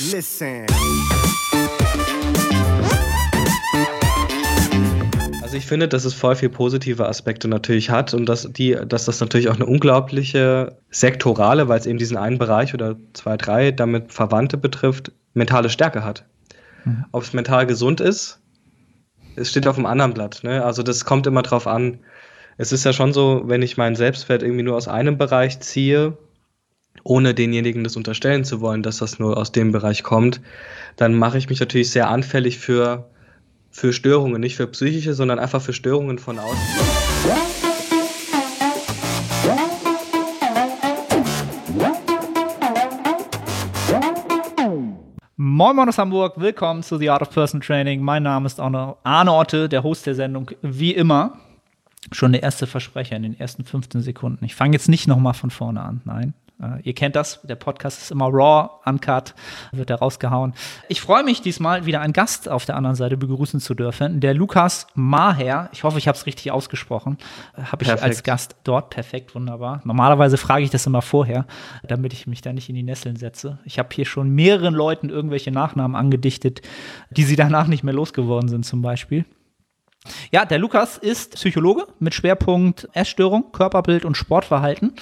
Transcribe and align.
Listen. 0.00 0.66
Also 5.40 5.56
ich 5.56 5.66
finde, 5.66 5.86
dass 5.86 6.04
es 6.04 6.14
voll 6.14 6.34
viel 6.34 6.48
positive 6.48 7.06
Aspekte 7.06 7.46
natürlich 7.46 7.90
hat 7.90 8.12
und 8.12 8.26
dass, 8.26 8.48
die, 8.50 8.76
dass 8.88 9.04
das 9.04 9.20
natürlich 9.20 9.48
auch 9.48 9.54
eine 9.54 9.66
unglaubliche 9.66 10.78
sektorale, 10.90 11.68
weil 11.68 11.78
es 11.78 11.86
eben 11.86 11.98
diesen 11.98 12.16
einen 12.16 12.38
Bereich 12.38 12.74
oder 12.74 12.96
zwei, 13.12 13.36
drei 13.36 13.70
damit 13.70 14.12
Verwandte 14.12 14.56
betrifft, 14.56 15.12
mentale 15.32 15.70
Stärke 15.70 16.04
hat. 16.04 16.24
Mhm. 16.84 17.04
Ob 17.12 17.22
es 17.22 17.32
mental 17.32 17.64
gesund 17.66 18.00
ist, 18.00 18.40
es 19.36 19.50
steht 19.50 19.68
auf 19.68 19.76
dem 19.76 19.86
anderen 19.86 20.12
Blatt. 20.12 20.40
Ne? 20.42 20.64
Also 20.64 20.82
das 20.82 21.04
kommt 21.04 21.28
immer 21.28 21.42
drauf 21.42 21.68
an. 21.68 22.00
Es 22.56 22.72
ist 22.72 22.84
ja 22.84 22.92
schon 22.92 23.12
so, 23.12 23.42
wenn 23.46 23.62
ich 23.62 23.76
meinen 23.76 23.94
Selbstwert 23.94 24.42
irgendwie 24.42 24.64
nur 24.64 24.76
aus 24.76 24.88
einem 24.88 25.18
Bereich 25.18 25.60
ziehe, 25.60 26.16
ohne 27.02 27.34
denjenigen 27.34 27.84
das 27.84 27.96
unterstellen 27.96 28.44
zu 28.44 28.60
wollen, 28.60 28.82
dass 28.82 28.98
das 28.98 29.18
nur 29.18 29.36
aus 29.36 29.52
dem 29.52 29.72
Bereich 29.72 30.02
kommt, 30.02 30.40
dann 30.96 31.14
mache 31.14 31.38
ich 31.38 31.48
mich 31.48 31.60
natürlich 31.60 31.90
sehr 31.90 32.08
anfällig 32.08 32.58
für 32.58 33.10
für 33.70 33.92
Störungen, 33.92 34.40
nicht 34.40 34.54
für 34.54 34.68
psychische, 34.68 35.14
sondern 35.14 35.40
einfach 35.40 35.60
für 35.60 35.72
Störungen 35.72 36.20
von 36.20 36.38
außen. 36.38 36.56
Moin 45.36 45.74
Moin 45.74 45.88
aus 45.88 45.98
Hamburg, 45.98 46.34
willkommen 46.36 46.84
zu 46.84 46.98
The 46.98 47.10
Art 47.10 47.22
of 47.22 47.30
Person 47.30 47.60
Training. 47.60 48.00
Mein 48.00 48.22
Name 48.22 48.46
ist 48.46 48.60
Arne 48.60 49.32
Otte, 49.32 49.68
der 49.68 49.82
Host 49.82 50.06
der 50.06 50.14
Sendung, 50.14 50.52
wie 50.62 50.92
immer. 50.92 51.38
Schon 52.12 52.32
der 52.32 52.44
erste 52.44 52.68
Versprecher 52.68 53.16
in 53.16 53.24
den 53.24 53.38
ersten 53.38 53.64
15 53.64 54.02
Sekunden. 54.02 54.44
Ich 54.44 54.54
fange 54.54 54.74
jetzt 54.74 54.88
nicht 54.88 55.08
nochmal 55.08 55.34
von 55.34 55.50
vorne 55.50 55.82
an, 55.82 56.00
nein. 56.04 56.34
Äh, 56.60 56.82
ihr 56.82 56.94
kennt 56.94 57.16
das, 57.16 57.40
der 57.42 57.56
Podcast 57.56 58.02
ist 58.02 58.10
immer 58.10 58.26
raw, 58.26 58.70
uncut, 58.84 59.34
wird 59.72 59.90
da 59.90 59.96
rausgehauen. 59.96 60.54
Ich 60.88 61.00
freue 61.00 61.24
mich 61.24 61.42
diesmal 61.42 61.86
wieder 61.86 62.00
einen 62.00 62.12
Gast 62.12 62.48
auf 62.48 62.64
der 62.64 62.76
anderen 62.76 62.96
Seite 62.96 63.16
begrüßen 63.16 63.60
zu 63.60 63.74
dürfen, 63.74 64.20
der 64.20 64.34
Lukas 64.34 64.86
Maher. 64.94 65.68
Ich 65.72 65.84
hoffe, 65.84 65.98
ich 65.98 66.08
habe 66.08 66.16
es 66.16 66.26
richtig 66.26 66.50
ausgesprochen. 66.52 67.18
Äh, 67.56 67.62
habe 67.62 67.82
ich 67.82 67.88
Perfekt. 67.88 68.02
als 68.04 68.22
Gast 68.22 68.56
dort. 68.64 68.90
Perfekt, 68.90 69.34
wunderbar. 69.34 69.80
Normalerweise 69.84 70.36
frage 70.36 70.64
ich 70.64 70.70
das 70.70 70.86
immer 70.86 71.02
vorher, 71.02 71.46
damit 71.82 72.12
ich 72.12 72.26
mich 72.26 72.40
da 72.40 72.52
nicht 72.52 72.68
in 72.68 72.74
die 72.74 72.82
Nesseln 72.82 73.16
setze. 73.16 73.58
Ich 73.64 73.78
habe 73.78 73.88
hier 73.92 74.06
schon 74.06 74.30
mehreren 74.30 74.74
Leuten 74.74 75.10
irgendwelche 75.10 75.50
Nachnamen 75.50 75.96
angedichtet, 75.96 76.62
die 77.10 77.24
sie 77.24 77.36
danach 77.36 77.66
nicht 77.66 77.84
mehr 77.84 77.94
losgeworden 77.94 78.48
sind, 78.48 78.64
zum 78.64 78.82
Beispiel. 78.82 79.24
Ja, 80.30 80.44
der 80.44 80.58
Lukas 80.58 80.98
ist 80.98 81.34
Psychologe 81.36 81.86
mit 81.98 82.14
Schwerpunkt 82.14 82.88
Essstörung, 82.92 83.52
Körperbild 83.52 84.04
und 84.04 84.16
Sportverhalten, 84.16 84.92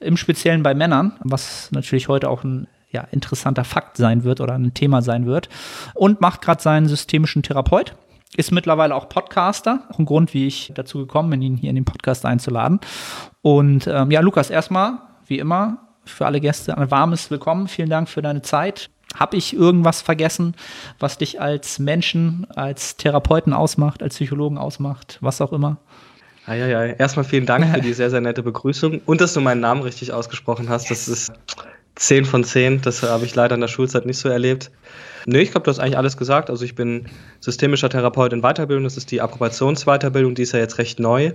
im 0.00 0.16
Speziellen 0.16 0.62
bei 0.62 0.74
Männern, 0.74 1.12
was 1.22 1.70
natürlich 1.72 2.08
heute 2.08 2.28
auch 2.28 2.42
ein 2.42 2.66
ja, 2.90 3.02
interessanter 3.12 3.64
Fakt 3.64 3.96
sein 3.96 4.24
wird 4.24 4.40
oder 4.40 4.54
ein 4.54 4.74
Thema 4.74 5.02
sein 5.02 5.26
wird. 5.26 5.48
Und 5.94 6.20
macht 6.20 6.42
gerade 6.42 6.62
seinen 6.62 6.88
systemischen 6.88 7.42
Therapeut. 7.42 7.94
Ist 8.36 8.52
mittlerweile 8.52 8.94
auch 8.94 9.08
Podcaster, 9.08 9.84
auch 9.90 9.98
ein 9.98 10.06
Grund, 10.06 10.34
wie 10.34 10.46
ich 10.46 10.72
dazu 10.74 10.98
gekommen 10.98 11.30
bin, 11.30 11.42
ihn 11.42 11.56
hier 11.56 11.70
in 11.70 11.76
den 11.76 11.84
Podcast 11.84 12.24
einzuladen. 12.24 12.80
Und 13.42 13.86
ähm, 13.86 14.10
ja, 14.10 14.20
Lukas, 14.20 14.50
erstmal, 14.50 14.98
wie 15.26 15.38
immer, 15.38 15.88
für 16.04 16.26
alle 16.26 16.40
Gäste 16.40 16.76
ein 16.76 16.90
warmes 16.90 17.30
Willkommen. 17.30 17.68
Vielen 17.68 17.90
Dank 17.90 18.08
für 18.08 18.22
deine 18.22 18.42
Zeit. 18.42 18.90
Habe 19.14 19.36
ich 19.36 19.54
irgendwas 19.54 20.02
vergessen, 20.02 20.54
was 21.00 21.18
dich 21.18 21.40
als 21.40 21.80
Menschen, 21.80 22.46
als 22.54 22.96
Therapeuten 22.96 23.52
ausmacht, 23.52 24.02
als 24.02 24.14
Psychologen 24.14 24.56
ausmacht, 24.56 25.18
was 25.20 25.40
auch 25.40 25.52
immer? 25.52 25.78
Ja, 26.46 26.54
ja, 26.54 26.66
ja. 26.66 26.84
Erstmal 26.94 27.24
vielen 27.24 27.46
Dank 27.46 27.66
für 27.74 27.80
die 27.80 27.92
sehr, 27.92 28.10
sehr 28.10 28.20
nette 28.20 28.42
Begrüßung 28.42 29.00
und 29.06 29.20
dass 29.20 29.34
du 29.34 29.40
meinen 29.40 29.60
Namen 29.60 29.82
richtig 29.82 30.12
ausgesprochen 30.12 30.68
hast. 30.68 30.90
Das 30.90 31.06
ist 31.06 31.32
10 31.96 32.24
von 32.24 32.44
10. 32.44 32.80
Das 32.82 33.02
habe 33.02 33.24
ich 33.24 33.34
leider 33.34 33.54
in 33.54 33.60
der 33.60 33.68
Schulzeit 33.68 34.06
nicht 34.06 34.18
so 34.18 34.28
erlebt. 34.28 34.70
Nö, 35.26 35.38
ich 35.38 35.50
glaube, 35.50 35.64
du 35.64 35.70
hast 35.70 35.78
eigentlich 35.78 35.98
alles 35.98 36.16
gesagt. 36.16 36.50
Also 36.50 36.64
ich 36.64 36.74
bin 36.74 37.06
systemischer 37.40 37.90
Therapeut 37.90 38.32
in 38.32 38.40
Weiterbildung. 38.40 38.84
Das 38.84 38.96
ist 38.96 39.10
die 39.10 39.20
Approbationsweiterbildung, 39.20 40.34
die 40.34 40.42
ist 40.42 40.52
ja 40.52 40.58
jetzt 40.58 40.78
recht 40.78 40.98
neu. 40.98 41.32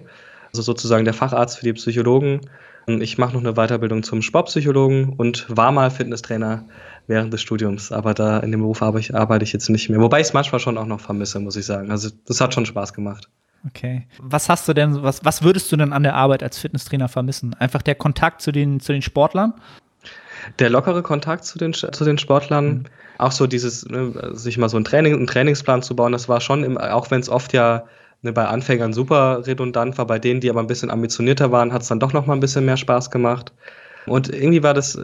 Also 0.48 0.62
sozusagen 0.62 1.06
der 1.06 1.14
Facharzt 1.14 1.60
für 1.60 1.66
die 1.66 1.74
Psychologen. 1.74 2.42
Ich 2.88 3.18
mache 3.18 3.34
noch 3.34 3.42
eine 3.42 3.54
Weiterbildung 3.54 4.04
zum 4.04 4.22
Sportpsychologen 4.22 5.14
und 5.14 5.46
war 5.50 5.72
mal 5.72 5.90
Fitnesstrainer 5.90 6.66
während 7.08 7.34
des 7.34 7.42
Studiums. 7.42 7.92
Aber 7.92 8.14
da 8.14 8.40
in 8.40 8.52
dem 8.52 8.62
Beruf 8.62 8.82
arbeite 8.82 9.02
ich, 9.02 9.16
arbeite 9.16 9.44
ich 9.44 9.54
jetzt 9.54 9.70
nicht 9.70 9.90
mehr. 9.90 10.00
Wobei 10.00 10.20
ich 10.20 10.28
es 10.28 10.34
manchmal 10.34 10.60
schon 10.60 10.78
auch 10.78 10.86
noch 10.86 11.00
vermisse, 11.00 11.40
muss 11.40 11.56
ich 11.56 11.66
sagen. 11.66 11.92
Also 11.92 12.10
das 12.26 12.42
hat 12.42 12.54
schon 12.54 12.66
Spaß 12.66 12.94
gemacht. 12.94 13.30
Okay. 13.68 14.06
Was 14.20 14.50
hast 14.50 14.68
du 14.68 14.74
denn, 14.74 15.02
was, 15.02 15.24
was 15.26 15.42
würdest 15.42 15.72
du 15.72 15.78
denn 15.78 15.94
an 15.94 16.04
der 16.04 16.16
Arbeit 16.16 16.44
als 16.44 16.58
Fitnesstrainer 16.58 17.08
vermissen? 17.08 17.56
Einfach 17.60 17.82
der 17.82 17.96
Kontakt 17.96 18.42
zu 18.42 18.52
den, 18.52 18.80
zu 18.80 18.94
den 18.94 19.02
Sportlern? 19.02 19.54
Der 20.60 20.70
lockere 20.70 21.02
Kontakt 21.02 21.46
zu 21.46 21.58
den, 21.58 21.74
zu 21.74 22.04
den 22.04 22.18
Sportlern, 22.18 22.68
mhm. 22.68 22.84
auch 23.18 23.32
so 23.32 23.48
dieses, 23.48 23.88
ne, 23.88 24.36
sich 24.36 24.58
mal 24.58 24.70
so 24.70 24.78
ein 24.78 24.84
Training, 24.84 25.16
einen 25.16 25.28
Trainingsplan 25.28 25.82
zu 25.82 25.96
bauen, 25.96 26.12
das 26.12 26.30
war 26.30 26.42
schon, 26.42 26.64
im, 26.64 26.78
auch 26.78 27.10
wenn 27.10 27.22
es 27.22 27.30
oft 27.30 27.54
ja 27.54 27.86
ne, 28.22 28.32
bei 28.32 28.46
Anfängern 28.46 28.94
super 28.94 29.48
redundant 29.48 29.98
war, 29.98 30.06
bei 30.06 30.20
denen, 30.20 30.42
die 30.42 30.50
aber 30.50 30.60
ein 30.60 30.68
bisschen 30.68 30.92
ambitionierter 30.92 31.52
waren, 31.52 31.74
hat 31.74 31.82
es 31.82 31.88
dann 31.88 32.00
doch 32.00 32.14
noch 32.14 32.28
mal 32.28 32.34
ein 32.34 32.42
bisschen 32.42 32.66
mehr 32.66 32.78
Spaß 32.78 33.10
gemacht. 33.10 33.54
Und 34.06 34.30
irgendwie 34.30 34.62
war 34.62 34.76
das, 34.76 35.02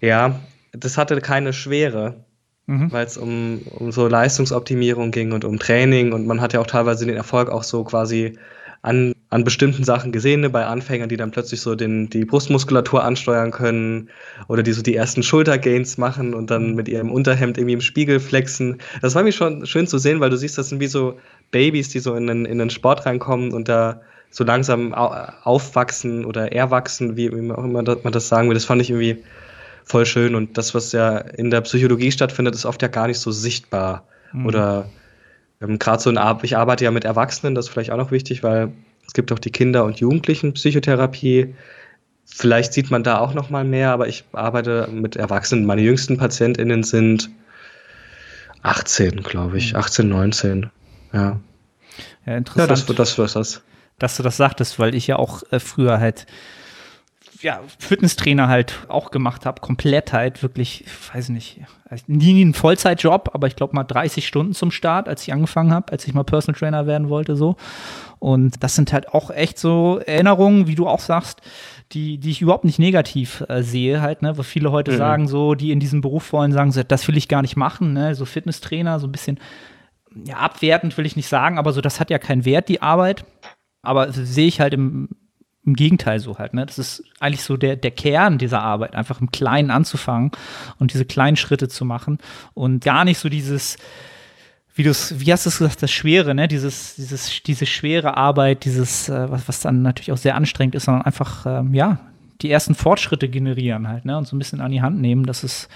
ja, 0.00 0.38
das 0.72 0.98
hatte 0.98 1.18
keine 1.22 1.54
Schwere, 1.54 2.25
mhm. 2.66 2.92
weil 2.92 3.06
es 3.06 3.16
um, 3.16 3.60
um 3.70 3.92
so 3.92 4.08
Leistungsoptimierung 4.08 5.10
ging 5.10 5.32
und 5.32 5.44
um 5.44 5.58
Training 5.58 6.12
und 6.12 6.26
man 6.26 6.40
hat 6.40 6.52
ja 6.52 6.60
auch 6.60 6.66
teilweise 6.66 7.06
den 7.06 7.16
Erfolg 7.16 7.50
auch 7.50 7.62
so 7.62 7.84
quasi 7.84 8.38
an, 8.82 9.14
an 9.30 9.42
bestimmten 9.42 9.82
Sachen 9.82 10.12
gesehen, 10.12 10.42
ne, 10.42 10.50
bei 10.50 10.64
Anfängern, 10.64 11.08
die 11.08 11.16
dann 11.16 11.32
plötzlich 11.32 11.60
so 11.60 11.74
den, 11.74 12.08
die 12.08 12.24
Brustmuskulatur 12.24 13.02
ansteuern 13.02 13.50
können 13.50 14.10
oder 14.46 14.62
die 14.62 14.72
so 14.72 14.82
die 14.82 14.94
ersten 14.94 15.24
Schultergains 15.24 15.98
machen 15.98 16.34
und 16.34 16.50
dann 16.50 16.74
mit 16.76 16.88
ihrem 16.88 17.10
Unterhemd 17.10 17.58
irgendwie 17.58 17.74
im 17.74 17.80
Spiegel 17.80 18.20
flexen. 18.20 18.78
Das 19.02 19.16
war 19.16 19.24
mir 19.24 19.32
schon 19.32 19.66
schön 19.66 19.88
zu 19.88 19.98
sehen, 19.98 20.20
weil 20.20 20.30
du 20.30 20.36
siehst, 20.36 20.56
das 20.56 20.68
sind 20.68 20.78
wie 20.78 20.86
so 20.86 21.18
Babys, 21.50 21.88
die 21.88 21.98
so 21.98 22.14
in 22.14 22.28
den, 22.28 22.44
in 22.44 22.58
den 22.58 22.70
Sport 22.70 23.06
reinkommen 23.06 23.52
und 23.52 23.68
da 23.68 24.02
so 24.30 24.44
langsam 24.44 24.94
aufwachsen 24.94 26.24
oder 26.24 26.52
erwachsen, 26.52 27.16
wie 27.16 27.30
auch 27.30 27.64
immer 27.64 27.82
man 27.82 28.12
das 28.12 28.28
sagen 28.28 28.48
will. 28.48 28.54
Das 28.54 28.66
fand 28.66 28.82
ich 28.82 28.90
irgendwie 28.90 29.24
voll 29.86 30.04
schön. 30.04 30.34
Und 30.34 30.58
das, 30.58 30.74
was 30.74 30.92
ja 30.92 31.16
in 31.16 31.50
der 31.50 31.62
Psychologie 31.62 32.12
stattfindet, 32.12 32.54
ist 32.54 32.66
oft 32.66 32.82
ja 32.82 32.88
gar 32.88 33.06
nicht 33.06 33.20
so 33.20 33.30
sichtbar. 33.30 34.06
Mhm. 34.32 34.46
Oder 34.46 34.90
ähm, 35.62 35.78
gerade 35.78 36.02
so 36.02 36.10
ein 36.10 36.18
Ar 36.18 36.38
ich 36.42 36.56
arbeite 36.56 36.84
ja 36.84 36.90
mit 36.90 37.04
Erwachsenen, 37.04 37.54
das 37.54 37.66
ist 37.66 37.72
vielleicht 37.72 37.92
auch 37.92 37.96
noch 37.96 38.10
wichtig, 38.10 38.42
weil 38.42 38.72
es 39.06 39.14
gibt 39.14 39.32
auch 39.32 39.38
die 39.38 39.52
Kinder- 39.52 39.84
und 39.84 39.98
Jugendlichen-Psychotherapie. 40.00 41.54
Vielleicht 42.26 42.72
sieht 42.72 42.90
man 42.90 43.04
da 43.04 43.20
auch 43.20 43.32
noch 43.32 43.50
mal 43.50 43.64
mehr, 43.64 43.92
aber 43.92 44.08
ich 44.08 44.24
arbeite 44.32 44.88
mit 44.92 45.14
Erwachsenen. 45.14 45.64
Meine 45.64 45.82
jüngsten 45.82 46.18
PatientInnen 46.18 46.82
sind 46.82 47.30
18, 48.62 49.22
glaube 49.22 49.58
ich. 49.58 49.76
18, 49.76 50.06
mhm. 50.06 50.12
19. 50.12 50.70
Ja. 51.12 51.40
Ja, 52.26 52.36
interessant. 52.36 52.58
Ja, 52.58 52.66
das, 52.66 52.86
das, 52.86 53.14
das, 53.14 53.32
das. 53.32 53.62
Dass 53.98 54.16
du 54.16 54.22
das 54.24 54.36
sagtest, 54.36 54.78
weil 54.80 54.94
ich 54.94 55.06
ja 55.06 55.16
auch 55.16 55.42
äh, 55.50 55.60
früher 55.60 56.00
halt 56.00 56.26
ja, 57.40 57.60
Fitnesstrainer 57.78 58.48
halt 58.48 58.86
auch 58.88 59.10
gemacht 59.10 59.46
habe, 59.46 59.60
komplett 59.60 60.12
halt 60.12 60.42
wirklich, 60.42 60.84
weiß 61.12 61.30
nicht, 61.30 61.60
nie 62.06 62.42
einen 62.42 62.54
Vollzeitjob, 62.54 63.30
aber 63.32 63.46
ich 63.46 63.56
glaube 63.56 63.74
mal 63.74 63.84
30 63.84 64.26
Stunden 64.26 64.54
zum 64.54 64.70
Start, 64.70 65.08
als 65.08 65.22
ich 65.22 65.32
angefangen 65.32 65.72
habe, 65.72 65.92
als 65.92 66.06
ich 66.06 66.14
mal 66.14 66.24
Personal 66.24 66.58
Trainer 66.58 66.86
werden 66.86 67.08
wollte, 67.08 67.36
so. 67.36 67.56
Und 68.18 68.62
das 68.62 68.74
sind 68.74 68.92
halt 68.92 69.12
auch 69.12 69.30
echt 69.30 69.58
so 69.58 70.00
Erinnerungen, 70.04 70.66
wie 70.66 70.74
du 70.74 70.88
auch 70.88 71.00
sagst, 71.00 71.40
die, 71.92 72.18
die 72.18 72.30
ich 72.30 72.42
überhaupt 72.42 72.64
nicht 72.64 72.78
negativ 72.78 73.44
äh, 73.48 73.62
sehe, 73.62 74.00
halt, 74.00 74.22
ne, 74.22 74.36
wo 74.36 74.42
viele 74.42 74.72
heute 74.72 74.92
mhm. 74.92 74.96
sagen, 74.96 75.28
so, 75.28 75.54
die 75.54 75.70
in 75.70 75.80
diesem 75.80 76.00
Beruf 76.00 76.32
wollen, 76.32 76.52
sagen, 76.52 76.72
so, 76.72 76.82
das 76.82 77.06
will 77.06 77.16
ich 77.16 77.28
gar 77.28 77.42
nicht 77.42 77.56
machen, 77.56 77.92
ne, 77.92 78.14
so 78.14 78.24
Fitnesstrainer, 78.24 78.98
so 78.98 79.06
ein 79.06 79.12
bisschen, 79.12 79.38
ja, 80.24 80.36
abwertend 80.36 80.96
will 80.96 81.06
ich 81.06 81.16
nicht 81.16 81.28
sagen, 81.28 81.58
aber 81.58 81.72
so, 81.72 81.80
das 81.80 82.00
hat 82.00 82.10
ja 82.10 82.18
keinen 82.18 82.44
Wert, 82.44 82.68
die 82.68 82.82
Arbeit. 82.82 83.24
Aber 83.82 84.10
sehe 84.10 84.48
ich 84.48 84.60
halt 84.60 84.74
im, 84.74 85.08
im 85.66 85.74
Gegenteil 85.74 86.20
so 86.20 86.38
halt, 86.38 86.54
ne? 86.54 86.64
Das 86.64 86.78
ist 86.78 87.02
eigentlich 87.18 87.42
so 87.42 87.56
der, 87.56 87.76
der 87.76 87.90
Kern 87.90 88.38
dieser 88.38 88.62
Arbeit, 88.62 88.94
einfach 88.94 89.20
im 89.20 89.32
Kleinen 89.32 89.70
anzufangen 89.70 90.30
und 90.78 90.94
diese 90.94 91.04
kleinen 91.04 91.36
Schritte 91.36 91.68
zu 91.68 91.84
machen 91.84 92.18
und 92.54 92.84
gar 92.84 93.04
nicht 93.04 93.18
so 93.18 93.28
dieses, 93.28 93.76
wie 94.74 94.84
du 94.84 94.90
wie 94.90 95.32
hast 95.32 95.46
du 95.46 95.48
es 95.48 95.58
gesagt, 95.58 95.82
das 95.82 95.90
Schwere, 95.90 96.34
ne? 96.34 96.46
Dieses, 96.48 96.94
dieses, 96.94 97.42
diese 97.42 97.66
schwere 97.66 98.16
Arbeit, 98.16 98.64
dieses, 98.64 99.08
äh, 99.08 99.30
was, 99.30 99.48
was 99.48 99.60
dann 99.60 99.82
natürlich 99.82 100.12
auch 100.12 100.18
sehr 100.18 100.36
anstrengend 100.36 100.76
ist, 100.76 100.84
sondern 100.84 101.02
einfach, 101.02 101.46
ähm, 101.46 101.74
ja, 101.74 101.98
die 102.42 102.50
ersten 102.50 102.74
Fortschritte 102.74 103.28
generieren 103.28 103.88
halt, 103.88 104.04
ne? 104.04 104.16
Und 104.16 104.28
so 104.28 104.36
ein 104.36 104.38
bisschen 104.38 104.60
an 104.60 104.70
die 104.70 104.82
Hand 104.82 105.00
nehmen. 105.00 105.24
Das 105.24 105.42
ist 105.42 105.68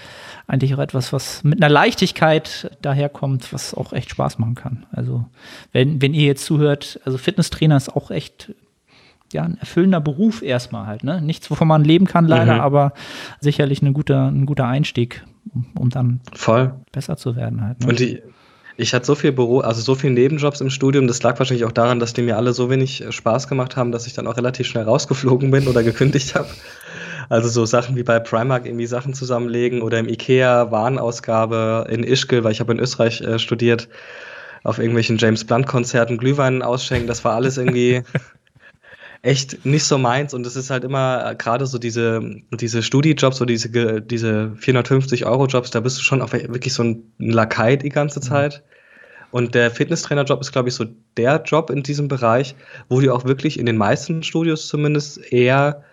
eigentlich 0.47 0.73
auch 0.75 0.79
etwas, 0.79 1.11
was 1.11 1.43
mit 1.43 1.61
einer 1.61 1.73
Leichtigkeit 1.73 2.77
daherkommt, 2.81 3.51
was 3.51 3.73
auch 3.73 3.91
echt 3.93 4.11
Spaß 4.11 4.39
machen 4.39 4.55
kann. 4.55 4.85
Also, 4.91 5.25
wenn, 5.71 6.01
wenn 6.01 6.13
ihr 6.13 6.27
jetzt 6.27 6.45
zuhört, 6.45 6.99
also 7.03 7.17
Fitnesstrainer 7.17 7.77
ist 7.77 7.89
auch 7.89 8.11
echt 8.11 8.53
ja, 9.33 9.43
ein 9.43 9.57
erfüllender 9.57 10.01
Beruf 10.01 10.41
erstmal 10.41 10.87
halt, 10.87 11.03
ne? 11.03 11.21
Nichts, 11.21 11.49
wovon 11.51 11.67
man 11.67 11.83
leben 11.83 12.05
kann, 12.05 12.27
leider, 12.27 12.55
mhm. 12.55 12.61
aber 12.61 12.93
sicherlich 13.39 13.81
ein 13.81 13.93
guter, 13.93 14.27
ein 14.27 14.45
guter 14.45 14.67
Einstieg, 14.67 15.23
um, 15.53 15.65
um 15.77 15.89
dann 15.89 16.21
Voll. 16.33 16.73
besser 16.91 17.17
zu 17.17 17.35
werden 17.35 17.61
halt. 17.61 17.79
Ne? 17.81 17.87
Und 17.87 17.99
die, 17.99 18.21
ich 18.77 18.93
hatte 18.93 19.05
so 19.05 19.15
viel 19.15 19.31
Büro, 19.31 19.59
also 19.59 19.81
so 19.81 19.95
viele 19.95 20.13
Nebenjobs 20.13 20.61
im 20.61 20.69
Studium, 20.69 21.07
das 21.07 21.21
lag 21.21 21.37
wahrscheinlich 21.39 21.65
auch 21.65 21.71
daran, 21.71 21.99
dass 21.99 22.13
die 22.13 22.21
mir 22.21 22.37
alle 22.37 22.53
so 22.53 22.69
wenig 22.69 23.03
Spaß 23.09 23.47
gemacht 23.47 23.75
haben, 23.75 23.91
dass 23.91 24.07
ich 24.07 24.13
dann 24.13 24.27
auch 24.27 24.37
relativ 24.37 24.67
schnell 24.67 24.85
rausgeflogen 24.85 25.51
bin 25.51 25.67
oder 25.67 25.83
gekündigt 25.83 26.35
habe. 26.35 26.47
Also 27.29 27.47
so 27.47 27.65
Sachen 27.65 27.95
wie 27.95 28.03
bei 28.03 28.19
Primark 28.19 28.65
irgendwie 28.65 28.87
Sachen 28.87 29.13
zusammenlegen 29.13 29.81
oder 29.81 29.99
im 29.99 30.09
Ikea 30.09 30.71
Warenausgabe 30.71 31.87
in 31.89 32.03
Ischgl, 32.03 32.43
weil 32.43 32.51
ich 32.51 32.59
habe 32.59 32.73
in 32.73 32.79
Österreich 32.79 33.21
äh, 33.21 33.39
studiert, 33.39 33.87
auf 34.63 34.79
irgendwelchen 34.79 35.17
James 35.17 35.45
Blunt 35.45 35.65
Konzerten 35.65 36.17
Glühwein 36.17 36.61
ausschenken. 36.61 37.07
Das 37.07 37.23
war 37.23 37.35
alles 37.35 37.57
irgendwie 37.57 38.03
echt 39.23 39.65
nicht 39.65 39.83
so 39.83 39.97
meins 39.97 40.33
und 40.33 40.45
es 40.47 40.55
ist 40.55 40.69
halt 40.69 40.83
immer 40.83 41.31
äh, 41.31 41.35
gerade 41.35 41.67
so 41.67 41.77
diese, 41.77 42.21
diese 42.51 42.81
Studijobs 42.81 43.39
oder 43.39 43.47
diese, 43.47 44.01
diese 44.01 44.55
450 44.55 45.25
Euro 45.25 45.45
Jobs, 45.45 45.69
da 45.69 45.79
bist 45.79 45.99
du 45.99 46.01
schon 46.01 46.21
auch 46.21 46.33
wirklich 46.33 46.73
so 46.73 46.83
ein 46.83 47.13
Lakai 47.19 47.75
die 47.75 47.89
ganze 47.89 48.19
mhm. 48.19 48.23
Zeit. 48.23 48.63
Und 49.29 49.55
der 49.55 49.71
Fitnesstrainer-Job 49.71 50.41
ist, 50.41 50.51
glaube 50.51 50.67
ich, 50.67 50.75
so 50.75 50.85
der 51.15 51.41
Job 51.45 51.69
in 51.69 51.83
diesem 51.83 52.09
Bereich, 52.09 52.55
wo 52.89 52.99
du 52.99 53.13
auch 53.13 53.23
wirklich 53.23 53.59
in 53.59 53.65
den 53.65 53.77
meisten 53.77 54.23
Studios 54.23 54.67
zumindest 54.67 55.31
eher 55.31 55.83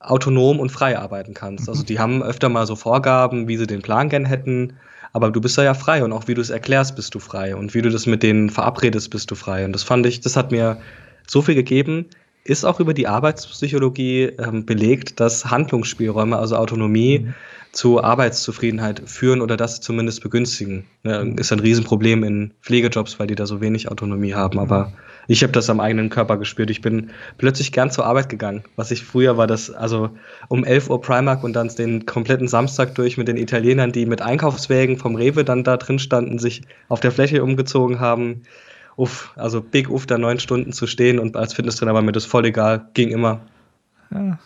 autonom 0.00 0.58
und 0.58 0.70
frei 0.70 0.98
arbeiten 0.98 1.34
kannst. 1.34 1.68
Also 1.68 1.82
mhm. 1.82 1.86
die 1.86 1.98
haben 1.98 2.22
öfter 2.22 2.48
mal 2.48 2.66
so 2.66 2.74
Vorgaben, 2.74 3.48
wie 3.48 3.56
sie 3.56 3.66
den 3.66 3.82
Plan 3.82 4.08
gern 4.08 4.24
hätten, 4.24 4.78
aber 5.12 5.30
du 5.30 5.40
bist 5.40 5.56
da 5.58 5.62
ja 5.62 5.74
frei 5.74 6.02
und 6.02 6.12
auch 6.12 6.26
wie 6.26 6.34
du 6.34 6.40
es 6.40 6.50
erklärst, 6.50 6.96
bist 6.96 7.14
du 7.14 7.18
frei 7.18 7.54
und 7.54 7.74
wie 7.74 7.82
du 7.82 7.90
das 7.90 8.06
mit 8.06 8.22
denen 8.22 8.50
verabredest, 8.50 9.10
bist 9.10 9.30
du 9.30 9.34
frei. 9.34 9.64
Und 9.64 9.72
das 9.72 9.82
fand 9.82 10.06
ich, 10.06 10.20
das 10.20 10.36
hat 10.36 10.50
mir 10.50 10.78
so 11.26 11.42
viel 11.42 11.54
gegeben 11.54 12.06
ist 12.48 12.64
auch 12.64 12.80
über 12.80 12.94
die 12.94 13.06
Arbeitspsychologie 13.06 14.32
ähm, 14.38 14.64
belegt, 14.64 15.20
dass 15.20 15.44
Handlungsspielräume, 15.44 16.38
also 16.38 16.56
Autonomie, 16.56 17.18
mhm. 17.20 17.34
zu 17.72 18.02
Arbeitszufriedenheit 18.02 19.02
führen 19.04 19.42
oder 19.42 19.58
das 19.58 19.82
zumindest 19.82 20.22
begünstigen. 20.22 20.84
Ja, 21.04 21.20
ist 21.20 21.52
ein 21.52 21.60
Riesenproblem 21.60 22.24
in 22.24 22.54
Pflegejobs, 22.62 23.18
weil 23.18 23.26
die 23.26 23.34
da 23.34 23.44
so 23.44 23.60
wenig 23.60 23.90
Autonomie 23.90 24.34
haben. 24.34 24.54
Mhm. 24.54 24.62
Aber 24.62 24.92
ich 25.26 25.42
habe 25.42 25.52
das 25.52 25.68
am 25.68 25.78
eigenen 25.78 26.08
Körper 26.08 26.38
gespürt. 26.38 26.70
Ich 26.70 26.80
bin 26.80 27.10
plötzlich 27.36 27.70
gern 27.70 27.90
zur 27.90 28.06
Arbeit 28.06 28.30
gegangen. 28.30 28.64
Was 28.76 28.90
ich 28.90 29.04
früher 29.04 29.36
war, 29.36 29.46
das 29.46 29.70
also 29.70 30.08
um 30.48 30.64
11 30.64 30.88
Uhr 30.88 31.02
Primark 31.02 31.44
und 31.44 31.52
dann 31.52 31.68
den 31.68 32.06
kompletten 32.06 32.48
Samstag 32.48 32.94
durch 32.94 33.18
mit 33.18 33.28
den 33.28 33.36
Italienern, 33.36 33.92
die 33.92 34.06
mit 34.06 34.22
Einkaufswägen 34.22 34.96
vom 34.96 35.16
Rewe 35.16 35.44
dann 35.44 35.64
da 35.64 35.76
drin 35.76 35.98
standen, 35.98 36.38
sich 36.38 36.62
auf 36.88 37.00
der 37.00 37.12
Fläche 37.12 37.44
umgezogen 37.44 38.00
haben 38.00 38.42
uff, 38.98 39.32
also 39.36 39.62
big 39.62 39.88
uff, 39.88 40.06
da 40.06 40.18
neun 40.18 40.40
Stunden 40.40 40.72
zu 40.72 40.86
stehen 40.86 41.18
und 41.18 41.36
als 41.36 41.54
Fitnesstrainer 41.54 41.94
war 41.94 42.02
mir 42.02 42.12
das 42.12 42.26
voll 42.26 42.44
egal, 42.46 42.88
ging 42.94 43.10
immer. 43.10 43.40
Ja, 44.10 44.38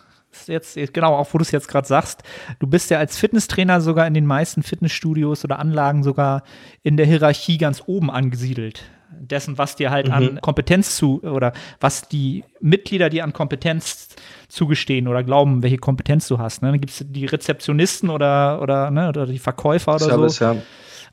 jetzt, 0.46 0.78
genau, 0.93 1.16
auch 1.16 1.32
wo 1.32 1.38
du 1.38 1.43
es 1.43 1.50
jetzt 1.50 1.69
gerade 1.69 1.88
sagst, 1.88 2.22
du 2.58 2.66
bist 2.66 2.90
ja 2.90 2.99
als 2.99 3.16
Fitnesstrainer 3.16 3.81
sogar 3.81 4.06
in 4.06 4.14
den 4.14 4.26
meisten 4.26 4.62
Fitnessstudios 4.62 5.44
oder 5.44 5.58
Anlagen 5.58 6.02
sogar 6.02 6.43
in 6.82 6.96
der 6.96 7.06
Hierarchie 7.06 7.58
ganz 7.58 7.82
oben 7.87 8.10
angesiedelt. 8.10 8.84
Dessen, 9.10 9.56
was 9.56 9.76
dir 9.76 9.90
halt 9.90 10.08
mhm. 10.08 10.14
an 10.14 10.40
Kompetenz 10.40 10.96
zu 10.96 11.22
oder 11.22 11.52
was 11.81 12.08
die 12.08 12.44
Mitglieder 12.60 13.08
dir 13.08 13.25
an 13.25 13.32
Kompetenz 13.32 14.08
zugestehen 14.49 15.06
oder 15.06 15.22
glauben, 15.22 15.62
welche 15.62 15.78
Kompetenz 15.78 16.28
du 16.28 16.38
hast. 16.38 16.62
Ne? 16.62 16.70
Dann 16.70 16.81
gibt 16.81 16.93
es 16.93 17.04
die 17.06 17.26
Rezeptionisten 17.26 18.10
oder, 18.10 18.60
oder, 18.60 18.90
ne, 18.90 19.08
oder 19.08 19.26
die 19.26 19.38
Verkäufer 19.38 19.96
oder 19.96 20.04
Service, 20.04 20.37
so. 20.37 20.44
Ja 20.44 20.56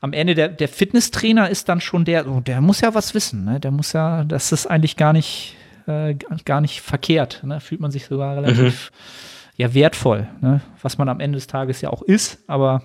am 0.00 0.12
Ende 0.12 0.34
der, 0.34 0.48
der 0.48 0.68
Fitnesstrainer 0.68 1.50
ist 1.50 1.68
dann 1.68 1.80
schon 1.80 2.04
der, 2.04 2.26
oh, 2.26 2.40
der 2.40 2.60
muss 2.60 2.80
ja 2.80 2.94
was 2.94 3.14
wissen, 3.14 3.44
ne? 3.44 3.60
Der 3.60 3.70
muss 3.70 3.92
ja, 3.92 4.24
das 4.24 4.52
ist 4.52 4.66
eigentlich 4.66 4.96
gar 4.96 5.12
nicht, 5.12 5.56
äh, 5.86 6.14
gar 6.44 6.60
nicht 6.60 6.80
verkehrt. 6.80 7.42
Ne? 7.44 7.60
Fühlt 7.60 7.80
man 7.80 7.90
sich 7.90 8.06
sogar 8.06 8.36
relativ 8.36 8.90
mhm. 8.90 9.52
ja, 9.56 9.74
wertvoll, 9.74 10.26
ne? 10.40 10.62
was 10.80 10.98
man 10.98 11.08
am 11.08 11.20
Ende 11.20 11.36
des 11.36 11.46
Tages 11.46 11.80
ja 11.80 11.90
auch 11.90 12.02
ist, 12.02 12.38
aber 12.46 12.82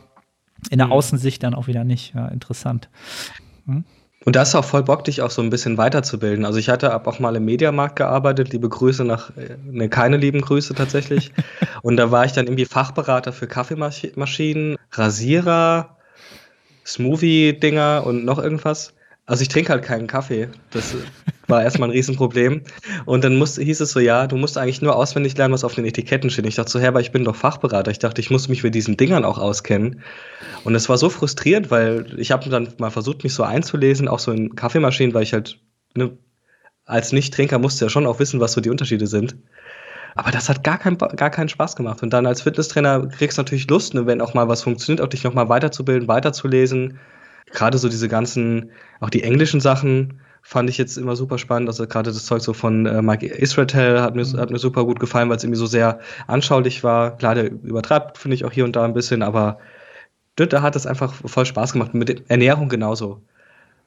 in 0.70 0.78
der 0.78 0.88
mhm. 0.88 0.94
Außensicht 0.94 1.42
dann 1.44 1.54
auch 1.54 1.68
wieder 1.68 1.84
nicht. 1.84 2.14
Ja, 2.14 2.28
interessant. 2.28 2.90
Hm? 3.66 3.86
Und 4.26 4.36
da 4.36 4.42
ist 4.42 4.56
auch 4.56 4.66
voll 4.66 4.82
Bock, 4.82 5.04
dich 5.04 5.22
auch 5.22 5.30
so 5.30 5.44
ein 5.44 5.52
bisschen 5.52 5.78
weiterzubilden. 5.78 6.46
Also 6.46 6.58
ich 6.58 6.70
hatte 6.70 6.92
ab 6.92 7.06
auch 7.06 7.20
mal 7.20 7.36
im 7.36 7.46
Mediamarkt 7.46 7.96
gearbeitet, 7.96 8.52
liebe 8.54 8.68
Grüße 8.68 9.06
nach, 9.06 9.32
ne, 9.64 9.88
keine 9.88 10.18
lieben 10.18 10.42
Grüße 10.42 10.74
tatsächlich. 10.74 11.32
und 11.84 11.98
da 11.98 12.10
war 12.10 12.26
ich 12.26 12.32
dann 12.32 12.48
irgendwie 12.48 12.66
Fachberater 12.66 13.32
für 13.32 13.46
Kaffeemaschinen, 13.46 14.78
Rasierer, 14.92 15.94
Smoothie-Dinger 16.86 18.04
und 18.06 18.26
noch 18.26 18.40
irgendwas. 18.40 18.94
Also 19.28 19.42
ich 19.42 19.48
trinke 19.48 19.72
halt 19.72 19.84
keinen 19.84 20.06
Kaffee. 20.06 20.50
Das 20.70 20.96
war 21.48 21.64
erstmal 21.64 21.90
ein 21.90 21.94
Riesenproblem. 21.94 22.62
Und 23.06 23.24
dann 23.24 23.38
musste, 23.38 23.64
hieß 23.64 23.82
es 23.82 23.92
so, 23.92 24.00
ja, 24.00 24.28
du 24.28 24.36
musst 24.38 24.58
eigentlich 24.58 24.84
nur 24.84 24.96
auswendig 24.96 25.36
lernen, 25.36 25.54
was 25.54 25.64
auf 25.64 25.74
den 25.74 25.86
Etiketten 25.86 26.30
steht. 26.30 26.46
Ich 26.46 26.56
dachte 26.56 26.72
so, 26.72 26.80
Herr, 26.80 26.90
aber 26.90 27.02
ich 27.02 27.12
bin 27.12 27.24
doch 27.24 27.36
Fachberater. 27.36 27.90
Ich 27.90 27.98
dachte, 27.98 28.22
ich 28.22 28.30
muss 28.30 28.50
mich 28.50 28.64
mit 28.64 28.76
diesen 28.76 28.98
Dingern 28.98 29.26
auch 29.26 29.40
auskennen. 29.40 30.02
Und 30.64 30.76
es 30.76 30.88
war 30.90 30.98
so 30.98 31.10
frustrierend, 31.10 31.72
weil 31.72 32.14
ich 32.20 32.32
habe 32.32 32.50
dann 32.50 32.74
mal 32.78 32.92
versucht, 32.92 33.24
mich 33.24 33.34
so 33.34 33.42
einzulesen, 33.42 34.08
auch 34.08 34.20
so 34.20 34.31
in 34.31 34.56
Kaffeemaschinen, 34.56 35.16
weil 35.16 35.24
ich 35.24 35.34
halt, 35.34 35.60
ne, 35.96 36.16
als 36.86 37.12
Nicht-Trinker 37.12 37.58
musste 37.58 37.86
ja 37.86 37.90
schon 37.90 38.06
auch 38.06 38.20
wissen, 38.20 38.40
was 38.40 38.54
so 38.54 38.62
die 38.62 38.70
Unterschiede 38.70 39.08
sind. 39.08 39.36
Aber 40.16 40.32
das 40.32 40.48
hat 40.50 40.64
gar, 40.64 40.78
kein, 40.78 40.98
gar 40.98 41.30
keinen 41.30 41.50
Spaß 41.50 41.76
gemacht. 41.76 42.02
Und 42.02 42.12
dann 42.12 42.26
als 42.26 42.42
Fitnesstrainer 42.42 43.08
kriegst 43.08 43.38
du 43.38 43.42
natürlich 43.42 43.70
Lust, 43.70 43.94
ne, 43.94 44.06
wenn 44.06 44.22
auch 44.22 44.34
mal 44.34 44.48
was 44.48 44.64
funktioniert, 44.64 45.02
auch 45.02 45.10
dich 45.10 45.26
nochmal 45.26 45.50
weiterzubilden, 45.50 46.08
weiterzulesen. 46.08 46.98
Gerade 47.52 47.78
so 47.78 47.90
diese 47.90 48.08
ganzen, 48.08 48.72
auch 49.02 49.10
die 49.10 49.24
englischen 49.24 49.60
Sachen 49.60 50.22
fand 50.42 50.70
ich 50.70 50.78
jetzt 50.78 50.98
immer 50.98 51.16
super 51.16 51.38
spannend. 51.38 51.68
Also 51.68 51.86
gerade 51.86 52.12
das 52.12 52.26
Zeug 52.26 52.42
so 52.42 52.54
von 52.54 52.86
äh, 52.86 53.02
Mike 53.02 53.26
Israel 53.26 54.02
hat 54.02 54.16
mir, 54.16 54.26
mhm. 54.26 54.38
hat 54.38 54.52
mir 54.52 54.60
super 54.60 54.86
gut 54.86 55.00
gefallen, 55.00 55.28
weil 55.30 55.38
es 55.38 55.44
irgendwie 55.44 55.60
so 55.60 55.66
sehr 55.66 56.00
anschaulich 56.28 56.84
war. 56.84 57.18
Klar, 57.18 57.36
der 57.36 57.52
übertreibt, 57.52 58.18
finde 58.18 58.36
ich 58.36 58.46
auch 58.46 58.52
hier 58.54 58.64
und 58.64 58.76
da 58.76 58.86
ein 58.86 58.94
bisschen, 58.94 59.22
aber 59.22 59.58
da 60.38 60.62
hat 60.62 60.76
es 60.76 60.88
einfach 60.88 61.14
voll 61.14 61.46
Spaß 61.46 61.74
gemacht. 61.74 61.94
Mit 61.94 62.30
Ernährung 62.30 62.70
genauso. 62.70 63.22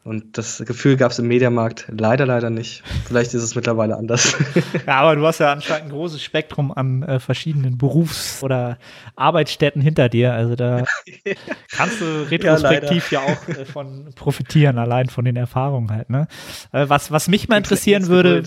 Und 0.04 0.38
das 0.38 0.62
Gefühl 0.64 0.96
gab 0.96 1.10
es 1.10 1.18
im 1.18 1.28
Mediamarkt 1.28 1.86
leider, 1.88 2.24
leider 2.24 2.48
nicht. 2.48 2.82
Vielleicht 3.06 3.34
ist 3.34 3.42
es 3.42 3.54
mittlerweile 3.54 3.96
anders. 3.96 4.36
Ja, 4.86 5.00
aber 5.00 5.16
du 5.16 5.26
hast 5.26 5.38
ja 5.38 5.52
anscheinend 5.52 5.86
ein 5.86 5.90
großes 5.90 6.22
Spektrum 6.22 6.72
an 6.72 7.02
äh, 7.02 7.20
verschiedenen 7.20 7.76
Berufs- 7.76 8.42
oder 8.42 8.78
Arbeitsstätten 9.16 9.82
hinter 9.82 10.08
dir. 10.08 10.32
Also 10.32 10.56
da 10.56 10.84
kannst 11.70 12.00
du 12.00 12.30
retrospektiv 12.30 13.10
ja, 13.12 13.20
ja 13.20 13.32
auch 13.32 13.48
äh, 13.48 13.64
von 13.66 14.10
profitieren, 14.14 14.78
allein 14.78 15.08
von 15.08 15.24
den 15.24 15.36
Erfahrungen 15.36 15.90
halt. 15.90 16.08
Ne? 16.08 16.26
Äh, 16.72 16.88
was, 16.88 17.10
was 17.10 17.28
mich 17.28 17.48
mal 17.48 17.58
interessieren 17.58 18.06
würde, 18.06 18.44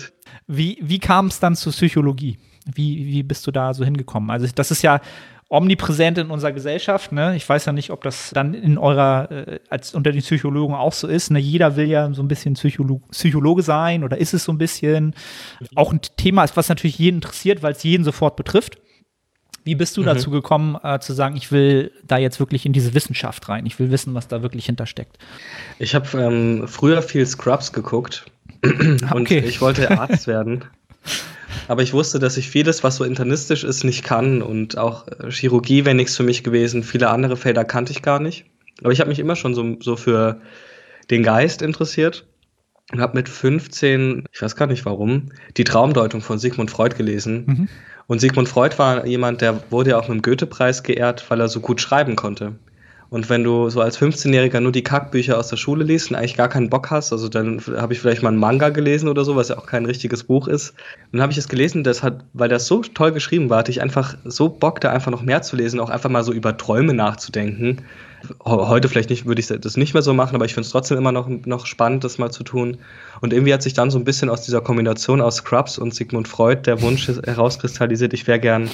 wie, 0.47 0.79
wie 0.81 0.99
kam 0.99 1.27
es 1.27 1.39
dann 1.39 1.55
zur 1.55 1.73
Psychologie? 1.73 2.39
Wie, 2.65 3.05
wie 3.05 3.23
bist 3.23 3.45
du 3.45 3.51
da 3.51 3.73
so 3.73 3.83
hingekommen? 3.83 4.31
Also 4.31 4.47
das 4.53 4.71
ist 4.71 4.81
ja 4.81 4.99
omnipräsent 5.51 6.17
in 6.17 6.31
unserer 6.31 6.53
Gesellschaft. 6.53 7.11
Ne? 7.11 7.35
Ich 7.35 7.47
weiß 7.47 7.65
ja 7.65 7.73
nicht, 7.73 7.91
ob 7.91 8.03
das 8.03 8.31
dann 8.33 8.53
in 8.53 8.77
eurer, 8.77 9.29
äh, 9.31 9.59
als 9.69 9.93
unter 9.93 10.13
den 10.13 10.21
Psychologen 10.21 10.73
auch 10.73 10.93
so 10.93 11.07
ist. 11.07 11.29
Ne? 11.29 11.39
Jeder 11.39 11.75
will 11.75 11.87
ja 11.87 12.11
so 12.13 12.23
ein 12.23 12.29
bisschen 12.29 12.53
Psycholo 12.53 13.01
Psychologe 13.11 13.61
sein 13.61 14.05
oder 14.05 14.17
ist 14.17 14.33
es 14.33 14.45
so 14.45 14.53
ein 14.53 14.57
bisschen. 14.57 15.13
Auch 15.75 15.91
ein 15.91 15.99
Thema 16.15 16.45
ist, 16.45 16.55
was 16.55 16.69
natürlich 16.69 16.97
jeden 16.97 17.17
interessiert, 17.17 17.61
weil 17.63 17.73
es 17.73 17.83
jeden 17.83 18.05
sofort 18.05 18.37
betrifft. 18.37 18.77
Wie 19.65 19.75
bist 19.75 19.97
du 19.97 20.01
mhm. 20.01 20.05
dazu 20.05 20.31
gekommen, 20.31 20.77
äh, 20.81 20.99
zu 20.99 21.11
sagen, 21.11 21.35
ich 21.35 21.51
will 21.51 21.91
da 22.07 22.17
jetzt 22.17 22.39
wirklich 22.39 22.65
in 22.65 22.71
diese 22.71 22.93
Wissenschaft 22.93 23.49
rein? 23.49 23.65
Ich 23.65 23.77
will 23.77 23.91
wissen, 23.91 24.13
was 24.13 24.29
da 24.29 24.41
wirklich 24.41 24.65
hintersteckt. 24.65 25.17
Ich 25.79 25.93
habe 25.93 26.17
ähm, 26.17 26.67
früher 26.67 27.01
viel 27.01 27.25
Scrubs 27.25 27.73
geguckt 27.73 28.25
und 28.63 29.11
okay. 29.11 29.39
ich 29.39 29.59
wollte 29.59 29.91
Arzt 29.91 30.27
werden. 30.27 30.63
Aber 31.67 31.83
ich 31.83 31.93
wusste, 31.93 32.19
dass 32.19 32.37
ich 32.37 32.49
vieles, 32.49 32.83
was 32.83 32.97
so 32.97 33.03
internistisch 33.03 33.63
ist, 33.63 33.83
nicht 33.83 34.03
kann. 34.03 34.41
Und 34.41 34.77
auch 34.77 35.07
äh, 35.07 35.31
Chirurgie 35.31 35.85
wäre 35.85 35.95
nichts 35.95 36.17
für 36.17 36.23
mich 36.23 36.43
gewesen. 36.43 36.83
Viele 36.83 37.09
andere 37.09 37.37
Felder 37.37 37.63
kannte 37.63 37.91
ich 37.91 38.01
gar 38.01 38.19
nicht. 38.19 38.45
Aber 38.81 38.91
ich 38.91 38.99
habe 38.99 39.09
mich 39.09 39.19
immer 39.19 39.35
schon 39.35 39.53
so, 39.53 39.77
so 39.79 39.95
für 39.95 40.41
den 41.09 41.23
Geist 41.23 41.61
interessiert 41.61 42.25
und 42.91 42.99
habe 42.99 43.17
mit 43.17 43.29
15, 43.29 44.25
ich 44.31 44.41
weiß 44.41 44.55
gar 44.55 44.67
nicht 44.67 44.85
warum, 44.85 45.29
die 45.57 45.63
Traumdeutung 45.63 46.21
von 46.21 46.39
Sigmund 46.39 46.71
Freud 46.71 46.95
gelesen. 46.95 47.45
Mhm. 47.45 47.69
Und 48.07 48.19
Sigmund 48.19 48.49
Freud 48.49 48.77
war 48.77 49.05
jemand, 49.05 49.41
der 49.41 49.63
wurde 49.71 49.91
ja 49.91 49.99
auch 49.99 50.07
mit 50.07 50.17
dem 50.17 50.21
Goethe-Preis 50.21 50.83
geehrt, 50.83 51.25
weil 51.29 51.39
er 51.39 51.47
so 51.47 51.61
gut 51.61 51.79
schreiben 51.79 52.15
konnte. 52.15 52.55
Und 53.11 53.29
wenn 53.29 53.43
du 53.43 53.69
so 53.69 53.81
als 53.81 53.99
15-Jähriger 53.99 54.61
nur 54.61 54.71
die 54.71 54.83
Kackbücher 54.83 55.37
aus 55.37 55.49
der 55.49 55.57
Schule 55.57 55.83
liest 55.83 56.09
und 56.09 56.15
eigentlich 56.15 56.37
gar 56.37 56.47
keinen 56.47 56.69
Bock 56.69 56.91
hast, 56.91 57.11
also 57.11 57.27
dann 57.27 57.61
habe 57.75 57.91
ich 57.91 57.99
vielleicht 57.99 58.23
mal 58.23 58.29
einen 58.29 58.37
Manga 58.37 58.69
gelesen 58.69 59.09
oder 59.09 59.25
so, 59.25 59.35
was 59.35 59.49
ja 59.49 59.57
auch 59.57 59.65
kein 59.65 59.85
richtiges 59.85 60.23
Buch 60.23 60.47
ist. 60.47 60.73
dann 61.11 61.21
habe 61.21 61.33
ich 61.33 61.37
es 61.37 61.49
gelesen, 61.49 61.83
das 61.83 62.03
hat, 62.03 62.23
weil 62.31 62.47
das 62.47 62.67
so 62.67 62.81
toll 62.81 63.11
geschrieben 63.11 63.49
war, 63.49 63.57
hatte 63.59 63.71
ich 63.71 63.81
einfach 63.81 64.15
so 64.23 64.47
Bock, 64.47 64.79
da 64.79 64.91
einfach 64.91 65.11
noch 65.11 65.23
mehr 65.23 65.41
zu 65.41 65.57
lesen, 65.57 65.81
auch 65.81 65.89
einfach 65.89 66.09
mal 66.09 66.23
so 66.23 66.31
über 66.31 66.55
Träume 66.55 66.93
nachzudenken. 66.93 67.81
Heute 68.45 68.87
vielleicht 68.87 69.09
nicht, 69.09 69.25
würde 69.25 69.41
ich 69.41 69.47
das 69.47 69.75
nicht 69.75 69.93
mehr 69.93 70.03
so 70.03 70.13
machen, 70.13 70.35
aber 70.35 70.45
ich 70.45 70.53
finde 70.53 70.67
es 70.67 70.71
trotzdem 70.71 70.97
immer 70.97 71.11
noch, 71.11 71.27
noch 71.27 71.65
spannend, 71.65 72.05
das 72.05 72.17
mal 72.17 72.31
zu 72.31 72.43
tun. 72.43 72.77
Und 73.19 73.33
irgendwie 73.33 73.53
hat 73.53 73.61
sich 73.61 73.73
dann 73.73 73.91
so 73.91 73.99
ein 73.99 74.05
bisschen 74.05 74.29
aus 74.29 74.43
dieser 74.43 74.61
Kombination 74.61 75.19
aus 75.19 75.35
Scrubs 75.35 75.77
und 75.77 75.93
Sigmund 75.93 76.29
Freud 76.29 76.61
der 76.61 76.81
Wunsch 76.81 77.09
herauskristallisiert, 77.09 78.13
ich 78.13 78.25
wäre 78.25 78.39
gern 78.39 78.69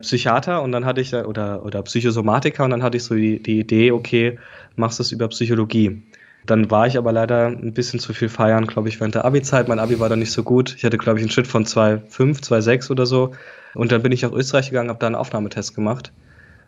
Psychiater 0.00 0.62
und 0.62 0.72
dann 0.72 0.84
hatte 0.84 1.00
ich, 1.00 1.14
oder, 1.14 1.64
oder 1.64 1.82
Psychosomatiker 1.82 2.64
und 2.64 2.70
dann 2.70 2.82
hatte 2.82 2.96
ich 2.96 3.04
so 3.04 3.14
die, 3.14 3.42
die 3.42 3.60
Idee, 3.60 3.92
okay, 3.92 4.38
machst 4.76 5.00
es 5.00 5.12
über 5.12 5.28
Psychologie. 5.28 6.02
Dann 6.46 6.70
war 6.70 6.86
ich 6.86 6.98
aber 6.98 7.12
leider 7.12 7.46
ein 7.46 7.72
bisschen 7.72 8.00
zu 8.00 8.12
viel 8.12 8.28
feiern, 8.28 8.66
glaube 8.66 8.88
ich, 8.88 9.00
während 9.00 9.14
der 9.14 9.24
Abi-Zeit. 9.24 9.66
Mein 9.66 9.78
Abi 9.78 9.98
war 9.98 10.10
dann 10.10 10.18
nicht 10.18 10.32
so 10.32 10.42
gut. 10.42 10.74
Ich 10.76 10.84
hatte, 10.84 10.98
glaube 10.98 11.18
ich, 11.18 11.22
einen 11.22 11.30
Schritt 11.30 11.46
von 11.46 11.64
2,5, 11.64 12.42
2,6 12.42 12.90
oder 12.90 13.06
so. 13.06 13.32
Und 13.74 13.92
dann 13.92 14.02
bin 14.02 14.12
ich 14.12 14.22
nach 14.22 14.32
Österreich 14.32 14.68
gegangen, 14.68 14.90
habe 14.90 14.98
da 14.98 15.06
einen 15.06 15.14
Aufnahmetest 15.14 15.74
gemacht. 15.74 16.12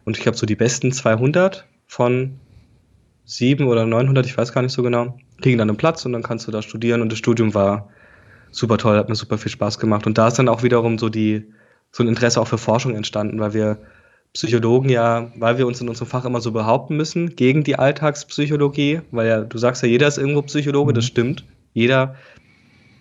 Und 0.05 0.17
ich 0.17 0.27
habe 0.27 0.37
so 0.37 0.47
die 0.47 0.57
besten 0.57 0.93
200 0.93 1.67
von 1.87 2.39
7 3.27 3.67
oder 3.67 3.85
900, 3.85 4.25
ich 4.25 4.39
weiß 4.39 4.53
gar 4.53 4.63
nicht 4.63 4.73
so 4.73 4.83
genau, 4.83 5.19
kriegen 5.43 5.59
dann 5.59 5.69
einen 5.69 5.77
Platz 5.77 6.07
und 6.07 6.13
dann 6.13 6.23
kannst 6.23 6.47
du 6.47 6.53
da 6.53 6.63
studieren. 6.63 7.03
Und 7.03 7.13
das 7.13 7.19
Studium 7.19 7.53
war 7.53 7.91
super 8.51 8.79
toll, 8.79 8.97
hat 8.97 9.11
mir 9.11 9.15
super 9.15 9.37
viel 9.37 9.53
Spaß 9.53 9.79
gemacht. 9.79 10.07
Und 10.07 10.17
da 10.17 10.29
ist 10.29 10.39
dann 10.39 10.49
auch 10.49 10.63
wiederum 10.63 10.99
so 10.99 11.11
die, 11.11 11.45
so 11.93 12.03
ein 12.03 12.09
Interesse 12.09 12.41
auch 12.41 12.49
für 12.49 12.59
Forschung 12.59 12.95
entstanden, 12.95 13.41
weil 13.41 13.55
wir 13.55 13.79
Psychologen 14.33 14.91
ja, 14.91 15.33
weil 15.37 15.57
wir 15.57 15.67
uns 15.67 15.81
in 15.81 15.89
unserem 15.89 16.09
Fach 16.09 16.27
immer 16.27 16.43
so 16.43 16.53
behaupten 16.53 16.97
müssen, 16.97 17.37
gegen 17.37 17.65
die 17.65 17.79
Alltagspsychologie, 17.79 19.01
weil 19.11 19.29
ja, 19.29 19.41
du 19.41 19.57
sagst 19.57 19.83
ja, 19.83 19.89
jeder 19.89 20.07
ist 20.07 20.19
irgendwo 20.19 20.43
Psychologe, 20.43 20.93
mhm. 20.93 20.95
das 20.95 21.07
stimmt. 21.07 21.45
Jeder 21.73 22.17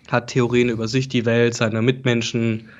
hat 0.08 0.28
Theorien 0.28 0.70
über 0.70 0.88
sich, 0.88 1.08
die 1.08 1.26
Welt, 1.26 1.54
seine 1.54 1.82
Mitmenschen. 1.82 2.70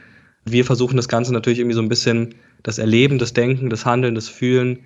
Wir 0.47 0.65
versuchen 0.65 0.97
das 0.97 1.09
Ganze 1.09 1.35
natürlich 1.35 1.59
irgendwie 1.59 1.75
so 1.75 1.83
ein 1.83 1.91
bisschen 1.91 2.35
das 2.63 2.79
Erleben, 2.79 3.19
das 3.19 3.35
Denken, 3.35 3.69
das 3.69 3.85
Handeln, 3.85 4.15
das 4.15 4.29
Fühlen 4.29 4.79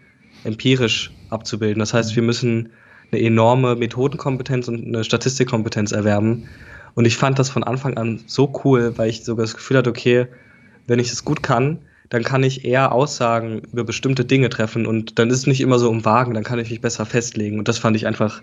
empirisch 0.43 1.13
abzubilden. 1.29 1.79
Das 1.79 1.95
heißt, 1.95 2.17
wir 2.17 2.23
müssen 2.23 2.71
eine 3.13 3.23
enorme 3.23 3.77
Methodenkompetenz 3.77 4.69
und 4.69 4.87
eine 4.87 5.05
Statistikkompetenz 5.05 5.93
erwerben. 5.93 6.49
Und 6.95 7.05
ich 7.05 7.17
fand 7.17 7.39
das 7.39 7.51
von 7.51 7.63
Anfang 7.63 7.97
an 7.97 8.21
so 8.27 8.53
cool, 8.65 8.95
weil 8.97 9.11
ich 9.11 9.25
sogar 9.25 9.45
das 9.45 9.55
Gefühl 9.55 9.77
hatte, 9.77 9.91
okay, 9.91 10.27
wenn 10.87 10.99
ich 10.99 11.11
es 11.13 11.25
gut 11.25 11.43
kann, 11.43 11.79
dann 12.09 12.25
kann 12.25 12.43
ich 12.43 12.65
eher 12.65 12.93
Aussagen 12.93 13.63
über 13.73 13.85
bestimmte 13.85 14.25
Dinge 14.25 14.49
treffen 14.49 14.87
und 14.87 15.19
dann 15.19 15.31
ist 15.31 15.39
es 15.39 15.47
nicht 15.47 15.61
immer 15.61 15.79
so 15.79 15.89
um 15.89 16.05
Wagen, 16.05 16.35
dann 16.35 16.45
kann 16.45 16.59
ich 16.59 16.71
mich 16.71 16.81
besser 16.81 17.07
festlegen. 17.07 17.59
Und 17.59 17.69
das 17.69 17.79
fand 17.79 17.97
ich 17.97 18.07
einfach 18.07 18.43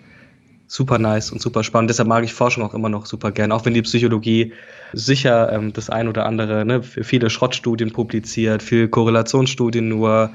super 0.68 1.00
nice 1.00 1.32
und 1.32 1.42
super 1.42 1.64
spannend. 1.64 1.90
Deshalb 1.90 2.08
mag 2.08 2.24
ich 2.24 2.34
Forschung 2.34 2.64
auch 2.64 2.74
immer 2.74 2.90
noch 2.90 3.06
super 3.06 3.32
gern, 3.32 3.52
auch 3.52 3.66
wenn 3.66 3.74
die 3.74 3.82
Psychologie 3.82 4.54
sicher 4.94 5.52
ähm, 5.52 5.74
das 5.74 5.90
ein 5.90 6.08
oder 6.08 6.26
andere, 6.26 6.66
ne, 6.66 6.84
viele 6.84 7.30
Schrottstudien 7.30 7.92
publiziert, 7.92 8.64
viel 8.64 8.88
Korrelationsstudien 8.88 9.88
nur, 9.88 10.32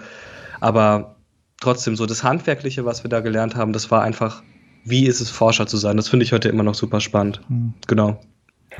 aber 0.60 1.16
trotzdem 1.60 1.96
so 1.96 2.06
das 2.06 2.22
Handwerkliche, 2.24 2.84
was 2.84 3.04
wir 3.04 3.08
da 3.08 3.20
gelernt 3.20 3.56
haben, 3.56 3.72
das 3.72 3.90
war 3.90 4.02
einfach, 4.02 4.42
wie 4.84 5.06
ist 5.06 5.20
es 5.20 5.30
Forscher 5.30 5.66
zu 5.66 5.76
sein? 5.76 5.96
Das 5.96 6.08
finde 6.08 6.24
ich 6.24 6.32
heute 6.32 6.48
immer 6.48 6.64
noch 6.64 6.74
super 6.74 7.00
spannend. 7.00 7.40
Mhm. 7.48 7.74
Genau. 7.86 8.20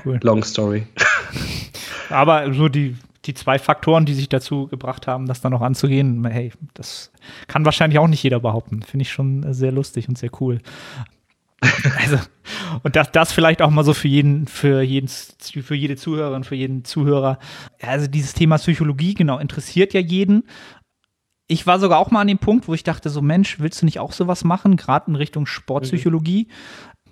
Cool. 0.04 0.18
Long 0.22 0.42
story. 0.42 0.86
Aber 2.10 2.52
so 2.52 2.68
die, 2.68 2.96
die 3.24 3.34
zwei 3.34 3.58
Faktoren, 3.58 4.04
die 4.04 4.14
sich 4.14 4.28
dazu 4.28 4.66
gebracht 4.66 5.06
haben, 5.06 5.26
das 5.26 5.40
dann 5.40 5.52
noch 5.52 5.62
anzugehen, 5.62 6.24
hey, 6.24 6.52
das 6.74 7.12
kann 7.46 7.64
wahrscheinlich 7.64 7.98
auch 7.98 8.08
nicht 8.08 8.22
jeder 8.22 8.40
behaupten. 8.40 8.82
Finde 8.82 9.02
ich 9.02 9.12
schon 9.12 9.52
sehr 9.52 9.72
lustig 9.72 10.08
und 10.08 10.18
sehr 10.18 10.30
cool. 10.40 10.60
also, 12.00 12.18
und 12.82 12.96
das, 12.96 13.12
das 13.12 13.32
vielleicht 13.32 13.62
auch 13.62 13.70
mal 13.70 13.84
so 13.84 13.94
für 13.94 14.08
jeden, 14.08 14.48
für 14.48 14.82
jeden, 14.82 15.08
für 15.08 15.74
jede 15.76 15.96
Zuhörerin, 15.96 16.42
für 16.42 16.56
jeden 16.56 16.84
Zuhörer. 16.84 17.38
Also 17.80 18.08
dieses 18.08 18.34
Thema 18.34 18.58
Psychologie, 18.58 19.14
genau, 19.14 19.38
interessiert 19.38 19.94
ja 19.94 20.00
jeden 20.00 20.44
ich 21.52 21.66
war 21.66 21.78
sogar 21.78 21.98
auch 21.98 22.10
mal 22.10 22.22
an 22.22 22.28
dem 22.28 22.38
Punkt, 22.38 22.66
wo 22.66 22.74
ich 22.74 22.82
dachte, 22.82 23.10
so 23.10 23.20
Mensch, 23.20 23.60
willst 23.60 23.82
du 23.82 23.84
nicht 23.84 24.00
auch 24.00 24.12
sowas 24.12 24.42
machen, 24.42 24.76
gerade 24.76 25.10
in 25.10 25.16
Richtung 25.16 25.44
Sportpsychologie? 25.46 26.48
Mhm. 26.48 27.02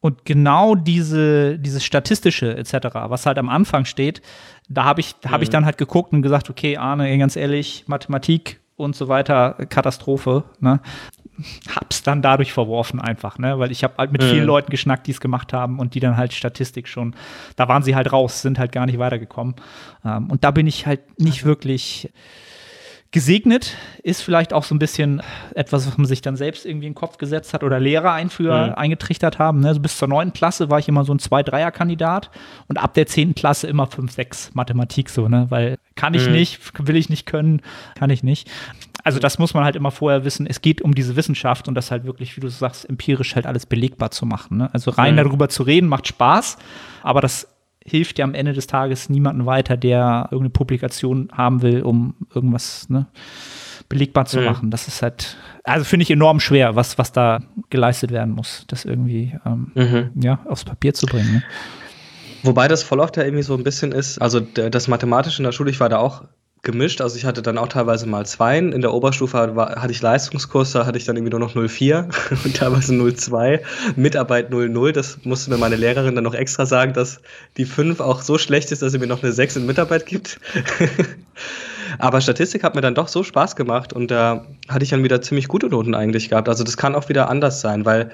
Und 0.00 0.24
genau 0.24 0.76
diese, 0.76 1.58
dieses 1.58 1.84
Statistische 1.84 2.56
etc., 2.56 2.94
was 3.08 3.26
halt 3.26 3.38
am 3.38 3.48
Anfang 3.48 3.84
steht, 3.84 4.22
da 4.68 4.84
habe 4.84 5.00
ich, 5.00 5.14
mhm. 5.24 5.30
hab 5.30 5.42
ich 5.42 5.48
mhm. 5.48 5.52
dann 5.52 5.64
halt 5.66 5.78
geguckt 5.78 6.12
und 6.12 6.22
gesagt, 6.22 6.50
okay, 6.50 6.76
Arne, 6.76 7.16
ganz 7.18 7.36
ehrlich, 7.36 7.84
Mathematik 7.86 8.60
und 8.76 8.94
so 8.94 9.08
weiter, 9.08 9.54
Katastrophe. 9.68 10.44
Ne? 10.60 10.80
Hab's 11.74 12.02
dann 12.02 12.22
dadurch 12.22 12.52
verworfen 12.52 13.00
einfach, 13.00 13.38
ne? 13.38 13.58
Weil 13.58 13.70
ich 13.70 13.84
habe 13.84 13.94
halt 13.98 14.12
mit 14.12 14.22
mhm. 14.22 14.26
vielen 14.26 14.44
Leuten 14.44 14.70
geschnackt, 14.70 15.06
die 15.06 15.12
es 15.12 15.20
gemacht 15.20 15.52
haben 15.52 15.78
und 15.78 15.94
die 15.94 16.00
dann 16.00 16.16
halt 16.16 16.32
Statistik 16.32 16.88
schon, 16.88 17.14
da 17.56 17.68
waren 17.68 17.82
sie 17.82 17.94
halt 17.94 18.12
raus, 18.12 18.42
sind 18.42 18.58
halt 18.58 18.72
gar 18.72 18.86
nicht 18.86 18.98
weitergekommen. 18.98 19.54
Ähm, 20.04 20.30
und 20.30 20.44
da 20.44 20.50
bin 20.50 20.66
ich 20.66 20.86
halt 20.86 21.20
nicht 21.20 21.44
wirklich 21.44 22.10
Gesegnet 23.10 23.74
ist 24.02 24.20
vielleicht 24.20 24.52
auch 24.52 24.64
so 24.64 24.74
ein 24.74 24.78
bisschen 24.78 25.22
etwas, 25.54 25.86
was 25.86 25.96
man 25.96 26.06
sich 26.06 26.20
dann 26.20 26.36
selbst 26.36 26.66
irgendwie 26.66 26.88
in 26.88 26.92
den 26.92 26.96
Kopf 26.96 27.16
gesetzt 27.16 27.54
hat 27.54 27.64
oder 27.64 27.80
Lehrer 27.80 28.12
einführ, 28.12 28.66
mhm. 28.66 28.74
eingetrichtert 28.74 29.38
haben. 29.38 29.60
Ne? 29.60 29.68
Also 29.68 29.80
bis 29.80 29.96
zur 29.96 30.08
neunten 30.08 30.34
Klasse 30.34 30.68
war 30.68 30.78
ich 30.78 30.88
immer 30.88 31.06
so 31.06 31.14
ein 31.14 31.18
Zwei-Dreier-Kandidat 31.18 32.30
und 32.68 32.76
ab 32.76 32.92
der 32.92 33.06
zehnten 33.06 33.34
Klasse 33.34 33.66
immer 33.66 33.86
fünf, 33.86 34.12
sechs 34.12 34.54
Mathematik 34.54 35.08
so, 35.08 35.26
ne? 35.26 35.46
Weil 35.48 35.78
kann 35.94 36.12
ich 36.12 36.26
mhm. 36.26 36.32
nicht, 36.32 36.86
will 36.86 36.96
ich 36.96 37.08
nicht 37.08 37.24
können, 37.24 37.62
kann 37.94 38.10
ich 38.10 38.22
nicht. 38.22 38.50
Also 39.04 39.18
das 39.18 39.38
muss 39.38 39.54
man 39.54 39.64
halt 39.64 39.74
immer 39.74 39.90
vorher 39.90 40.24
wissen. 40.26 40.46
Es 40.46 40.60
geht 40.60 40.82
um 40.82 40.94
diese 40.94 41.16
Wissenschaft 41.16 41.66
und 41.66 41.74
das 41.74 41.90
halt 41.90 42.04
wirklich, 42.04 42.36
wie 42.36 42.42
du 42.42 42.48
sagst, 42.48 42.86
empirisch 42.86 43.34
halt 43.36 43.46
alles 43.46 43.64
belegbar 43.64 44.10
zu 44.10 44.26
machen. 44.26 44.58
Ne? 44.58 44.70
Also 44.74 44.90
rein 44.90 45.14
mhm. 45.14 45.18
darüber 45.18 45.48
zu 45.48 45.62
reden 45.62 45.88
macht 45.88 46.08
Spaß, 46.08 46.58
aber 47.02 47.22
das 47.22 47.48
hilft 47.88 48.18
ja 48.18 48.24
am 48.24 48.34
Ende 48.34 48.52
des 48.52 48.66
Tages 48.66 49.08
niemanden 49.08 49.46
weiter, 49.46 49.76
der 49.76 50.28
irgendeine 50.30 50.50
Publikation 50.50 51.28
haben 51.32 51.62
will, 51.62 51.82
um 51.82 52.14
irgendwas 52.34 52.88
ne, 52.88 53.06
belegbar 53.88 54.26
zu 54.26 54.40
mhm. 54.40 54.44
machen. 54.44 54.70
Das 54.70 54.88
ist 54.88 55.02
halt, 55.02 55.36
also 55.64 55.84
finde 55.84 56.02
ich 56.04 56.10
enorm 56.10 56.40
schwer, 56.40 56.76
was, 56.76 56.98
was 56.98 57.12
da 57.12 57.40
geleistet 57.70 58.10
werden 58.10 58.34
muss, 58.34 58.64
das 58.68 58.84
irgendwie 58.84 59.36
ähm, 59.44 59.72
mhm. 59.74 60.10
ja, 60.22 60.40
aufs 60.46 60.64
Papier 60.64 60.94
zu 60.94 61.06
bringen. 61.06 61.32
Ne? 61.32 61.42
Wobei 62.42 62.68
das 62.68 62.82
voll 62.82 63.00
oft 63.00 63.16
ja 63.16 63.24
irgendwie 63.24 63.42
so 63.42 63.54
ein 63.54 63.64
bisschen 63.64 63.92
ist, 63.92 64.18
also 64.18 64.40
das 64.40 64.88
Mathematische 64.88 65.38
in 65.38 65.44
der 65.44 65.52
Schule, 65.52 65.70
ich 65.70 65.80
war 65.80 65.88
da 65.88 65.98
auch 65.98 66.24
gemischt. 66.62 67.00
Also 67.00 67.16
ich 67.16 67.24
hatte 67.24 67.42
dann 67.42 67.58
auch 67.58 67.68
teilweise 67.68 68.06
mal 68.06 68.26
Zweien. 68.26 68.72
In 68.72 68.80
der 68.80 68.92
Oberstufe 68.92 69.56
war, 69.56 69.80
hatte 69.80 69.92
ich 69.92 70.02
Leistungskurs, 70.02 70.72
da 70.72 70.86
hatte 70.86 70.98
ich 70.98 71.04
dann 71.04 71.16
irgendwie 71.16 71.36
nur 71.36 71.40
noch 71.40 71.54
04 71.54 72.08
und 72.44 72.56
teilweise 72.56 72.94
02. 72.94 73.62
Mitarbeit 73.96 74.50
00. 74.50 74.92
Das 74.92 75.18
musste 75.24 75.50
mir 75.50 75.58
meine 75.58 75.76
Lehrerin 75.76 76.14
dann 76.14 76.24
noch 76.24 76.34
extra 76.34 76.66
sagen, 76.66 76.92
dass 76.92 77.20
die 77.56 77.64
5 77.64 78.00
auch 78.00 78.22
so 78.22 78.38
schlecht 78.38 78.72
ist, 78.72 78.82
dass 78.82 78.92
sie 78.92 78.98
mir 78.98 79.06
noch 79.06 79.22
eine 79.22 79.32
6 79.32 79.56
in 79.56 79.66
Mitarbeit 79.66 80.06
gibt. 80.06 80.40
Aber 81.98 82.20
Statistik 82.20 82.64
hat 82.64 82.74
mir 82.74 82.80
dann 82.80 82.94
doch 82.94 83.08
so 83.08 83.24
Spaß 83.24 83.56
gemacht 83.56 83.92
und 83.92 84.10
da 84.10 84.46
hatte 84.68 84.84
ich 84.84 84.90
dann 84.90 85.04
wieder 85.04 85.22
ziemlich 85.22 85.48
gute 85.48 85.68
Noten 85.68 85.94
eigentlich 85.94 86.28
gehabt. 86.28 86.48
Also 86.48 86.64
das 86.64 86.76
kann 86.76 86.94
auch 86.94 87.08
wieder 87.08 87.30
anders 87.30 87.60
sein, 87.60 87.84
weil 87.84 88.10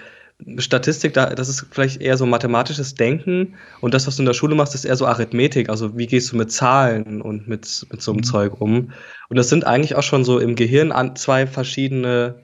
Statistik, 0.59 1.15
das 1.15 1.49
ist 1.49 1.67
vielleicht 1.71 2.01
eher 2.01 2.17
so 2.17 2.27
mathematisches 2.27 2.95
Denken 2.95 3.55
und 3.81 3.95
das, 3.95 4.07
was 4.07 4.17
du 4.17 4.23
in 4.23 4.27
der 4.27 4.35
Schule 4.35 4.57
machst, 4.57 4.75
ist 4.75 4.85
eher 4.85 4.97
so 4.97 5.07
Arithmetik. 5.07 5.69
Also 5.69 5.97
wie 5.97 6.07
gehst 6.07 6.33
du 6.33 6.37
mit 6.37 6.51
Zahlen 6.51 7.23
und 7.23 7.47
mit, 7.47 7.87
mit 7.91 8.03
so 8.03 8.11
einem 8.11 8.19
mhm. 8.19 8.25
Zeug 8.25 8.61
um? 8.61 8.93
Und 9.29 9.37
das 9.37 9.49
sind 9.49 9.65
eigentlich 9.65 9.95
auch 9.95 10.03
schon 10.03 10.25
so 10.25 10.41
im 10.41 10.57
Gehirn 10.57 10.91
an 10.91 11.15
zwei 11.15 11.47
verschiedene 11.47 12.35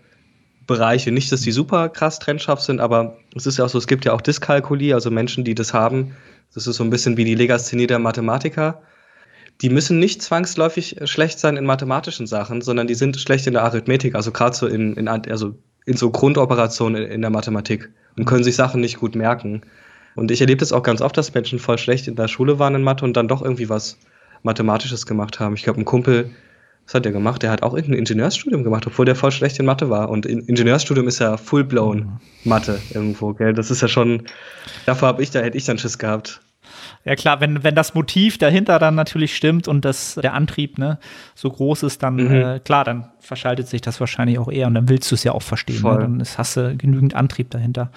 Bereiche. 0.66 1.10
Nicht, 1.10 1.32
dass 1.32 1.40
die 1.40 1.50
super 1.50 1.88
krass 1.88 2.20
trennscharf 2.20 2.60
sind, 2.60 2.80
aber 2.80 3.16
es 3.34 3.46
ist 3.46 3.58
ja 3.58 3.64
auch 3.64 3.68
so, 3.68 3.78
es 3.78 3.88
gibt 3.88 4.04
ja 4.04 4.12
auch 4.12 4.20
Dyskalkulie, 4.20 4.94
also 4.94 5.10
Menschen, 5.10 5.42
die 5.44 5.56
das 5.56 5.74
haben. 5.74 6.14
Das 6.54 6.68
ist 6.68 6.76
so 6.76 6.84
ein 6.84 6.90
bisschen 6.90 7.16
wie 7.16 7.24
die 7.24 7.34
Legasthenie 7.34 7.88
der 7.88 7.98
Mathematiker. 7.98 8.82
Die 9.62 9.68
müssen 9.68 9.98
nicht 9.98 10.22
zwangsläufig 10.22 10.96
schlecht 11.04 11.40
sein 11.40 11.56
in 11.56 11.66
mathematischen 11.66 12.26
Sachen, 12.28 12.62
sondern 12.62 12.86
die 12.86 12.94
sind 12.94 13.16
schlecht 13.20 13.48
in 13.48 13.54
der 13.54 13.64
Arithmetik, 13.64 14.14
also 14.14 14.30
gerade 14.30 14.56
so 14.56 14.66
in, 14.66 14.94
in 14.94 15.08
also 15.08 15.56
in 15.86 15.96
so 15.96 16.10
Grundoperationen 16.10 17.04
in, 17.04 17.20
der 17.20 17.30
Mathematik 17.30 17.90
und 18.16 18.24
können 18.24 18.44
sich 18.44 18.56
Sachen 18.56 18.80
nicht 18.80 18.98
gut 18.98 19.14
merken. 19.14 19.62
Und 20.14 20.30
ich 20.30 20.40
erlebe 20.40 20.60
das 20.60 20.72
auch 20.72 20.82
ganz 20.82 21.00
oft, 21.00 21.16
dass 21.16 21.32
Menschen 21.34 21.58
voll 21.58 21.78
schlecht 21.78 22.08
in 22.08 22.16
der 22.16 22.28
Schule 22.28 22.58
waren 22.58 22.74
in 22.74 22.82
Mathe 22.82 23.04
und 23.04 23.16
dann 23.16 23.28
doch 23.28 23.42
irgendwie 23.42 23.68
was 23.68 23.98
Mathematisches 24.42 25.06
gemacht 25.06 25.40
haben. 25.40 25.54
Ich 25.54 25.62
glaube, 25.62 25.80
ein 25.80 25.84
Kumpel, 25.84 26.30
was 26.86 26.94
hat 26.94 27.04
der 27.04 27.12
gemacht? 27.12 27.42
Der 27.42 27.50
hat 27.50 27.62
auch 27.62 27.74
irgendein 27.74 28.00
Ingenieursstudium 28.00 28.64
gemacht, 28.64 28.86
obwohl 28.86 29.04
der 29.04 29.14
voll 29.14 29.30
schlecht 29.30 29.58
in 29.58 29.66
Mathe 29.66 29.90
war. 29.90 30.08
Und 30.08 30.26
Ingenieursstudium 30.26 31.06
ist 31.06 31.20
ja 31.20 31.36
full-blown 31.36 31.98
mhm. 31.98 32.20
Mathe 32.44 32.80
irgendwo, 32.92 33.32
gell? 33.32 33.52
Das 33.52 33.70
ist 33.70 33.82
ja 33.82 33.88
schon, 33.88 34.24
davor 34.86 35.08
habe 35.08 35.22
ich, 35.22 35.30
da 35.30 35.40
hätte 35.40 35.56
ich 35.56 35.64
dann 35.64 35.78
Schiss 35.78 35.98
gehabt. 35.98 36.40
Ja 37.04 37.14
klar, 37.16 37.40
wenn, 37.40 37.62
wenn 37.64 37.74
das 37.74 37.94
Motiv 37.94 38.38
dahinter 38.38 38.78
dann 38.78 38.94
natürlich 38.94 39.34
stimmt 39.34 39.68
und 39.68 39.84
das, 39.84 40.14
der 40.22 40.34
Antrieb 40.34 40.78
ne, 40.78 40.98
so 41.34 41.50
groß 41.50 41.82
ist, 41.84 42.02
dann 42.02 42.16
mhm. 42.16 42.32
äh, 42.32 42.60
klar, 42.60 42.84
dann 42.84 43.08
verschaltet 43.20 43.68
sich 43.68 43.80
das 43.80 44.00
wahrscheinlich 44.00 44.38
auch 44.38 44.50
eher 44.50 44.66
und 44.66 44.74
dann 44.74 44.88
willst 44.88 45.10
du 45.10 45.14
es 45.14 45.24
ja 45.24 45.32
auch 45.32 45.42
verstehen. 45.42 45.82
Ne? 45.82 45.98
Dann 45.98 46.20
ist, 46.20 46.38
hast 46.38 46.56
du 46.56 46.76
genügend 46.76 47.14
Antrieb 47.14 47.50
dahinter. 47.50 47.90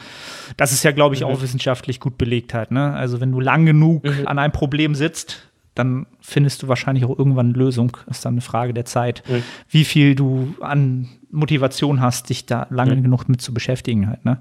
Das 0.57 0.71
ist 0.71 0.83
ja, 0.83 0.91
glaube 0.91 1.15
ich, 1.15 1.21
mhm. 1.21 1.27
auch 1.27 1.41
wissenschaftlich 1.41 1.99
gut 1.99 2.17
belegt 2.17 2.53
halt. 2.53 2.71
Ne? 2.71 2.93
Also 2.93 3.21
wenn 3.21 3.31
du 3.31 3.39
lang 3.39 3.65
genug 3.65 4.03
mhm. 4.03 4.27
an 4.27 4.39
einem 4.39 4.53
Problem 4.53 4.95
sitzt, 4.95 5.49
dann 5.75 6.05
findest 6.21 6.63
du 6.63 6.67
wahrscheinlich 6.67 7.05
auch 7.05 7.17
irgendwann 7.17 7.47
eine 7.47 7.57
Lösung. 7.57 7.97
Ist 8.09 8.25
dann 8.25 8.35
eine 8.35 8.41
Frage 8.41 8.73
der 8.73 8.85
Zeit, 8.85 9.23
mhm. 9.27 9.43
wie 9.69 9.85
viel 9.85 10.15
du 10.15 10.55
an 10.61 11.09
Motivation 11.31 11.99
hast, 11.99 12.29
dich 12.29 12.45
da 12.45 12.67
lange 12.69 12.95
mhm. 12.95 13.03
genug 13.03 13.27
mit 13.27 13.41
zu 13.41 13.53
beschäftigen 13.53 14.07
halt. 14.07 14.23
Ne? 14.23 14.39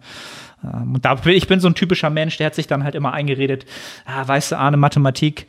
Ähm, 0.62 0.94
und 0.94 1.04
da, 1.04 1.18
ich 1.24 1.46
bin 1.46 1.60
so 1.60 1.68
ein 1.68 1.74
typischer 1.74 2.10
Mensch, 2.10 2.36
der 2.36 2.46
hat 2.46 2.54
sich 2.54 2.66
dann 2.66 2.84
halt 2.84 2.94
immer 2.94 3.12
eingeredet, 3.12 3.64
ah, 4.04 4.26
weißt 4.26 4.52
du, 4.52 4.58
Arne, 4.58 4.76
Mathematik, 4.76 5.46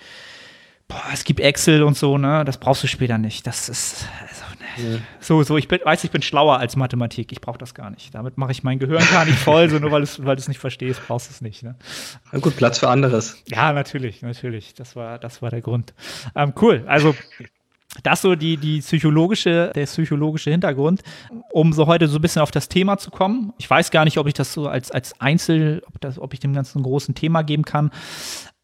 boah, 0.88 1.04
es 1.12 1.24
gibt 1.24 1.40
Excel 1.40 1.84
und 1.84 1.98
so, 1.98 2.18
ne, 2.18 2.44
das 2.46 2.58
brauchst 2.58 2.84
du 2.84 2.88
später 2.88 3.18
nicht. 3.18 3.46
Das 3.48 3.70
ist. 3.70 4.08
So, 5.20 5.44
so, 5.44 5.58
ich 5.58 5.68
bin, 5.68 5.80
weiß, 5.84 6.04
ich 6.04 6.12
bin 6.12 6.22
schlauer 6.22 6.60
als 6.60 6.76
Mathematik, 6.76 7.32
ich 7.32 7.42
brauche 7.42 7.58
das 7.58 7.74
gar 7.74 7.90
nicht. 7.90 8.14
Damit 8.14 8.38
mache 8.38 8.52
ich 8.52 8.64
mein 8.64 8.80
Gehirn 8.80 9.04
gar 9.12 9.26
nicht 9.26 9.38
voll, 9.38 9.70
so 9.70 9.80
nur 9.80 9.92
weil 9.92 10.02
du 10.02 10.06
es 10.06 10.24
weil 10.24 10.36
nicht 10.36 10.60
verstehst, 10.60 11.02
brauchst 11.08 11.30
du 11.30 11.34
es 11.34 11.42
nicht. 11.42 11.64
Ne? 11.64 11.76
Ja, 12.32 12.40
gut, 12.40 12.56
Platz 12.58 12.80
für 12.80 12.90
anderes. 12.90 13.42
Ja, 13.48 13.74
natürlich, 13.74 14.22
natürlich. 14.22 14.74
Das 14.74 14.96
war, 14.96 15.20
das 15.20 15.42
war 15.42 15.50
der 15.50 15.62
Grund. 15.62 15.94
Ähm, 16.36 16.54
cool, 16.62 16.84
also 16.88 17.16
das 18.02 18.22
so 18.22 18.36
die, 18.36 18.58
die 18.58 18.80
psychologische, 18.80 19.72
der 19.76 19.86
psychologische 19.86 20.50
Hintergrund, 20.50 21.04
um 21.52 21.74
so 21.74 21.86
heute 21.86 22.08
so 22.08 22.18
ein 22.18 22.22
bisschen 22.22 22.42
auf 22.42 22.50
das 22.50 22.68
Thema 22.68 22.98
zu 22.98 23.12
kommen. 23.12 23.54
Ich 23.60 23.70
weiß 23.70 23.92
gar 23.92 24.06
nicht, 24.06 24.18
ob 24.18 24.28
ich 24.28 24.34
das 24.34 24.54
so 24.54 24.68
als, 24.68 24.90
als 24.90 25.20
Einzel, 25.22 25.84
ob, 25.86 26.02
das, 26.02 26.18
ob 26.18 26.34
ich 26.34 26.40
dem 26.40 26.54
ganzen 26.54 26.82
großen 26.82 27.14
Thema 27.14 27.44
geben 27.44 27.64
kann. 27.64 27.92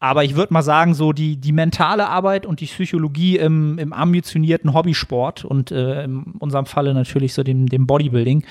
Aber 0.00 0.24
ich 0.24 0.34
würde 0.34 0.52
mal 0.52 0.62
sagen, 0.62 0.94
so 0.94 1.12
die, 1.12 1.36
die 1.36 1.52
mentale 1.52 2.08
Arbeit 2.08 2.46
und 2.46 2.60
die 2.60 2.66
Psychologie 2.66 3.36
im, 3.36 3.78
im 3.78 3.92
ambitionierten 3.92 4.72
Hobbysport 4.74 5.44
und 5.44 5.70
äh, 5.70 6.04
in 6.04 6.22
unserem 6.38 6.66
Falle 6.66 6.94
natürlich 6.94 7.34
so 7.34 7.42
dem, 7.42 7.66
dem 7.66 7.86
Bodybuilding. 7.86 8.44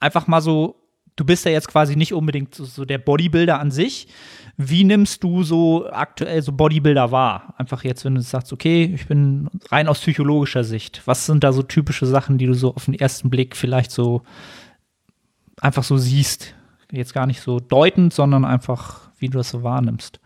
Einfach 0.00 0.26
mal 0.26 0.40
so 0.40 0.82
du 1.16 1.24
bist 1.24 1.44
ja 1.44 1.50
jetzt 1.50 1.68
quasi 1.68 1.96
nicht 1.96 2.12
unbedingt 2.12 2.54
so, 2.54 2.64
so, 2.64 2.84
der 2.84 2.98
Bodybuilder 2.98 3.58
an 3.58 3.70
sich. 3.70 4.08
Wie 4.56 4.84
nimmst 4.84 5.22
du 5.24 5.42
so 5.42 5.88
aktuell 5.90 6.42
so 6.42 6.52
Bodybuilder 6.52 7.10
wahr? 7.10 7.54
Einfach 7.56 7.84
jetzt, 7.84 8.04
wenn 8.04 8.14
du 8.14 8.20
sagst, 8.20 8.52
okay, 8.52 8.90
ich 8.94 9.06
bin 9.06 9.48
rein 9.70 9.88
aus 9.88 10.00
psychologischer 10.00 10.64
Sicht. 10.64 11.02
Was 11.06 11.26
sind 11.26 11.44
da 11.44 11.52
so 11.52 11.62
typische 11.62 12.06
Sachen, 12.06 12.38
die 12.38 12.46
du 12.46 12.54
so 12.54 12.74
auf 12.74 12.84
den 12.84 12.94
ersten 12.94 13.30
Blick 13.30 13.56
vielleicht 13.56 13.90
so 13.90 14.22
einfach 15.60 15.84
so 15.84 15.96
siehst? 15.96 16.54
Jetzt 16.90 17.14
gar 17.14 17.26
nicht 17.26 17.40
so 17.40 17.60
deutend, 17.60 18.12
sondern 18.12 18.44
einfach, 18.44 19.11
wie 19.22 19.28
du 19.28 19.38
das 19.38 19.50
so 19.50 19.62
wahrnimmst. 19.62 20.20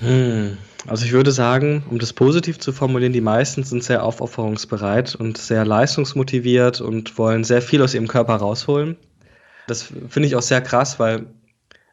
Hm. 0.00 0.56
Also 0.86 1.04
ich 1.04 1.12
würde 1.12 1.30
sagen, 1.30 1.84
um 1.90 1.98
das 1.98 2.12
positiv 2.12 2.58
zu 2.58 2.72
formulieren, 2.72 3.12
die 3.12 3.20
meisten 3.20 3.64
sind 3.64 3.84
sehr 3.84 4.02
aufopferungsbereit 4.02 5.14
und 5.14 5.36
sehr 5.36 5.64
leistungsmotiviert 5.64 6.80
und 6.80 7.18
wollen 7.18 7.44
sehr 7.44 7.60
viel 7.60 7.82
aus 7.82 7.94
ihrem 7.94 8.08
Körper 8.08 8.36
rausholen. 8.36 8.96
Das 9.66 9.82
finde 9.82 10.26
ich 10.26 10.36
auch 10.36 10.42
sehr 10.42 10.62
krass, 10.62 10.98
weil 10.98 11.26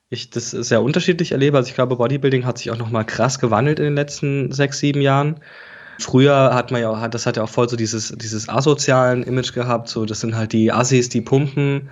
ich 0.10 0.30
das 0.30 0.52
sehr 0.52 0.82
unterschiedlich 0.82 1.34
erlebe. 1.34 1.58
Also 1.58 1.70
ich 1.70 1.76
glaube, 1.76 1.98
Bodybuilding 1.98 2.46
hat 2.46 2.60
sich 2.60 2.72
auch 2.72 2.78
noch 2.78 2.90
mal 2.90 3.04
krass 3.04 3.40
gewandelt 3.40 3.80
in 3.80 3.86
den 3.86 3.96
letzten 3.96 4.52
sechs, 4.54 4.80
sieben 4.80 5.02
Jahren. 5.02 5.42
Früher 6.00 6.54
hat 6.54 6.72
man 6.72 6.82
ja, 6.82 7.08
das 7.10 7.26
hat 7.26 7.38
ja 7.38 7.44
auch 7.44 7.50
voll 7.50 7.68
so 7.68 7.76
dieses, 7.76 8.14
dieses 8.16 8.48
asozialen 8.48 9.24
Image 9.24 9.54
gehabt. 9.54 9.90
So, 9.90 10.06
das 10.06 10.22
sind 10.22 10.36
halt 10.36 10.54
die 10.54 10.72
Assis, 10.72 11.10
die 11.10 11.22
pumpen 11.22 11.90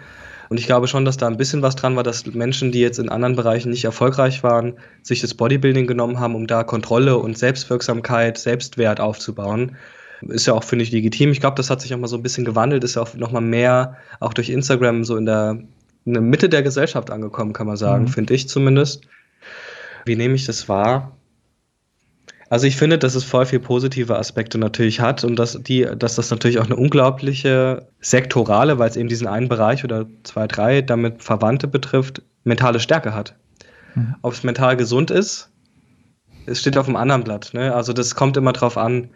und 0.49 0.59
ich 0.59 0.65
glaube 0.65 0.87
schon, 0.87 1.05
dass 1.05 1.17
da 1.17 1.27
ein 1.27 1.37
bisschen 1.37 1.61
was 1.61 1.75
dran 1.75 1.95
war, 1.95 2.03
dass 2.03 2.25
Menschen, 2.25 2.71
die 2.71 2.79
jetzt 2.79 2.99
in 2.99 3.09
anderen 3.09 3.35
Bereichen 3.35 3.69
nicht 3.69 3.85
erfolgreich 3.85 4.43
waren, 4.43 4.73
sich 5.01 5.21
das 5.21 5.33
Bodybuilding 5.33 5.87
genommen 5.87 6.19
haben, 6.19 6.35
um 6.35 6.47
da 6.47 6.63
Kontrolle 6.63 7.17
und 7.17 7.37
Selbstwirksamkeit, 7.37 8.37
Selbstwert 8.37 8.99
aufzubauen. 8.99 9.75
Ist 10.21 10.47
ja 10.47 10.53
auch, 10.53 10.63
finde 10.63 10.83
ich, 10.83 10.91
legitim. 10.91 11.31
Ich 11.31 11.39
glaube, 11.39 11.57
das 11.57 11.69
hat 11.69 11.81
sich 11.81 11.93
auch 11.93 11.99
mal 11.99 12.07
so 12.07 12.15
ein 12.15 12.23
bisschen 12.23 12.45
gewandelt, 12.45 12.83
ist 12.83 12.95
ja 12.95 13.01
auch 13.01 13.13
noch 13.15 13.31
mal 13.31 13.41
mehr, 13.41 13.97
auch 14.19 14.33
durch 14.33 14.49
Instagram, 14.49 15.03
so 15.03 15.17
in 15.17 15.25
der, 15.25 15.59
in 16.05 16.13
der 16.13 16.21
Mitte 16.21 16.49
der 16.49 16.63
Gesellschaft 16.63 17.11
angekommen, 17.11 17.53
kann 17.53 17.67
man 17.67 17.77
sagen, 17.77 18.03
mhm. 18.03 18.09
finde 18.09 18.33
ich 18.33 18.47
zumindest. 18.47 19.01
Wie 20.05 20.15
nehme 20.15 20.35
ich 20.35 20.45
das 20.45 20.69
wahr? 20.69 21.17
Also 22.49 22.67
ich 22.67 22.75
finde, 22.77 22.97
dass 22.97 23.15
es 23.15 23.23
voll 23.23 23.45
viel 23.45 23.59
positive 23.59 24.17
Aspekte 24.17 24.57
natürlich 24.57 24.99
hat 24.99 25.23
und 25.23 25.35
dass, 25.37 25.61
die, 25.61 25.87
dass 25.97 26.15
das 26.15 26.29
natürlich 26.29 26.59
auch 26.59 26.65
eine 26.65 26.75
unglaubliche 26.75 27.87
sektorale, 27.99 28.77
weil 28.77 28.89
es 28.89 28.97
eben 28.97 29.09
diesen 29.09 29.27
einen 29.27 29.49
Bereich 29.49 29.83
oder 29.83 30.05
zwei, 30.23 30.47
drei 30.47 30.81
damit 30.81 31.23
Verwandte 31.23 31.67
betrifft, 31.67 32.21
mentale 32.43 32.79
Stärke 32.79 33.15
hat. 33.15 33.35
Mhm. 33.95 34.15
Ob 34.21 34.33
es 34.33 34.43
mental 34.43 34.77
gesund 34.77 35.09
ist, 35.09 35.49
es 36.45 36.59
steht 36.59 36.77
auf 36.77 36.87
einem 36.87 36.97
anderen 36.97 37.23
Blatt. 37.23 37.51
Ne? 37.53 37.73
Also 37.73 37.93
das 37.93 38.13
kommt 38.13 38.37
immer 38.37 38.53
drauf 38.53 38.77
an. 38.77 39.09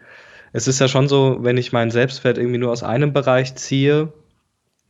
Es 0.52 0.66
ist 0.66 0.80
ja 0.80 0.88
schon 0.88 1.08
so, 1.08 1.38
wenn 1.40 1.56
ich 1.56 1.72
meinen 1.72 1.92
Selbstwert 1.92 2.36
irgendwie 2.36 2.58
nur 2.58 2.72
aus 2.72 2.82
einem 2.82 3.12
Bereich 3.12 3.54
ziehe, 3.54 4.12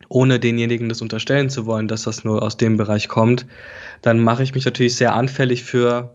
ohne 0.08 0.40
denjenigen 0.40 0.88
das 0.88 1.02
unterstellen 1.02 1.50
zu 1.50 1.66
wollen, 1.66 1.86
dass 1.86 2.04
das 2.04 2.24
nur 2.24 2.42
aus 2.42 2.56
dem 2.56 2.78
Bereich 2.78 3.08
kommt, 3.08 3.44
dann 4.00 4.18
mache 4.18 4.42
ich 4.42 4.54
mich 4.54 4.64
natürlich 4.64 4.96
sehr 4.96 5.14
anfällig 5.14 5.62
für 5.62 6.14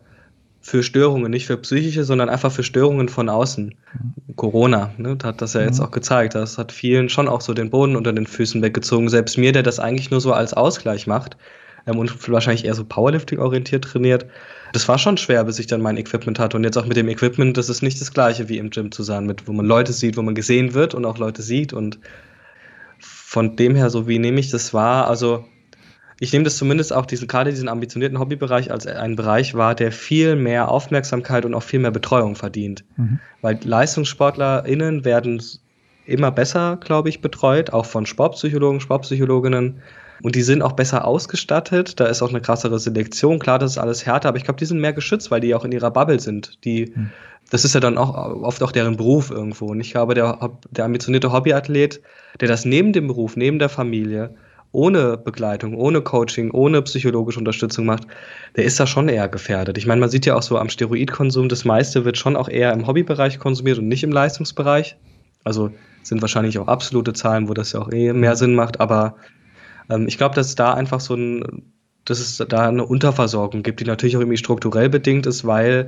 für 0.66 0.82
Störungen, 0.82 1.30
nicht 1.30 1.46
für 1.46 1.58
psychische, 1.58 2.04
sondern 2.04 2.28
einfach 2.28 2.52
für 2.52 2.64
Störungen 2.64 3.08
von 3.08 3.30
außen. 3.30 3.66
Mhm. 3.66 4.36
Corona 4.36 4.92
ne, 4.98 5.16
hat 5.24 5.40
das 5.40 5.54
ja 5.54 5.62
jetzt 5.62 5.78
mhm. 5.78 5.86
auch 5.86 5.92
gezeigt. 5.92 6.34
Das 6.34 6.58
hat 6.58 6.72
vielen 6.72 7.08
schon 7.08 7.28
auch 7.28 7.42
so 7.42 7.54
den 7.54 7.70
Boden 7.70 7.96
unter 7.96 8.12
den 8.12 8.26
Füßen 8.26 8.64
weggezogen. 8.64 9.08
Selbst 9.08 9.38
mir, 9.38 9.52
der 9.52 9.62
das 9.62 9.80
eigentlich 9.80 10.10
nur 10.10 10.22
so 10.22 10.34
als 10.34 10.56
Ausgleich 10.56 11.06
macht 11.06 11.38
ähm, 11.86 12.00
und 12.00 12.28
wahrscheinlich 12.32 12.66
eher 12.66 12.74
so 12.74 12.84
Powerlifting-orientiert 12.84 13.84
trainiert, 13.84 14.26
das 14.74 14.88
war 14.88 14.98
schon 14.98 15.18
schwer, 15.18 15.44
bis 15.44 15.60
ich 15.60 15.68
dann 15.68 15.82
mein 15.82 15.98
Equipment 15.98 16.40
hatte. 16.40 16.58
Und 16.58 16.64
jetzt 16.64 16.80
auch 16.80 16.88
mit 16.88 16.98
dem 16.98 17.10
Equipment, 17.10 17.56
das 17.58 17.70
ist 17.70 17.84
nicht 17.84 18.02
das 18.02 18.12
gleiche 18.12 18.50
wie 18.50 18.58
im 18.58 18.72
Gym 18.72 18.92
zu 18.92 19.04
sein, 19.04 19.28
mit, 19.28 19.48
wo 19.48 19.54
man 19.54 19.68
Leute 19.68 19.94
sieht, 19.94 20.18
wo 20.18 20.24
man 20.24 20.34
gesehen 20.34 20.74
wird 20.74 20.96
und 20.96 21.06
auch 21.06 21.20
Leute 21.20 21.44
sieht. 21.44 21.74
Und 21.74 22.00
von 22.98 23.56
dem 23.56 23.76
her, 23.76 23.92
so 23.92 24.08
wie 24.08 24.18
nehme 24.18 24.40
ich 24.40 24.50
das 24.50 24.74
wahr? 24.74 25.08
Also 25.08 25.46
ich 26.20 26.32
nehme 26.32 26.46
das 26.46 26.58
zumindest 26.58 26.94
auch 26.94 27.06
diesen, 27.06 27.28
gerade 27.28 27.50
diesen 27.52 27.68
ambitionierten 27.68 28.20
Hobbybereich 28.20 28.72
als 28.72 28.88
einen 28.88 29.16
Bereich 29.16 29.54
wahr, 29.54 29.76
der 29.76 29.92
viel 29.92 30.36
mehr 30.36 30.70
Aufmerksamkeit 30.70 31.46
und 31.46 31.54
auch 31.54 31.64
viel 31.64 31.80
mehr 31.80 31.92
Betreuung 31.92 32.36
verdient. 32.36 32.86
Mhm. 32.96 33.20
Weil 33.42 33.60
LeistungssportlerInnen 33.64 35.04
werden 35.04 35.42
immer 36.06 36.32
besser, 36.32 36.78
glaube 36.78 37.10
ich, 37.10 37.22
betreut, 37.22 37.72
auch 37.72 37.86
von 37.86 38.06
Sportpsychologen, 38.06 38.80
Sportpsychologinnen. 38.80 39.82
Und 40.24 40.36
die 40.36 40.44
sind 40.44 40.62
auch 40.62 40.72
besser 40.72 41.06
ausgestattet. 41.06 42.00
Da 42.00 42.06
ist 42.06 42.22
auch 42.22 42.30
eine 42.30 42.40
krassere 42.40 42.80
Selektion. 42.80 43.40
Klar, 43.40 43.60
das 43.60 43.72
ist 43.72 43.78
alles 43.78 44.06
härter, 44.06 44.30
aber 44.30 44.38
ich 44.38 44.46
glaube, 44.46 44.60
die 44.60 44.66
sind 44.66 44.80
mehr 44.80 44.94
geschützt, 44.94 45.32
weil 45.32 45.42
die 45.42 45.54
auch 45.54 45.66
in 45.66 45.74
ihrer 45.74 45.92
Bubble 45.92 46.22
sind. 46.22 46.64
Die, 46.64 46.94
mhm. 46.96 47.12
das 47.50 47.66
ist 47.66 47.76
ja 47.76 47.82
dann 47.82 47.98
auch 47.98 48.16
oft 48.42 48.64
auch 48.64 48.72
deren 48.72 48.96
Beruf 48.96 49.32
irgendwo. 49.32 49.66
Und 49.66 49.82
ich 49.82 49.92
glaube, 49.92 50.14
der, 50.14 50.52
der 50.72 50.86
ambitionierte 50.86 51.34
Hobbyathlet, 51.34 52.02
der 52.40 52.48
das 52.48 52.64
neben 52.64 52.94
dem 52.94 53.08
Beruf, 53.08 53.36
neben 53.36 53.60
der 53.60 53.70
Familie 53.70 54.34
ohne 54.76 55.18
Begleitung, 55.18 55.76
ohne 55.76 56.02
Coaching, 56.02 56.52
ohne 56.52 56.82
psychologische 56.82 57.40
Unterstützung 57.40 57.86
macht, 57.86 58.06
der 58.56 58.66
ist 58.66 58.80
da 58.80 58.86
schon 58.86 59.10
eher 59.10 59.28
gefährdet. 59.30 59.78
Ich 59.78 59.88
meine, 59.88 60.02
man 60.02 60.10
sieht 60.10 60.26
ja 60.26 60.36
auch 60.36 60.44
so 60.44 60.58
am 60.58 60.70
Steroidkonsum, 60.70 61.50
das 61.50 61.66
meiste 61.66 62.06
wird 62.06 62.18
schon 62.18 62.36
auch 62.36 62.50
eher 62.50 62.74
im 62.74 62.86
Hobbybereich 62.86 63.40
konsumiert 63.40 63.80
und 63.80 63.88
nicht 63.88 64.04
im 64.04 64.12
Leistungsbereich. 64.12 64.98
Also 65.44 65.72
sind 66.04 66.22
wahrscheinlich 66.22 66.60
auch 66.60 66.68
absolute 66.68 67.14
Zahlen, 67.14 67.50
wo 67.50 67.54
das 67.54 67.72
ja 67.72 67.82
auch 67.82 67.92
eh 67.92 68.14
mehr 68.14 68.36
Sinn 68.36 68.56
macht, 68.56 68.80
aber 68.80 69.16
ähm, 69.90 70.08
ich 70.08 70.18
glaube, 70.18 70.36
dass 70.36 70.48
es 70.48 70.56
da 70.56 70.74
einfach 70.74 71.00
so 71.00 71.16
ein, 71.16 71.64
dass 72.06 72.20
es 72.20 72.38
da 72.38 72.68
eine 72.68 72.86
Unterversorgung 72.86 73.64
gibt, 73.64 73.80
die 73.80 73.86
natürlich 73.86 74.16
auch 74.16 74.22
irgendwie 74.22 74.38
strukturell 74.38 74.90
bedingt 74.90 75.26
ist, 75.26 75.46
weil 75.46 75.88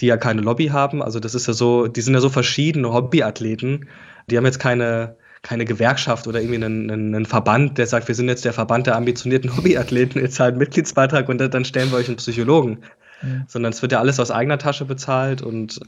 die 0.00 0.06
ja 0.06 0.16
keine 0.16 0.42
Lobby 0.42 0.66
haben. 0.66 1.02
Also 1.02 1.20
das 1.20 1.34
ist 1.34 1.48
ja 1.48 1.54
so, 1.54 1.88
die 1.88 2.00
sind 2.00 2.14
ja 2.14 2.20
so 2.20 2.28
verschiedene 2.28 2.92
Hobbyathleten, 2.92 3.88
die 4.28 4.36
haben 4.36 4.44
jetzt 4.44 4.58
keine 4.58 5.16
keine 5.46 5.64
Gewerkschaft 5.64 6.26
oder 6.26 6.40
irgendwie 6.40 6.56
einen, 6.64 6.90
einen, 6.90 7.14
einen, 7.14 7.26
Verband, 7.26 7.78
der 7.78 7.86
sagt, 7.86 8.08
wir 8.08 8.16
sind 8.16 8.28
jetzt 8.28 8.44
der 8.44 8.52
Verband 8.52 8.88
der 8.88 8.96
ambitionierten 8.96 9.50
Hobbyathleten, 9.56 10.20
ihr 10.20 10.30
zahlt 10.30 10.52
einen 10.52 10.58
Mitgliedsbeitrag 10.58 11.28
und 11.28 11.38
dann 11.38 11.64
stellen 11.64 11.90
wir 11.90 11.98
euch 11.98 12.08
einen 12.08 12.16
Psychologen. 12.16 12.78
Mhm. 13.22 13.44
Sondern 13.46 13.72
es 13.72 13.80
wird 13.80 13.92
ja 13.92 14.00
alles 14.00 14.18
aus 14.18 14.30
eigener 14.30 14.58
Tasche 14.58 14.84
bezahlt 14.84 15.40
und 15.42 15.80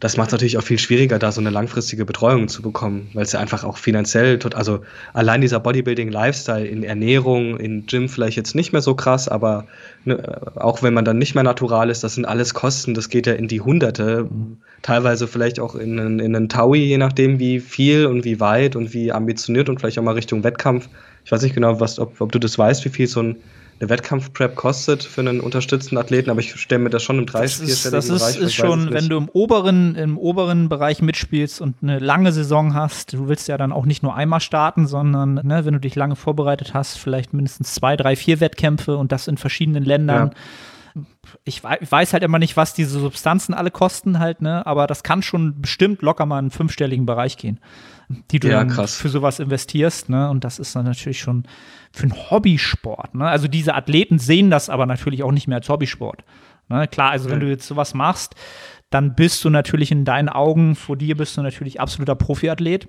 das 0.00 0.16
macht 0.16 0.28
es 0.28 0.32
natürlich 0.32 0.58
auch 0.58 0.62
viel 0.62 0.78
schwieriger, 0.78 1.18
da 1.18 1.32
so 1.32 1.40
eine 1.40 1.50
langfristige 1.50 2.04
Betreuung 2.04 2.48
zu 2.48 2.62
bekommen, 2.62 3.10
weil 3.14 3.24
es 3.24 3.32
ja 3.32 3.40
einfach 3.40 3.64
auch 3.64 3.78
finanziell, 3.78 4.38
tot, 4.38 4.54
also 4.54 4.80
allein 5.12 5.40
dieser 5.40 5.58
Bodybuilding-Lifestyle 5.58 6.66
in 6.66 6.84
Ernährung, 6.84 7.58
in 7.58 7.86
Gym 7.86 8.08
vielleicht 8.08 8.36
jetzt 8.36 8.54
nicht 8.54 8.72
mehr 8.72 8.82
so 8.82 8.94
krass, 8.94 9.28
aber 9.28 9.66
ne, 10.04 10.40
auch 10.54 10.82
wenn 10.82 10.94
man 10.94 11.04
dann 11.04 11.18
nicht 11.18 11.34
mehr 11.34 11.42
natural 11.42 11.90
ist, 11.90 12.04
das 12.04 12.14
sind 12.14 12.26
alles 12.26 12.54
Kosten, 12.54 12.94
das 12.94 13.08
geht 13.08 13.26
ja 13.26 13.32
in 13.32 13.48
die 13.48 13.60
Hunderte, 13.60 14.28
teilweise 14.82 15.26
vielleicht 15.26 15.58
auch 15.58 15.74
in, 15.74 15.98
in, 15.98 16.18
in 16.20 16.36
einen 16.36 16.48
Taui, 16.48 16.78
je 16.78 16.98
nachdem 16.98 17.40
wie 17.40 17.58
viel 17.58 18.06
und 18.06 18.24
wie 18.24 18.38
weit 18.38 18.76
und 18.76 18.94
wie 18.94 19.10
ambitioniert 19.10 19.68
und 19.68 19.80
vielleicht 19.80 19.98
auch 19.98 20.04
mal 20.04 20.14
Richtung 20.14 20.44
Wettkampf. 20.44 20.88
Ich 21.24 21.32
weiß 21.32 21.42
nicht 21.42 21.54
genau, 21.54 21.80
was, 21.80 21.98
ob, 21.98 22.20
ob 22.20 22.30
du 22.30 22.38
das 22.38 22.56
weißt, 22.56 22.84
wie 22.84 22.90
viel 22.90 23.08
so 23.08 23.20
ein 23.20 23.36
eine 23.80 23.90
Wettkampfprep 23.90 24.56
kostet 24.56 25.04
für 25.04 25.20
einen 25.20 25.40
unterstützten 25.40 25.98
Athleten, 25.98 26.30
aber 26.30 26.40
ich 26.40 26.54
stelle 26.60 26.80
mir 26.80 26.90
das 26.90 27.02
schon 27.02 27.18
im 27.18 27.26
drei 27.26 27.46
vierstelligen 27.46 27.92
Das 27.92 28.08
ist, 28.08 28.18
Bereich, 28.18 28.38
ist 28.38 28.54
schon, 28.54 28.92
wenn 28.92 29.08
du 29.08 29.16
im 29.16 29.28
oberen, 29.28 29.94
im 29.94 30.18
oberen 30.18 30.68
Bereich 30.68 31.00
mitspielst 31.00 31.60
und 31.60 31.76
eine 31.82 31.98
lange 31.98 32.32
Saison 32.32 32.74
hast, 32.74 33.12
du 33.12 33.28
willst 33.28 33.46
ja 33.48 33.56
dann 33.56 33.72
auch 33.72 33.86
nicht 33.86 34.02
nur 34.02 34.14
einmal 34.14 34.40
starten, 34.40 34.86
sondern 34.86 35.34
ne, 35.34 35.64
wenn 35.64 35.74
du 35.74 35.80
dich 35.80 35.94
lange 35.94 36.16
vorbereitet 36.16 36.74
hast, 36.74 36.98
vielleicht 36.98 37.32
mindestens 37.32 37.74
zwei, 37.74 37.96
drei, 37.96 38.16
vier 38.16 38.40
Wettkämpfe 38.40 38.96
und 38.96 39.12
das 39.12 39.28
in 39.28 39.36
verschiedenen 39.36 39.84
Ländern. 39.84 40.30
Ja. 40.34 41.02
Ich 41.44 41.62
weiß 41.62 42.12
halt 42.14 42.24
immer 42.24 42.40
nicht, 42.40 42.56
was 42.56 42.74
diese 42.74 42.98
Substanzen 42.98 43.54
alle 43.54 43.70
kosten 43.70 44.18
halt, 44.18 44.42
ne? 44.42 44.66
Aber 44.66 44.88
das 44.88 45.04
kann 45.04 45.22
schon 45.22 45.60
bestimmt 45.60 46.02
locker 46.02 46.26
mal 46.26 46.38
in 46.38 46.46
einen 46.46 46.50
fünfstelligen 46.50 47.06
Bereich 47.06 47.36
gehen, 47.36 47.60
die 48.08 48.40
du 48.40 48.48
ja, 48.48 48.66
für 48.66 49.08
sowas 49.08 49.38
investierst, 49.38 50.08
ne? 50.08 50.30
Und 50.30 50.44
das 50.44 50.58
ist 50.58 50.74
dann 50.74 50.86
natürlich 50.86 51.20
schon 51.20 51.44
für 51.92 52.04
einen 52.04 52.30
Hobbysport. 52.30 53.14
Ne? 53.14 53.26
Also 53.26 53.48
diese 53.48 53.74
Athleten 53.74 54.18
sehen 54.18 54.50
das 54.50 54.70
aber 54.70 54.86
natürlich 54.86 55.22
auch 55.22 55.32
nicht 55.32 55.46
mehr 55.46 55.58
als 55.58 55.68
Hobbysport. 55.68 56.24
Ne? 56.68 56.88
Klar, 56.88 57.10
also 57.10 57.30
wenn 57.30 57.40
du 57.40 57.48
jetzt 57.48 57.66
sowas 57.66 57.94
machst, 57.94 58.34
dann 58.90 59.14
bist 59.14 59.44
du 59.44 59.50
natürlich 59.50 59.90
in 59.90 60.04
deinen 60.04 60.28
Augen, 60.28 60.74
vor 60.74 60.96
dir 60.96 61.16
bist 61.16 61.36
du 61.36 61.42
natürlich 61.42 61.80
absoluter 61.80 62.14
Profiathlet. 62.14 62.88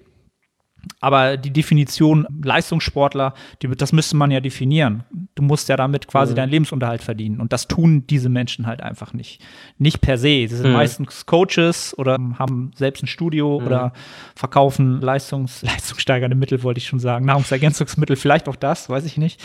Aber 1.01 1.37
die 1.37 1.51
Definition 1.51 2.27
Leistungssportler, 2.43 3.33
die, 3.61 3.69
das 3.69 3.93
müsste 3.93 4.17
man 4.17 4.31
ja 4.31 4.41
definieren. 4.41 5.03
Du 5.35 5.43
musst 5.43 5.69
ja 5.69 5.77
damit 5.77 6.07
quasi 6.07 6.33
mhm. 6.33 6.37
deinen 6.37 6.49
Lebensunterhalt 6.49 7.01
verdienen. 7.01 7.39
Und 7.39 7.53
das 7.53 7.67
tun 7.67 8.05
diese 8.07 8.29
Menschen 8.29 8.67
halt 8.67 8.81
einfach 8.81 9.13
nicht. 9.13 9.41
Nicht 9.77 10.01
per 10.01 10.17
se. 10.17 10.47
Sie 10.47 10.55
sind 10.55 10.67
mhm. 10.67 10.73
meistens 10.73 11.25
Coaches 11.25 11.97
oder 11.97 12.17
haben 12.37 12.71
selbst 12.75 13.03
ein 13.03 13.07
Studio 13.07 13.59
mhm. 13.59 13.65
oder 13.65 13.93
verkaufen 14.35 14.99
Leistungs 15.01 15.61
leistungssteigernde 15.63 16.35
Mittel, 16.35 16.63
wollte 16.63 16.79
ich 16.79 16.87
schon 16.87 16.99
sagen. 16.99 17.25
Nahrungsergänzungsmittel, 17.25 18.15
vielleicht 18.15 18.49
auch 18.49 18.57
das, 18.57 18.89
weiß 18.89 19.05
ich 19.05 19.17
nicht. 19.17 19.41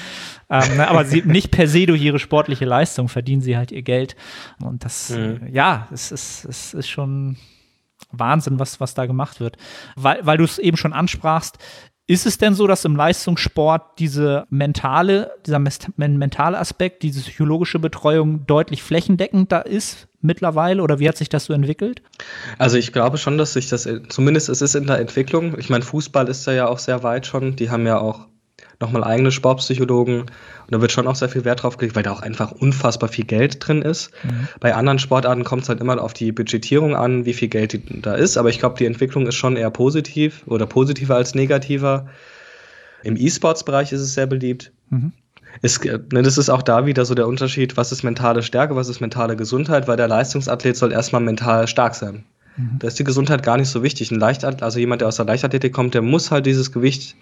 Ähm, 0.51 0.77
ne, 0.77 0.89
aber 0.89 1.05
sie, 1.05 1.23
nicht 1.23 1.51
per 1.51 1.69
se 1.69 1.87
durch 1.87 2.03
ihre 2.03 2.19
sportliche 2.19 2.65
Leistung 2.65 3.09
verdienen 3.09 3.43
sie 3.43 3.57
halt 3.57 3.71
ihr 3.71 3.83
Geld. 3.83 4.17
Und 4.61 4.85
das, 4.85 5.11
mhm. 5.11 5.49
ja, 5.53 5.89
es 5.93 6.11
ist, 6.11 6.45
es 6.45 6.75
ist 6.75 6.89
schon 6.89 7.37
Wahnsinn, 8.19 8.59
was, 8.59 8.81
was 8.81 8.95
da 8.95 9.07
gemacht 9.07 9.41
wird. 9.41 9.57
Weil, 9.97 10.25
weil 10.25 10.39
du 10.39 10.45
es 10.45 10.59
eben 10.59 10.77
schon 10.77 10.93
ansprachst, 10.93 11.59
ist 12.07 12.27
es 12.27 12.37
denn 12.37 12.55
so, 12.55 12.67
dass 12.67 12.85
im 12.85 12.97
Leistungssport 12.97 13.99
diese 13.99 14.45
mentale, 14.51 15.33
dieser 15.47 15.59
mentale 15.59 16.59
Aspekt, 16.59 17.03
diese 17.03 17.23
psychologische 17.23 17.79
Betreuung 17.79 18.47
deutlich 18.47 18.83
flächendeckend 18.83 19.51
da 19.51 19.61
ist 19.61 20.09
mittlerweile 20.21 20.83
oder 20.83 20.99
wie 20.99 21.09
hat 21.09 21.17
sich 21.17 21.31
das 21.31 21.47
so 21.47 21.55
entwickelt? 21.55 22.03
Also 22.59 22.77
ich 22.77 22.93
glaube 22.93 23.17
schon, 23.17 23.39
dass 23.39 23.55
sich 23.55 23.69
das, 23.69 23.89
zumindest 24.09 24.51
es 24.51 24.61
ist 24.61 24.75
in 24.75 24.87
der 24.87 24.99
Entwicklung. 24.99 25.59
Ich 25.59 25.71
meine, 25.71 25.85
Fußball 25.85 26.29
ist 26.29 26.47
da 26.47 26.53
ja 26.53 26.67
auch 26.67 26.79
sehr 26.79 27.03
weit 27.03 27.27
schon. 27.27 27.57
Die 27.57 27.71
haben 27.71 27.87
ja 27.87 27.99
auch 27.99 28.27
nochmal 28.81 29.05
eigene 29.05 29.31
Sportpsychologen. 29.31 30.21
Und 30.21 30.31
da 30.71 30.81
wird 30.81 30.93
schon 30.93 31.07
auch 31.07 31.17
sehr 31.17 31.29
viel 31.29 31.45
Wert 31.45 31.63
drauf 31.63 31.77
gelegt, 31.77 31.97
weil 31.97 32.03
da 32.03 32.13
auch 32.13 32.23
einfach 32.23 32.53
unfassbar 32.53 33.09
viel 33.09 33.25
Geld 33.25 33.67
drin 33.67 33.83
ist. 33.83 34.11
Mhm. 34.23 34.49
Bei 34.61 34.75
anderen 34.75 34.99
Sportarten 34.99 35.45
kommt 35.45 35.65
es 35.65 35.69
halt 35.69 35.81
immer 35.81 36.01
auf 36.01 36.13
die 36.13 36.33
Budgetierung 36.33 36.95
an, 36.97 37.25
wie 37.25 37.35
viel 37.35 37.49
Geld 37.49 37.81
da 38.05 38.15
ist. 38.15 38.37
Aber 38.37 38.49
ich 38.49 38.59
glaube, 38.59 38.77
die 38.79 38.87
Entwicklung 38.87 39.27
ist 39.27 39.37
schon 39.37 39.57
eher 39.57 39.71
positiv 39.71 40.43
oder 40.47 40.67
positiver 40.67 41.17
als 41.17 41.35
negativer. 41.35 42.07
Im 43.03 43.17
E-Sports-Bereich 43.17 43.93
ist 43.93 44.01
es 44.01 44.15
sehr 44.15 44.27
beliebt. 44.27 44.73
Mhm. 44.91 45.13
Es, 45.63 45.81
ne, 45.83 46.23
das 46.23 46.39
ist 46.39 46.51
auch 46.51 46.63
da 46.63 46.87
wieder 46.87 47.05
so 47.05 47.15
der 47.15 47.29
Unterschied, 47.29 47.77
was 47.77 47.93
ist 47.93 48.03
mentale 48.03 48.43
Stärke, 48.43 48.75
was 48.75 48.89
ist 48.89 49.01
mentale 49.01 49.37
Gesundheit, 49.37 49.87
weil 49.87 49.97
der 49.97 50.09
Leistungsathlet 50.09 50.77
soll 50.77 50.93
erstmal 50.93 51.23
mental 51.23 51.69
stark 51.69 51.95
sein. 51.95 52.25
Mhm. 52.57 52.79
Da 52.79 52.89
ist 52.89 52.99
die 52.99 53.05
Gesundheit 53.05 53.43
gar 53.43 53.57
nicht 53.57 53.69
so 53.69 53.83
wichtig. 53.83 54.11
Ein 54.11 54.21
Leichtathlet, 54.21 54.63
also 54.63 54.79
jemand, 54.79 55.01
der 55.01 55.09
aus 55.09 55.17
der 55.17 55.27
Leichtathletik 55.27 55.73
kommt, 55.73 55.95
der 55.95 56.03
muss 56.03 56.31
halt 56.31 56.47
dieses 56.47 56.73
Gewicht 56.73 57.17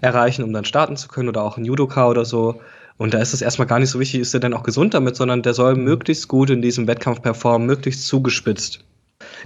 erreichen, 0.00 0.42
um 0.42 0.52
dann 0.52 0.64
starten 0.64 0.96
zu 0.96 1.08
können 1.08 1.28
oder 1.28 1.42
auch 1.42 1.56
ein 1.56 1.64
Judoka 1.64 2.08
oder 2.08 2.24
so. 2.24 2.60
Und 2.98 3.14
da 3.14 3.18
ist 3.18 3.34
es 3.34 3.42
erstmal 3.42 3.66
gar 3.66 3.78
nicht 3.78 3.90
so 3.90 4.00
wichtig, 4.00 4.20
ist 4.20 4.34
er 4.34 4.40
denn 4.40 4.54
auch 4.54 4.62
gesund 4.62 4.94
damit, 4.94 5.16
sondern 5.16 5.42
der 5.42 5.54
soll 5.54 5.76
mhm. 5.76 5.84
möglichst 5.84 6.28
gut 6.28 6.50
in 6.50 6.62
diesem 6.62 6.86
Wettkampf 6.86 7.22
performen, 7.22 7.66
möglichst 7.66 8.06
zugespitzt. 8.06 8.84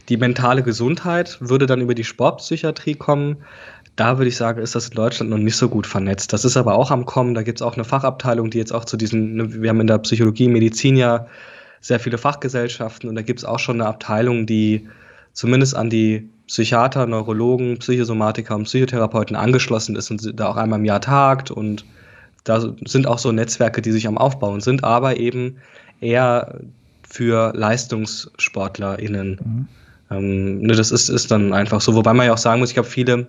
Die 0.09 0.17
mentale 0.17 0.63
Gesundheit 0.63 1.39
würde 1.41 1.67
dann 1.67 1.81
über 1.81 1.95
die 1.95 2.05
Sportpsychiatrie 2.05 2.95
kommen. 2.95 3.37
Da 3.95 4.19
würde 4.19 4.29
ich 4.29 4.37
sagen, 4.37 4.61
ist 4.61 4.75
das 4.75 4.89
in 4.89 4.95
Deutschland 4.95 5.31
noch 5.31 5.39
nicht 5.39 5.57
so 5.57 5.69
gut 5.69 5.87
vernetzt. 5.87 6.33
Das 6.33 6.45
ist 6.45 6.57
aber 6.57 6.75
auch 6.75 6.91
am 6.91 7.07
Kommen. 7.07 7.35
Da 7.35 7.43
gibt 7.43 7.61
es 7.61 7.63
auch 7.63 7.75
eine 7.75 7.85
Fachabteilung, 7.85 8.51
die 8.51 8.59
jetzt 8.59 8.73
auch 8.73 8.85
zu 8.85 8.97
diesen, 8.97 9.37
ne, 9.37 9.63
wir 9.63 9.71
haben 9.71 9.81
in 9.81 9.87
der 9.87 9.99
Psychologie, 9.99 10.49
Medizin 10.49 10.97
ja 10.97 11.27
sehr 11.81 12.01
viele 12.01 12.19
Fachgesellschaften 12.19 13.09
und 13.09 13.15
da 13.15 13.23
gibt 13.23 13.39
es 13.39 13.45
auch 13.45 13.59
schon 13.59 13.81
eine 13.81 13.89
Abteilung, 13.89 14.47
die 14.47 14.89
zumindest 15.37 15.77
an 15.77 15.91
die 15.91 16.29
Psychiater, 16.49 17.07
Neurologen, 17.07 17.79
Psychosomatiker 17.79 18.57
und 18.57 18.65
Psychotherapeuten 18.65 19.37
angeschlossen 19.37 19.95
ist 19.95 20.11
und 20.11 20.41
da 20.41 20.49
auch 20.49 20.57
einmal 20.57 20.79
im 20.79 20.85
Jahr 20.85 21.01
tagt 21.01 21.51
und 21.51 21.85
da 22.45 22.61
sind 22.87 23.07
auch 23.07 23.19
so 23.19 23.33
Netzwerke, 23.33 23.83
die 23.83 23.93
sich 23.93 24.09
am 24.09 24.19
Aufbauen 24.19 24.61
sind, 24.61 24.83
aber 24.83 25.19
eben 25.19 25.57
eher 26.01 26.61
für 27.07 27.53
LeistungssportlerInnen. 27.55 29.41
Mhm. 29.45 29.69
Ähm, 30.11 30.59
ne, 30.61 30.75
das 30.75 30.91
ist, 30.91 31.09
ist 31.09 31.31
dann 31.31 31.53
einfach 31.53 31.81
so, 31.81 31.95
wobei 31.95 32.15
man 32.15 32.27
ja 32.27 32.33
auch 32.33 32.39
sagen 32.39 32.61
muss, 32.61 32.71
ich 32.71 32.79
habe 32.79 32.89
viele, 32.89 33.27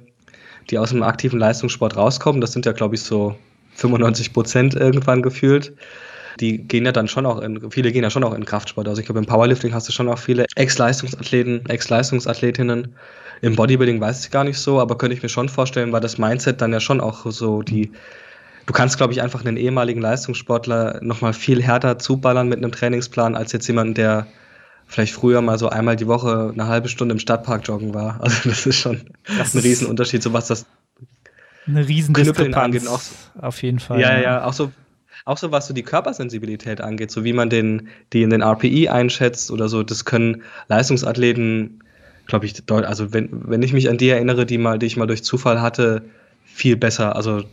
die 0.70 0.78
aus 0.78 0.92
dem 0.92 1.04
aktiven 1.04 1.40
Leistungssport 1.40 1.98
rauskommen, 1.98 2.40
das 2.40 2.54
sind 2.54 2.66
ja, 2.66 2.72
glaube 2.72 2.96
ich, 2.96 3.02
so 3.02 3.36
95 3.76 4.34
Prozent 4.34 4.76
irgendwann 4.76 5.22
gefühlt 5.22 5.74
die 6.38 6.60
gehen 6.60 6.86
ja 6.86 6.92
dann 6.92 7.08
schon 7.08 7.26
auch 7.26 7.42
in, 7.42 7.72
viele 7.72 7.92
gehen 7.92 8.04
ja 8.04 8.10
schon 8.10 8.24
auch 8.24 8.34
in 8.34 8.46
Kraftsport. 8.46 8.88
Also 8.88 9.00
ich 9.00 9.06
glaube, 9.06 9.20
im 9.20 9.26
Powerlifting 9.26 9.74
hast 9.74 9.88
du 9.88 9.92
schon 9.92 10.10
auch 10.10 10.18
viele 10.18 10.46
Ex-Leistungsathleten, 10.56 11.66
Ex-Leistungsathletinnen. 11.68 12.96
Im 13.42 13.56
Bodybuilding 13.56 14.02
weiß 14.02 14.26
ich 14.26 14.32
gar 14.32 14.44
nicht 14.44 14.58
so, 14.58 14.80
aber 14.80 14.98
könnte 14.98 15.16
ich 15.16 15.24
mir 15.24 15.30
schon 15.30 15.50
vorstellen, 15.50 15.92
weil 15.92 16.02
das 16.02 16.18
Mindset 16.18 16.62
dann 16.62 16.72
ja 16.72 16.80
schon 16.80 17.02
auch 17.02 17.30
so 17.30 17.62
die, 17.62 17.92
du 18.66 18.74
kannst, 18.74 18.98
glaube 18.98 19.14
ich, 19.14 19.22
einfach 19.22 19.46
einen 19.46 19.58
ehemaligen 19.58 20.02
Leistungssportler 20.02 21.00
nochmal 21.02 21.34
viel 21.34 21.62
härter 21.62 22.00
zuballern 22.00 22.50
mit 22.50 22.58
einem 22.58 22.72
Trainingsplan, 22.72 23.36
als 23.36 23.52
jetzt 23.52 23.68
jemanden, 23.68 23.94
der 23.94 24.28
vielleicht 24.88 25.14
früher 25.14 25.42
mal 25.42 25.60
so 25.60 25.70
einmal 25.70 25.98
die 25.98 26.08
Woche 26.08 26.52
eine 26.54 26.68
halbe 26.68 26.88
Stunde 26.88 27.14
im 27.14 27.20
Stadtpark 27.20 27.68
joggen 27.68 27.94
war. 27.94 28.20
Also 28.22 28.50
das 28.50 28.66
ist 28.66 28.78
schon 28.78 29.02
das 29.38 29.54
ein 29.54 29.60
Riesenunterschied, 29.60 30.24
so 30.24 30.34
was 30.34 30.48
das 30.48 30.66
eine 31.68 31.88
Riesendiskrepanz 31.88 32.56
angeht. 32.56 32.88
Auch 32.88 33.02
so, 33.02 33.14
auf 33.42 33.62
jeden 33.62 33.80
Fall. 33.80 34.00
Ja, 34.00 34.14
ja, 34.14 34.22
ja, 34.22 34.46
auch 34.46 34.54
so 34.54 34.72
auch 35.28 35.38
so 35.38 35.52
was 35.52 35.68
so 35.68 35.74
die 35.74 35.84
Körpersensibilität 35.84 36.80
angeht, 36.80 37.12
so 37.12 37.24
wie 37.24 37.34
man 37.34 37.50
den, 37.50 37.90
die 38.14 38.24
in 38.24 38.30
den 38.30 38.42
RPI 38.42 38.88
einschätzt 38.88 39.52
oder 39.52 39.68
so, 39.68 39.84
das 39.84 40.06
können 40.06 40.44
Leistungsathleten, 40.70 41.84
glaube 42.28 42.46
ich, 42.46 42.64
also 42.70 43.14
wenn, 43.14 43.30
wenn 43.32 43.62
ich 43.62 43.74
mich 43.74 43.90
an 43.90 43.98
die 43.98 44.10
erinnere, 44.10 44.46
die 44.46 44.58
mal, 44.58 44.80
die 44.80 44.86
ich 44.86 44.96
mal 44.96 45.06
durch 45.06 45.24
Zufall 45.24 45.62
hatte, 45.62 46.04
viel 46.46 46.78
besser. 46.78 47.16
Also 47.16 47.44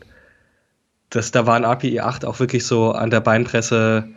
das, 1.10 1.32
da 1.32 1.46
war 1.46 1.56
ein 1.56 1.64
RPI 1.64 2.00
8 2.00 2.24
auch 2.24 2.38
wirklich 2.38 2.64
so 2.64 2.92
an 2.92 3.10
der 3.10 3.20
Beinpresse, 3.20 4.08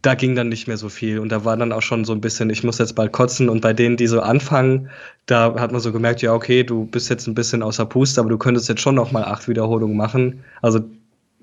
da 0.00 0.14
ging 0.14 0.34
dann 0.34 0.48
nicht 0.48 0.66
mehr 0.66 0.76
so 0.76 0.88
viel. 0.88 1.18
Und 1.18 1.30
da 1.30 1.44
war 1.44 1.56
dann 1.56 1.72
auch 1.72 1.82
schon 1.82 2.04
so 2.04 2.12
ein 2.12 2.20
bisschen, 2.20 2.48
ich 2.50 2.64
muss 2.64 2.78
jetzt 2.78 2.94
bald 2.94 3.12
kotzen. 3.12 3.48
Und 3.48 3.60
bei 3.60 3.72
denen, 3.72 3.96
die 3.96 4.06
so 4.06 4.20
anfangen, 4.20 4.88
da 5.26 5.58
hat 5.58 5.72
man 5.72 5.80
so 5.80 5.92
gemerkt, 5.92 6.22
ja, 6.22 6.32
okay, 6.32 6.62
du 6.62 6.86
bist 6.86 7.10
jetzt 7.10 7.26
ein 7.26 7.34
bisschen 7.34 7.62
außer 7.62 7.84
Puste, 7.84 8.20
aber 8.20 8.30
du 8.30 8.38
könntest 8.38 8.68
jetzt 8.68 8.80
schon 8.80 8.94
noch 8.94 9.10
mal 9.10 9.24
acht 9.24 9.48
Wiederholungen 9.48 9.96
machen. 9.96 10.44
Also 10.62 10.80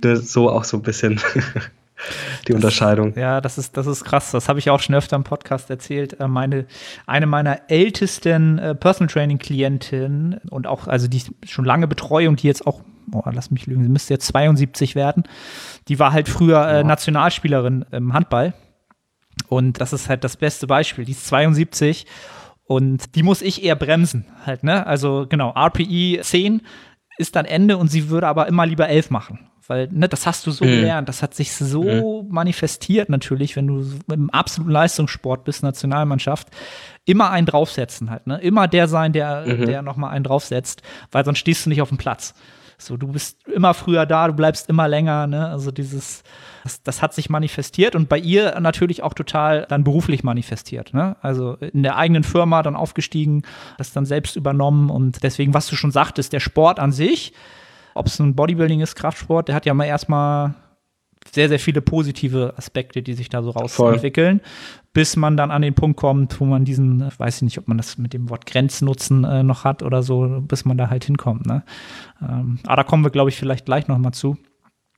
so 0.03 0.49
auch 0.49 0.63
so 0.63 0.77
ein 0.77 0.83
bisschen 0.83 1.19
die 2.47 2.51
das, 2.51 2.55
Unterscheidung. 2.55 3.13
Ja, 3.15 3.41
das 3.41 3.57
ist, 3.57 3.77
das 3.77 3.87
ist 3.87 4.03
krass. 4.03 4.31
Das 4.31 4.49
habe 4.49 4.59
ich 4.59 4.69
auch 4.69 4.79
schon 4.79 4.95
öfter 4.95 5.15
im 5.15 5.23
Podcast 5.23 5.69
erzählt. 5.69 6.19
Äh, 6.19 6.27
meine, 6.27 6.65
eine 7.05 7.25
meiner 7.25 7.69
ältesten 7.69 8.59
äh, 8.59 8.75
Personal 8.75 9.11
Training 9.11 9.37
Klientinnen 9.37 10.39
und 10.49 10.67
auch, 10.67 10.87
also 10.87 11.07
die 11.07 11.23
schon 11.45 11.65
lange 11.65 11.87
Betreuung, 11.87 12.35
die 12.35 12.47
jetzt 12.47 12.67
auch, 12.67 12.81
oh, 13.11 13.23
lass 13.31 13.51
mich 13.51 13.65
lügen, 13.67 13.83
sie 13.83 13.89
müsste 13.89 14.13
jetzt 14.13 14.27
72 14.27 14.95
werden. 14.95 15.23
Die 15.87 15.99
war 15.99 16.11
halt 16.11 16.29
früher 16.29 16.67
äh, 16.67 16.83
Nationalspielerin 16.83 17.85
im 17.91 18.13
Handball. 18.13 18.53
Und 19.47 19.81
das 19.81 19.93
ist 19.93 20.09
halt 20.09 20.23
das 20.23 20.37
beste 20.37 20.67
Beispiel. 20.67 21.05
Die 21.05 21.11
ist 21.11 21.27
72 21.27 22.05
und 22.67 23.15
die 23.15 23.23
muss 23.23 23.41
ich 23.41 23.63
eher 23.63 23.75
bremsen 23.75 24.25
halt, 24.45 24.63
ne? 24.63 24.87
Also 24.87 25.27
genau, 25.29 25.53
RPI 25.55 26.19
10 26.21 26.61
ist 27.17 27.35
dann 27.35 27.45
Ende 27.45 27.77
und 27.77 27.89
sie 27.89 28.09
würde 28.09 28.27
aber 28.27 28.47
immer 28.47 28.65
lieber 28.65 28.89
11 28.89 29.11
machen 29.11 29.51
weil 29.67 29.87
ne, 29.91 30.07
das 30.07 30.25
hast 30.25 30.45
du 30.45 30.51
so 30.51 30.65
mhm. 30.65 30.69
gelernt, 30.69 31.09
das 31.09 31.23
hat 31.23 31.33
sich 31.33 31.53
so 31.53 32.23
mhm. 32.23 32.29
manifestiert 32.29 33.09
natürlich, 33.09 33.55
wenn 33.55 33.67
du 33.67 33.85
im 34.11 34.29
absoluten 34.29 34.71
Leistungssport 34.71 35.43
bist, 35.43 35.63
Nationalmannschaft, 35.63 36.49
immer 37.05 37.29
einen 37.31 37.45
draufsetzen 37.45 38.09
halt, 38.09 38.27
ne? 38.27 38.39
Immer 38.41 38.67
der 38.67 38.87
sein, 38.87 39.13
der, 39.13 39.45
mhm. 39.45 39.65
der 39.65 39.81
nochmal 39.81 40.11
einen 40.11 40.23
draufsetzt, 40.23 40.81
weil 41.11 41.25
sonst 41.25 41.39
stehst 41.39 41.65
du 41.65 41.69
nicht 41.69 41.81
auf 41.81 41.89
dem 41.89 41.97
Platz. 41.97 42.33
So, 42.77 42.97
du 42.97 43.07
bist 43.07 43.47
immer 43.47 43.73
früher 43.73 44.05
da, 44.05 44.27
du 44.27 44.33
bleibst 44.33 44.69
immer 44.69 44.87
länger, 44.87 45.27
ne? 45.27 45.47
Also 45.47 45.71
dieses, 45.71 46.23
das, 46.63 46.83
das 46.83 47.01
hat 47.01 47.13
sich 47.13 47.29
manifestiert 47.29 47.95
und 47.95 48.09
bei 48.09 48.17
ihr 48.17 48.59
natürlich 48.59 49.01
auch 49.01 49.13
total 49.13 49.65
dann 49.69 49.83
beruflich 49.83 50.23
manifestiert, 50.23 50.93
ne? 50.93 51.15
Also 51.21 51.53
in 51.55 51.83
der 51.83 51.95
eigenen 51.95 52.23
Firma 52.23 52.63
dann 52.63 52.75
aufgestiegen, 52.75 53.43
das 53.77 53.93
dann 53.93 54.05
selbst 54.05 54.35
übernommen 54.35 54.89
und 54.89 55.23
deswegen, 55.23 55.53
was 55.53 55.67
du 55.67 55.75
schon 55.75 55.91
sagtest, 55.91 56.33
der 56.33 56.39
Sport 56.41 56.79
an 56.79 56.91
sich, 56.91 57.33
ob 57.95 58.07
es 58.07 58.19
ein 58.19 58.35
Bodybuilding 58.35 58.81
ist, 58.81 58.95
Kraftsport, 58.95 59.47
der 59.47 59.55
hat 59.55 59.65
ja 59.65 59.73
mal 59.73 59.85
erstmal 59.85 60.53
sehr, 61.31 61.49
sehr 61.49 61.59
viele 61.59 61.81
positive 61.81 62.53
Aspekte, 62.55 63.01
die 63.01 63.13
sich 63.13 63.29
da 63.29 63.41
so 63.41 63.49
rausentwickeln, 63.49 64.41
bis 64.93 65.15
man 65.15 65.37
dann 65.37 65.49
an 65.49 65.63
den 65.63 65.73
Punkt 65.73 65.97
kommt, 65.97 66.39
wo 66.39 66.45
man 66.45 66.65
diesen, 66.65 67.09
weiß 67.17 67.37
ich 67.37 67.41
nicht, 67.41 67.57
ob 67.57 67.67
man 67.67 67.77
das 67.77 67.97
mit 67.97 68.13
dem 68.13 68.29
Wort 68.29 68.45
Grenznutzen 68.45 69.23
äh, 69.23 69.41
noch 69.41 69.63
hat 69.63 69.81
oder 69.81 70.03
so, 70.03 70.41
bis 70.41 70.65
man 70.65 70.77
da 70.77 70.89
halt 70.89 71.05
hinkommt. 71.05 71.47
Ne? 71.47 71.63
Ähm, 72.21 72.59
aber 72.65 72.77
da 72.77 72.83
kommen 72.83 73.03
wir, 73.03 73.09
glaube 73.09 73.29
ich, 73.29 73.37
vielleicht 73.37 73.65
gleich 73.65 73.87
noch 73.87 73.97
mal 73.97 74.11
zu. 74.11 74.37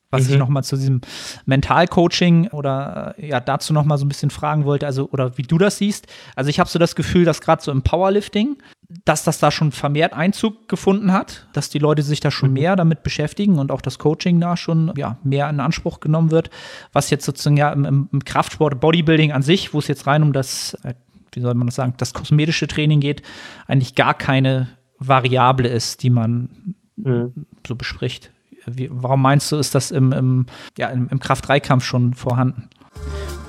Was 0.09 0.27
mhm. 0.27 0.33
ich 0.33 0.39
noch 0.39 0.47
mal 0.47 0.63
zu 0.63 0.77
diesem 0.77 1.01
Mentalcoaching 1.45 2.47
oder 2.49 3.15
äh, 3.17 3.27
ja 3.27 3.39
dazu 3.39 3.73
noch 3.73 3.83
mal 3.83 3.97
so 3.97 4.05
ein 4.05 4.09
bisschen 4.09 4.29
fragen 4.29 4.63
wollte, 4.63 4.85
also 4.85 5.09
oder 5.11 5.37
wie 5.37 5.43
du 5.43 5.57
das 5.57 5.77
siehst. 5.77 6.07
Also 6.35 6.49
ich 6.49 6.59
habe 6.59 6.69
so 6.69 6.79
das 6.79 6.95
Gefühl, 6.95 7.25
dass 7.25 7.41
gerade 7.41 7.61
so 7.61 7.71
im 7.71 7.81
Powerlifting, 7.81 8.57
dass 9.03 9.25
das 9.25 9.39
da 9.39 9.51
schon 9.51 9.73
vermehrt 9.73 10.13
Einzug 10.13 10.69
gefunden 10.69 11.11
hat, 11.11 11.47
dass 11.51 11.69
die 11.69 11.79
Leute 11.79 12.03
sich 12.03 12.21
da 12.21 12.31
schon 12.31 12.49
mhm. 12.49 12.53
mehr 12.53 12.75
damit 12.77 13.03
beschäftigen 13.03 13.59
und 13.59 13.71
auch 13.71 13.81
das 13.81 13.99
Coaching 13.99 14.39
da 14.39 14.55
schon 14.55 14.93
ja 14.95 15.17
mehr 15.23 15.49
in 15.49 15.59
Anspruch 15.59 15.99
genommen 15.99 16.31
wird, 16.31 16.49
was 16.93 17.09
jetzt 17.09 17.25
sozusagen 17.25 17.57
ja 17.57 17.71
im, 17.73 18.07
im 18.11 18.23
Kraftsport, 18.23 18.79
Bodybuilding 18.79 19.33
an 19.33 19.41
sich, 19.41 19.73
wo 19.73 19.79
es 19.79 19.87
jetzt 19.87 20.07
rein 20.07 20.23
um 20.23 20.31
das, 20.31 20.75
äh, 20.83 20.93
wie 21.33 21.41
soll 21.41 21.53
man 21.53 21.67
das 21.67 21.75
sagen, 21.75 21.95
das 21.97 22.13
kosmetische 22.13 22.67
Training 22.67 23.01
geht, 23.01 23.23
eigentlich 23.67 23.95
gar 23.95 24.13
keine 24.13 24.69
Variable 24.99 25.67
ist, 25.67 26.01
die 26.01 26.09
man 26.09 26.75
mhm. 26.95 27.45
so 27.67 27.75
bespricht. 27.75 28.31
Wie, 28.69 28.89
warum 28.91 29.21
meinst 29.21 29.51
du, 29.51 29.55
ist 29.57 29.73
das 29.75 29.91
im, 29.91 30.11
im, 30.11 30.45
ja, 30.77 30.89
im, 30.89 31.07
im 31.09 31.19
Kraft-3-Kampf 31.19 31.83
schon 31.83 32.13
vorhanden? 32.13 32.69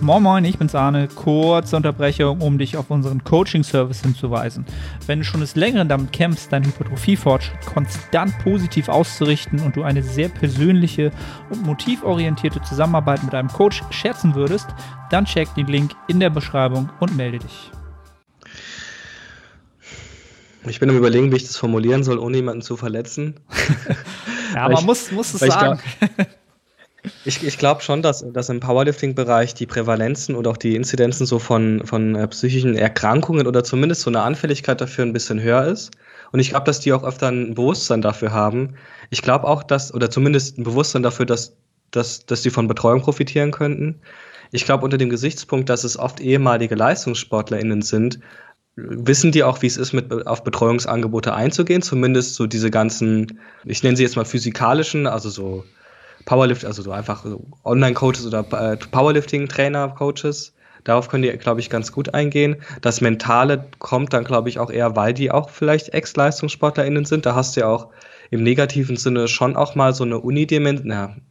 Moin 0.00 0.22
Moin, 0.22 0.44
ich 0.44 0.58
bin 0.58 0.68
Sahne. 0.68 1.08
Kurze 1.08 1.74
Unterbrechung, 1.74 2.40
um 2.40 2.56
dich 2.56 2.76
auf 2.76 2.88
unseren 2.88 3.24
Coaching-Service 3.24 4.02
hinzuweisen. 4.02 4.64
Wenn 5.06 5.18
du 5.18 5.24
schon 5.24 5.40
des 5.40 5.56
Längeren 5.56 5.88
damit 5.88 6.12
kämpfst, 6.12 6.52
deinen 6.52 6.66
Hypertrophie-Fortschritt 6.66 7.66
konstant 7.66 8.38
positiv 8.38 8.88
auszurichten 8.88 9.58
und 9.60 9.74
du 9.74 9.82
eine 9.82 10.04
sehr 10.04 10.28
persönliche 10.28 11.10
und 11.50 11.64
motivorientierte 11.64 12.62
Zusammenarbeit 12.62 13.24
mit 13.24 13.34
einem 13.34 13.48
Coach 13.48 13.82
schätzen 13.90 14.36
würdest, 14.36 14.68
dann 15.10 15.24
check 15.24 15.52
den 15.56 15.66
Link 15.66 15.90
in 16.06 16.20
der 16.20 16.30
Beschreibung 16.30 16.90
und 17.00 17.16
melde 17.16 17.40
dich. 17.40 17.72
Ich 20.68 20.78
bin 20.78 20.90
am 20.90 20.96
überlegen, 20.96 21.32
wie 21.32 21.36
ich 21.36 21.46
das 21.46 21.56
formulieren 21.56 22.04
soll, 22.04 22.18
ohne 22.18 22.36
jemanden 22.36 22.62
zu 22.62 22.76
verletzen. 22.76 23.34
ja, 24.54 24.68
man 24.68 24.84
muss, 24.84 25.10
muss 25.12 25.34
es 25.34 25.40
sagen. 25.40 25.80
Ich, 27.24 27.44
ich 27.44 27.58
glaube 27.58 27.80
schon, 27.80 28.02
dass, 28.02 28.24
dass 28.32 28.48
im 28.48 28.60
Powerlifting-Bereich 28.60 29.54
die 29.54 29.66
Prävalenzen 29.66 30.34
oder 30.34 30.50
auch 30.50 30.56
die 30.56 30.74
Inzidenzen 30.74 31.26
so 31.26 31.38
von, 31.38 31.82
von 31.86 32.14
äh, 32.14 32.26
psychischen 32.28 32.74
Erkrankungen 32.74 33.46
oder 33.46 33.64
zumindest 33.64 34.02
so 34.02 34.10
eine 34.10 34.22
Anfälligkeit 34.22 34.80
dafür 34.80 35.04
ein 35.04 35.12
bisschen 35.12 35.40
höher 35.40 35.64
ist. 35.64 35.92
Und 36.32 36.40
ich 36.40 36.50
glaube, 36.50 36.64
dass 36.64 36.80
die 36.80 36.92
auch 36.92 37.04
öfter 37.04 37.28
ein 37.28 37.54
Bewusstsein 37.54 38.02
dafür 38.02 38.32
haben. 38.32 38.74
Ich 39.10 39.22
glaube 39.22 39.46
auch, 39.46 39.62
dass, 39.62 39.94
oder 39.94 40.10
zumindest 40.10 40.58
ein 40.58 40.64
Bewusstsein 40.64 41.02
dafür, 41.02 41.24
dass, 41.24 41.56
dass, 41.90 42.26
dass 42.26 42.42
die 42.42 42.50
von 42.50 42.68
Betreuung 42.68 43.00
profitieren 43.00 43.52
könnten. 43.52 44.00
Ich 44.50 44.64
glaube, 44.64 44.84
unter 44.84 44.98
dem 44.98 45.10
Gesichtspunkt, 45.10 45.68
dass 45.68 45.84
es 45.84 45.98
oft 45.98 46.20
ehemalige 46.20 46.74
LeistungssportlerInnen 46.74 47.82
sind, 47.82 48.18
wissen 48.78 49.32
die 49.32 49.42
auch, 49.42 49.62
wie 49.62 49.66
es 49.66 49.76
ist, 49.76 49.92
mit 49.92 50.26
auf 50.26 50.44
Betreuungsangebote 50.44 51.34
einzugehen, 51.34 51.82
zumindest 51.82 52.34
so 52.34 52.46
diese 52.46 52.70
ganzen, 52.70 53.38
ich 53.64 53.82
nenne 53.82 53.96
sie 53.96 54.02
jetzt 54.02 54.16
mal 54.16 54.24
physikalischen, 54.24 55.06
also 55.06 55.30
so 55.30 55.64
Powerlift, 56.24 56.64
also 56.64 56.82
so 56.82 56.92
einfach 56.92 57.24
Online-Coaches 57.64 58.26
oder 58.26 58.40
äh, 58.52 58.76
Powerlifting-Trainer-Coaches. 58.76 60.54
Darauf 60.84 61.08
können 61.08 61.22
die, 61.22 61.30
glaube 61.30 61.60
ich, 61.60 61.70
ganz 61.70 61.92
gut 61.92 62.14
eingehen. 62.14 62.56
Das 62.80 63.00
Mentale 63.00 63.66
kommt 63.78 64.12
dann, 64.12 64.24
glaube 64.24 64.48
ich, 64.48 64.58
auch 64.58 64.70
eher, 64.70 64.94
weil 64.96 65.12
die 65.12 65.30
auch 65.30 65.50
vielleicht 65.50 65.90
Ex-LeistungssportlerInnen 65.90 67.04
sind. 67.04 67.26
Da 67.26 67.34
hast 67.34 67.56
du 67.56 67.60
ja 67.60 67.66
auch 67.68 67.88
im 68.30 68.42
negativen 68.42 68.96
Sinne 68.96 69.28
schon 69.28 69.56
auch 69.56 69.74
mal 69.74 69.92
so 69.94 70.04
eine 70.04 70.18
Unidimension. 70.18 71.22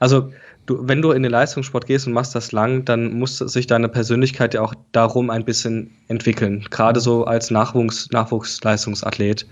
Also, 0.00 0.32
du, 0.68 0.78
wenn 0.82 1.02
du 1.02 1.12
in 1.12 1.22
den 1.22 1.32
Leistungssport 1.32 1.86
gehst 1.86 2.06
und 2.06 2.12
machst 2.12 2.34
das 2.34 2.52
lang, 2.52 2.84
dann 2.84 3.18
muss 3.18 3.38
sich 3.38 3.66
deine 3.66 3.88
Persönlichkeit 3.88 4.54
ja 4.54 4.60
auch 4.60 4.74
darum 4.92 5.30
ein 5.30 5.44
bisschen 5.44 5.90
entwickeln. 6.08 6.64
Gerade 6.70 7.00
so 7.00 7.24
als 7.24 7.50
Nachwuchs, 7.50 8.10
Nachwuchsleistungsathlet. 8.12 9.46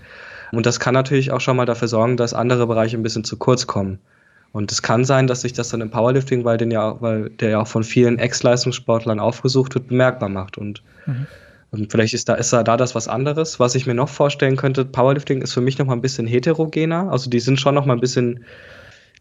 Und 0.51 0.65
das 0.65 0.79
kann 0.79 0.93
natürlich 0.93 1.31
auch 1.31 1.41
schon 1.41 1.57
mal 1.57 1.65
dafür 1.65 1.87
sorgen, 1.87 2.17
dass 2.17 2.33
andere 2.33 2.67
Bereiche 2.67 2.97
ein 2.97 3.03
bisschen 3.03 3.23
zu 3.23 3.37
kurz 3.37 3.67
kommen. 3.67 3.99
Und 4.53 4.71
es 4.71 4.81
kann 4.81 5.03
sein, 5.03 5.27
dass 5.27 5.41
sich 5.41 5.53
das 5.53 5.69
dann 5.69 5.81
im 5.81 5.91
Powerlifting, 5.91 6.45
weil, 6.45 6.57
den 6.57 6.71
ja, 6.71 7.01
weil 7.01 7.29
der 7.31 7.49
ja 7.49 7.59
auch 7.59 7.67
von 7.67 7.83
vielen 7.83 8.17
Ex-Leistungssportlern 8.17 9.19
aufgesucht 9.19 9.75
wird, 9.75 9.87
bemerkbar 9.87 10.29
macht. 10.29 10.57
Und, 10.57 10.83
mhm. 11.05 11.27
und 11.71 11.91
vielleicht 11.91 12.13
ist 12.13 12.29
da, 12.29 12.35
ist 12.35 12.53
da, 12.53 12.63
da 12.63 12.77
das 12.77 12.95
was 12.95 13.07
anderes. 13.07 13.59
Was 13.59 13.75
ich 13.75 13.85
mir 13.85 13.93
noch 13.93 14.09
vorstellen 14.09 14.55
könnte, 14.55 14.85
Powerlifting 14.85 15.41
ist 15.41 15.53
für 15.53 15.61
mich 15.61 15.77
noch 15.77 15.85
mal 15.85 15.93
ein 15.93 16.01
bisschen 16.01 16.27
heterogener. 16.27 17.11
Also 17.11 17.29
die 17.29 17.39
sind 17.39 17.59
schon 17.59 17.75
noch 17.75 17.85
mal 17.85 17.93
ein 17.93 17.99
bisschen 17.99 18.45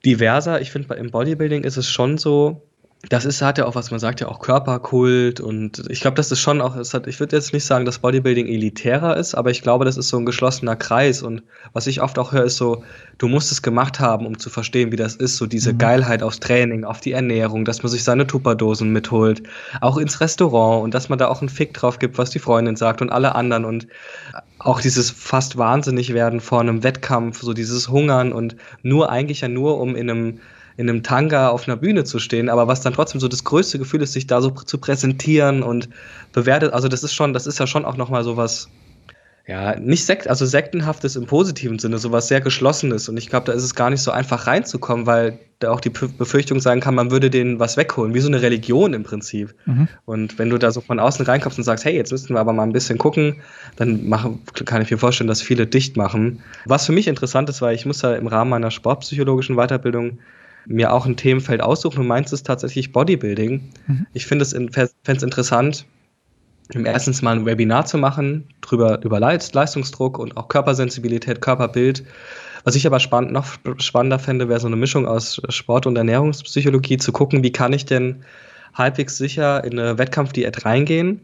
diverser. 0.06 0.60
Ich 0.62 0.70
finde, 0.70 0.94
im 0.94 1.10
Bodybuilding 1.10 1.64
ist 1.64 1.76
es 1.76 1.90
schon 1.90 2.16
so, 2.16 2.62
das 3.08 3.24
ist, 3.24 3.42
hat 3.42 3.58
ja 3.58 3.66
auch, 3.66 3.74
was 3.74 3.90
man 3.90 4.00
sagt, 4.00 4.20
ja 4.20 4.28
auch 4.28 4.40
Körperkult 4.40 5.40
und 5.40 5.84
ich 5.90 6.00
glaube, 6.00 6.16
das 6.16 6.32
ist 6.32 6.40
schon 6.40 6.60
auch, 6.60 6.74
es 6.76 6.94
hat, 6.94 7.06
ich 7.06 7.20
würde 7.20 7.36
jetzt 7.36 7.52
nicht 7.52 7.64
sagen, 7.64 7.84
dass 7.84 7.98
Bodybuilding 7.98 8.46
elitärer 8.48 9.16
ist, 9.16 9.34
aber 9.34 9.50
ich 9.50 9.62
glaube, 9.62 9.84
das 9.84 9.96
ist 9.96 10.08
so 10.08 10.16
ein 10.16 10.26
geschlossener 10.26 10.76
Kreis 10.76 11.22
und 11.22 11.42
was 11.72 11.86
ich 11.86 12.00
oft 12.02 12.18
auch 12.18 12.32
höre, 12.32 12.44
ist 12.44 12.56
so, 12.56 12.82
du 13.18 13.28
musst 13.28 13.52
es 13.52 13.62
gemacht 13.62 14.00
haben, 14.00 14.26
um 14.26 14.38
zu 14.38 14.50
verstehen, 14.50 14.92
wie 14.92 14.96
das 14.96 15.14
ist, 15.14 15.36
so 15.36 15.46
diese 15.46 15.74
mhm. 15.74 15.78
Geilheit 15.78 16.22
aufs 16.22 16.40
Training, 16.40 16.84
auf 16.84 17.00
die 17.00 17.12
Ernährung, 17.12 17.64
dass 17.64 17.82
man 17.82 17.92
sich 17.92 18.02
seine 18.02 18.26
Tupperdosen 18.26 18.90
mitholt, 18.92 19.42
auch 19.80 19.98
ins 19.98 20.20
Restaurant 20.20 20.82
und 20.82 20.94
dass 20.94 21.08
man 21.08 21.18
da 21.18 21.28
auch 21.28 21.40
einen 21.40 21.48
Fick 21.48 21.74
drauf 21.74 21.98
gibt, 21.98 22.18
was 22.18 22.30
die 22.30 22.38
Freundin 22.38 22.76
sagt 22.76 23.02
und 23.02 23.10
alle 23.10 23.34
anderen 23.34 23.64
und 23.64 23.86
auch 24.58 24.80
dieses 24.80 25.10
fast 25.10 25.58
wahnsinnig 25.58 26.14
werden 26.14 26.40
vor 26.40 26.60
einem 26.60 26.82
Wettkampf, 26.82 27.42
so 27.42 27.52
dieses 27.52 27.88
Hungern 27.88 28.32
und 28.32 28.56
nur 28.82 29.10
eigentlich 29.10 29.42
ja 29.42 29.48
nur, 29.48 29.78
um 29.78 29.94
in 29.94 30.10
einem 30.10 30.40
in 30.76 30.88
einem 30.88 31.02
Tanga 31.02 31.48
auf 31.48 31.66
einer 31.66 31.76
Bühne 31.76 32.04
zu 32.04 32.18
stehen, 32.18 32.48
aber 32.48 32.68
was 32.68 32.82
dann 32.82 32.92
trotzdem 32.92 33.20
so 33.20 33.28
das 33.28 33.44
größte 33.44 33.78
Gefühl 33.78 34.02
ist, 34.02 34.12
sich 34.12 34.26
da 34.26 34.40
so 34.40 34.50
zu 34.50 34.78
präsentieren 34.78 35.62
und 35.62 35.88
bewertet, 36.32 36.72
also 36.72 36.88
das 36.88 37.02
ist 37.02 37.14
schon, 37.14 37.32
das 37.32 37.46
ist 37.46 37.58
ja 37.58 37.66
schon 37.66 37.84
auch 37.84 37.96
nochmal 37.96 38.24
so 38.24 38.36
was, 38.36 38.68
ja, 39.46 39.78
nicht 39.78 40.04
Sekt, 40.04 40.28
also 40.28 40.44
sektenhaftes 40.44 41.14
im 41.14 41.26
positiven 41.26 41.78
Sinne, 41.78 41.98
sowas 41.98 42.26
sehr 42.26 42.40
geschlossenes. 42.40 43.08
Und 43.08 43.16
ich 43.16 43.28
glaube, 43.28 43.46
da 43.46 43.52
ist 43.52 43.62
es 43.62 43.76
gar 43.76 43.90
nicht 43.90 44.02
so 44.02 44.10
einfach 44.10 44.48
reinzukommen, 44.48 45.06
weil 45.06 45.38
da 45.60 45.70
auch 45.70 45.80
die 45.80 45.90
Befürchtung 45.90 46.60
sein 46.60 46.80
kann, 46.80 46.96
man 46.96 47.12
würde 47.12 47.30
denen 47.30 47.60
was 47.60 47.76
wegholen, 47.76 48.12
wie 48.12 48.20
so 48.20 48.26
eine 48.28 48.42
Religion 48.42 48.92
im 48.92 49.04
Prinzip. 49.04 49.54
Mhm. 49.64 49.88
Und 50.04 50.38
wenn 50.38 50.50
du 50.50 50.58
da 50.58 50.72
so 50.72 50.80
von 50.80 50.98
außen 50.98 51.24
reinkommst 51.24 51.58
und 51.58 51.64
sagst, 51.64 51.84
hey, 51.84 51.94
jetzt 51.94 52.10
müssten 52.10 52.34
wir 52.34 52.40
aber 52.40 52.52
mal 52.52 52.64
ein 52.64 52.72
bisschen 52.72 52.98
gucken, 52.98 53.36
dann 53.76 54.08
machen, 54.08 54.42
kann 54.64 54.82
ich 54.82 54.90
mir 54.90 54.98
vorstellen, 54.98 55.28
dass 55.28 55.40
viele 55.40 55.66
dicht 55.66 55.96
machen. 55.96 56.42
Was 56.64 56.84
für 56.84 56.92
mich 56.92 57.06
interessant 57.06 57.48
ist, 57.48 57.62
weil 57.62 57.76
ich 57.76 57.86
muss 57.86 58.02
ja 58.02 58.14
im 58.14 58.26
Rahmen 58.26 58.50
meiner 58.50 58.72
sportpsychologischen 58.72 59.56
Weiterbildung 59.56 60.18
mir 60.66 60.92
auch 60.92 61.06
ein 61.06 61.16
Themenfeld 61.16 61.60
aussuchen 61.60 62.00
und 62.00 62.06
meins 62.06 62.32
ist 62.32 62.46
tatsächlich 62.46 62.92
Bodybuilding. 62.92 63.70
Mhm. 63.86 64.06
Ich 64.12 64.26
finde 64.26 64.44
es 64.44 64.52
fände 64.52 65.24
interessant, 65.24 65.86
erstens 66.74 67.22
mal 67.22 67.36
ein 67.36 67.46
Webinar 67.46 67.86
zu 67.86 67.98
machen, 67.98 68.48
drüber, 68.60 69.00
über 69.04 69.20
Leistungsdruck 69.20 70.18
und 70.18 70.36
auch 70.36 70.48
Körpersensibilität, 70.48 71.40
Körperbild. 71.40 72.04
Was 72.64 72.74
ich 72.74 72.86
aber 72.86 72.98
spannend, 72.98 73.32
noch 73.32 73.46
spannender 73.78 74.18
fände, 74.18 74.48
wäre 74.48 74.58
so 74.58 74.66
eine 74.66 74.76
Mischung 74.76 75.06
aus 75.06 75.40
Sport- 75.50 75.86
und 75.86 75.96
Ernährungspsychologie, 75.96 76.96
zu 76.96 77.12
gucken, 77.12 77.44
wie 77.44 77.52
kann 77.52 77.72
ich 77.72 77.84
denn 77.84 78.24
halbwegs 78.74 79.16
sicher 79.16 79.62
in 79.64 79.78
eine 79.78 79.98
Wettkampfdiät 79.98 80.64
reingehen 80.64 81.20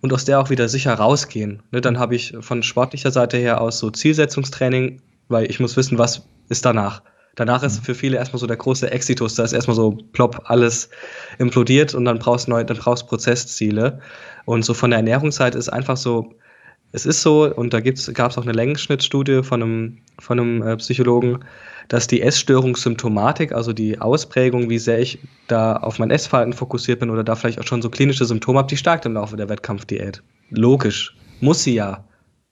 und 0.00 0.12
aus 0.12 0.24
der 0.24 0.40
auch 0.40 0.50
wieder 0.50 0.68
sicher 0.68 0.94
rausgehen. 0.94 1.62
Ne, 1.70 1.80
dann 1.80 1.98
habe 1.98 2.14
ich 2.14 2.34
von 2.40 2.62
sportlicher 2.62 3.10
Seite 3.10 3.36
her 3.36 3.60
aus 3.60 3.78
so 3.78 3.90
Zielsetzungstraining, 3.90 5.02
weil 5.28 5.50
ich 5.50 5.60
muss 5.60 5.76
wissen, 5.76 5.98
was 5.98 6.26
ist 6.48 6.64
danach. 6.64 7.02
Danach 7.36 7.62
ist 7.62 7.80
mhm. 7.80 7.84
für 7.84 7.94
viele 7.94 8.16
erstmal 8.16 8.40
so 8.40 8.46
der 8.46 8.56
große 8.56 8.90
Exitus, 8.90 9.34
da 9.34 9.44
ist 9.44 9.52
erstmal 9.52 9.76
so 9.76 9.92
plopp, 10.12 10.42
alles 10.44 10.88
implodiert 11.38 11.94
und 11.94 12.04
dann 12.04 12.18
brauchst 12.18 12.48
du 12.48 12.64
dann 12.64 12.76
brauchst 12.76 13.06
Prozessziele. 13.06 14.00
Und 14.46 14.64
so 14.64 14.74
von 14.74 14.90
der 14.90 14.98
Ernährungsseite 14.98 15.56
ist 15.58 15.68
einfach 15.68 15.96
so, 15.96 16.34
es 16.92 17.04
ist 17.04 17.20
so, 17.22 17.54
und 17.54 17.74
da 17.74 17.80
gab 17.80 18.30
es 18.30 18.38
auch 18.38 18.42
eine 18.42 18.52
Längenschnittstudie 18.52 19.42
von 19.42 19.62
einem, 19.62 19.98
von 20.18 20.40
einem 20.40 20.62
äh, 20.62 20.76
Psychologen, 20.76 21.44
dass 21.88 22.06
die 22.06 22.22
Essstörungssymptomatik, 22.22 23.52
also 23.52 23.72
die 23.72 24.00
Ausprägung, 24.00 24.70
wie 24.70 24.78
sehr 24.78 24.98
ich 24.98 25.18
da 25.46 25.76
auf 25.76 25.98
mein 25.98 26.10
Essverhalten 26.10 26.54
fokussiert 26.54 27.00
bin 27.00 27.10
oder 27.10 27.22
da 27.22 27.34
vielleicht 27.34 27.60
auch 27.60 27.66
schon 27.66 27.82
so 27.82 27.90
klinische 27.90 28.24
Symptome 28.24 28.58
habe, 28.58 28.68
die 28.68 28.76
steigt 28.76 29.04
im 29.04 29.12
Laufe 29.12 29.36
der 29.36 29.48
Wettkampfdiät. 29.48 30.22
Logisch. 30.50 31.14
Muss 31.40 31.62
sie 31.62 31.74
ja. 31.74 32.04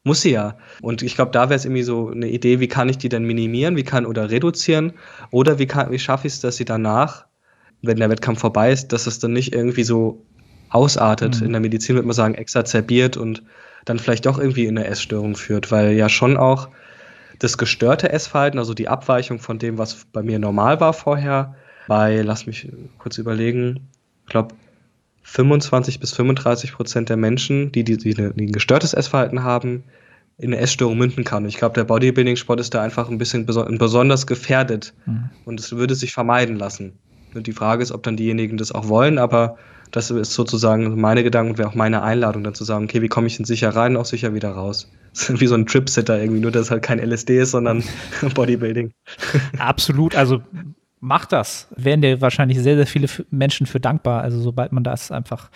Muss 0.04 0.20
sie 0.20 0.32
ja. 0.32 0.58
Und 0.82 1.02
ich 1.02 1.14
glaube, 1.14 1.30
da 1.30 1.48
wäre 1.48 1.56
es 1.56 1.64
irgendwie 1.64 1.82
so 1.82 2.10
eine 2.10 2.28
Idee, 2.28 2.60
wie 2.60 2.68
kann 2.68 2.90
ich 2.90 2.98
die 2.98 3.08
denn 3.08 3.24
minimieren, 3.24 3.74
wie 3.76 3.84
kann 3.84 4.04
oder 4.04 4.30
reduzieren 4.30 4.92
oder 5.30 5.58
wie, 5.58 5.66
kann, 5.66 5.90
wie 5.90 5.98
schaffe 5.98 6.26
ich 6.26 6.34
es, 6.34 6.40
dass 6.40 6.56
sie 6.56 6.66
danach, 6.66 7.24
wenn 7.80 7.96
der 7.96 8.10
Wettkampf 8.10 8.40
vorbei 8.40 8.70
ist, 8.70 8.92
dass 8.92 9.06
es 9.06 9.18
dann 9.18 9.32
nicht 9.32 9.54
irgendwie 9.54 9.82
so 9.82 10.22
ausartet. 10.68 11.40
Mhm. 11.40 11.46
In 11.46 11.52
der 11.52 11.60
Medizin 11.62 11.94
würde 11.96 12.06
man 12.06 12.14
sagen, 12.14 12.34
exacerbiert 12.34 13.16
und 13.16 13.42
dann 13.86 13.98
vielleicht 13.98 14.26
doch 14.26 14.38
irgendwie 14.38 14.66
in 14.66 14.76
eine 14.76 14.86
Essstörung 14.86 15.36
führt, 15.36 15.70
weil 15.70 15.92
ja 15.92 16.10
schon 16.10 16.36
auch 16.36 16.68
das 17.38 17.56
gestörte 17.58 18.10
Essverhalten, 18.10 18.58
also 18.58 18.74
die 18.74 18.88
Abweichung 18.88 19.38
von 19.38 19.58
dem, 19.58 19.78
was 19.78 20.06
bei 20.12 20.22
mir 20.22 20.38
normal 20.38 20.80
war 20.80 20.92
vorher, 20.92 21.54
bei, 21.88 22.20
lass 22.22 22.46
mich 22.46 22.70
kurz 22.98 23.18
überlegen, 23.18 23.88
ich 24.24 24.30
glaube, 24.30 24.54
25 25.24 26.00
bis 26.00 26.12
35 26.12 26.72
Prozent 26.72 27.08
der 27.08 27.16
Menschen, 27.16 27.72
die, 27.72 27.82
die, 27.82 27.96
die, 27.96 28.14
ein 28.16 28.52
gestörtes 28.52 28.94
Essverhalten 28.94 29.42
haben, 29.42 29.84
in 30.37 30.52
eine 30.52 30.60
Essstörung 30.60 30.98
münden 30.98 31.24
kann. 31.24 31.46
Ich 31.46 31.56
glaube, 31.56 31.74
der 31.74 31.84
Bodybuilding-Sport 31.84 32.60
ist 32.60 32.74
da 32.74 32.82
einfach 32.82 33.08
ein 33.08 33.18
bisschen 33.18 33.46
besonders 33.46 34.26
gefährdet 34.26 34.92
mhm. 35.06 35.30
und 35.44 35.60
es 35.60 35.72
würde 35.72 35.94
sich 35.94 36.12
vermeiden 36.12 36.56
lassen. 36.56 36.92
Die 37.34 37.52
Frage 37.52 37.82
ist, 37.82 37.90
ob 37.90 38.02
dann 38.02 38.16
diejenigen 38.16 38.56
das 38.58 38.70
auch 38.70 38.88
wollen, 38.88 39.18
aber 39.18 39.56
das 39.90 40.10
ist 40.10 40.34
sozusagen 40.34 41.00
meine 41.00 41.22
Gedanken 41.22 41.52
und 41.52 41.58
wäre 41.58 41.68
auch 41.68 41.74
meine 41.74 42.02
Einladung, 42.02 42.44
dann 42.44 42.54
zu 42.54 42.64
sagen, 42.64 42.84
okay, 42.84 43.00
wie 43.00 43.08
komme 43.08 43.26
ich 43.26 43.37
denn 43.37 43.44
sicher 43.44 43.70
rein, 43.70 43.96
auch 43.96 44.04
sicher 44.04 44.34
wieder 44.34 44.50
raus. 44.50 44.90
Das 45.12 45.30
ist 45.30 45.40
wie 45.40 45.46
so 45.46 45.54
ein 45.54 45.66
Tripsitter 45.66 46.20
irgendwie, 46.20 46.40
nur 46.40 46.50
dass 46.50 46.70
halt 46.70 46.82
kein 46.82 46.98
LSD 46.98 47.38
ist, 47.38 47.52
sondern 47.52 47.82
Bodybuilding. 48.34 48.92
Absolut, 49.58 50.16
also 50.16 50.42
macht 51.04 51.32
das. 51.32 51.68
Wären 51.76 52.00
dir 52.00 52.20
wahrscheinlich 52.20 52.58
sehr, 52.58 52.76
sehr 52.76 52.86
viele 52.86 53.08
Menschen 53.30 53.66
für 53.66 53.78
dankbar. 53.78 54.22
Also 54.22 54.40
sobald 54.40 54.72
man 54.72 54.82
das 54.82 55.10
einfach, 55.12 55.50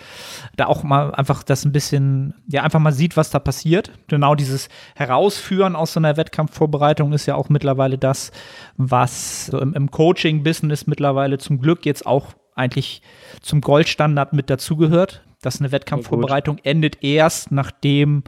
da 0.55 0.67
auch 0.67 0.83
mal 0.83 1.13
einfach 1.13 1.43
das 1.43 1.65
ein 1.65 1.71
bisschen, 1.71 2.35
ja, 2.47 2.63
einfach 2.63 2.79
mal 2.79 2.91
sieht, 2.91 3.17
was 3.17 3.31
da 3.31 3.39
passiert. 3.39 3.91
Genau 4.07 4.35
dieses 4.35 4.69
Herausführen 4.95 5.75
aus 5.75 5.93
so 5.93 5.99
einer 5.99 6.17
Wettkampfvorbereitung 6.17 7.13
ist 7.13 7.25
ja 7.25 7.35
auch 7.35 7.49
mittlerweile 7.49 7.97
das, 7.97 8.31
was 8.77 9.49
im, 9.49 9.73
im 9.73 9.89
Coaching-Business 9.89 10.85
mittlerweile 10.85 11.39
zum 11.39 11.59
Glück 11.59 11.85
jetzt 11.85 12.05
auch 12.05 12.27
eigentlich 12.55 13.01
zum 13.41 13.61
Goldstandard 13.61 14.33
mit 14.33 14.49
dazugehört, 14.49 15.23
dass 15.41 15.59
eine 15.59 15.71
Wettkampfvorbereitung 15.71 16.59
endet 16.59 17.03
erst, 17.03 17.51
nachdem 17.51 18.23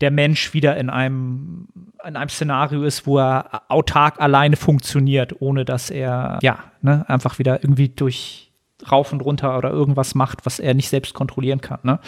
der 0.00 0.10
Mensch 0.10 0.54
wieder 0.54 0.76
in 0.76 0.90
einem, 0.90 1.68
in 2.06 2.16
einem 2.16 2.28
Szenario 2.28 2.82
ist, 2.82 3.06
wo 3.06 3.18
er 3.18 3.62
autark 3.68 4.20
alleine 4.20 4.56
funktioniert, 4.56 5.40
ohne 5.40 5.64
dass 5.64 5.90
er 5.90 6.38
ja 6.42 6.58
ne, 6.80 7.04
einfach 7.08 7.38
wieder 7.38 7.62
irgendwie 7.62 7.88
durch 7.88 8.50
rauf 8.90 9.12
und 9.12 9.20
runter 9.20 9.58
oder 9.58 9.70
irgendwas 9.70 10.14
macht, 10.14 10.46
was 10.46 10.58
er 10.58 10.74
nicht 10.74 10.88
selbst 10.88 11.14
kontrollieren 11.14 11.60
kann. 11.60 11.80
Ne? 11.82 12.00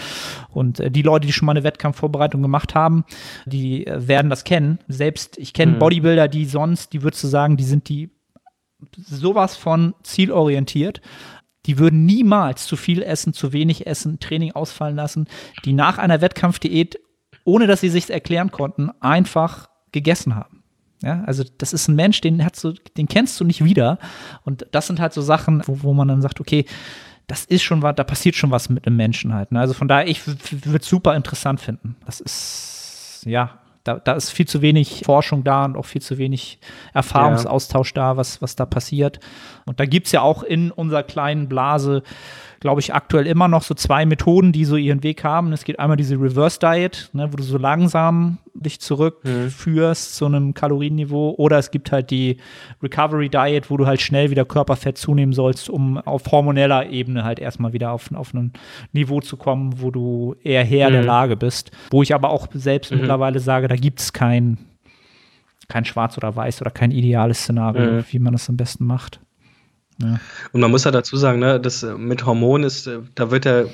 Und 0.50 0.81
äh, 0.81 0.90
die 0.90 1.02
Leute, 1.02 1.26
die 1.26 1.33
schon 1.33 1.46
mal 1.46 1.52
eine 1.52 1.64
Wettkampfvorbereitung 1.64 2.42
gemacht 2.42 2.74
haben, 2.74 3.05
die 3.44 3.87
äh, 3.87 4.09
werden 4.09 4.31
das 4.31 4.44
kennen. 4.44 4.78
Selbst 4.88 5.38
ich 5.38 5.52
kenne 5.52 5.72
mhm. 5.72 5.78
Bodybuilder, 5.78 6.28
die 6.28 6.46
sonst, 6.46 6.92
die 6.92 7.02
würdest 7.02 7.22
du 7.24 7.28
sagen, 7.28 7.57
die 7.57 7.64
sind 7.64 7.88
die 7.88 8.11
sowas 8.96 9.57
von 9.57 9.94
zielorientiert. 10.02 11.00
Die 11.66 11.78
würden 11.78 12.05
niemals 12.07 12.66
zu 12.66 12.76
viel 12.76 13.02
essen, 13.02 13.33
zu 13.33 13.52
wenig 13.52 13.87
essen, 13.87 14.18
Training 14.18 14.52
ausfallen 14.52 14.96
lassen, 14.96 15.28
die 15.64 15.72
nach 15.72 15.98
einer 15.98 16.20
Wettkampfdiät 16.20 16.98
ohne 17.44 17.66
dass 17.66 17.81
sie 17.81 17.88
sich 17.88 18.11
erklären 18.11 18.50
konnten, 18.50 18.90
einfach 19.00 19.68
gegessen 19.92 20.35
haben. 20.35 20.62
Ja, 21.02 21.24
also 21.26 21.44
das 21.59 21.72
ist 21.72 21.88
ein 21.88 21.96
Mensch, 21.96 22.20
den, 22.20 22.44
hast 22.44 22.62
du, 22.62 22.74
den 22.96 23.09
kennst 23.09 23.38
du 23.40 23.44
nicht 23.44 23.64
wieder. 23.64 23.98
Und 24.44 24.66
das 24.70 24.87
sind 24.87 25.00
halt 25.00 25.12
so 25.12 25.20
Sachen, 25.20 25.62
wo, 25.66 25.83
wo 25.83 25.92
man 25.94 26.09
dann 26.09 26.22
sagt, 26.22 26.40
okay, 26.40 26.64
das 27.26 27.44
ist 27.44 27.62
schon 27.62 27.83
was, 27.83 27.96
da 27.96 28.05
passiert 28.05 28.37
schon 28.37 28.50
was 28.50 28.68
mit 28.68 28.87
einem 28.87 28.96
Menschen 28.96 29.35
halt. 29.35 29.52
Ne? 29.52 29.61
Also 29.61 29.74
von 29.74 29.88
daher, 29.88 30.07
ich 30.07 30.26
würde 30.26 30.78
es 30.78 30.87
super 30.87 31.16
interessant 31.16 31.61
finden. 31.61 31.96
Das 32.07 32.20
ist, 32.20 33.22
ja, 33.26 33.59
da, 33.85 33.98
da, 33.98 34.12
ist 34.12 34.31
viel 34.31 34.46
zu 34.46 34.62
wenig 34.62 35.02
Forschung 35.05 35.42
da 35.42 35.64
und 35.64 35.76
auch 35.76 35.87
viel 35.87 36.02
zu 36.02 36.18
wenig 36.18 36.61
Erfahrungsaustausch 36.94 37.92
ja. 37.96 38.12
da, 38.12 38.16
was, 38.16 38.40
was 38.40 38.55
da 38.55 38.64
passiert. 38.64 39.18
Und 39.64 39.81
da 39.81 39.87
gibt 39.87 40.07
es 40.07 40.12
ja 40.12 40.20
auch 40.20 40.42
in 40.44 40.70
unserer 40.70 41.02
kleinen 41.02 41.48
Blase 41.48 42.02
glaube 42.62 42.81
ich, 42.81 42.94
aktuell 42.94 43.27
immer 43.27 43.48
noch 43.48 43.62
so 43.62 43.75
zwei 43.75 44.07
Methoden, 44.07 44.53
die 44.53 44.64
so 44.64 44.77
ihren 44.77 45.03
Weg 45.03 45.25
haben. 45.25 45.53
Es 45.53 45.64
geht 45.64 45.81
einmal 45.81 45.96
diese 45.96 46.14
Reverse 46.14 46.61
Diet, 46.61 47.11
ne, 47.12 47.33
wo 47.33 47.37
du 47.37 47.42
so 47.42 47.59
langsam 47.59 48.38
dich 48.55 48.81
zurückführst 48.81 50.12
mhm. 50.12 50.14
zu 50.14 50.27
einem 50.27 50.55
Kalorienniveau. 50.55 51.35
Oder 51.38 51.59
es 51.59 51.72
gibt 51.72 51.90
halt 51.90 52.12
die 52.12 52.37
Recovery 52.81 53.29
Diet, 53.29 53.68
wo 53.68 53.77
du 53.77 53.87
halt 53.87 54.01
schnell 54.01 54.31
wieder 54.31 54.44
Körperfett 54.44 54.96
zunehmen 54.96 55.33
sollst, 55.33 55.68
um 55.68 55.98
auf 55.98 56.22
hormoneller 56.31 56.88
Ebene 56.88 57.25
halt 57.25 57.40
erstmal 57.40 57.72
wieder 57.72 57.90
auf, 57.90 58.14
auf 58.14 58.33
ein 58.33 58.53
Niveau 58.92 59.20
zu 59.20 59.37
kommen, 59.37 59.81
wo 59.83 59.90
du 59.90 60.37
eher 60.44 60.64
Herr 60.64 60.90
mhm. 60.90 60.92
der 60.92 61.03
Lage 61.03 61.37
bist. 61.37 61.72
Wo 61.90 62.05
ich 62.05 62.14
aber 62.14 62.31
auch 62.31 62.46
selbst 62.55 62.92
mhm. 62.92 62.98
mittlerweile 62.98 63.40
sage, 63.40 63.66
da 63.66 63.75
gibt 63.75 63.98
es 63.98 64.12
kein, 64.12 64.59
kein 65.66 65.85
Schwarz 65.85 66.16
oder 66.16 66.37
Weiß 66.37 66.61
oder 66.61 66.70
kein 66.70 66.92
ideales 66.92 67.40
Szenario, 67.42 67.90
mhm. 67.90 68.05
wie 68.09 68.20
man 68.20 68.35
das 68.35 68.48
am 68.48 68.57
besten 68.57 68.87
macht. 68.87 69.18
Ja. 69.98 70.18
Und 70.52 70.61
man 70.61 70.70
muss 70.70 70.85
ja 70.85 70.90
dazu 70.90 71.16
sagen, 71.16 71.38
ne, 71.38 71.61
das 71.61 71.83
äh, 71.83 71.94
mit 71.94 72.24
Hormonen 72.26 72.66
ist, 72.66 72.87
äh, 72.87 72.98
da 73.14 73.31
wird 73.31 73.44
ja 73.44 73.64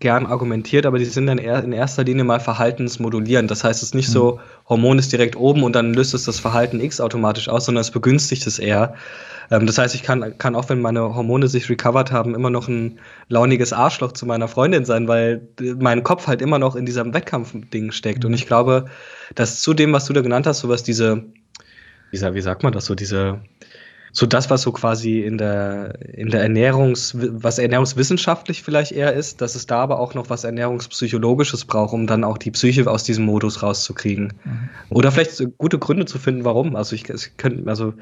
gern 0.00 0.26
argumentiert, 0.26 0.86
aber 0.86 0.98
die 0.98 1.04
sind 1.04 1.26
dann 1.26 1.38
in 1.38 1.72
erster 1.72 2.04
Linie 2.04 2.24
mal 2.24 2.40
verhaltensmodulierend. 2.40 3.50
Das 3.50 3.62
heißt, 3.62 3.82
es 3.82 3.90
ist 3.90 3.94
nicht 3.94 4.08
mhm. 4.08 4.12
so, 4.12 4.40
Hormon 4.68 4.98
ist 4.98 5.12
direkt 5.12 5.36
oben 5.36 5.62
und 5.62 5.74
dann 5.76 5.94
löst 5.94 6.14
es 6.14 6.24
das 6.24 6.40
Verhalten 6.40 6.80
X 6.80 7.00
automatisch 7.00 7.48
aus, 7.48 7.66
sondern 7.66 7.82
es 7.82 7.90
begünstigt 7.90 8.46
es 8.46 8.58
eher. 8.58 8.94
Ähm, 9.50 9.66
das 9.66 9.78
heißt, 9.78 9.94
ich 9.94 10.02
kann, 10.02 10.36
kann 10.38 10.54
auch, 10.56 10.68
wenn 10.68 10.80
meine 10.80 11.14
Hormone 11.14 11.48
sich 11.48 11.68
recovered 11.68 12.10
haben, 12.10 12.34
immer 12.34 12.50
noch 12.50 12.68
ein 12.68 12.98
launiges 13.28 13.72
Arschloch 13.72 14.12
zu 14.12 14.26
meiner 14.26 14.48
Freundin 14.48 14.84
sein, 14.84 15.08
weil 15.08 15.48
mein 15.78 16.02
Kopf 16.02 16.26
halt 16.26 16.42
immer 16.42 16.58
noch 16.58 16.74
in 16.74 16.86
diesem 16.86 17.14
Wettkampfding 17.14 17.92
steckt. 17.92 18.24
Mhm. 18.24 18.28
Und 18.28 18.34
ich 18.34 18.46
glaube, 18.46 18.86
dass 19.34 19.60
zu 19.60 19.74
dem, 19.74 19.92
was 19.92 20.06
du 20.06 20.12
da 20.12 20.22
genannt 20.22 20.46
hast, 20.46 20.60
sowas 20.60 20.82
diese, 20.82 21.24
wie, 22.10 22.20
wie 22.20 22.40
sagt 22.40 22.62
man 22.62 22.72
das 22.72 22.86
so, 22.86 22.94
diese 22.94 23.40
so 24.16 24.24
das, 24.24 24.48
was 24.48 24.62
so 24.62 24.72
quasi 24.72 25.20
in 25.20 25.36
der, 25.36 26.00
in 26.14 26.30
der 26.30 26.40
Ernährungs, 26.40 27.14
was 27.14 27.58
ernährungswissenschaftlich 27.58 28.62
vielleicht 28.62 28.92
eher 28.92 29.12
ist, 29.12 29.42
dass 29.42 29.54
es 29.54 29.66
da 29.66 29.76
aber 29.76 30.00
auch 30.00 30.14
noch 30.14 30.30
was 30.30 30.44
Ernährungspsychologisches 30.44 31.66
braucht, 31.66 31.92
um 31.92 32.06
dann 32.06 32.24
auch 32.24 32.38
die 32.38 32.50
Psyche 32.50 32.90
aus 32.90 33.04
diesem 33.04 33.26
Modus 33.26 33.62
rauszukriegen. 33.62 34.32
Mhm. 34.42 34.68
Oder 34.88 35.12
vielleicht 35.12 35.58
gute 35.58 35.78
Gründe 35.78 36.06
zu 36.06 36.18
finden, 36.18 36.46
warum. 36.46 36.76
Also 36.76 36.96
ich, 36.96 37.10
ich 37.10 37.36
könnte, 37.36 37.68
also 37.68 37.92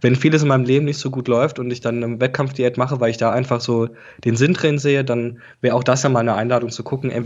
wenn 0.00 0.14
vieles 0.14 0.42
in 0.42 0.48
meinem 0.48 0.64
Leben 0.64 0.84
nicht 0.84 0.98
so 0.98 1.10
gut 1.10 1.26
läuft 1.26 1.58
und 1.58 1.68
ich 1.72 1.80
dann 1.80 2.04
eine 2.04 2.20
Wettkampfdiät 2.20 2.76
mache, 2.76 3.00
weil 3.00 3.10
ich 3.10 3.16
da 3.16 3.32
einfach 3.32 3.60
so 3.60 3.88
den 4.24 4.36
Sinn 4.36 4.52
drin 4.52 4.78
sehe, 4.78 5.02
dann 5.02 5.40
wäre 5.60 5.74
auch 5.74 5.82
das 5.82 6.04
ja 6.04 6.08
mal 6.08 6.20
eine 6.20 6.36
Einladung 6.36 6.70
zu 6.70 6.84
gucken, 6.84 7.10
ey, 7.10 7.24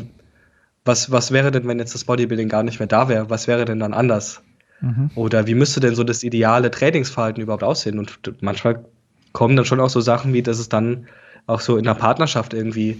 was, 0.87 1.11
was 1.11 1.33
wäre 1.33 1.51
denn, 1.51 1.69
wenn 1.69 1.79
jetzt 1.79 1.95
das 1.95 2.05
Bodybuilding 2.05 2.49
gar 2.49 2.63
nicht 2.63 2.79
mehr 2.79 2.89
da 2.89 3.11
wäre? 3.11 3.29
Was 3.29 3.47
wäre 3.47 3.67
denn 3.67 3.79
dann 3.79 3.93
anders? 3.93 4.43
Mhm. 4.81 5.11
Oder 5.15 5.47
wie 5.47 5.55
müsste 5.55 5.81
denn 5.81 5.95
so 5.95 6.05
das 6.05 6.23
ideale 6.23 6.71
Trainingsverhalten 6.71 7.43
überhaupt 7.43 7.65
aussehen? 7.65 7.99
Und 7.99 8.19
manchmal 8.41 8.85
kommen 9.33 9.57
dann 9.57 9.65
schon 9.65 9.81
auch 9.81 9.91
so 9.91 10.01
Sachen 10.01 10.33
wie, 10.33 10.43
dass 10.43 10.59
es 10.59 10.69
dann 10.69 11.07
auch 11.47 11.61
so 11.61 11.77
in 11.77 11.85
der 11.85 11.95
Partnerschaft 11.95 12.55
irgendwie 12.55 12.99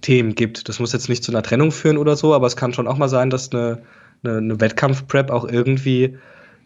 Themen 0.00 0.34
gibt. 0.34 0.68
Das 0.68 0.80
muss 0.80 0.92
jetzt 0.92 1.08
nicht 1.08 1.22
zu 1.22 1.32
einer 1.32 1.42
Trennung 1.42 1.72
führen 1.72 1.98
oder 1.98 2.16
so, 2.16 2.34
aber 2.34 2.46
es 2.46 2.56
kann 2.56 2.72
schon 2.72 2.88
auch 2.88 2.96
mal 2.96 3.08
sein, 3.08 3.30
dass 3.30 3.52
eine, 3.52 3.82
eine, 4.24 4.38
eine 4.38 4.60
Wettkampf-Prep 4.60 5.30
auch 5.30 5.44
irgendwie 5.46 6.18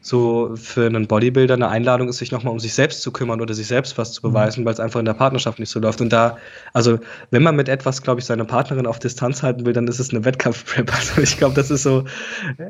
so 0.06 0.54
für 0.54 0.84
einen 0.84 1.06
Bodybuilder 1.06 1.54
eine 1.54 1.70
Einladung 1.70 2.10
ist, 2.10 2.18
sich 2.18 2.30
nochmal 2.30 2.52
um 2.52 2.60
sich 2.60 2.74
selbst 2.74 3.00
zu 3.00 3.10
kümmern 3.10 3.40
oder 3.40 3.54
sich 3.54 3.66
selbst 3.66 3.96
was 3.96 4.12
zu 4.12 4.20
mhm. 4.20 4.32
beweisen, 4.32 4.60
mhm. 4.60 4.66
weil 4.66 4.74
es 4.74 4.80
einfach 4.80 5.00
in 5.00 5.06
der 5.06 5.14
Partnerschaft 5.14 5.58
nicht 5.58 5.70
so 5.70 5.80
läuft. 5.80 6.02
Und 6.02 6.12
da, 6.12 6.36
also 6.74 6.98
wenn 7.30 7.42
man 7.42 7.56
mit 7.56 7.70
etwas, 7.70 8.02
glaube 8.02 8.20
ich, 8.20 8.26
seine 8.26 8.44
Partnerin 8.44 8.86
auf 8.86 8.98
Distanz 8.98 9.42
halten 9.42 9.64
will, 9.64 9.72
dann 9.72 9.88
ist 9.88 10.00
es 10.00 10.10
eine 10.10 10.24
Wettkampfprep. 10.24 10.92
Also 10.94 11.22
ich 11.22 11.38
glaube, 11.38 11.54
das 11.54 11.70
ist 11.70 11.84
so, 11.84 12.04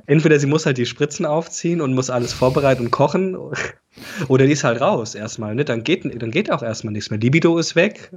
entweder 0.06 0.38
sie 0.38 0.46
muss 0.46 0.64
halt 0.64 0.78
die 0.78 0.86
Spritzen 0.86 1.26
aufziehen 1.26 1.80
und 1.80 1.92
muss 1.92 2.08
alles 2.08 2.32
vorbereiten 2.32 2.84
und 2.84 2.90
kochen, 2.92 3.36
oder 4.28 4.46
die 4.46 4.52
ist 4.52 4.62
halt 4.62 4.80
raus 4.80 5.16
erstmal. 5.16 5.56
Ne? 5.56 5.64
Dann, 5.64 5.82
geht, 5.82 6.04
dann 6.22 6.30
geht 6.30 6.52
auch 6.52 6.62
erstmal 6.62 6.92
nichts 6.92 7.10
mehr. 7.10 7.18
Libido 7.18 7.58
ist 7.58 7.74
weg. 7.74 8.12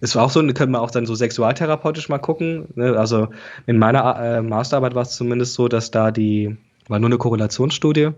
Es 0.00 0.16
war 0.16 0.24
auch 0.24 0.30
so, 0.30 0.44
können 0.48 0.72
wir 0.72 0.80
auch 0.80 0.90
dann 0.90 1.06
so 1.06 1.14
sexualtherapeutisch 1.14 2.08
mal 2.08 2.18
gucken. 2.18 2.66
Ne? 2.74 2.98
Also 2.98 3.28
in 3.66 3.78
meiner 3.78 4.18
äh, 4.20 4.42
Masterarbeit 4.42 4.96
war 4.96 5.02
es 5.02 5.10
zumindest 5.10 5.54
so, 5.54 5.68
dass 5.68 5.92
da 5.92 6.10
die 6.10 6.56
war 6.88 6.98
nur 6.98 7.08
eine 7.08 7.18
Korrelationsstudie. 7.18 8.10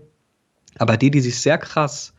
Aber 0.77 0.97
die, 0.97 1.11
die 1.11 1.21
sich 1.21 1.39
sehr 1.39 1.57
krass 1.57 2.13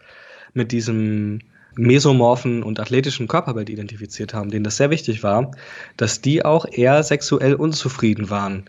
mit 0.52 0.72
diesem 0.72 1.40
mesomorphen 1.76 2.62
und 2.62 2.80
athletischen 2.80 3.28
Körperbild 3.28 3.70
identifiziert 3.70 4.34
haben, 4.34 4.50
denen 4.50 4.64
das 4.64 4.76
sehr 4.76 4.90
wichtig 4.90 5.22
war, 5.22 5.52
dass 5.96 6.20
die 6.20 6.44
auch 6.44 6.66
eher 6.70 7.02
sexuell 7.02 7.54
unzufrieden 7.54 8.28
waren. 8.28 8.64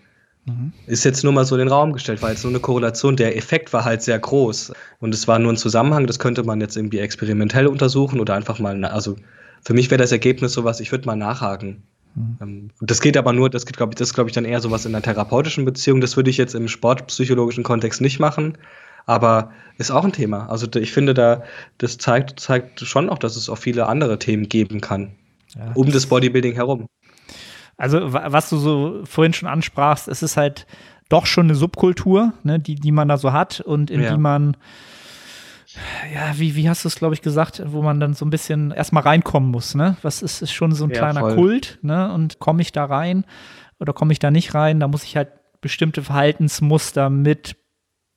Mhm. 0.46 0.74
Ist 0.88 1.04
jetzt 1.04 1.24
nur 1.24 1.34
mal 1.34 1.46
so 1.46 1.56
in 1.56 1.60
den 1.60 1.68
Raum 1.68 1.94
gestellt, 1.94 2.22
war 2.22 2.30
jetzt 2.30 2.44
nur 2.44 2.52
eine 2.52 2.60
Korrelation. 2.60 3.16
Der 3.16 3.38
Effekt 3.38 3.74
war 3.74 3.86
halt 3.86 4.02
sehr 4.02 4.20
groß. 4.20 4.74
Und 5.00 5.14
es 5.14 5.28
war 5.28 5.40
nur 5.40 5.52
ein 5.54 5.58
Zusammenhang, 5.58 6.08
das 6.08 6.20
könnte 6.20 6.44
man 6.44 6.62
jetzt 6.62 6.78
irgendwie 6.78 7.00
experimentell 7.00 7.68
untersuchen 7.68 8.20
oder 8.20 8.36
einfach 8.36 8.60
mal, 8.60 8.84
also 8.86 9.16
für 9.64 9.74
mich 9.74 9.92
wäre 9.92 10.02
das 10.02 10.12
Ergebnis 10.12 10.54
sowas, 10.54 10.80
ich 10.80 10.92
würde 10.92 11.06
mal 11.06 11.16
nachhaken. 11.16 11.84
Mhm. 12.16 12.70
Das 12.82 13.02
geht 13.02 13.18
aber 13.18 13.34
nur, 13.34 13.50
das 13.50 13.66
geht, 13.66 13.78
glaube 13.78 13.94
ich, 13.94 13.96
das 13.96 14.14
glaube 14.14 14.30
ich 14.30 14.34
dann 14.34 14.46
eher 14.46 14.60
sowas 14.60 14.86
in 14.86 14.94
einer 14.94 15.02
therapeutischen 15.02 15.66
Beziehung. 15.66 16.02
Das 16.02 16.18
würde 16.18 16.30
ich 16.30 16.38
jetzt 16.38 16.56
im 16.56 16.68
sportpsychologischen 16.68 17.64
Kontext 17.64 18.02
nicht 18.02 18.20
machen. 18.20 18.58
Aber 19.06 19.52
ist 19.78 19.92
auch 19.92 20.06
ein 20.06 20.12
Thema. 20.12 20.48
Also 20.50 20.68
ich 20.76 20.92
finde 20.92 21.14
da, 21.14 21.44
das 21.80 21.98
zeigt, 21.98 22.40
zeigt 22.40 22.82
schon 22.82 23.10
auch, 23.10 23.18
dass 23.18 23.36
es 23.36 23.50
auch 23.50 23.58
viele 23.58 23.88
andere 23.88 24.20
Themen 24.20 24.48
geben 24.48 24.80
kann. 24.80 25.14
Ja, 25.56 25.72
um 25.74 25.92
das 25.92 26.06
Bodybuilding 26.06 26.54
herum. 26.54 26.86
Also, 27.78 28.14
was 28.14 28.50
du 28.50 28.58
so 28.58 29.02
vorhin 29.06 29.34
schon 29.34 29.50
ansprachst, 29.50 30.08
es 30.08 30.22
ist 30.22 30.38
halt 30.38 30.68
doch 31.10 31.26
schon 31.26 31.48
eine 31.48 31.56
Subkultur, 31.56 32.34
ne, 32.44 32.60
die, 32.60 32.76
die 32.76 32.92
man 32.92 33.08
da 33.08 33.18
so 33.18 33.34
hat 33.34 33.60
und 33.60 33.90
in 33.90 34.02
ja. 34.02 34.12
die 34.12 34.20
man 34.20 34.56
ja, 36.14 36.38
wie, 36.38 36.56
wie 36.56 36.70
hast 36.70 36.84
du 36.84 36.88
es, 36.88 36.96
glaube 36.96 37.14
ich, 37.14 37.22
gesagt, 37.22 37.62
wo 37.66 37.82
man 37.82 38.00
dann 38.00 38.14
so 38.14 38.26
ein 38.26 38.30
bisschen 38.30 38.72
erstmal 38.72 39.04
reinkommen 39.04 39.52
muss, 39.52 39.76
ne? 39.76 39.98
Was 40.02 40.22
ist, 40.22 40.42
ist 40.42 40.52
schon 40.52 40.74
so 40.74 40.86
ein 40.86 40.90
ja, 40.92 40.98
kleiner 40.98 41.22
voll. 41.22 41.36
Kult, 41.36 41.80
ne? 41.82 42.14
Und 42.14 42.40
komme 42.40 42.62
ich 42.62 42.72
da 42.72 42.86
rein 42.86 43.26
oder 43.80 43.94
komme 43.94 44.12
ich 44.14 44.20
da 44.20 44.32
nicht 44.32 44.54
rein? 44.54 44.80
Da 44.80 44.88
muss 44.88 45.04
ich 45.04 45.16
halt 45.16 45.30
bestimmte 45.62 46.04
Verhaltensmuster 46.04 47.10
mit 47.10 47.56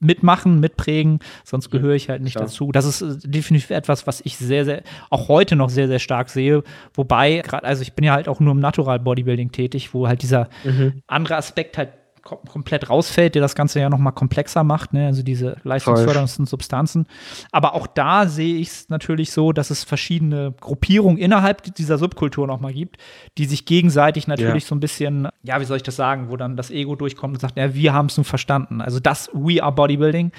mitmachen, 0.01 0.61
mitprägen, 0.61 1.21
sonst 1.45 1.71
gehöre 1.71 1.95
ich 1.95 2.11
halt 2.11 2.23
nicht 2.23 2.35
Klar. 2.35 2.47
dazu. 2.47 2.73
Das 2.73 2.85
ist 2.85 3.01
äh, 3.01 3.29
definitiv 3.29 3.71
etwas, 3.71 4.07
was 4.07 4.21
ich 4.21 4.37
sehr, 4.37 4.65
sehr, 4.65 4.83
auch 5.09 5.29
heute 5.29 5.57
noch 5.57 5.71
sehr, 5.71 5.89
sehr 5.89 5.99
stark 5.99 6.29
sehe. 6.29 6.63
Wobei, 6.93 7.39
gerade, 7.39 7.65
also 7.67 7.83
ich 7.83 7.95
bin 7.95 8.05
ja 8.05 8.13
halt 8.13 8.29
auch 8.29 8.39
nur 8.39 8.53
im 8.53 8.61
Natural 8.61 9.01
Bodybuilding 9.01 9.51
tätig, 9.51 9.95
wo 9.95 10.07
halt 10.07 10.23
dieser 10.23 10.49
mhm. 10.63 11.03
andere 11.07 11.37
Aspekt 11.37 11.79
halt 11.79 11.91
komplett 12.25 12.89
rausfällt, 12.89 13.35
der 13.35 13.43
das 13.43 13.55
Ganze 13.55 13.81
ja 13.81 13.91
noch 13.91 13.99
mal 13.99 14.11
komplexer 14.11 14.65
macht, 14.65 14.95
ne? 14.95 15.07
also 15.07 15.23
diese 15.23 15.57
leistungsfördernden 15.63 16.47
Substanzen. 16.47 17.07
Aber 17.53 17.75
auch 17.75 17.87
da 17.87 18.27
sehe 18.27 18.57
ich 18.57 18.69
es 18.69 18.89
natürlich 18.89 19.31
so, 19.31 19.53
dass 19.53 19.71
es 19.71 19.85
verschiedene 19.85 20.55
Gruppierungen 20.59 21.19
innerhalb 21.19 21.63
dieser 21.75 21.99
Subkultur 21.99 22.47
noch 22.47 22.61
mal 22.61 22.73
gibt, 22.73 22.97
die 23.37 23.45
sich 23.45 23.67
gegenseitig 23.67 24.27
natürlich 24.27 24.65
ja. 24.65 24.69
so 24.69 24.75
ein 24.75 24.81
bisschen, 24.81 25.29
ja, 25.43 25.61
wie 25.61 25.65
soll 25.65 25.77
ich 25.77 25.83
das 25.83 25.97
sagen, 25.97 26.31
wo 26.31 26.37
dann 26.37 26.57
das 26.57 26.71
Ego 26.71 26.97
durchkommt 26.97 27.35
und 27.35 27.41
sagt, 27.41 27.59
ja, 27.59 27.75
wir 27.75 27.93
haben 27.93 28.07
es 28.07 28.17
nun 28.17 28.25
verstanden. 28.25 28.81
Also 28.81 29.01
das 29.01 29.31
We 29.35 29.63
are 29.63 29.73
Bodybuilding 29.73 30.33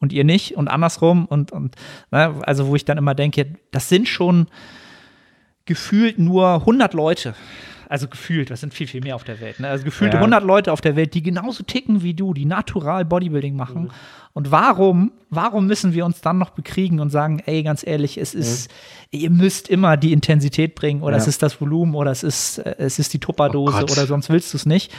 und 0.00 0.12
ihr 0.12 0.24
nicht 0.24 0.56
und 0.56 0.68
andersrum 0.68 1.26
und, 1.26 1.50
und 1.50 1.74
ne? 2.12 2.34
also 2.42 2.68
wo 2.68 2.76
ich 2.76 2.84
dann 2.84 2.98
immer 2.98 3.14
denke, 3.14 3.54
das 3.72 3.88
sind 3.88 4.08
schon 4.08 4.46
gefühlt 5.64 6.18
nur 6.18 6.54
100 6.54 6.94
Leute 6.94 7.34
also 7.88 8.08
gefühlt, 8.08 8.50
das 8.50 8.60
sind 8.60 8.74
viel, 8.74 8.86
viel 8.86 9.00
mehr 9.00 9.14
auf 9.14 9.24
der 9.24 9.40
Welt. 9.40 9.60
Ne? 9.60 9.68
Also 9.68 9.84
gefühlte 9.84 10.16
ja. 10.16 10.20
100 10.20 10.42
Leute 10.42 10.72
auf 10.72 10.80
der 10.80 10.96
Welt, 10.96 11.14
die 11.14 11.22
genauso 11.22 11.62
ticken 11.62 12.02
wie 12.02 12.14
du, 12.14 12.34
die 12.34 12.44
natural 12.44 13.04
Bodybuilding 13.04 13.56
machen. 13.56 13.84
Mhm. 13.84 13.90
Und 14.32 14.50
warum, 14.50 15.12
warum 15.30 15.66
müssen 15.66 15.94
wir 15.94 16.04
uns 16.04 16.20
dann 16.20 16.38
noch 16.38 16.50
bekriegen 16.50 16.98
und 16.98 17.10
sagen, 17.10 17.40
ey, 17.46 17.62
ganz 17.62 17.86
ehrlich, 17.86 18.18
es 18.18 18.34
ist, 18.34 18.70
mhm. 19.12 19.20
ihr 19.20 19.30
müsst 19.30 19.68
immer 19.68 19.96
die 19.96 20.12
Intensität 20.12 20.74
bringen 20.74 21.02
oder 21.02 21.16
ja. 21.16 21.22
es 21.22 21.28
ist 21.28 21.42
das 21.42 21.60
Volumen 21.60 21.94
oder 21.94 22.10
es 22.10 22.22
ist, 22.22 22.58
äh, 22.58 22.74
es 22.78 22.98
ist 22.98 23.12
die 23.12 23.20
Tupperdose 23.20 23.84
oh 23.88 23.92
oder 23.92 24.06
sonst 24.06 24.30
willst 24.30 24.52
du 24.52 24.56
es 24.56 24.66
nicht. 24.66 24.92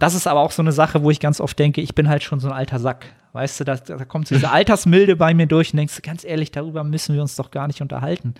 Das 0.00 0.14
ist 0.14 0.26
aber 0.26 0.40
auch 0.40 0.50
so 0.50 0.62
eine 0.62 0.72
Sache, 0.72 1.02
wo 1.02 1.10
ich 1.10 1.20
ganz 1.20 1.40
oft 1.40 1.58
denke, 1.58 1.80
ich 1.80 1.94
bin 1.94 2.08
halt 2.08 2.24
schon 2.24 2.40
so 2.40 2.48
ein 2.48 2.54
alter 2.54 2.80
Sack. 2.80 3.06
Weißt 3.32 3.60
du, 3.60 3.64
da, 3.64 3.76
da 3.76 4.04
kommt 4.04 4.28
so 4.28 4.34
diese 4.34 4.50
Altersmilde 4.52 5.16
bei 5.16 5.34
mir 5.34 5.46
durch 5.46 5.72
und 5.72 5.78
denkst, 5.78 6.02
ganz 6.02 6.24
ehrlich, 6.24 6.50
darüber 6.50 6.84
müssen 6.84 7.14
wir 7.14 7.22
uns 7.22 7.36
doch 7.36 7.50
gar 7.50 7.66
nicht 7.66 7.80
unterhalten. 7.80 8.34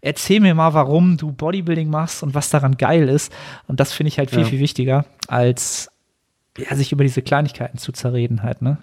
Erzähl 0.00 0.40
mir 0.40 0.54
mal, 0.54 0.74
warum 0.74 1.16
du 1.16 1.32
Bodybuilding 1.32 1.88
machst 1.88 2.22
und 2.22 2.34
was 2.34 2.50
daran 2.50 2.76
geil 2.76 3.08
ist. 3.08 3.32
Und 3.66 3.80
das 3.80 3.92
finde 3.92 4.08
ich 4.08 4.18
halt 4.18 4.30
viel, 4.30 4.40
ja. 4.40 4.44
viel 4.46 4.60
wichtiger, 4.60 5.06
als 5.28 5.90
ja, 6.58 6.74
sich 6.76 6.92
über 6.92 7.04
diese 7.04 7.22
Kleinigkeiten 7.22 7.78
zu 7.78 7.92
zerreden 7.92 8.42
halt, 8.42 8.62
ne? 8.62 8.78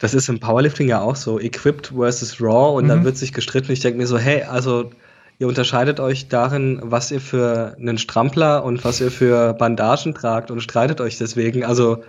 Das 0.00 0.12
ist 0.12 0.28
im 0.28 0.40
Powerlifting 0.40 0.88
ja 0.88 1.00
auch 1.00 1.16
so, 1.16 1.38
equipped 1.38 1.92
versus 1.96 2.40
raw 2.40 2.76
und 2.76 2.84
mhm. 2.84 2.88
dann 2.88 3.04
wird 3.04 3.16
sich 3.16 3.32
gestritten. 3.32 3.72
Ich 3.72 3.80
denke 3.80 3.98
mir 3.98 4.06
so, 4.06 4.18
hey, 4.18 4.42
also 4.42 4.90
ihr 5.38 5.48
unterscheidet 5.48 6.00
euch 6.00 6.28
darin, 6.28 6.80
was 6.82 7.10
ihr 7.10 7.20
für 7.20 7.76
einen 7.78 7.98
Strampler 7.98 8.64
und 8.64 8.84
was 8.84 9.00
ihr 9.00 9.10
für 9.10 9.54
Bandagen 9.54 10.14
tragt 10.14 10.50
und 10.50 10.60
streitet 10.60 11.00
euch 11.00 11.16
deswegen. 11.16 11.64
Also 11.64 12.02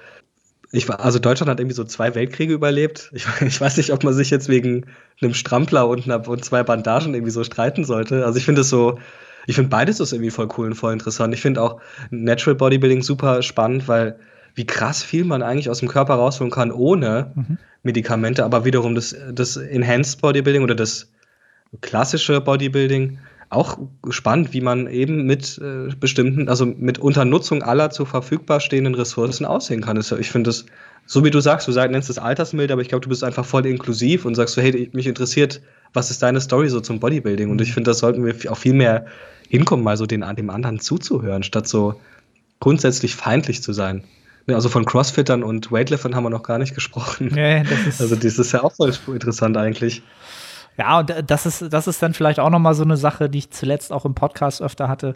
ich, 0.72 0.90
also 0.90 1.20
Deutschland 1.20 1.50
hat 1.50 1.60
irgendwie 1.60 1.76
so 1.76 1.84
zwei 1.84 2.16
Weltkriege 2.16 2.54
überlebt. 2.54 3.12
Ich, 3.14 3.26
ich, 3.42 3.60
weiß 3.60 3.78
nicht, 3.78 3.92
ob 3.92 4.04
man 4.04 4.14
sich 4.14 4.30
jetzt 4.30 4.50
wegen 4.50 4.86
einem 5.22 5.34
Strampler 5.34 5.88
und, 5.88 6.06
einer, 6.06 6.28
und 6.28 6.44
zwei 6.44 6.64
Bandagen 6.64 7.14
irgendwie 7.14 7.32
so 7.32 7.44
streiten 7.44 7.84
sollte. 7.84 8.26
Also 8.26 8.38
ich 8.38 8.46
finde 8.46 8.62
es 8.62 8.70
so, 8.70 9.00
ich 9.48 9.56
finde 9.56 9.70
beides 9.70 10.00
ist 10.00 10.12
irgendwie 10.12 10.32
voll 10.32 10.50
cool 10.58 10.68
und 10.68 10.76
voll 10.76 10.94
interessant. 10.94 11.34
Ich 11.34 11.42
finde 11.42 11.62
auch 11.62 11.82
Natural 12.10 12.56
Bodybuilding 12.56 13.02
super 13.02 13.42
spannend, 13.42 13.88
weil 13.88 14.20
wie 14.56 14.66
krass 14.66 15.04
viel 15.04 15.26
man 15.26 15.44
eigentlich 15.44 15.70
aus 15.70 15.80
dem 15.80 15.90
Körper 15.90 16.16
rausholen 16.16 16.52
kann 16.52 16.72
ohne 16.72 17.32
mhm. 17.36 17.58
Medikamente, 17.84 18.44
aber 18.44 18.66
wiederum 18.66 18.96
das, 18.96 19.16
das 19.32 19.58
Enhanced 19.58 20.22
Bodybuilding 20.22 20.64
oder 20.64 20.76
das 20.76 21.12
klassische 21.82 22.42
Bodybuilding 22.42 23.20
auch 23.50 23.78
spannend, 24.10 24.54
wie 24.54 24.62
man 24.62 24.88
eben 24.88 25.26
mit 25.26 25.60
äh, 25.60 25.94
bestimmten, 25.96 26.50
also 26.50 26.66
mit 26.66 27.00
Unternutzung 27.00 27.64
aller 27.64 27.90
zur 27.90 28.06
verfügbar 28.06 28.60
stehenden 28.60 28.96
Ressourcen 28.96 29.46
aussehen 29.46 29.82
kann. 29.82 29.98
Ich 29.98 30.32
finde 30.32 30.50
es, 30.50 30.66
so 31.06 31.24
wie 31.24 31.32
du 31.32 31.40
sagst, 31.40 31.68
du 31.68 31.72
sagst, 31.72 31.92
nennst 31.92 32.10
es 32.10 32.18
altersmild, 32.18 32.72
aber 32.72 32.82
ich 32.82 32.90
glaube, 32.90 33.04
du 33.04 33.10
bist 33.10 33.24
einfach 33.24 33.46
voll 33.46 33.66
inklusiv 33.66 34.26
und 34.26 34.36
sagst 34.36 34.56
so, 34.56 34.62
hey, 34.62 34.90
mich 34.94 35.08
interessiert, 35.08 35.62
was 35.94 36.12
ist 36.12 36.24
deine 36.24 36.42
Story 36.42 36.70
so 36.70 36.82
zum 36.82 37.00
Bodybuilding? 37.00 37.50
Und 37.50 37.62
ich 37.62 37.74
finde, 37.74 37.92
das 37.92 38.00
sollten 38.00 38.26
wir 38.26 38.52
auch 38.52 38.58
viel 38.58 38.74
mehr 38.74 39.06
hinkommen, 39.48 39.84
mal 39.84 39.98
so 39.98 40.06
den, 40.06 40.26
dem 40.36 40.50
anderen 40.50 40.80
zuzuhören, 40.80 41.44
statt 41.44 41.68
so 41.68 42.00
grundsätzlich 42.60 43.16
feindlich 43.16 43.62
zu 43.62 43.74
sein. 43.74 44.04
Also 44.48 44.70
von 44.70 44.86
Crossfittern 44.86 45.44
und 45.44 45.72
Weightliftern 45.72 46.16
haben 46.16 46.24
wir 46.24 46.30
noch 46.30 46.44
gar 46.44 46.60
nicht 46.60 46.76
gesprochen. 46.76 47.36
Ja, 47.36 47.64
das 47.64 47.88
ist 47.88 48.00
also 48.02 48.16
das 48.16 48.38
ist 48.38 48.52
ja 48.52 48.64
auch 48.64 48.74
voll 48.74 48.94
interessant 49.08 49.58
eigentlich. 49.58 50.04
Ja, 50.78 51.00
und 51.00 51.14
das 51.28 51.46
ist, 51.46 51.74
das 51.74 51.88
ist 51.88 52.02
dann 52.02 52.14
vielleicht 52.14 52.40
auch 52.40 52.50
nochmal 52.50 52.74
so 52.74 52.84
eine 52.84 52.98
Sache, 52.98 53.30
die 53.30 53.40
ich 53.40 53.52
zuletzt 53.52 53.94
auch 53.94 54.06
im 54.06 54.16
Podcast 54.16 54.62
öfter 54.62 54.88
hatte, 54.88 55.14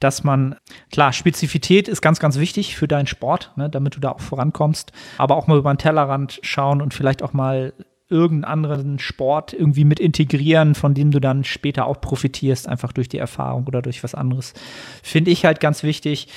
dass 0.00 0.24
man, 0.24 0.56
klar, 0.90 1.12
Spezifität 1.12 1.88
ist 1.88 2.00
ganz, 2.00 2.20
ganz 2.20 2.38
wichtig 2.38 2.76
für 2.76 2.88
deinen 2.88 3.06
Sport, 3.06 3.52
ne, 3.56 3.68
damit 3.68 3.96
du 3.96 4.00
da 4.00 4.10
auch 4.10 4.20
vorankommst, 4.20 4.92
aber 5.18 5.36
auch 5.36 5.46
mal 5.46 5.58
über 5.58 5.72
den 5.72 5.78
Tellerrand 5.78 6.40
schauen 6.42 6.80
und 6.80 6.94
vielleicht 6.94 7.22
auch 7.22 7.32
mal 7.32 7.74
irgendeinen 8.08 8.52
anderen 8.52 8.98
Sport 8.98 9.52
irgendwie 9.52 9.84
mit 9.84 9.98
integrieren, 9.98 10.74
von 10.74 10.94
dem 10.94 11.10
du 11.10 11.20
dann 11.20 11.42
später 11.42 11.86
auch 11.86 12.00
profitierst, 12.00 12.68
einfach 12.68 12.92
durch 12.92 13.08
die 13.08 13.18
Erfahrung 13.18 13.66
oder 13.66 13.82
durch 13.82 14.04
was 14.04 14.14
anderes. 14.14 14.52
Finde 15.02 15.30
ich 15.30 15.44
halt 15.44 15.60
ganz 15.60 15.82
wichtig, 15.82 16.28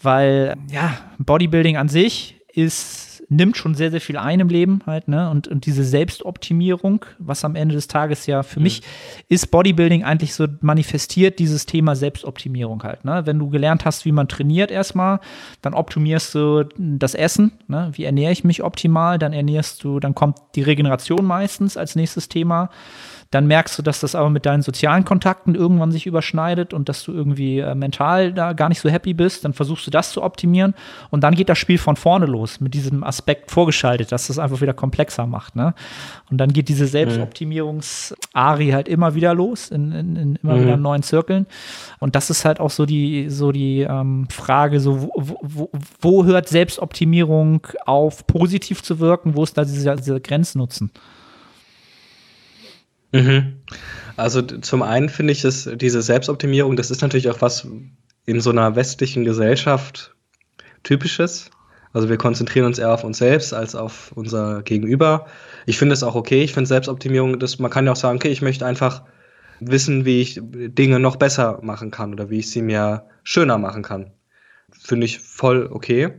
weil 0.00 0.56
ja, 0.70 0.96
Bodybuilding 1.18 1.76
an 1.76 1.88
sich 1.88 2.40
ist 2.52 3.07
nimmt 3.28 3.56
schon 3.56 3.74
sehr, 3.74 3.90
sehr 3.90 4.00
viel 4.00 4.16
ein 4.16 4.40
im 4.40 4.48
Leben 4.48 4.80
halt, 4.86 5.08
ne? 5.08 5.28
Und, 5.30 5.48
und 5.48 5.66
diese 5.66 5.84
Selbstoptimierung, 5.84 7.04
was 7.18 7.44
am 7.44 7.56
Ende 7.56 7.74
des 7.74 7.86
Tages 7.86 8.26
ja 8.26 8.42
für 8.42 8.58
mhm. 8.58 8.64
mich 8.64 8.82
ist 9.28 9.50
Bodybuilding 9.50 10.04
eigentlich 10.04 10.34
so 10.34 10.46
manifestiert, 10.60 11.38
dieses 11.38 11.66
Thema 11.66 11.94
Selbstoptimierung 11.94 12.82
halt, 12.82 13.04
ne? 13.04 13.22
Wenn 13.26 13.38
du 13.38 13.50
gelernt 13.50 13.84
hast, 13.84 14.04
wie 14.04 14.12
man 14.12 14.28
trainiert 14.28 14.70
erstmal, 14.70 15.20
dann 15.60 15.74
optimierst 15.74 16.34
du 16.34 16.64
das 16.78 17.14
Essen, 17.14 17.52
ne? 17.68 17.90
Wie 17.92 18.04
ernähre 18.04 18.32
ich 18.32 18.44
mich 18.44 18.62
optimal? 18.62 19.18
Dann 19.18 19.32
ernährst 19.32 19.84
du, 19.84 20.00
dann 20.00 20.14
kommt 20.14 20.38
die 20.54 20.62
Regeneration 20.62 21.24
meistens 21.24 21.76
als 21.76 21.96
nächstes 21.96 22.28
Thema. 22.28 22.70
Dann 23.30 23.46
merkst 23.46 23.78
du, 23.78 23.82
dass 23.82 24.00
das 24.00 24.14
aber 24.14 24.30
mit 24.30 24.46
deinen 24.46 24.62
sozialen 24.62 25.04
Kontakten 25.04 25.54
irgendwann 25.54 25.92
sich 25.92 26.06
überschneidet 26.06 26.72
und 26.72 26.88
dass 26.88 27.02
du 27.04 27.12
irgendwie 27.12 27.58
äh, 27.58 27.74
mental 27.74 28.32
da 28.32 28.54
gar 28.54 28.70
nicht 28.70 28.80
so 28.80 28.88
happy 28.88 29.12
bist. 29.12 29.44
Dann 29.44 29.52
versuchst 29.52 29.86
du 29.86 29.90
das 29.90 30.12
zu 30.12 30.22
optimieren 30.22 30.74
und 31.10 31.22
dann 31.24 31.34
geht 31.34 31.50
das 31.50 31.58
Spiel 31.58 31.76
von 31.76 31.96
vorne 31.96 32.24
los 32.24 32.60
mit 32.60 32.72
diesem 32.72 33.04
Aspekt 33.04 33.50
vorgeschaltet, 33.50 34.12
dass 34.12 34.28
das 34.28 34.38
einfach 34.38 34.62
wieder 34.62 34.72
komplexer 34.72 35.26
macht. 35.26 35.56
Ne? 35.56 35.74
Und 36.30 36.38
dann 36.38 36.54
geht 36.54 36.70
diese 36.70 36.86
Selbstoptimierungs-Ari 36.86 38.70
halt 38.70 38.88
immer 38.88 39.14
wieder 39.14 39.34
los, 39.34 39.70
in, 39.70 39.92
in, 39.92 40.16
in 40.16 40.36
immer 40.36 40.56
mhm. 40.56 40.62
wieder 40.62 40.76
neuen 40.78 41.02
Zirkeln. 41.02 41.46
Und 41.98 42.14
das 42.14 42.30
ist 42.30 42.46
halt 42.46 42.60
auch 42.60 42.70
so 42.70 42.86
die, 42.86 43.28
so 43.28 43.52
die 43.52 43.80
ähm, 43.80 44.26
Frage, 44.30 44.80
so 44.80 45.02
wo, 45.02 45.38
wo, 45.42 45.70
wo 46.00 46.24
hört 46.24 46.48
Selbstoptimierung 46.48 47.66
auf, 47.84 48.26
positiv 48.26 48.82
zu 48.82 49.00
wirken? 49.00 49.36
Wo 49.36 49.44
ist 49.44 49.58
da 49.58 49.64
dieser, 49.64 49.96
dieser 49.96 50.20
Grenznutzen? 50.20 50.90
Mhm. 53.12 53.62
Also 54.16 54.42
zum 54.42 54.82
einen 54.82 55.08
finde 55.08 55.32
ich, 55.32 55.42
dass 55.42 55.68
diese 55.76 56.02
Selbstoptimierung, 56.02 56.76
das 56.76 56.90
ist 56.90 57.02
natürlich 57.02 57.30
auch 57.30 57.40
was 57.40 57.66
in 58.26 58.40
so 58.40 58.50
einer 58.50 58.76
westlichen 58.76 59.24
Gesellschaft 59.24 60.14
typisches. 60.82 61.50
Also 61.92 62.08
wir 62.08 62.18
konzentrieren 62.18 62.66
uns 62.66 62.78
eher 62.78 62.92
auf 62.92 63.04
uns 63.04 63.18
selbst 63.18 63.54
als 63.54 63.74
auf 63.74 64.12
unser 64.14 64.62
Gegenüber. 64.62 65.26
Ich 65.66 65.78
finde 65.78 65.94
es 65.94 66.02
auch 66.02 66.14
okay. 66.14 66.42
Ich 66.42 66.52
finde 66.52 66.68
Selbstoptimierung, 66.68 67.38
dass 67.38 67.58
man 67.58 67.70
kann 67.70 67.86
ja 67.86 67.92
auch 67.92 67.96
sagen, 67.96 68.16
okay, 68.16 68.28
ich 68.28 68.42
möchte 68.42 68.66
einfach 68.66 69.02
wissen, 69.60 70.04
wie 70.04 70.20
ich 70.20 70.40
Dinge 70.42 71.00
noch 71.00 71.16
besser 71.16 71.60
machen 71.62 71.90
kann 71.90 72.12
oder 72.12 72.30
wie 72.30 72.38
ich 72.38 72.50
sie 72.50 72.62
mir 72.62 73.06
schöner 73.24 73.58
machen 73.58 73.82
kann. 73.82 74.12
Finde 74.70 75.06
ich 75.06 75.18
voll 75.18 75.68
okay. 75.70 76.12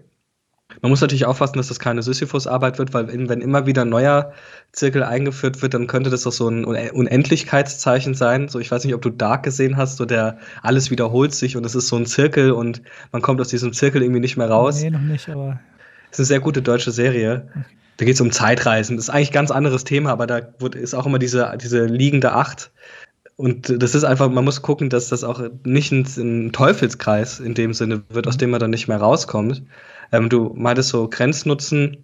Man 0.81 0.91
muss 0.91 1.01
natürlich 1.01 1.25
aufpassen, 1.25 1.57
dass 1.57 1.67
das 1.67 1.79
keine 1.79 2.03
Sisyphus-Arbeit 2.03 2.77
wird, 2.77 2.93
weil 2.93 3.07
wenn 3.07 3.41
immer 3.41 3.65
wieder 3.65 3.81
ein 3.81 3.89
neuer 3.89 4.33
Zirkel 4.71 5.03
eingeführt 5.03 5.61
wird, 5.61 5.73
dann 5.73 5.87
könnte 5.87 6.09
das 6.09 6.23
doch 6.23 6.31
so 6.31 6.47
ein 6.47 6.63
Unendlichkeitszeichen 6.63 8.13
sein. 8.13 8.47
So, 8.49 8.59
ich 8.59 8.69
weiß 8.69 8.85
nicht, 8.85 8.93
ob 8.93 9.01
du 9.01 9.09
Dark 9.09 9.43
gesehen 9.43 9.77
hast, 9.77 9.97
so 9.97 10.05
der 10.05 10.37
alles 10.61 10.91
wiederholt 10.91 11.33
sich 11.33 11.57
und 11.57 11.65
es 11.65 11.73
ist 11.73 11.87
so 11.87 11.95
ein 11.95 12.05
Zirkel 12.05 12.51
und 12.51 12.83
man 13.11 13.21
kommt 13.21 13.41
aus 13.41 13.49
diesem 13.49 13.73
Zirkel 13.73 14.03
irgendwie 14.03 14.21
nicht 14.21 14.37
mehr 14.37 14.49
raus. 14.49 14.81
Nee, 14.81 14.91
noch 14.91 15.01
nicht, 15.01 15.27
aber. 15.27 15.59
Es 16.11 16.17
ist 16.17 16.19
eine 16.19 16.25
sehr 16.27 16.39
gute 16.39 16.61
deutsche 16.61 16.91
Serie. 16.91 17.47
Okay. 17.49 17.65
Da 17.97 18.05
geht 18.05 18.15
es 18.15 18.21
um 18.21 18.31
Zeitreisen. 18.31 18.95
Das 18.95 19.05
ist 19.05 19.09
eigentlich 19.09 19.31
ein 19.31 19.33
ganz 19.33 19.51
anderes 19.51 19.83
Thema, 19.83 20.11
aber 20.11 20.25
da 20.25 20.39
ist 20.75 20.93
auch 20.93 21.05
immer 21.05 21.19
diese, 21.19 21.57
diese 21.61 21.85
liegende 21.85 22.31
Acht. 22.31 22.71
Und 23.35 23.81
das 23.81 23.95
ist 23.95 24.03
einfach, 24.05 24.29
man 24.29 24.45
muss 24.45 24.61
gucken, 24.61 24.89
dass 24.89 25.09
das 25.09 25.23
auch 25.23 25.41
nicht 25.65 25.91
ein, 25.91 26.05
ein 26.17 26.51
Teufelskreis 26.51 27.39
in 27.39 27.55
dem 27.55 27.73
Sinne 27.73 28.03
wird, 28.09 28.27
aus 28.27 28.37
dem 28.37 28.51
man 28.51 28.59
dann 28.59 28.69
nicht 28.69 28.87
mehr 28.87 28.97
rauskommt. 28.97 29.63
Ähm, 30.11 30.29
du 30.29 30.53
meintest 30.55 30.89
so 30.89 31.07
Grenznutzen. 31.09 32.03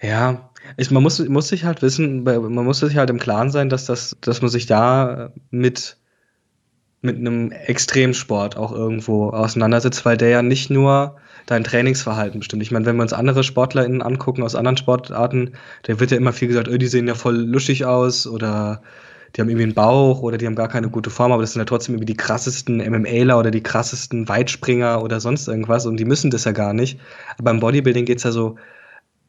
Ja, 0.00 0.50
ich, 0.76 0.90
man 0.90 1.02
muss, 1.02 1.18
muss 1.28 1.48
sich 1.48 1.64
halt 1.64 1.82
wissen, 1.82 2.22
man 2.24 2.52
muss 2.64 2.80
sich 2.80 2.96
halt 2.96 3.10
im 3.10 3.18
Klaren 3.18 3.50
sein, 3.50 3.68
dass 3.68 3.86
das, 3.86 4.16
dass 4.20 4.42
man 4.42 4.50
sich 4.50 4.66
da 4.66 5.32
mit, 5.50 5.96
mit 7.02 7.16
einem 7.16 7.52
Extremsport 7.52 8.56
auch 8.56 8.72
irgendwo 8.72 9.30
auseinandersetzt, 9.30 10.04
weil 10.04 10.16
der 10.16 10.28
ja 10.28 10.42
nicht 10.42 10.70
nur 10.70 11.16
dein 11.46 11.64
Trainingsverhalten 11.64 12.40
bestimmt. 12.40 12.62
Ich 12.62 12.72
meine, 12.72 12.84
wenn 12.86 12.96
wir 12.96 13.02
uns 13.02 13.12
andere 13.12 13.44
SportlerInnen 13.44 14.02
angucken 14.02 14.42
aus 14.42 14.56
anderen 14.56 14.76
Sportarten, 14.76 15.52
da 15.84 16.00
wird 16.00 16.10
ja 16.10 16.16
immer 16.16 16.32
viel 16.32 16.48
gesagt, 16.48 16.68
oh, 16.68 16.76
die 16.76 16.88
sehen 16.88 17.06
ja 17.06 17.14
voll 17.14 17.36
luschig 17.36 17.84
aus 17.84 18.26
oder 18.26 18.82
die 19.34 19.40
haben 19.40 19.48
irgendwie 19.48 19.64
einen 19.64 19.74
Bauch 19.74 20.22
oder 20.22 20.38
die 20.38 20.46
haben 20.46 20.54
gar 20.54 20.68
keine 20.68 20.88
gute 20.88 21.10
Form, 21.10 21.32
aber 21.32 21.42
das 21.42 21.52
sind 21.52 21.60
ja 21.60 21.66
trotzdem 21.66 21.94
irgendwie 21.94 22.12
die 22.12 22.16
krassesten 22.16 22.78
MMAler 22.78 23.38
oder 23.38 23.50
die 23.50 23.62
krassesten 23.62 24.28
Weitspringer 24.28 25.02
oder 25.02 25.20
sonst 25.20 25.48
irgendwas 25.48 25.86
und 25.86 25.98
die 25.98 26.04
müssen 26.04 26.30
das 26.30 26.44
ja 26.44 26.52
gar 26.52 26.72
nicht. 26.72 27.00
Aber 27.34 27.44
beim 27.44 27.60
Bodybuilding 27.60 28.04
geht 28.04 28.18
es 28.18 28.24
ja 28.24 28.32
so 28.32 28.56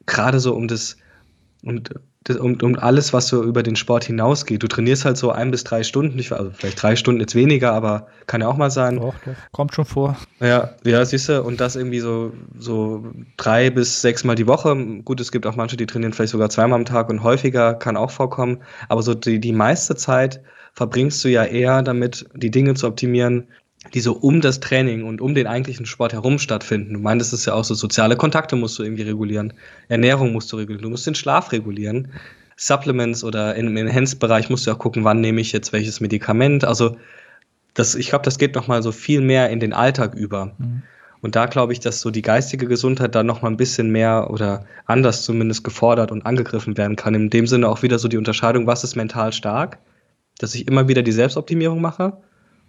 gerade 0.06 0.40
so 0.40 0.56
um 0.56 0.68
das, 0.68 0.98
das, 2.24 2.38
um, 2.38 2.58
um 2.62 2.76
alles, 2.78 3.14
was 3.14 3.28
so 3.28 3.44
über 3.44 3.64
den 3.64 3.76
Sport 3.76 4.04
hinausgeht. 4.04 4.62
Du 4.62 4.68
trainierst 4.68 5.06
halt 5.06 5.18
so 5.18 5.32
ein 5.32 5.52
bis 5.52 5.64
drei 5.64 5.84
Stunden, 5.84 6.20
ich, 6.20 6.32
also 6.32 6.52
vielleicht 6.54 6.82
drei 6.82 6.96
Stunden 6.96 7.22
jetzt 7.22 7.36
weniger, 7.36 7.72
aber 7.72 8.08
kann 8.26 8.42
ja 8.42 8.48
auch 8.48 8.58
mal 8.58 8.70
sein. 8.70 8.98
Doch, 8.98 9.16
doch. 9.26 9.34
Kommt 9.52 9.74
schon 9.74 9.86
vor. 9.86 10.18
Ja, 10.40 10.72
ja, 10.84 11.06
siehst 11.06 11.30
du, 11.30 11.42
und 11.42 11.60
das 11.62 11.76
irgendwie 11.76 12.00
so, 12.00 12.34
so 12.58 13.06
drei 13.38 13.70
bis 13.70 14.02
sechs 14.02 14.24
Mal 14.24 14.36
die 14.36 14.48
Woche. 14.48 14.76
Gut, 15.04 15.22
es 15.22 15.32
gibt 15.32 15.48
auch 15.48 15.56
manche, 15.56 15.78
die 15.78 15.86
trainieren 15.86 16.14
vielleicht 16.14 16.32
sogar 16.32 16.50
zweimal 16.50 16.80
am 16.80 16.86
Tag 16.86 17.10
und 17.10 17.24
häufiger, 17.24 17.74
kann 17.76 17.98
auch 17.98 18.12
vorkommen. 18.12 18.62
Aber 18.90 19.02
so 19.02 19.14
die, 19.14 19.40
die 19.40 19.54
meiste 19.54 19.96
Zeit 19.96 20.42
verbringst 20.74 21.24
du 21.24 21.30
ja 21.30 21.44
eher 21.44 21.82
damit, 21.82 22.28
die 22.36 22.52
Dinge 22.52 22.76
zu 22.76 22.88
optimieren, 22.88 23.48
die 23.94 24.00
so 24.02 24.14
um 24.14 24.42
das 24.42 24.60
Training 24.60 25.04
und 25.04 25.22
um 25.22 25.36
den 25.36 25.48
eigentlichen 25.48 25.86
Sport 25.86 26.14
herum 26.14 26.40
stattfinden. 26.40 26.94
Du 26.94 27.00
meintest 27.00 27.34
es 27.34 27.46
ja 27.46 27.54
auch 27.54 27.64
so, 27.64 27.74
soziale 27.74 28.16
Kontakte 28.16 28.56
musst 28.56 28.78
du 28.80 28.84
irgendwie 28.84 29.04
regulieren, 29.04 29.54
Ernährung 29.88 30.34
musst 30.34 30.52
du 30.52 30.58
regulieren, 30.58 30.84
du 30.84 30.90
musst 30.90 31.08
den 31.08 31.16
Schlaf 31.16 31.52
regulieren, 31.52 32.10
Supplements 32.56 33.24
oder 33.24 33.56
im 33.56 33.78
Enhanced-Bereich 33.78 34.50
musst 34.50 34.66
du 34.66 34.72
auch 34.72 34.80
gucken, 34.80 35.04
wann 35.04 35.22
nehme 35.22 35.40
ich 35.42 35.52
jetzt 35.52 35.74
welches 35.74 36.00
Medikament. 36.00 36.66
Also 36.66 36.98
das, 37.76 37.94
ich 37.94 38.10
glaube, 38.10 38.26
das 38.26 38.40
geht 38.40 38.56
noch 38.56 38.68
mal 38.68 38.82
so 38.82 38.92
viel 38.92 39.22
mehr 39.22 39.52
in 39.52 39.60
den 39.60 39.74
Alltag 39.74 40.16
über. 40.16 40.54
Mhm. 40.58 40.82
Und 41.22 41.36
da 41.36 41.46
glaube 41.46 41.74
ich, 41.74 41.80
dass 41.80 42.02
so 42.02 42.10
die 42.10 42.22
geistige 42.22 42.68
Gesundheit 42.68 43.14
da 43.14 43.24
noch 43.24 43.44
mal 43.44 43.50
ein 43.50 43.58
bisschen 43.58 43.92
mehr 43.92 44.30
oder 44.32 44.66
anders 44.86 45.24
zumindest 45.24 45.64
gefordert 45.64 46.12
und 46.12 46.26
angegriffen 46.26 46.78
werden 46.78 46.96
kann. 46.96 47.14
In 47.14 47.30
dem 47.30 47.48
Sinne 47.48 47.70
auch 47.70 47.84
wieder 47.84 48.00
so 48.00 48.08
die 48.08 48.18
Unterscheidung, 48.18 48.66
was 48.66 48.84
ist 48.84 48.96
mental 48.96 49.34
stark, 49.34 49.78
dass 50.40 50.56
ich 50.56 50.68
immer 50.68 50.88
wieder 50.88 51.04
die 51.04 51.12
Selbstoptimierung 51.12 51.82
mache 51.82 52.18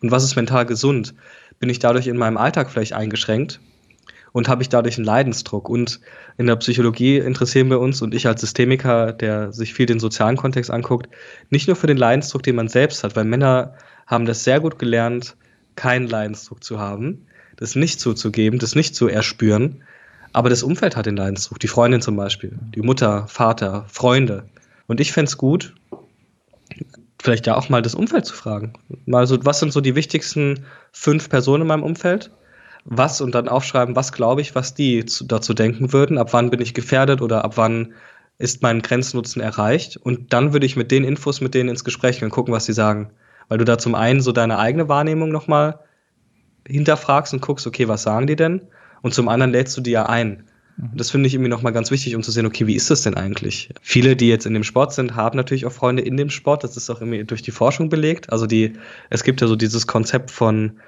und 0.01 0.11
was 0.11 0.25
ist 0.25 0.37
mental 0.37 0.67
gesund? 0.67 1.15
Bin 1.59 1.71
ich 1.71 1.79
dadurch 1.79 2.07
in 2.07 2.17
meinem 2.17 2.37
Alltag 2.37 2.71
vielleicht 2.71 2.93
eingeschränkt 2.93 3.61
und 4.33 4.49
habe 4.49 4.63
ich 4.63 4.69
dadurch 4.69 4.97
einen 4.97 5.07
Leidensdruck? 5.07 5.69
Und 5.69 6.01
in 6.37 6.47
der 6.47 6.57
Psychologie 6.57 7.19
interessieren 7.19 7.71
wir 7.71 7.81
uns 7.81 8.01
und 8.03 8.15
ich 8.15 8.27
als 8.27 8.41
Systemiker, 8.41 9.13
der 9.13 9.53
sich 9.53 9.75
viel 9.75 9.87
den 9.87 10.01
sozialen 10.01 10.37
Kontext 10.37 10.71
anguckt, 10.71 11.09
nicht 11.51 11.67
nur 11.67 11.77
für 11.77 11.87
den 11.87 11.97
Leidensdruck, 11.97 12.43
den 12.43 12.57
man 12.57 12.69
selbst 12.69 13.03
hat, 13.03 13.17
weil 13.17 13.25
Männer 13.25 13.75
haben 14.07 14.25
das 14.25 14.45
sehr 14.45 14.61
gut 14.61 14.79
gelernt, 14.79 15.37
keinen 15.75 16.09
Leidensdruck 16.09 16.63
zu 16.63 16.79
haben, 16.79 17.27
das 17.57 17.75
nicht 17.75 18.01
zuzugeben, 18.01 18.59
das 18.59 18.75
nicht 18.75 18.95
zu 18.95 19.09
erspüren. 19.09 19.83
Aber 20.33 20.51
das 20.51 20.63
Umfeld 20.63 20.97
hat 20.97 21.07
den 21.07 21.17
Leidensdruck, 21.17 21.59
die 21.59 21.69
Freundin 21.69 22.01
zum 22.01 22.17
Beispiel, 22.17 22.59
die 22.75 22.83
Mutter, 22.83 23.27
Vater, 23.29 23.87
Freunde. 23.89 24.45
Und 24.87 25.01
ich 25.01 25.13
fände 25.13 25.29
es 25.29 25.37
gut, 25.37 25.75
vielleicht 27.21 27.47
ja 27.47 27.57
auch 27.57 27.69
mal 27.69 27.83
das 27.83 27.95
Umfeld 27.95 28.27
zu 28.27 28.35
fragen. 28.35 28.75
Mal 29.07 29.27
so, 29.27 29.45
was 29.45 29.61
sind 29.61 29.73
so 29.73 29.81
die 29.81 29.95
wichtigsten 29.95 30.65
fünf 30.93 31.29
Personen 31.29 31.63
in 31.63 31.69
meinem 31.69 31.83
Umfeld? 31.83 32.31
Was 32.85 33.21
und 33.21 33.35
dann 33.35 33.49
aufschreiben, 33.49 33.97
was 33.97 34.13
glaube 34.13 34.41
ich, 34.41 34.55
was 34.55 34.75
die 34.75 35.05
zu, 35.05 35.25
dazu 35.25 35.53
denken 35.53 35.93
würden, 35.93 36.17
ab 36.17 36.33
wann 36.33 36.51
bin 36.51 36.61
ich 36.61 36.75
gefährdet 36.75 37.21
oder 37.21 37.45
ab 37.45 37.57
wann 37.57 37.93
ist 38.39 38.63
mein 38.63 38.83
Grenznutzen 38.83 39.43
erreicht. 39.43 39.97
Und 39.97 40.33
dann 40.33 40.53
würde 40.53 40.65
ich 40.65 40.77
mit 40.77 40.91
den 40.91 41.05
Infos 41.05 41.41
mit 41.41 41.55
denen 41.55 41.69
ins 41.69 41.85
Gespräch 41.85 42.19
gehen 42.21 42.27
und 42.27 42.33
gucken, 42.33 42.55
was 42.55 42.67
sie 42.67 42.73
sagen. 42.73 43.11
Weil 43.49 43.59
du 43.59 43.65
da 43.65 43.79
zum 43.79 43.95
einen 43.95 44.21
so 44.21 44.33
deine 44.33 44.59
eigene 44.59 44.89
Wahrnehmung 44.89 45.31
nochmal 45.31 45.81
hinterfragst 46.67 47.33
und 47.33 47.43
guckst, 47.43 47.67
okay, 47.67 47.89
was 47.89 48.03
sagen 48.03 48.27
die 48.27 48.37
denn? 48.37 48.69
Und 49.03 49.15
zum 49.15 49.29
anderen 49.29 49.53
lädst 49.53 49.77
du 49.77 49.81
die 49.81 49.91
ja 49.91 50.07
ein. 50.07 50.48
Mhm. 50.79 50.97
Das 50.97 51.11
finde 51.11 51.27
ich 51.27 51.35
irgendwie 51.35 51.51
nochmal 51.51 51.73
ganz 51.73 51.91
wichtig, 51.91 52.15
um 52.15 52.23
zu 52.23 52.31
sehen, 52.31 52.47
okay, 52.47 52.67
wie 52.67 52.75
ist 52.75 52.91
das 52.91 53.03
denn 53.03 53.15
eigentlich? 53.15 53.71
Viele, 53.83 54.17
die 54.17 54.29
jetzt 54.29 54.47
in 54.47 54.55
dem 54.55 54.65
Sport 54.65 54.95
sind, 54.95 55.17
haben 55.17 55.37
natürlich 55.37 55.67
auch 55.67 55.73
Freunde 55.73 56.03
in 56.03 56.17
dem 56.17 56.31
Sport. 56.31 56.65
Das 56.65 56.77
ist 56.77 56.89
auch 56.89 57.01
irgendwie 57.01 57.25
durch 57.25 57.43
die 57.43 57.51
Forschung 57.51 57.89
belegt. 57.89 58.33
Also 58.33 58.47
die, 58.47 58.75
es 59.11 59.25
gibt 59.25 59.41
ja 59.41 59.47
so 59.47 59.57
dieses 59.57 59.87
Konzept 59.87 60.31
von 60.31 60.79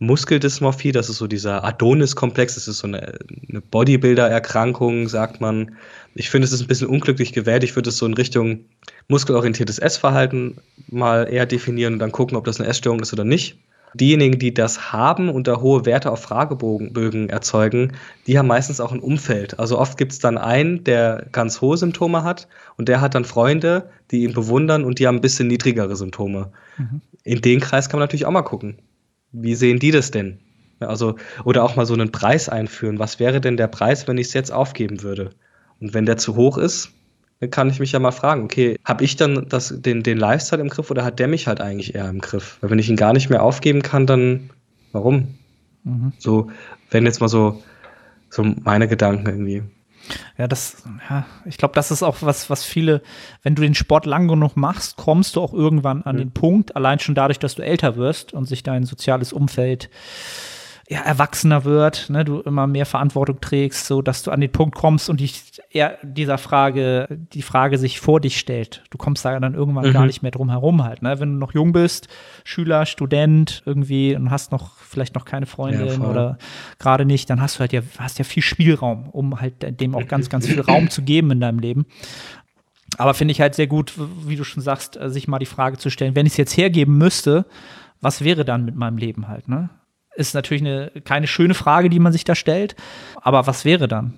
Muskeldysmorphie, 0.00 0.92
das 0.92 1.08
ist 1.08 1.16
so 1.16 1.26
dieser 1.26 1.64
Adonis-Komplex, 1.64 2.54
das 2.54 2.68
ist 2.68 2.78
so 2.78 2.86
eine, 2.86 3.18
eine 3.48 3.60
Bodybuilder-Erkrankung, 3.60 5.08
sagt 5.08 5.40
man. 5.40 5.76
Ich 6.14 6.30
finde, 6.30 6.46
es 6.46 6.52
ist 6.52 6.60
ein 6.60 6.68
bisschen 6.68 6.86
unglücklich 6.86 7.32
gewählt. 7.32 7.64
Ich 7.64 7.74
würde 7.74 7.90
es 7.90 7.98
so 7.98 8.06
in 8.06 8.14
Richtung 8.14 8.60
muskelorientiertes 9.08 9.80
Essverhalten 9.80 10.58
mal 10.88 11.24
eher 11.28 11.46
definieren 11.46 11.94
und 11.94 11.98
dann 11.98 12.12
gucken, 12.12 12.36
ob 12.36 12.44
das 12.44 12.60
eine 12.60 12.68
Essstörung 12.68 13.00
ist 13.00 13.12
oder 13.12 13.24
nicht. 13.24 13.58
Diejenigen, 13.94 14.38
die 14.38 14.52
das 14.52 14.92
haben 14.92 15.28
und 15.28 15.46
da 15.46 15.60
hohe 15.60 15.86
Werte 15.86 16.10
auf 16.10 16.22
Fragebögen 16.22 17.28
erzeugen, 17.28 17.92
die 18.26 18.38
haben 18.38 18.48
meistens 18.48 18.80
auch 18.80 18.92
ein 18.92 19.00
Umfeld. 19.00 19.58
Also 19.58 19.78
oft 19.78 19.96
gibt 19.96 20.12
es 20.12 20.18
dann 20.18 20.38
einen, 20.38 20.84
der 20.84 21.26
ganz 21.32 21.60
hohe 21.60 21.76
Symptome 21.76 22.22
hat 22.24 22.48
und 22.76 22.88
der 22.88 23.00
hat 23.00 23.14
dann 23.14 23.24
Freunde, 23.24 23.90
die 24.10 24.24
ihn 24.24 24.34
bewundern 24.34 24.84
und 24.84 24.98
die 24.98 25.06
haben 25.06 25.16
ein 25.16 25.22
bisschen 25.22 25.48
niedrigere 25.48 25.96
Symptome. 25.96 26.52
Mhm. 26.76 27.00
In 27.24 27.40
den 27.40 27.60
Kreis 27.60 27.88
kann 27.88 27.98
man 27.98 28.04
natürlich 28.04 28.26
auch 28.26 28.30
mal 28.30 28.42
gucken. 28.42 28.78
Wie 29.32 29.54
sehen 29.54 29.78
die 29.78 29.90
das 29.90 30.10
denn? 30.10 30.38
Also, 30.80 31.16
oder 31.44 31.64
auch 31.64 31.76
mal 31.76 31.86
so 31.86 31.94
einen 31.94 32.12
Preis 32.12 32.48
einführen. 32.48 32.98
Was 32.98 33.18
wäre 33.18 33.40
denn 33.40 33.56
der 33.56 33.66
Preis, 33.66 34.06
wenn 34.06 34.18
ich 34.18 34.28
es 34.28 34.34
jetzt 34.34 34.52
aufgeben 34.52 35.02
würde? 35.02 35.30
Und 35.80 35.94
wenn 35.94 36.06
der 36.06 36.16
zu 36.16 36.36
hoch 36.36 36.58
ist, 36.58 36.92
dann 37.40 37.50
kann 37.50 37.70
ich 37.70 37.78
mich 37.78 37.92
ja 37.92 37.98
mal 38.00 38.10
fragen, 38.10 38.44
okay, 38.44 38.78
habe 38.84 39.04
ich 39.04 39.16
dann 39.16 39.46
das, 39.48 39.72
den, 39.80 40.02
den 40.02 40.18
Lifestyle 40.18 40.60
im 40.60 40.68
Griff 40.68 40.90
oder 40.90 41.04
hat 41.04 41.18
der 41.18 41.28
mich 41.28 41.46
halt 41.46 41.60
eigentlich 41.60 41.94
eher 41.94 42.08
im 42.08 42.20
Griff? 42.20 42.58
Weil 42.60 42.70
wenn 42.70 42.78
ich 42.78 42.88
ihn 42.88 42.96
gar 42.96 43.12
nicht 43.12 43.30
mehr 43.30 43.42
aufgeben 43.42 43.82
kann, 43.82 44.06
dann 44.06 44.50
warum? 44.92 45.34
Mhm. 45.84 46.12
So, 46.18 46.50
wenn 46.90 47.06
jetzt 47.06 47.20
mal 47.20 47.28
so, 47.28 47.62
so 48.28 48.42
meine 48.42 48.88
Gedanken 48.88 49.26
irgendwie. 49.26 49.62
Ja, 50.36 50.48
das, 50.48 50.84
ja, 51.10 51.26
ich 51.44 51.58
glaube, 51.58 51.74
das 51.74 51.90
ist 51.90 52.02
auch 52.02 52.16
was, 52.20 52.48
was 52.50 52.64
viele, 52.64 53.02
wenn 53.42 53.54
du 53.54 53.62
den 53.62 53.74
Sport 53.74 54.06
lang 54.06 54.26
genug 54.26 54.56
machst, 54.56 54.96
kommst 54.96 55.36
du 55.36 55.42
auch 55.42 55.52
irgendwann 55.52 56.02
an 56.02 56.16
mhm. 56.16 56.20
den 56.20 56.30
Punkt, 56.32 56.76
allein 56.76 56.98
schon 56.98 57.14
dadurch, 57.14 57.38
dass 57.38 57.54
du 57.54 57.62
älter 57.62 57.96
wirst 57.96 58.32
und 58.32 58.46
sich 58.46 58.62
dein 58.62 58.84
soziales 58.84 59.32
Umfeld 59.32 59.90
ja, 60.90 61.00
erwachsener 61.00 61.64
wird, 61.64 62.08
ne, 62.08 62.24
du 62.24 62.40
immer 62.40 62.66
mehr 62.66 62.86
Verantwortung 62.86 63.40
trägst, 63.42 63.86
so 63.86 64.00
dass 64.00 64.22
du 64.22 64.30
an 64.30 64.40
den 64.40 64.50
Punkt 64.50 64.74
kommst 64.74 65.10
und 65.10 65.20
dich 65.20 65.60
eher 65.70 65.98
dieser 66.02 66.38
Frage, 66.38 67.08
die 67.10 67.42
Frage 67.42 67.76
sich 67.76 68.00
vor 68.00 68.20
dich 68.20 68.38
stellt. 68.38 68.82
Du 68.88 68.96
kommst 68.96 69.22
da 69.22 69.38
dann 69.38 69.54
irgendwann 69.54 69.88
mhm. 69.88 69.92
gar 69.92 70.06
nicht 70.06 70.22
mehr 70.22 70.30
drum 70.30 70.48
herum 70.48 70.84
halt, 70.84 71.02
ne? 71.02 71.20
Wenn 71.20 71.34
du 71.34 71.38
noch 71.38 71.52
jung 71.52 71.72
bist, 71.72 72.08
Schüler, 72.42 72.86
Student 72.86 73.62
irgendwie 73.66 74.16
und 74.16 74.30
hast 74.30 74.50
noch 74.50 74.76
vielleicht 74.76 75.14
noch 75.14 75.26
keine 75.26 75.44
Freundin 75.44 76.00
ja, 76.00 76.08
oder 76.08 76.38
gerade 76.78 77.04
nicht, 77.04 77.28
dann 77.28 77.42
hast 77.42 77.56
du 77.56 77.60
halt 77.60 77.74
ja, 77.74 77.82
hast 77.98 78.18
ja 78.18 78.24
viel 78.24 78.42
Spielraum, 78.42 79.10
um 79.10 79.38
halt 79.42 79.80
dem 79.80 79.94
auch 79.94 80.06
ganz, 80.08 80.30
ganz 80.30 80.46
viel 80.46 80.60
Raum 80.60 80.88
zu 80.88 81.02
geben 81.02 81.30
in 81.32 81.40
deinem 81.40 81.58
Leben. 81.58 81.84
Aber 82.96 83.12
finde 83.12 83.32
ich 83.32 83.42
halt 83.42 83.54
sehr 83.54 83.66
gut, 83.66 83.92
wie 84.26 84.36
du 84.36 84.44
schon 84.44 84.62
sagst, 84.62 84.98
sich 85.08 85.28
mal 85.28 85.38
die 85.38 85.44
Frage 85.44 85.76
zu 85.76 85.90
stellen, 85.90 86.16
wenn 86.16 86.24
ich 86.24 86.32
es 86.32 86.38
jetzt 86.38 86.56
hergeben 86.56 86.96
müsste, 86.96 87.44
was 88.00 88.24
wäre 88.24 88.46
dann 88.46 88.64
mit 88.64 88.74
meinem 88.74 88.96
Leben 88.96 89.28
halt, 89.28 89.48
ne? 89.48 89.68
Ist 90.18 90.34
natürlich 90.34 90.62
eine, 90.62 90.90
keine 91.04 91.28
schöne 91.28 91.54
Frage, 91.54 91.88
die 91.88 92.00
man 92.00 92.12
sich 92.12 92.24
da 92.24 92.34
stellt. 92.34 92.74
Aber 93.22 93.46
was 93.46 93.64
wäre 93.64 93.86
dann? 93.86 94.14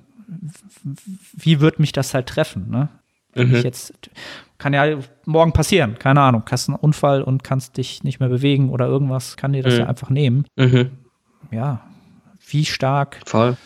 Wie 1.34 1.61
wird 1.61 1.78
mich 1.78 1.92
das 1.92 2.14
halt 2.14 2.26
treffen? 2.26 2.70
Ne? 2.70 2.88
Wenn 3.34 3.48
mhm. 3.48 3.57
ich 3.57 3.64
jetzt, 3.64 3.92
kann 4.57 4.72
ja 4.72 4.96
morgen 5.26 5.53
passieren, 5.53 5.98
keine 5.98 6.22
Ahnung, 6.22 6.42
hast 6.51 6.70
einen 6.70 6.78
Unfall 6.78 7.22
und 7.22 7.44
kannst 7.44 7.76
dich 7.76 8.03
nicht 8.03 8.18
mehr 8.18 8.30
bewegen 8.30 8.70
oder 8.70 8.86
irgendwas, 8.86 9.36
kann 9.36 9.53
dir 9.53 9.62
das 9.62 9.74
mhm. 9.74 9.80
ja 9.80 9.86
einfach 9.88 10.09
nehmen. 10.09 10.46
Mhm. 10.57 10.90
Ja, 11.51 11.82
wie 12.48 12.64
stark 12.64 13.20
Voll. 13.26 13.59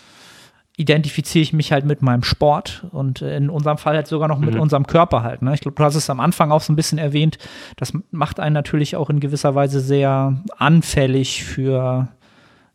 identifiziere 0.77 1.45
ich 1.45 1.53
mich 1.53 1.71
halt 1.71 1.85
mit 1.85 2.03
meinem 2.03 2.25
Sport 2.25 2.85
und 2.91 3.23
in 3.23 3.49
unserem 3.49 3.79
Fall 3.79 3.95
halt 3.95 4.09
sogar 4.09 4.27
noch 4.27 4.41
mit 4.41 4.55
mhm. 4.55 4.61
unserem 4.61 4.89
Körper 4.89 5.23
halt. 5.23 5.41
Ne? 5.41 5.55
Ich 5.55 5.61
glaube, 5.61 5.77
du 5.77 5.85
hast 5.85 5.95
es 5.95 6.11
am 6.11 6.19
Anfang 6.19 6.51
auch 6.51 6.63
so 6.63 6.73
ein 6.73 6.77
bisschen 6.77 6.99
erwähnt, 6.99 7.39
das 7.77 7.93
macht 8.11 8.41
einen 8.41 8.55
natürlich 8.55 8.97
auch 8.97 9.09
in 9.09 9.21
gewisser 9.21 9.55
Weise 9.55 9.79
sehr 9.79 10.43
anfällig 10.59 11.45
für 11.45 12.09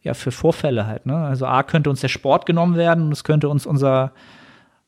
ja, 0.02 0.14
für 0.14 0.32
Vorfälle 0.32 0.88
halt. 0.88 1.06
Ne? 1.06 1.16
Also 1.16 1.46
A 1.46 1.64
könnte 1.64 1.90
uns 1.90 2.02
der 2.02 2.08
Sport 2.08 2.46
genommen 2.46 2.76
werden 2.76 3.06
und 3.06 3.12
es 3.12 3.24
könnte 3.24 3.50
uns 3.50 3.66
unser, 3.66 4.12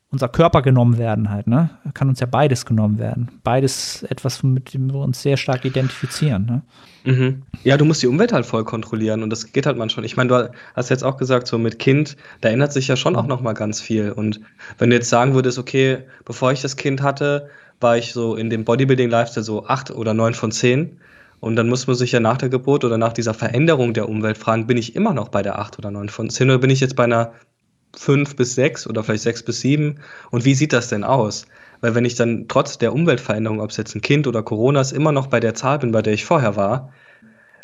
unser 0.10 0.30
Körper 0.30 0.62
genommen 0.62 0.98
werden 0.98 1.30
halt. 1.30 1.48
Ne? 1.48 1.70
Kann 1.94 2.10
uns 2.10 2.20
ja 2.20 2.28
beides 2.28 2.66
genommen 2.66 2.98
werden. 2.98 3.30
Beides 3.44 4.04
etwas, 4.04 4.44
mit 4.44 4.74
dem 4.74 4.92
wir 4.92 5.00
uns 5.00 5.22
sehr 5.22 5.38
stark 5.38 5.66
identifizieren. 5.66 6.46
Ne? 6.46 6.62
Mhm. 7.04 7.44
Ja, 7.64 7.78
du 7.78 7.86
musst 7.86 8.02
die 8.04 8.08
Umwelt 8.08 8.32
halt 8.32 8.46
voll 8.46 8.64
kontrollieren 8.64 9.24
und 9.24 9.30
das 9.30 9.52
geht 9.52 9.66
halt 9.66 9.78
manchmal. 9.78 10.06
Ich 10.06 10.16
meine, 10.16 10.30
du 10.30 10.52
hast 10.76 10.90
jetzt 10.90 11.04
auch 11.04 11.18
gesagt, 11.18 11.48
so 11.48 11.58
mit 11.58 11.80
Kind, 11.80 12.16
da 12.40 12.50
ändert 12.50 12.72
sich 12.72 12.88
ja 12.88 12.96
schon 12.96 13.16
auch 13.16 13.28
noch 13.28 13.42
mal 13.42 13.54
ganz 13.54 13.82
viel. 13.82 14.12
Und 14.12 14.40
wenn 14.78 14.90
du 14.90 14.96
jetzt 14.96 15.10
sagen 15.10 15.34
würdest, 15.34 15.60
okay, 15.60 16.00
bevor 16.24 16.52
ich 16.52 16.62
das 16.62 16.78
Kind 16.78 17.02
hatte, 17.02 17.50
war 17.82 17.98
ich 17.98 18.14
so 18.14 18.36
in 18.36 18.50
dem 18.50 18.64
Bodybuilding-Lifestyle 18.64 19.44
so 19.44 19.66
acht 19.66 19.92
oder 19.92 20.14
neun 20.14 20.36
von 20.36 20.52
zehn 20.52 21.01
und 21.42 21.56
dann 21.56 21.68
muss 21.68 21.88
man 21.88 21.96
sich 21.96 22.14
ja 22.14 22.20
nach 22.20 22.38
der 22.38 22.50
Geburt 22.50 22.86
oder 22.86 22.98
nach 22.98 23.14
dieser 23.14 23.34
Veränderung 23.34 23.94
der 23.94 24.08
Umwelt 24.08 24.38
fragen, 24.38 24.68
bin 24.68 24.78
ich 24.78 24.96
immer 24.96 25.14
noch 25.14 25.30
bei 25.30 25.42
der 25.42 25.60
8 25.60 25.80
oder 25.80 25.92
9 25.92 26.08
von 26.08 26.30
10 26.30 26.50
oder 26.50 26.60
bin 26.60 26.70
ich 26.70 26.80
jetzt 26.80 26.96
bei 26.96 27.04
einer 27.04 27.34
5 27.98 28.36
bis 28.36 28.56
6 28.56 28.88
oder 28.88 29.04
vielleicht 29.04 29.24
6 29.24 29.44
bis 29.44 29.60
7? 29.62 30.00
Und 30.30 30.46
wie 30.46 30.54
sieht 30.54 30.72
das 30.72 30.88
denn 30.88 31.04
aus? 31.04 31.48
Weil 31.82 31.96
wenn 31.96 32.06
ich 32.06 32.14
dann 32.14 32.48
trotz 32.48 32.78
der 32.78 32.94
Umweltveränderung, 32.94 33.60
ob 33.60 33.72
es 33.72 33.78
jetzt 33.78 33.96
ein 33.96 34.02
Kind 34.02 34.28
oder 34.28 34.44
Corona 34.44 34.82
ist, 34.82 34.92
immer 34.92 35.12
noch 35.12 35.28
bei 35.28 35.40
der 35.40 35.56
Zahl 35.56 35.80
bin, 35.80 35.92
bei 35.92 36.04
der 36.04 36.14
ich 36.14 36.26
vorher 36.26 36.56
war, 36.56 36.94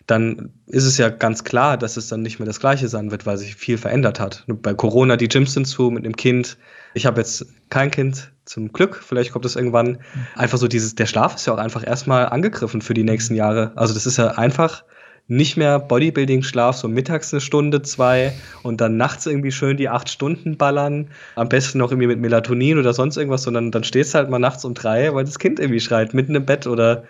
dann 0.08 0.52
ist 0.66 0.86
es 0.86 0.98
ja 0.98 1.10
ganz 1.10 1.44
klar, 1.44 1.78
dass 1.78 1.98
es 1.98 2.08
dann 2.08 2.22
nicht 2.22 2.40
mehr 2.40 2.46
das 2.46 2.60
Gleiche 2.60 2.88
sein 2.88 3.12
wird, 3.12 3.26
weil 3.26 3.38
sich 3.38 3.56
viel 3.56 3.78
verändert 3.78 4.20
hat. 4.20 4.46
Bei 4.48 4.74
Corona, 4.74 5.18
die 5.18 5.28
Gyms 5.28 5.54
sind 5.54 5.66
zu, 5.66 5.92
mit 5.92 6.06
dem 6.06 6.16
Kind. 6.16 6.58
Ich 6.94 7.06
habe 7.06 7.20
jetzt 7.20 7.46
kein 7.70 7.92
Kind, 7.92 8.32
zum 8.48 8.72
Glück. 8.72 9.02
Vielleicht 9.06 9.32
kommt 9.32 9.46
es 9.46 9.56
irgendwann. 9.56 10.00
Einfach 10.36 10.58
so 10.58 10.68
dieses, 10.68 10.96
der 10.96 11.06
Schlaf 11.06 11.36
ist 11.36 11.46
ja 11.46 11.54
auch 11.54 11.58
einfach 11.58 11.86
erstmal 11.86 12.28
angegriffen 12.28 12.82
für 12.82 12.94
die 12.94 13.04
nächsten 13.04 13.36
Jahre. 13.36 13.74
Also 13.76 13.94
das 13.94 14.06
ist 14.06 14.18
ja 14.18 14.30
einfach 14.30 14.84
nicht 15.30 15.58
mehr 15.58 15.78
Bodybuilding-Schlaf, 15.80 16.78
so 16.78 16.88
mittags 16.88 17.34
eine 17.34 17.42
Stunde, 17.42 17.82
zwei 17.82 18.32
und 18.64 18.80
dann 18.80 18.96
nachts 18.96 19.26
irgendwie 19.26 19.52
schön 19.52 19.76
die 19.76 19.90
acht 19.90 20.10
Stunden 20.10 20.56
ballern. 20.56 21.10
Am 21.36 21.50
besten 21.50 21.80
noch 21.80 21.92
irgendwie 21.92 22.08
mit 22.08 22.20
Melatonin 22.20 22.80
oder 22.80 22.94
sonst 22.94 23.18
irgendwas, 23.18 23.44
sondern 23.44 23.72
dann 23.72 23.84
stehst 23.84 24.14
du 24.14 24.20
halt 24.20 24.30
mal 24.30 24.40
nachts 24.40 24.64
um 24.64 24.74
drei, 24.74 25.14
weil 25.14 25.26
das 25.26 25.38
Kind 25.38 25.60
irgendwie 25.60 25.82
schreit, 25.82 26.14
mitten 26.14 26.36
im 26.36 26.46
Bett 26.46 26.66
oder 26.66 27.04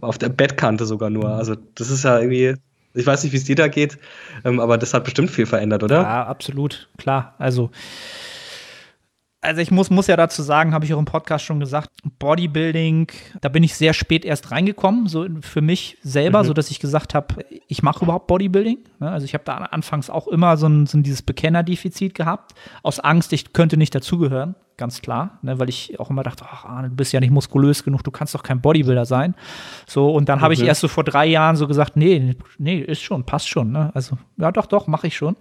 auf 0.00 0.18
der 0.18 0.28
Bettkante 0.28 0.86
sogar 0.86 1.10
nur. 1.10 1.28
Also 1.30 1.56
das 1.74 1.90
ist 1.90 2.04
ja 2.04 2.18
irgendwie, 2.18 2.54
ich 2.94 3.06
weiß 3.06 3.24
nicht, 3.24 3.32
wie 3.32 3.36
es 3.36 3.44
dir 3.44 3.56
da 3.56 3.68
geht, 3.68 3.98
ähm, 4.44 4.60
aber 4.60 4.78
das 4.78 4.94
hat 4.94 5.04
bestimmt 5.04 5.30
viel 5.30 5.46
verändert, 5.46 5.82
oder? 5.82 6.02
Ja, 6.02 6.26
absolut, 6.26 6.88
klar. 6.96 7.34
Also 7.38 7.70
also 9.42 9.62
ich 9.62 9.70
muss, 9.70 9.88
muss 9.88 10.06
ja 10.06 10.16
dazu 10.16 10.42
sagen, 10.42 10.74
habe 10.74 10.84
ich 10.84 10.92
auch 10.92 10.98
im 10.98 11.06
Podcast 11.06 11.44
schon 11.44 11.60
gesagt, 11.60 11.90
Bodybuilding, 12.18 13.10
da 13.40 13.48
bin 13.48 13.62
ich 13.62 13.74
sehr 13.74 13.94
spät 13.94 14.24
erst 14.24 14.50
reingekommen, 14.50 15.06
so 15.06 15.26
für 15.40 15.62
mich 15.62 15.96
selber, 16.02 16.42
mhm. 16.42 16.48
so 16.48 16.52
dass 16.52 16.70
ich 16.70 16.78
gesagt 16.78 17.14
habe, 17.14 17.44
ich 17.66 17.82
mache 17.82 18.04
überhaupt 18.04 18.26
Bodybuilding. 18.26 18.78
Ne? 18.98 19.10
Also 19.10 19.24
ich 19.24 19.32
habe 19.32 19.44
da 19.44 19.54
anfangs 19.54 20.10
auch 20.10 20.28
immer 20.28 20.56
so, 20.56 20.66
ein, 20.66 20.86
so 20.86 20.98
dieses 20.98 21.22
Bekennerdefizit 21.22 22.14
gehabt, 22.14 22.52
aus 22.82 23.00
Angst, 23.00 23.32
ich 23.32 23.52
könnte 23.52 23.78
nicht 23.78 23.94
dazugehören 23.94 24.56
ganz 24.80 25.02
klar, 25.02 25.38
ne, 25.42 25.58
weil 25.60 25.68
ich 25.68 26.00
auch 26.00 26.10
immer 26.10 26.24
dachte, 26.24 26.44
ach, 26.50 26.64
Arne, 26.64 26.88
du 26.88 26.96
bist 26.96 27.12
ja 27.12 27.20
nicht 27.20 27.30
muskulös 27.30 27.84
genug, 27.84 28.02
du 28.02 28.10
kannst 28.10 28.34
doch 28.34 28.42
kein 28.42 28.60
Bodybuilder 28.60 29.04
sein. 29.04 29.36
So, 29.86 30.10
und 30.10 30.28
dann 30.28 30.38
mhm. 30.38 30.42
habe 30.42 30.54
ich 30.54 30.60
mhm. 30.60 30.66
erst 30.66 30.80
so 30.80 30.88
vor 30.88 31.04
drei 31.04 31.26
Jahren 31.26 31.54
so 31.54 31.68
gesagt, 31.68 31.96
nee, 31.96 32.34
nee, 32.58 32.78
ist 32.78 33.02
schon, 33.02 33.24
passt 33.24 33.48
schon. 33.48 33.70
Ne? 33.70 33.92
Also, 33.94 34.16
ja, 34.38 34.50
doch, 34.50 34.66
doch, 34.66 34.86
mache 34.86 35.06
ich 35.06 35.16
schon. 35.16 35.36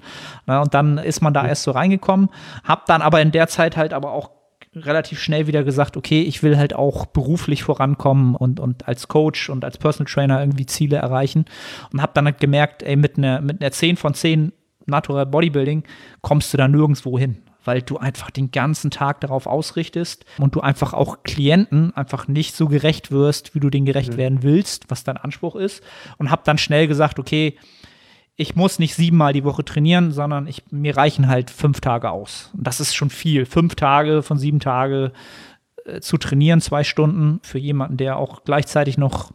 Na, 0.45 0.61
und 0.61 0.73
dann 0.73 0.97
ist 0.97 1.21
man 1.21 1.33
da 1.33 1.43
mhm. 1.43 1.49
erst 1.49 1.63
so 1.63 1.71
reingekommen, 1.71 2.29
hab 2.65 2.85
dann 2.85 3.01
aber 3.01 3.21
in 3.21 3.31
der 3.31 3.47
Zeit 3.47 3.77
halt 3.77 3.93
aber 3.93 4.11
auch 4.11 4.29
relativ 4.75 5.19
schnell 5.19 5.47
wieder 5.47 5.63
gesagt, 5.63 5.95
okay, 5.95 6.21
ich 6.21 6.43
will 6.43 6.57
halt 6.57 6.75
auch 6.75 7.05
beruflich 7.07 7.63
vorankommen 7.63 8.35
und, 8.35 8.59
und 8.59 8.87
als 8.87 9.07
Coach 9.07 9.49
und 9.49 9.63
als 9.65 9.77
Personal 9.77 10.11
Trainer 10.11 10.41
irgendwie 10.41 10.65
Ziele 10.65 10.97
erreichen. 10.97 11.45
Und 11.91 12.01
habe 12.01 12.11
dann 12.13 12.25
halt 12.25 12.39
gemerkt, 12.39 12.83
ey, 12.83 12.95
mit 12.95 13.17
einer 13.17 13.41
mit 13.41 13.61
einer 13.61 13.71
10 13.71 13.95
von 13.95 14.13
10 14.13 14.51
Natural 14.85 15.25
Bodybuilding 15.25 15.83
kommst 16.21 16.53
du 16.53 16.57
da 16.57 16.67
nirgendwo 16.67 17.17
hin 17.17 17.37
weil 17.69 17.83
du 17.83 17.99
einfach 17.99 18.31
den 18.31 18.49
ganzen 18.49 18.89
Tag 18.89 19.21
darauf 19.21 19.45
ausrichtest 19.45 20.25
und 20.39 20.55
du 20.55 20.61
einfach 20.61 20.95
auch 20.95 21.21
Klienten 21.21 21.95
einfach 21.95 22.27
nicht 22.27 22.55
so 22.55 22.67
gerecht 22.67 23.11
wirst, 23.11 23.53
wie 23.53 23.59
du 23.59 23.69
denen 23.69 23.85
gerecht 23.85 24.13
mhm. 24.13 24.17
werden 24.17 24.41
willst, 24.41 24.89
was 24.89 25.03
dein 25.03 25.17
Anspruch 25.17 25.55
ist. 25.55 25.83
Und 26.17 26.31
habe 26.31 26.41
dann 26.45 26.57
schnell 26.57 26.87
gesagt, 26.87 27.19
okay, 27.19 27.59
ich 28.35 28.55
muss 28.55 28.79
nicht 28.79 28.95
siebenmal 28.95 29.33
die 29.33 29.43
Woche 29.43 29.63
trainieren, 29.63 30.11
sondern 30.11 30.47
ich, 30.47 30.63
mir 30.71 30.97
reichen 30.97 31.27
halt 31.27 31.51
fünf 31.51 31.79
Tage 31.79 32.09
aus. 32.09 32.49
Und 32.57 32.65
das 32.65 32.79
ist 32.79 32.95
schon 32.95 33.11
viel. 33.11 33.45
Fünf 33.45 33.75
Tage 33.75 34.23
von 34.23 34.39
sieben 34.39 34.59
Tage 34.59 35.11
äh, 35.85 35.99
zu 35.99 36.17
trainieren, 36.17 36.61
zwei 36.61 36.83
Stunden 36.83 37.39
für 37.43 37.59
jemanden, 37.59 37.97
der 37.97 38.17
auch 38.17 38.45
gleichzeitig 38.45 38.97
noch 38.97 39.31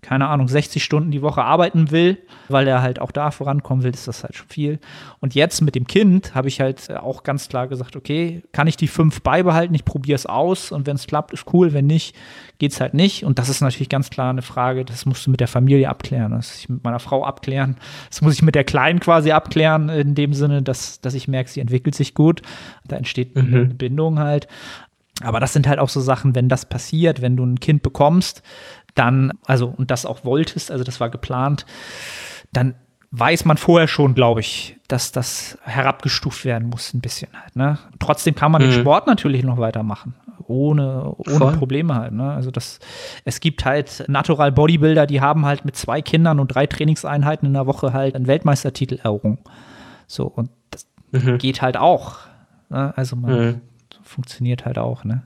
keine 0.00 0.28
Ahnung, 0.28 0.48
60 0.48 0.82
Stunden 0.82 1.10
die 1.10 1.22
Woche 1.22 1.42
arbeiten 1.42 1.90
will, 1.90 2.18
weil 2.48 2.68
er 2.68 2.82
halt 2.82 3.00
auch 3.00 3.10
da 3.10 3.30
vorankommen 3.30 3.82
will, 3.82 3.92
ist 3.92 4.06
das 4.06 4.22
halt 4.22 4.36
schon 4.36 4.48
viel. 4.48 4.78
Und 5.20 5.34
jetzt 5.34 5.60
mit 5.60 5.74
dem 5.74 5.86
Kind 5.86 6.34
habe 6.34 6.48
ich 6.48 6.60
halt 6.60 6.90
auch 6.96 7.24
ganz 7.24 7.48
klar 7.48 7.66
gesagt, 7.66 7.96
okay, 7.96 8.42
kann 8.52 8.68
ich 8.68 8.76
die 8.76 8.86
fünf 8.86 9.22
beibehalten, 9.22 9.74
ich 9.74 9.84
probiere 9.84 10.14
es 10.14 10.26
aus 10.26 10.70
und 10.70 10.86
wenn 10.86 10.96
es 10.96 11.06
klappt, 11.06 11.32
ist 11.32 11.52
cool, 11.52 11.72
wenn 11.72 11.86
nicht, 11.86 12.14
geht 12.58 12.72
es 12.72 12.80
halt 12.80 12.94
nicht. 12.94 13.24
Und 13.24 13.38
das 13.38 13.48
ist 13.48 13.60
natürlich 13.60 13.88
ganz 13.88 14.08
klar 14.10 14.30
eine 14.30 14.42
Frage, 14.42 14.84
das 14.84 15.04
musst 15.04 15.26
du 15.26 15.30
mit 15.30 15.40
der 15.40 15.48
Familie 15.48 15.88
abklären, 15.88 16.30
das 16.32 16.48
muss 16.48 16.58
ich 16.58 16.68
mit 16.68 16.84
meiner 16.84 17.00
Frau 17.00 17.24
abklären, 17.24 17.76
das 18.08 18.22
muss 18.22 18.34
ich 18.34 18.42
mit 18.42 18.54
der 18.54 18.64
Kleinen 18.64 19.00
quasi 19.00 19.32
abklären, 19.32 19.88
in 19.88 20.14
dem 20.14 20.32
Sinne, 20.32 20.62
dass, 20.62 21.00
dass 21.00 21.14
ich 21.14 21.26
merke, 21.26 21.50
sie 21.50 21.60
entwickelt 21.60 21.96
sich 21.96 22.14
gut, 22.14 22.42
da 22.86 22.96
entsteht 22.96 23.34
mhm. 23.34 23.54
eine 23.54 23.64
Bindung 23.66 24.20
halt. 24.20 24.46
Aber 25.20 25.40
das 25.40 25.52
sind 25.52 25.66
halt 25.66 25.80
auch 25.80 25.88
so 25.88 26.00
Sachen, 26.00 26.34
wenn 26.34 26.48
das 26.48 26.66
passiert, 26.66 27.20
wenn 27.20 27.36
du 27.36 27.44
ein 27.44 27.58
Kind 27.58 27.82
bekommst, 27.82 28.42
dann, 28.98 29.32
also, 29.46 29.72
und 29.76 29.90
das 29.90 30.06
auch 30.06 30.24
wolltest, 30.24 30.70
also 30.70 30.84
das 30.84 31.00
war 31.00 31.10
geplant, 31.10 31.66
dann 32.52 32.74
weiß 33.10 33.44
man 33.44 33.56
vorher 33.56 33.88
schon, 33.88 34.14
glaube 34.14 34.40
ich, 34.40 34.76
dass 34.88 35.12
das 35.12 35.58
herabgestuft 35.62 36.44
werden 36.44 36.68
muss, 36.68 36.92
ein 36.92 37.00
bisschen 37.00 37.30
halt. 37.32 37.56
Ne? 37.56 37.78
Trotzdem 37.98 38.34
kann 38.34 38.52
man 38.52 38.62
mhm. 38.62 38.70
den 38.70 38.80
Sport 38.80 39.06
natürlich 39.06 39.44
noch 39.44 39.58
weitermachen. 39.58 40.14
Ohne, 40.46 41.14
ohne 41.18 41.56
Probleme 41.58 41.94
halt. 41.94 42.12
Ne? 42.12 42.30
Also 42.32 42.50
das, 42.50 42.80
es 43.26 43.40
gibt 43.40 43.66
halt 43.66 44.04
Natural 44.08 44.50
Bodybuilder, 44.50 45.06
die 45.06 45.20
haben 45.20 45.44
halt 45.44 45.66
mit 45.66 45.76
zwei 45.76 46.00
Kindern 46.00 46.40
und 46.40 46.48
drei 46.48 46.66
Trainingseinheiten 46.66 47.46
in 47.46 47.52
der 47.52 47.66
Woche 47.66 47.92
halt 47.92 48.14
einen 48.14 48.26
Weltmeistertitel 48.26 48.98
errungen. 49.02 49.38
So, 50.06 50.24
und 50.24 50.48
das 50.70 50.86
mhm. 51.12 51.36
geht 51.36 51.60
halt 51.60 51.76
auch. 51.76 52.20
Ne? 52.70 52.94
Also 52.96 53.14
man 53.16 53.30
mhm. 53.30 53.60
funktioniert 54.02 54.64
halt 54.64 54.78
auch, 54.78 55.04
ne? 55.04 55.24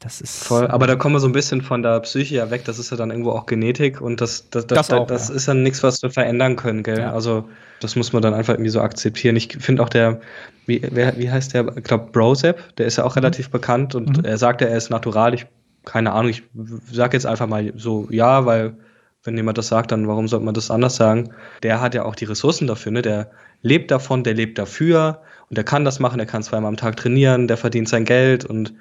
Das 0.00 0.22
ist 0.22 0.44
voll. 0.44 0.66
Aber 0.66 0.86
da 0.86 0.96
kommen 0.96 1.14
wir 1.14 1.20
so 1.20 1.28
ein 1.28 1.32
bisschen 1.32 1.60
von 1.60 1.82
der 1.82 2.00
Psyche 2.00 2.36
ja 2.36 2.50
weg. 2.50 2.64
Das 2.64 2.78
ist 2.78 2.90
ja 2.90 2.96
dann 2.96 3.10
irgendwo 3.10 3.32
auch 3.32 3.44
Genetik 3.44 4.00
und 4.00 4.22
das, 4.22 4.48
das, 4.48 4.66
das, 4.66 4.88
das, 4.88 4.98
auch, 4.98 5.06
das 5.06 5.28
ja. 5.28 5.34
ist 5.34 5.46
dann 5.46 5.62
nichts, 5.62 5.82
was 5.82 6.02
wir 6.02 6.10
verändern 6.10 6.56
können, 6.56 6.82
gell? 6.82 7.00
Ja. 7.00 7.12
Also 7.12 7.46
das 7.80 7.96
muss 7.96 8.12
man 8.14 8.22
dann 8.22 8.32
einfach 8.32 8.54
irgendwie 8.54 8.70
so 8.70 8.80
akzeptieren. 8.80 9.36
Ich 9.36 9.58
finde 9.60 9.82
auch 9.82 9.90
der, 9.90 10.20
wie, 10.64 10.80
wer, 10.90 11.18
wie 11.18 11.30
heißt 11.30 11.52
der? 11.52 11.76
Ich 11.76 11.84
glaube 11.84 12.08
Brosep, 12.12 12.76
der 12.76 12.86
ist 12.86 12.96
ja 12.96 13.04
auch 13.04 13.14
mhm. 13.14 13.20
relativ 13.20 13.50
bekannt 13.50 13.94
und 13.94 14.16
mhm. 14.16 14.24
er 14.24 14.38
sagt 14.38 14.62
ja, 14.62 14.68
er 14.68 14.78
ist 14.78 14.88
natural. 14.88 15.34
Ich 15.34 15.46
keine 15.84 16.12
Ahnung. 16.12 16.30
Ich 16.30 16.42
sage 16.90 17.16
jetzt 17.16 17.26
einfach 17.26 17.46
mal 17.46 17.72
so 17.76 18.08
ja, 18.10 18.46
weil 18.46 18.76
wenn 19.22 19.36
jemand 19.36 19.58
das 19.58 19.68
sagt, 19.68 19.92
dann 19.92 20.08
warum 20.08 20.28
sollte 20.28 20.46
man 20.46 20.54
das 20.54 20.70
anders 20.70 20.96
sagen? 20.96 21.34
Der 21.62 21.82
hat 21.82 21.94
ja 21.94 22.06
auch 22.06 22.14
die 22.14 22.24
Ressourcen 22.24 22.66
dafür, 22.66 22.92
ne? 22.92 23.02
Der 23.02 23.30
lebt 23.60 23.90
davon, 23.90 24.24
der 24.24 24.32
lebt 24.32 24.58
dafür 24.58 25.20
und 25.50 25.56
der 25.56 25.64
kann 25.64 25.84
das 25.84 25.98
machen, 25.98 26.18
der 26.18 26.26
kann 26.26 26.42
zweimal 26.42 26.68
am 26.68 26.76
Tag 26.76 26.96
trainieren, 26.96 27.48
der 27.48 27.56
verdient 27.56 27.88
sein 27.88 28.04
Geld 28.04 28.44
und 28.44 28.72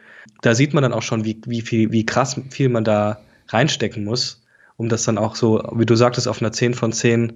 da 0.41 0.55
sieht 0.55 0.73
man 0.73 0.83
dann 0.83 0.93
auch 0.93 1.01
schon, 1.01 1.25
wie, 1.25 1.41
wie 1.45 1.61
viel, 1.61 1.91
wie 1.91 2.05
krass 2.05 2.39
viel 2.51 2.69
man 2.69 2.83
da 2.83 3.19
reinstecken 3.47 4.05
muss, 4.05 4.43
um 4.77 4.87
das 4.87 5.03
dann 5.03 5.17
auch 5.17 5.35
so, 5.35 5.61
wie 5.73 5.85
du 5.85 5.95
sagtest, 5.95 6.27
auf 6.27 6.41
einer 6.41 6.51
10 6.51 6.75
von 6.75 6.93
10 6.93 7.33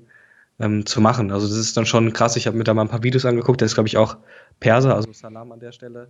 ähm, 0.59 0.85
zu 0.85 1.01
machen. 1.01 1.31
Also 1.31 1.47
das 1.47 1.57
ist 1.57 1.75
dann 1.75 1.85
schon 1.85 2.13
krass. 2.13 2.35
Ich 2.35 2.47
habe 2.47 2.57
mir 2.57 2.63
da 2.63 2.73
mal 2.73 2.83
ein 2.83 2.89
paar 2.89 3.03
Videos 3.03 3.25
angeguckt, 3.25 3.61
der 3.61 3.65
ist, 3.65 3.73
glaube 3.73 3.87
ich, 3.87 3.97
auch 3.97 4.17
Perser, 4.59 4.95
also 4.95 5.11
Salam 5.11 5.51
an 5.51 5.59
der 5.59 5.71
Stelle. 5.71 6.09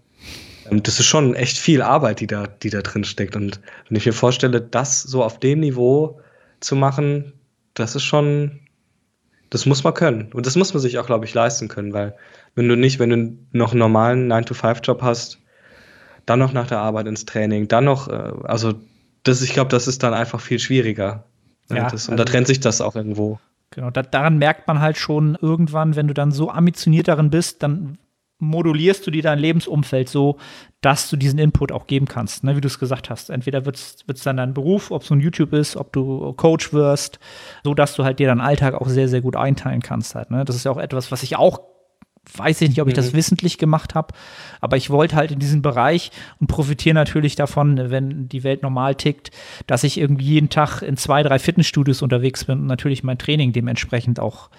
Ähm, 0.70 0.84
das 0.84 1.00
ist 1.00 1.06
schon 1.06 1.34
echt 1.34 1.58
viel 1.58 1.82
Arbeit, 1.82 2.20
die 2.20 2.28
da, 2.28 2.48
die 2.48 2.70
da 2.70 2.82
drin 2.82 3.04
steckt. 3.04 3.36
Und 3.36 3.62
wenn 3.88 3.98
ich 3.98 4.06
mir 4.06 4.14
vorstelle, 4.14 4.62
das 4.62 5.02
so 5.02 5.24
auf 5.24 5.40
dem 5.40 5.62
Niveau 5.62 6.20
zu 6.60 6.76
machen, 6.76 7.34
das 7.74 7.96
ist 7.96 8.04
schon, 8.04 8.60
das 9.54 9.68
muss 9.68 9.84
man 9.84 9.94
können. 9.94 10.32
Und 10.34 10.48
das 10.48 10.56
muss 10.56 10.74
man 10.74 10.82
sich 10.82 10.98
auch, 10.98 11.06
glaube 11.06 11.26
ich, 11.26 11.34
leisten 11.36 11.68
können, 11.68 11.94
weil 11.94 12.16
wenn 12.56 12.68
du 12.68 12.76
nicht, 12.76 12.98
wenn 12.98 13.10
du 13.12 13.38
noch 13.52 13.72
einen 13.72 13.80
normalen 13.80 14.32
9-to-5-Job 14.32 15.04
hast, 15.04 15.38
dann 16.26 16.40
noch 16.40 16.54
nach 16.54 16.66
der 16.66 16.80
Arbeit 16.80 17.06
ins 17.06 17.26
Training, 17.26 17.68
dann 17.68 17.86
noch, 17.86 18.08
äh, 18.08 18.32
also 18.46 18.74
das, 19.22 19.44
ich 19.44 19.54
glaube, 19.54 19.70
das 19.70 19.88
ist 19.88 20.02
dann 20.02 20.16
einfach 20.16 20.42
viel 20.42 20.58
schwieriger. 20.58 21.26
Ja, 21.70 21.88
das, 21.88 22.08
und 22.08 22.14
also, 22.14 22.16
da 22.16 22.26
trennt 22.26 22.48
sich 22.48 22.62
das 22.62 22.82
auch 22.82 22.96
irgendwo. 22.96 23.40
Genau, 23.70 23.92
da, 23.92 24.02
daran 24.02 24.40
merkt 24.40 24.68
man 24.68 24.80
halt 24.80 24.98
schon 24.98 25.38
irgendwann, 25.40 25.96
wenn 25.96 26.08
du 26.08 26.16
dann 26.16 26.32
so 26.32 26.50
ambitioniert 26.50 27.08
darin 27.08 27.30
bist, 27.30 27.62
dann 27.62 28.00
modulierst 28.40 29.06
du 29.08 29.12
dir 29.12 29.22
dein 29.22 29.40
Lebensumfeld 29.40 30.10
so, 30.10 30.38
dass 30.82 31.10
du 31.10 31.16
diesen 31.16 31.40
Input 31.40 31.72
auch 31.72 31.88
geben 31.88 32.08
kannst, 32.08 32.44
ne, 32.44 32.56
wie 32.56 32.62
du 32.62 32.68
es 32.68 32.80
gesagt 32.80 33.10
hast. 33.10 33.30
Entweder 33.30 33.66
wird 33.66 33.78
es 33.78 34.24
dann 34.24 34.38
dein 34.38 34.54
Beruf, 34.54 34.92
ob 34.92 35.04
es 35.04 35.12
ein 35.12 35.22
YouTube 35.22 35.54
ist, 35.54 35.78
ob 35.78 35.94
du 35.94 36.34
Coach 36.34 36.74
wirst, 36.74 37.20
so 37.64 37.74
dass 37.74 37.96
du 37.96 38.04
halt 38.04 38.20
dir 38.20 38.28
deinen 38.28 38.42
Alltag 38.42 38.74
auch 38.74 38.88
sehr, 38.88 39.08
sehr 39.08 39.22
gut 39.22 39.36
einteilen 39.36 39.82
kannst 39.82 40.16
halt. 40.16 40.30
Ne? 40.30 40.44
Das 40.44 40.56
ist 40.56 40.66
ja 40.66 40.72
auch 40.72 40.78
etwas, 40.78 41.12
was 41.12 41.24
ich 41.24 41.38
auch 41.38 41.62
weiß 42.36 42.62
ich 42.62 42.70
nicht, 42.70 42.82
ob 42.82 42.88
ich 42.88 42.94
das 42.94 43.12
mhm. 43.12 43.18
wissentlich 43.18 43.58
gemacht 43.58 43.96
habe, 43.96 44.14
aber 44.62 44.78
ich 44.78 44.90
wollte 44.90 45.16
halt 45.16 45.32
in 45.32 45.40
diesem 45.40 45.62
Bereich 45.62 46.12
und 46.40 46.48
profitiere 46.48 46.96
natürlich 46.96 47.36
davon, 47.36 47.92
wenn 47.92 48.30
die 48.30 48.44
Welt 48.44 48.64
normal 48.64 48.96
tickt, 48.96 49.32
dass 49.68 49.84
ich 49.84 49.98
irgendwie 49.98 50.26
jeden 50.26 50.50
Tag 50.50 50.82
in 50.82 50.96
zwei, 50.96 51.22
drei 51.24 51.38
Fitnessstudios 51.38 52.02
unterwegs 52.02 52.46
bin 52.46 52.60
und 52.60 52.68
natürlich 52.68 53.04
mein 53.04 53.18
Training 53.18 53.52
dementsprechend 53.52 54.20
auch 54.20 54.50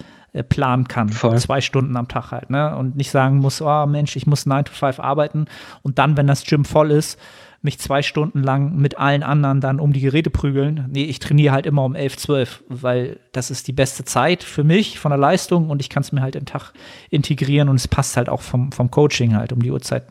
planen 0.43 0.89
kann. 0.89 1.09
Voll. 1.11 1.39
Zwei 1.39 1.61
Stunden 1.61 1.97
am 1.97 2.09
Tag 2.09 2.33
halt, 2.33 2.51
ne? 2.51 2.77
Und 2.77 2.97
nicht 2.97 3.11
sagen 3.11 3.39
muss, 3.39 3.63
oh 3.63 3.87
Mensch, 3.87 4.17
ich 4.17 4.27
muss 4.27 4.47
9 4.47 4.65
to 4.65 4.73
5 4.73 4.99
arbeiten 4.99 5.47
und 5.83 5.99
dann, 5.99 6.17
wenn 6.17 6.27
das 6.27 6.45
Gym 6.45 6.65
voll 6.65 6.91
ist, 6.91 7.19
mich 7.63 7.79
zwei 7.79 8.03
Stunden 8.03 8.43
lang 8.43 8.77
mit 8.77 8.99
allen 8.99 9.23
anderen 9.23 9.63
dann 9.63 9.81
um 9.81 9.95
die 9.95 10.03
Geräte 10.03 10.29
prügeln. 10.29 10.87
Nee, 10.91 11.05
ich 11.05 11.19
trainiere 11.19 11.55
halt 11.55 11.65
immer 11.65 11.85
um 11.85 11.95
11, 11.95 12.17
12, 12.19 12.65
weil 12.69 13.19
das 13.33 13.51
ist 13.51 13.67
die 13.69 13.73
beste 13.73 14.05
Zeit 14.05 14.43
für 14.43 14.65
mich 14.65 14.99
von 14.99 15.11
der 15.11 15.19
Leistung 15.19 15.71
und 15.71 15.81
ich 15.81 15.89
kann 15.89 16.03
es 16.03 16.13
mir 16.13 16.21
halt 16.21 16.37
im 16.37 16.45
Tag 16.45 16.73
integrieren 17.09 17.71
und 17.71 17.77
es 17.77 17.89
passt 17.89 18.19
halt 18.19 18.29
auch 18.29 18.43
vom, 18.43 18.71
vom 18.71 18.91
Coaching 18.91 19.35
halt. 19.35 19.53
Um 19.53 19.63
die 19.63 19.71
Uhrzeit 19.71 20.05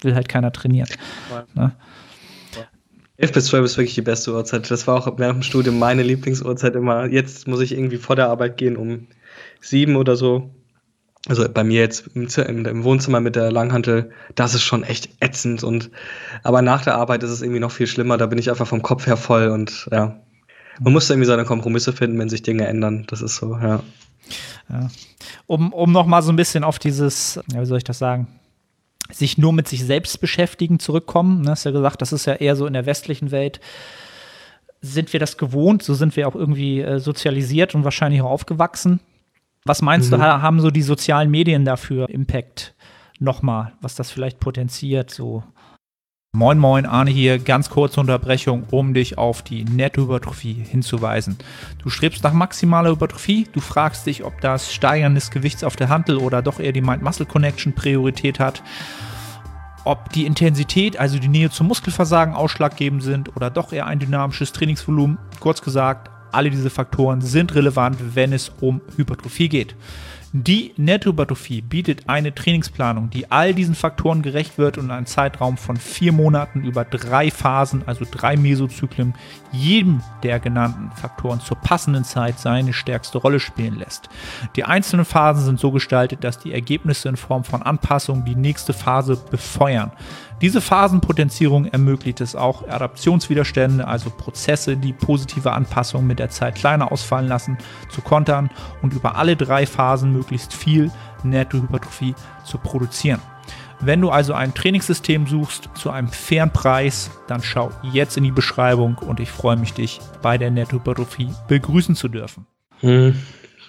will 0.00 0.14
halt 0.14 0.28
keiner 0.28 0.52
trainieren. 0.52 0.88
Ne? 1.54 1.72
11 3.16 3.32
bis 3.32 3.46
12 3.46 3.64
ist 3.64 3.76
wirklich 3.76 3.94
die 3.96 4.02
beste 4.02 4.32
Uhrzeit. 4.32 4.70
Das 4.70 4.86
war 4.86 4.96
auch 4.96 5.18
während 5.18 5.38
dem 5.38 5.42
Studium 5.42 5.78
meine 5.78 6.02
Lieblingsuhrzeit 6.02 6.74
immer. 6.76 7.06
Jetzt 7.06 7.48
muss 7.48 7.60
ich 7.60 7.72
irgendwie 7.72 7.98
vor 7.98 8.16
der 8.16 8.28
Arbeit 8.28 8.56
gehen 8.56 8.76
um 8.76 9.08
sieben 9.60 9.96
oder 9.96 10.16
so 10.16 10.54
also 11.28 11.46
bei 11.52 11.64
mir 11.64 11.80
jetzt 11.80 12.08
im, 12.14 12.64
im, 12.64 12.84
Wohnzimmer 12.84 13.20
mit 13.20 13.36
der 13.36 13.52
Langhantel, 13.52 14.10
das 14.34 14.54
ist 14.54 14.62
schon 14.62 14.84
echt 14.84 15.10
ätzend 15.20 15.62
und 15.62 15.90
aber 16.42 16.62
nach 16.62 16.82
der 16.82 16.94
Arbeit 16.94 17.22
ist 17.22 17.30
es 17.30 17.42
irgendwie 17.42 17.60
noch 17.60 17.72
viel 17.72 17.86
schlimmer, 17.86 18.16
da 18.16 18.26
bin 18.26 18.38
ich 18.38 18.48
einfach 18.48 18.66
vom 18.66 18.82
Kopf 18.82 19.06
her 19.06 19.16
voll 19.16 19.48
und 19.48 19.88
ja. 19.92 20.16
Man 20.82 20.94
muss 20.94 21.10
irgendwie 21.10 21.26
seine 21.26 21.44
Kompromisse 21.44 21.92
finden, 21.92 22.18
wenn 22.18 22.30
sich 22.30 22.40
Dinge 22.42 22.66
ändern. 22.66 23.04
Das 23.08 23.20
ist 23.20 23.36
so, 23.36 23.54
ja. 23.54 23.82
ja. 24.70 24.88
Um, 25.46 25.74
um 25.74 25.92
noch 25.92 26.22
so 26.22 26.32
ein 26.32 26.36
bisschen 26.36 26.64
auf 26.64 26.78
dieses, 26.78 27.38
ja, 27.52 27.60
wie 27.60 27.66
soll 27.66 27.76
ich 27.76 27.84
das 27.84 27.98
sagen, 27.98 28.28
sich 29.12 29.36
nur 29.36 29.52
mit 29.52 29.68
sich 29.68 29.84
selbst 29.84 30.22
beschäftigen 30.22 30.78
zurückkommen. 30.78 31.42
Ne, 31.42 31.50
hast 31.50 31.64
ja 31.64 31.70
gesagt, 31.70 32.00
das 32.00 32.14
ist 32.14 32.24
ja 32.24 32.32
eher 32.32 32.56
so 32.56 32.66
in 32.66 32.72
der 32.72 32.86
westlichen 32.86 33.30
Welt 33.30 33.60
sind 34.82 35.12
wir 35.12 35.20
das 35.20 35.36
gewohnt, 35.36 35.82
so 35.82 35.92
sind 35.92 36.16
wir 36.16 36.26
auch 36.26 36.34
irgendwie 36.34 36.80
äh, 36.80 36.98
sozialisiert 36.98 37.74
und 37.74 37.84
wahrscheinlich 37.84 38.22
auch 38.22 38.30
aufgewachsen. 38.30 39.00
Was 39.64 39.82
meinst 39.82 40.10
mhm. 40.10 40.16
du, 40.16 40.22
haben 40.22 40.60
so 40.60 40.70
die 40.70 40.82
sozialen 40.82 41.30
Medien 41.30 41.64
dafür 41.64 42.08
Impact 42.08 42.74
nochmal, 43.18 43.72
was 43.80 43.94
das 43.94 44.10
vielleicht 44.10 44.40
potenziert? 44.40 45.10
So. 45.10 45.44
Moin 46.32 46.58
Moin, 46.58 46.86
Arne 46.86 47.10
hier, 47.10 47.40
ganz 47.40 47.70
kurze 47.70 48.00
Unterbrechung, 48.00 48.64
um 48.70 48.94
dich 48.94 49.18
auf 49.18 49.42
die 49.42 49.64
Nettohypertrophie 49.64 50.54
hinzuweisen. 50.54 51.36
Du 51.82 51.90
strebst 51.90 52.22
nach 52.22 52.32
maximaler 52.32 52.90
Hypertrophie, 52.90 53.48
du 53.52 53.60
fragst 53.60 54.06
dich, 54.06 54.24
ob 54.24 54.40
das 54.40 54.72
Steigern 54.72 55.14
des 55.16 55.30
Gewichts 55.30 55.64
auf 55.64 55.76
der 55.76 55.88
Handel 55.88 56.18
oder 56.18 56.40
doch 56.40 56.60
eher 56.60 56.72
die 56.72 56.82
Mind-Muscle-Connection 56.82 57.74
Priorität 57.74 58.38
hat, 58.38 58.62
ob 59.84 60.10
die 60.12 60.24
Intensität, 60.24 60.98
also 60.98 61.18
die 61.18 61.28
Nähe 61.28 61.50
zum 61.50 61.66
Muskelversagen 61.66 62.34
ausschlaggebend 62.34 63.02
sind 63.02 63.36
oder 63.36 63.50
doch 63.50 63.72
eher 63.72 63.86
ein 63.86 63.98
dynamisches 63.98 64.52
Trainingsvolumen. 64.52 65.18
Kurz 65.40 65.60
gesagt, 65.62 66.10
alle 66.32 66.50
diese 66.50 66.70
Faktoren 66.70 67.20
sind 67.20 67.54
relevant, 67.54 68.14
wenn 68.14 68.32
es 68.32 68.50
um 68.60 68.80
Hypertrophie 68.96 69.48
geht. 69.48 69.74
Die 70.32 70.74
Nettohypertrophie 70.76 71.60
bietet 71.60 72.08
eine 72.08 72.32
Trainingsplanung, 72.32 73.10
die 73.10 73.32
all 73.32 73.52
diesen 73.52 73.74
Faktoren 73.74 74.22
gerecht 74.22 74.58
wird 74.58 74.78
und 74.78 74.92
einen 74.92 75.06
Zeitraum 75.06 75.56
von 75.56 75.76
vier 75.76 76.12
Monaten 76.12 76.62
über 76.62 76.84
drei 76.84 77.32
Phasen, 77.32 77.82
also 77.86 78.06
drei 78.08 78.36
Mesozyklen, 78.36 79.14
jedem 79.50 80.02
der 80.22 80.38
genannten 80.38 80.92
Faktoren 80.92 81.40
zur 81.40 81.56
passenden 81.56 82.04
Zeit 82.04 82.38
seine 82.38 82.72
stärkste 82.72 83.18
Rolle 83.18 83.40
spielen 83.40 83.76
lässt. 83.76 84.08
Die 84.54 84.62
einzelnen 84.62 85.04
Phasen 85.04 85.44
sind 85.44 85.58
so 85.58 85.72
gestaltet, 85.72 86.22
dass 86.22 86.38
die 86.38 86.52
Ergebnisse 86.52 87.08
in 87.08 87.16
Form 87.16 87.42
von 87.42 87.62
Anpassungen 87.62 88.24
die 88.24 88.36
nächste 88.36 88.72
Phase 88.72 89.16
befeuern. 89.16 89.90
Diese 90.40 90.62
Phasenpotenzierung 90.62 91.66
ermöglicht 91.66 92.22
es 92.22 92.34
auch, 92.34 92.66
Adaptionswiderstände, 92.66 93.86
also 93.86 94.08
Prozesse, 94.08 94.78
die 94.78 94.94
positive 94.94 95.52
Anpassungen 95.52 96.06
mit 96.06 96.18
der 96.18 96.30
Zeit 96.30 96.54
kleiner 96.54 96.90
ausfallen 96.90 97.28
lassen, 97.28 97.58
zu 97.90 98.00
kontern 98.00 98.48
und 98.80 98.94
über 98.94 99.16
alle 99.16 99.36
drei 99.36 99.66
Phasen 99.66 100.12
möglichst 100.14 100.54
viel 100.54 100.90
Nettohypertrophie 101.24 102.14
zu 102.44 102.56
produzieren. 102.56 103.20
Wenn 103.80 104.00
du 104.00 104.08
also 104.10 104.32
ein 104.32 104.54
Trainingssystem 104.54 105.26
suchst 105.26 105.68
zu 105.74 105.90
einem 105.90 106.08
fairen 106.08 106.50
Preis, 106.50 107.10
dann 107.26 107.42
schau 107.42 107.70
jetzt 107.92 108.16
in 108.16 108.24
die 108.24 108.30
Beschreibung 108.30 108.96
und 108.96 109.20
ich 109.20 109.30
freue 109.30 109.56
mich, 109.56 109.74
dich 109.74 110.00
bei 110.22 110.38
der 110.38 110.50
Nettohypertrophie 110.50 111.28
begrüßen 111.48 111.94
zu 111.96 112.08
dürfen. 112.08 112.46
Hm. 112.80 113.14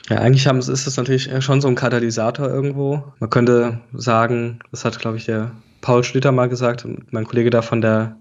Ja, 0.09 0.17
eigentlich 0.19 0.47
haben, 0.47 0.59
ist 0.59 0.69
es 0.69 0.97
natürlich 0.97 1.29
schon 1.43 1.59
so 1.59 1.67
ein 1.67 1.75
Katalysator 1.75 2.47
irgendwo. 2.47 3.13
Man 3.19 3.29
könnte 3.29 3.81
sagen, 3.93 4.59
das 4.71 4.85
hat, 4.85 4.99
glaube 4.99 5.17
ich, 5.17 5.25
der 5.25 5.51
Paul 5.81 6.03
Schlüter 6.03 6.31
mal 6.31 6.49
gesagt, 6.49 6.87
mein 7.11 7.25
Kollege 7.25 7.49
da 7.49 7.61
von 7.61 7.81
der 7.81 8.17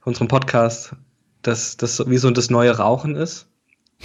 von 0.00 0.12
unserem 0.12 0.28
Podcast, 0.28 0.92
dass 1.42 1.76
das 1.76 2.08
wie 2.08 2.18
so 2.18 2.30
das 2.30 2.50
neue 2.50 2.76
Rauchen 2.76 3.16
ist. 3.16 3.48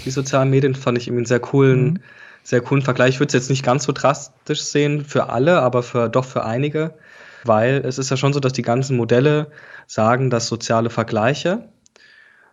Die 0.05 0.11
sozialen 0.11 0.49
Medien 0.49 0.73
fand 0.73 0.97
ich 0.97 1.07
irgendwie 1.07 1.19
einen 1.19 1.25
sehr 1.25 1.39
coolen, 1.39 1.83
mhm. 1.83 1.99
sehr 2.43 2.61
coolen 2.61 2.81
Vergleich. 2.81 3.15
Ich 3.15 3.19
würde 3.19 3.27
es 3.27 3.33
jetzt 3.33 3.49
nicht 3.49 3.63
ganz 3.63 3.83
so 3.83 3.91
drastisch 3.91 4.61
sehen 4.61 5.03
für 5.03 5.29
alle, 5.29 5.61
aber 5.61 5.83
für, 5.83 6.09
doch 6.09 6.25
für 6.25 6.45
einige. 6.45 6.95
Weil 7.43 7.83
es 7.85 7.97
ist 7.97 8.09
ja 8.09 8.17
schon 8.17 8.33
so, 8.33 8.39
dass 8.39 8.53
die 8.53 8.61
ganzen 8.61 8.97
Modelle 8.97 9.51
sagen, 9.87 10.29
dass 10.29 10.47
soziale 10.47 10.89
Vergleiche 10.89 11.69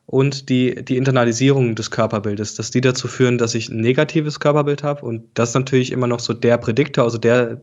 und 0.06 0.48
die, 0.48 0.82
die 0.82 0.96
Internalisierung 0.96 1.74
des 1.74 1.90
Körperbildes, 1.90 2.54
dass 2.54 2.70
die 2.70 2.80
dazu 2.80 3.08
führen, 3.08 3.36
dass 3.36 3.54
ich 3.54 3.68
ein 3.68 3.80
negatives 3.80 4.40
Körperbild 4.40 4.82
habe 4.82 5.04
und 5.04 5.26
das 5.34 5.50
ist 5.50 5.54
natürlich 5.54 5.92
immer 5.92 6.06
noch 6.06 6.20
so 6.20 6.32
der 6.32 6.56
Prädiktor, 6.56 7.04
also 7.04 7.18
der 7.18 7.60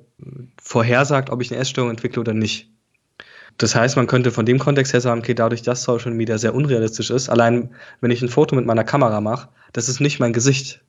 vorhersagt, 0.62 1.32
ob 1.32 1.42
ich 1.42 1.52
eine 1.52 1.60
Essstörung 1.60 1.90
entwickle 1.90 2.22
oder 2.22 2.36
nicht. 2.36 2.75
Das 3.58 3.76
heißt, 3.76 3.96
man 3.96 4.08
könnte 4.08 4.32
von 4.32 4.46
dem 4.46 4.60
Kontext 4.60 4.94
her 4.94 5.02
sagen, 5.02 5.22
okay, 5.22 5.34
dadurch, 5.34 5.62
dass 5.62 5.84
Social 5.84 6.12
Media 6.12 6.38
sehr 6.38 6.54
unrealistisch 6.54 7.10
ist, 7.10 7.30
allein 7.30 7.70
wenn 8.02 8.12
ich 8.12 8.22
ein 8.22 8.30
Foto 8.30 8.56
mit 8.56 8.66
meiner 8.66 8.84
Kamera 8.84 9.22
mache, 9.22 9.48
das 9.72 9.88
ist 9.88 10.02
nicht 10.02 10.20
mein 10.20 10.34
Gesicht. 10.34 10.82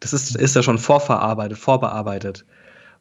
Das 0.00 0.12
ist, 0.12 0.36
ist 0.36 0.56
ja 0.56 0.62
schon 0.62 0.78
vorverarbeitet, 0.78 1.58
vorbearbeitet. 1.58 2.44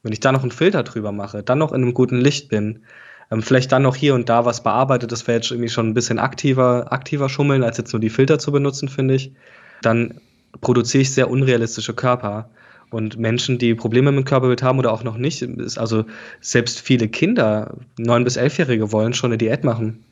Wenn 0.03 0.13
ich 0.13 0.19
da 0.19 0.31
noch 0.31 0.41
einen 0.41 0.51
Filter 0.51 0.83
drüber 0.83 1.11
mache, 1.11 1.43
dann 1.43 1.57
noch 1.57 1.71
in 1.71 1.81
einem 1.81 1.93
guten 1.93 2.19
Licht 2.19 2.49
bin, 2.49 2.83
ähm, 3.31 3.41
vielleicht 3.41 3.71
dann 3.71 3.83
noch 3.83 3.95
hier 3.95 4.15
und 4.15 4.29
da 4.29 4.45
was 4.45 4.63
bearbeitet, 4.63 5.11
das 5.11 5.27
wäre 5.27 5.37
jetzt 5.37 5.51
irgendwie 5.51 5.69
schon 5.69 5.89
ein 5.89 5.93
bisschen 5.93 6.19
aktiver, 6.19 6.91
aktiver 6.91 7.29
schummeln, 7.29 7.63
als 7.63 7.77
jetzt 7.77 7.93
nur 7.93 7.99
die 7.99 8.09
Filter 8.09 8.39
zu 8.39 8.51
benutzen, 8.51 8.89
finde 8.89 9.15
ich. 9.15 9.33
Dann 9.81 10.19
produziere 10.61 11.01
ich 11.01 11.13
sehr 11.13 11.29
unrealistische 11.29 11.93
Körper. 11.93 12.49
Und 12.91 13.17
Menschen, 13.17 13.57
die 13.57 13.75
Probleme 13.75 14.11
mit 14.11 14.23
dem 14.23 14.25
Körperbild 14.25 14.63
haben 14.63 14.79
oder 14.79 14.93
auch 14.93 15.03
noch 15.03 15.17
nicht, 15.17 15.41
ist 15.41 15.77
also 15.77 16.05
selbst 16.39 16.79
viele 16.79 17.07
Kinder, 17.07 17.77
neun 17.97 18.23
bis 18.23 18.37
elfjährige, 18.37 18.91
wollen 18.91 19.13
schon 19.13 19.31
eine 19.31 19.37
Diät 19.37 19.63
machen. 19.63 20.05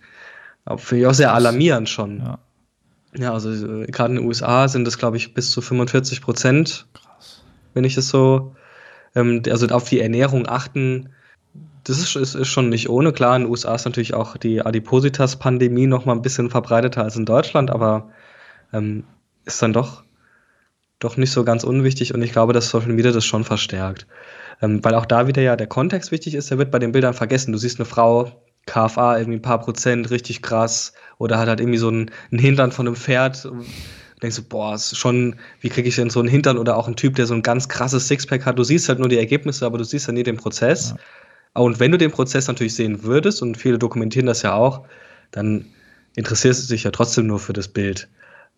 Finde 0.78 1.02
ich 1.02 1.08
auch 1.08 1.14
sehr 1.14 1.34
alarmierend 1.34 1.90
schon. 1.90 2.20
Ja, 2.20 2.40
ja 3.16 3.34
also 3.34 3.52
äh, 3.52 3.86
gerade 3.88 4.14
in 4.14 4.20
den 4.20 4.28
USA 4.28 4.68
sind 4.68 4.86
das, 4.86 4.98
glaube 4.98 5.18
ich, 5.18 5.34
bis 5.34 5.52
zu 5.52 5.62
45 5.62 6.22
Prozent. 6.22 6.88
Krass. 6.94 7.44
Wenn 7.74 7.84
ich 7.84 7.96
das 7.96 8.08
so, 8.08 8.56
ähm, 9.16 9.42
also 9.50 9.68
auf 9.68 9.90
die 9.90 10.00
Ernährung 10.00 10.48
achten, 10.48 11.10
das 11.84 12.00
ist, 12.00 12.16
ist, 12.16 12.36
ist, 12.36 12.48
schon 12.48 12.70
nicht 12.70 12.90
ohne. 12.90 13.12
Klar, 13.12 13.36
in 13.36 13.44
den 13.44 13.52
USA 13.52 13.76
ist 13.76 13.86
natürlich 13.86 14.14
auch 14.14 14.38
die 14.38 14.62
Adipositas-Pandemie 14.62 15.88
noch 15.88 16.06
mal 16.06 16.14
ein 16.14 16.22
bisschen 16.22 16.50
verbreiteter 16.50 17.04
als 17.04 17.18
in 17.18 17.26
Deutschland, 17.26 17.72
aber 17.72 18.10
ähm, 18.72 19.04
ist 19.46 19.62
dann 19.62 19.74
doch, 19.74 20.04
doch 21.04 21.18
nicht 21.18 21.32
so 21.32 21.44
ganz 21.44 21.64
unwichtig 21.64 22.14
und 22.14 22.22
ich 22.22 22.32
glaube, 22.32 22.54
dass 22.54 22.70
Social 22.70 22.94
Media 22.94 23.12
das 23.12 23.26
schon 23.26 23.44
verstärkt. 23.44 24.08
Ähm, 24.62 24.84
weil 24.84 24.96
auch 24.96 25.06
da 25.06 25.28
wieder 25.28 25.42
ja 25.42 25.56
der 25.56 25.68
Kontext 25.68 26.12
wichtig 26.12 26.36
ist, 26.36 26.52
der 26.52 26.58
wird 26.58 26.72
bei 26.72 26.80
den 26.80 26.92
Bildern 26.92 27.14
vergessen. 27.14 27.52
Du 27.52 27.58
siehst 27.58 27.80
eine 27.80 27.86
Frau, 27.86 28.32
KFA 28.66 29.18
irgendwie 29.18 29.40
ein 29.40 29.42
paar 29.42 29.60
Prozent, 29.60 30.10
richtig 30.10 30.42
krass, 30.42 30.94
oder 31.18 31.38
hat 31.38 31.50
halt 31.50 31.60
irgendwie 31.60 31.80
so 31.80 31.90
einen, 31.90 32.12
einen 32.32 32.40
Hintern 32.40 32.72
von 32.72 32.88
einem 32.88 32.96
Pferd. 32.96 33.46
Und 33.46 33.66
denkst 34.22 34.38
du, 34.38 34.44
boah, 34.44 34.76
ist 34.76 34.98
schon, 34.98 35.36
wie 35.60 35.70
kriege 35.70 35.90
ich 35.90 35.96
denn 35.96 36.10
so 36.10 36.20
einen 36.20 36.30
Hintern 36.30 36.58
oder 36.58 36.78
auch 36.78 36.88
einen 36.88 36.96
Typ, 36.96 37.16
der 37.16 37.26
so 37.26 37.34
ein 37.34 37.42
ganz 37.42 37.68
krasses 37.68 38.08
Sixpack 38.08 38.46
hat. 38.46 38.58
Du 38.58 38.64
siehst 38.64 38.88
halt 38.88 39.00
nur 39.00 39.10
die 39.10 39.18
Ergebnisse, 39.18 39.66
aber 39.66 39.78
du 39.78 39.84
siehst 39.84 40.08
ja 40.08 40.14
nie 40.14 40.24
den 40.24 40.38
Prozess. 40.38 40.92
Ja. 41.56 41.62
Und 41.62 41.80
wenn 41.80 41.92
du 41.92 41.98
den 41.98 42.12
Prozess 42.12 42.48
natürlich 42.48 42.74
sehen 42.74 43.04
würdest, 43.04 43.42
und 43.42 43.58
viele 43.58 43.78
dokumentieren 43.78 44.26
das 44.26 44.42
ja 44.42 44.54
auch, 44.54 44.86
dann 45.32 45.66
interessierst 46.16 46.64
du 46.64 46.74
dich 46.74 46.84
ja 46.84 46.92
trotzdem 46.92 47.28
nur 47.28 47.40
für 47.40 47.54
das 47.54 47.68
Bild, 47.68 48.08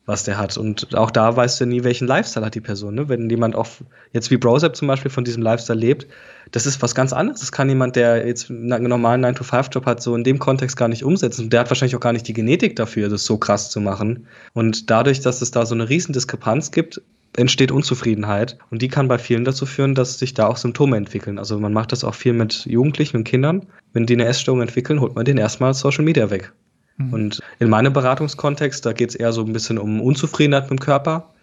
was 0.05 0.23
der 0.23 0.37
hat. 0.37 0.57
Und 0.57 0.95
auch 0.95 1.11
da 1.11 1.35
weißt 1.35 1.61
du 1.61 1.65
nie, 1.65 1.83
welchen 1.83 2.07
Lifestyle 2.07 2.45
hat 2.45 2.55
die 2.55 2.61
Person. 2.61 2.95
Ne? 2.95 3.09
Wenn 3.09 3.29
jemand 3.29 3.55
auch, 3.55 3.67
jetzt 4.13 4.29
wie 4.31 4.37
Brosep 4.37 4.75
zum 4.75 4.87
Beispiel, 4.87 5.11
von 5.11 5.23
diesem 5.23 5.41
Lifestyle 5.41 5.79
lebt, 5.79 6.07
das 6.51 6.65
ist 6.65 6.81
was 6.81 6.93
ganz 6.93 7.11
anderes. 7.11 7.39
Das 7.39 7.51
kann 7.51 7.69
jemand, 7.69 7.95
der 7.95 8.25
jetzt 8.27 8.49
einen 8.49 8.83
normalen 8.83 9.25
9-to-5-Job 9.25 9.85
hat, 9.85 10.01
so 10.01 10.15
in 10.15 10.23
dem 10.23 10.39
Kontext 10.39 10.77
gar 10.77 10.87
nicht 10.87 11.03
umsetzen. 11.03 11.49
Der 11.49 11.61
hat 11.61 11.69
wahrscheinlich 11.69 11.95
auch 11.95 12.01
gar 12.01 12.13
nicht 12.13 12.27
die 12.27 12.33
Genetik 12.33 12.75
dafür, 12.75 13.09
das 13.09 13.25
so 13.25 13.37
krass 13.37 13.71
zu 13.71 13.81
machen. 13.81 14.27
Und 14.53 14.89
dadurch, 14.89 15.21
dass 15.21 15.41
es 15.41 15.51
da 15.51 15.65
so 15.65 15.73
eine 15.73 15.89
riesen 15.89 16.13
Diskrepanz 16.13 16.71
gibt, 16.71 17.01
entsteht 17.37 17.71
Unzufriedenheit 17.71 18.57
und 18.71 18.81
die 18.81 18.87
kann 18.87 19.09
bei 19.09 19.17
vielen 19.17 19.43
dazu 19.43 19.65
führen, 19.65 19.93
dass 19.93 20.19
sich 20.19 20.33
da 20.33 20.47
auch 20.47 20.57
Symptome 20.57 20.95
entwickeln. 20.95 21.37
Also 21.37 21.59
man 21.59 21.73
macht 21.73 21.91
das 21.91 22.03
auch 22.03 22.15
viel 22.15 22.31
mit 22.31 22.65
Jugendlichen 22.65 23.17
und 23.17 23.23
Kindern. 23.25 23.65
Wenn 23.91 24.05
die 24.05 24.13
eine 24.13 24.25
Essstörung 24.25 24.61
entwickeln, 24.61 25.01
holt 25.01 25.15
man 25.15 25.25
den 25.25 25.37
erstmal 25.37 25.73
Social 25.73 26.05
Media 26.05 26.29
weg. 26.29 26.53
Mhm. 26.97 27.13
Und 27.13 27.39
in 27.59 27.69
meinem 27.69 27.93
Beratungskontext, 27.93 28.85
da 28.85 28.93
geht 28.93 29.09
es 29.09 29.15
eher 29.15 29.33
so 29.33 29.41
ein 29.41 29.53
bisschen 29.53 29.77
um 29.77 30.01
Unzufriedenheit 30.01 30.69
mit 30.69 30.79
dem 30.79 30.79
Körper. 30.79 31.33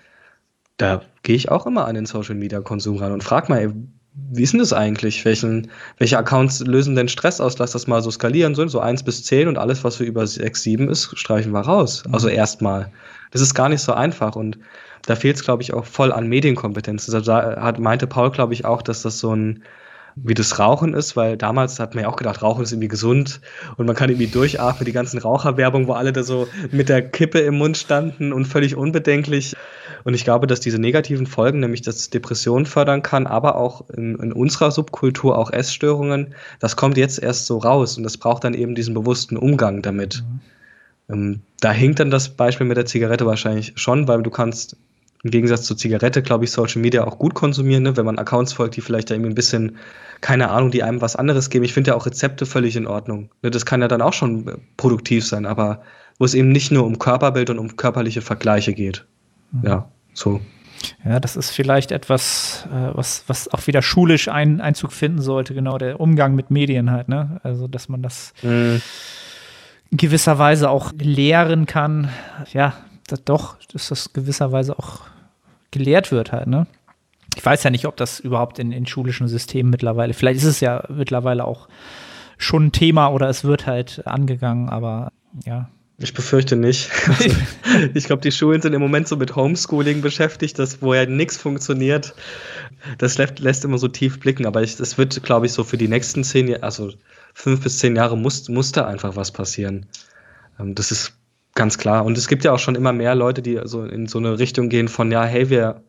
Da 0.76 1.03
gehe 1.22 1.36
ich 1.36 1.50
auch 1.50 1.66
immer 1.66 1.86
an 1.86 1.94
den 1.94 2.07
Social 2.07 2.34
Media 2.34 2.61
Konsum 2.61 2.96
ran 2.96 3.12
und 3.12 3.22
frage 3.22 3.48
mal, 3.48 3.59
ey, 3.59 3.70
wie 4.14 4.42
ist 4.42 4.53
denn 4.53 4.61
das 4.61 4.72
eigentlich? 4.72 5.24
Welchen, 5.24 5.70
welche 5.98 6.18
Accounts 6.18 6.61
lösen 6.61 6.96
denn 6.96 7.09
Stress 7.09 7.40
aus? 7.40 7.59
Lass 7.59 7.72
das 7.72 7.86
mal 7.86 8.03
so 8.03 8.11
skalieren, 8.11 8.55
so, 8.55 8.66
so 8.68 8.80
1 8.80 9.05
bis 9.05 9.24
10 9.24 9.48
und 9.48 9.57
alles, 9.57 9.84
was 9.84 9.96
für 9.96 10.05
über 10.05 10.26
6, 10.26 10.62
7 10.62 10.88
ist, 10.88 11.16
streichen 11.18 11.53
wir 11.53 11.61
raus. 11.61 12.05
Mhm. 12.07 12.14
Also 12.14 12.28
erstmal. 12.28 12.90
Das 13.30 13.40
ist 13.40 13.55
gar 13.55 13.70
nicht 13.70 13.80
so 13.80 13.94
einfach 13.94 14.36
und 14.36 14.59
da 15.07 15.16
fehlt 15.16 15.36
es, 15.36 15.44
glaube 15.44 15.62
ich, 15.62 15.72
auch 15.72 15.86
voll 15.86 16.12
an 16.12 16.28
Medienkompetenz. 16.28 17.07
Da 17.07 17.61
hat, 17.61 17.78
meinte 17.78 18.07
Paul, 18.07 18.30
glaube 18.30 18.53
ich, 18.53 18.64
auch, 18.64 18.82
dass 18.82 19.03
das 19.03 19.18
so 19.18 19.34
ein, 19.34 19.62
wie 20.16 20.34
das 20.34 20.58
Rauchen 20.58 20.94
ist, 20.94 21.16
weil 21.16 21.36
damals 21.36 21.78
hat 21.80 21.94
man 21.94 22.04
ja 22.04 22.10
auch 22.10 22.16
gedacht, 22.16 22.42
Rauchen 22.42 22.62
ist 22.62 22.72
irgendwie 22.72 22.88
gesund 22.88 23.40
und 23.76 23.86
man 23.86 23.96
kann 23.96 24.10
irgendwie 24.10 24.26
durchatmen, 24.26 24.84
die 24.84 24.92
ganzen 24.92 25.18
Raucherwerbung, 25.18 25.86
wo 25.86 25.92
alle 25.92 26.12
da 26.12 26.22
so 26.22 26.48
mit 26.70 26.88
der 26.88 27.02
Kippe 27.02 27.40
im 27.40 27.58
Mund 27.58 27.76
standen 27.76 28.32
und 28.32 28.46
völlig 28.46 28.76
unbedenklich. 28.76 29.54
Und 30.04 30.14
ich 30.14 30.24
glaube, 30.24 30.46
dass 30.46 30.60
diese 30.60 30.78
negativen 30.78 31.26
Folgen, 31.26 31.60
nämlich 31.60 31.82
dass 31.82 32.10
Depressionen 32.10 32.66
fördern 32.66 33.02
kann, 33.02 33.26
aber 33.26 33.56
auch 33.56 33.88
in, 33.90 34.16
in 34.16 34.32
unserer 34.32 34.70
Subkultur 34.70 35.38
auch 35.38 35.52
Essstörungen, 35.52 36.34
das 36.58 36.76
kommt 36.76 36.96
jetzt 36.96 37.22
erst 37.22 37.46
so 37.46 37.58
raus 37.58 37.96
und 37.96 38.02
das 38.02 38.16
braucht 38.16 38.44
dann 38.44 38.54
eben 38.54 38.74
diesen 38.74 38.94
bewussten 38.94 39.36
Umgang 39.36 39.82
damit. 39.82 40.24
Mhm. 40.26 40.40
Ähm, 41.08 41.40
da 41.60 41.72
hinkt 41.72 42.00
dann 42.00 42.10
das 42.10 42.30
Beispiel 42.30 42.66
mit 42.66 42.76
der 42.76 42.86
Zigarette 42.86 43.26
wahrscheinlich 43.26 43.72
schon, 43.76 44.08
weil 44.08 44.22
du 44.22 44.30
kannst 44.30 44.76
im 45.22 45.30
Gegensatz 45.30 45.62
zur 45.62 45.76
Zigarette, 45.76 46.20
glaube 46.20 46.44
ich, 46.44 46.50
Social 46.50 46.80
Media 46.80 47.04
auch 47.04 47.18
gut 47.18 47.34
konsumieren, 47.34 47.84
ne? 47.84 47.96
wenn 47.96 48.04
man 48.04 48.18
Accounts 48.18 48.52
folgt, 48.52 48.76
die 48.76 48.80
vielleicht 48.80 49.08
da 49.08 49.14
irgendwie 49.14 49.30
ein 49.30 49.36
bisschen, 49.36 49.76
keine 50.20 50.50
Ahnung, 50.50 50.72
die 50.72 50.82
einem 50.82 51.00
was 51.00 51.14
anderes 51.14 51.48
geben. 51.48 51.64
Ich 51.64 51.72
finde 51.72 51.92
ja 51.92 51.96
auch 51.96 52.06
Rezepte 52.06 52.44
völlig 52.44 52.74
in 52.74 52.88
Ordnung. 52.88 53.30
Ne? 53.42 53.50
Das 53.50 53.64
kann 53.64 53.80
ja 53.80 53.88
dann 53.88 54.02
auch 54.02 54.12
schon 54.12 54.48
äh, 54.48 54.56
produktiv 54.76 55.24
sein, 55.24 55.46
aber 55.46 55.82
wo 56.18 56.24
es 56.24 56.34
eben 56.34 56.48
nicht 56.48 56.72
nur 56.72 56.84
um 56.84 56.98
Körperbild 56.98 57.50
und 57.50 57.58
um 57.58 57.76
körperliche 57.76 58.20
Vergleiche 58.20 58.74
geht. 58.74 59.06
Mhm. 59.52 59.62
Ja, 59.64 59.88
so. 60.12 60.40
Ja, 61.04 61.20
das 61.20 61.36
ist 61.36 61.50
vielleicht 61.50 61.92
etwas, 61.92 62.66
äh, 62.72 62.90
was, 62.94 63.22
was 63.28 63.52
auch 63.54 63.64
wieder 63.68 63.82
schulisch 63.82 64.26
ein, 64.26 64.60
Einzug 64.60 64.92
finden 64.92 65.20
sollte, 65.20 65.54
genau, 65.54 65.78
der 65.78 66.00
Umgang 66.00 66.34
mit 66.34 66.50
Medien 66.50 66.90
halt, 66.90 67.08
ne? 67.08 67.40
Also, 67.44 67.68
dass 67.68 67.88
man 67.88 68.02
das 68.02 68.32
mhm. 68.42 68.82
in 69.90 69.96
gewisser 69.96 70.40
Weise 70.40 70.68
auch 70.68 70.92
lehren 70.98 71.66
kann. 71.66 72.08
Ja, 72.52 72.74
das 73.06 73.22
doch, 73.22 73.56
dass 73.72 73.88
das 73.88 74.12
gewisserweise 74.12 74.76
auch 74.76 75.11
gelehrt 75.72 76.12
wird 76.12 76.30
halt, 76.30 76.46
ne? 76.46 76.68
Ich 77.34 77.44
weiß 77.44 77.62
ja 77.64 77.70
nicht, 77.70 77.86
ob 77.86 77.96
das 77.96 78.20
überhaupt 78.20 78.58
in, 78.58 78.72
in 78.72 78.86
schulischen 78.86 79.26
Systemen 79.26 79.70
mittlerweile, 79.70 80.14
vielleicht 80.14 80.38
ist 80.38 80.46
es 80.46 80.60
ja 80.60 80.84
mittlerweile 80.88 81.44
auch 81.44 81.68
schon 82.38 82.66
ein 82.66 82.72
Thema 82.72 83.08
oder 83.08 83.28
es 83.28 83.44
wird 83.44 83.66
halt 83.66 84.06
angegangen, 84.06 84.68
aber 84.68 85.10
ja. 85.44 85.68
Ich 85.98 86.14
befürchte 86.14 86.56
nicht. 86.56 86.90
Also, 87.08 87.30
ich 87.94 88.04
glaube, 88.04 88.22
die 88.22 88.32
Schulen 88.32 88.60
sind 88.60 88.74
im 88.74 88.80
Moment 88.80 89.08
so 89.08 89.16
mit 89.16 89.36
Homeschooling 89.36 90.02
beschäftigt, 90.02 90.58
das, 90.58 90.82
wo 90.82 90.94
ja 90.94 91.06
nichts 91.06 91.36
funktioniert. 91.36 92.14
Das 92.98 93.18
lässt, 93.18 93.38
lässt, 93.38 93.64
immer 93.64 93.78
so 93.78 93.88
tief 93.88 94.18
blicken, 94.20 94.46
aber 94.46 94.62
es 94.62 94.98
wird, 94.98 95.22
glaube 95.22 95.46
ich, 95.46 95.52
so 95.52 95.64
für 95.64 95.78
die 95.78 95.88
nächsten 95.88 96.24
zehn 96.24 96.48
Jahre, 96.48 96.62
also 96.64 96.92
fünf 97.32 97.62
bis 97.62 97.78
zehn 97.78 97.96
Jahre 97.96 98.18
muss, 98.18 98.48
muss 98.48 98.72
da 98.72 98.86
einfach 98.86 99.16
was 99.16 99.30
passieren. 99.30 99.86
Ähm, 100.58 100.74
das 100.74 100.90
ist 100.90 101.14
Ganz 101.55 101.78
klar. 101.78 102.05
Und 102.05 102.16
es 102.16 102.28
gibt 102.28 102.44
ja 102.44 102.53
auch 102.53 102.59
schon 102.59 102.74
immer 102.74 102.92
mehr 102.92 103.14
Leute, 103.14 103.42
die 103.42 103.61
so 103.64 103.84
in 103.84 104.07
so 104.07 104.18
eine 104.18 104.38
Richtung 104.38 104.68
gehen 104.68 104.88
von, 104.88 105.11
ja, 105.12 105.24
hey, 105.24 105.50
wir 105.50 105.82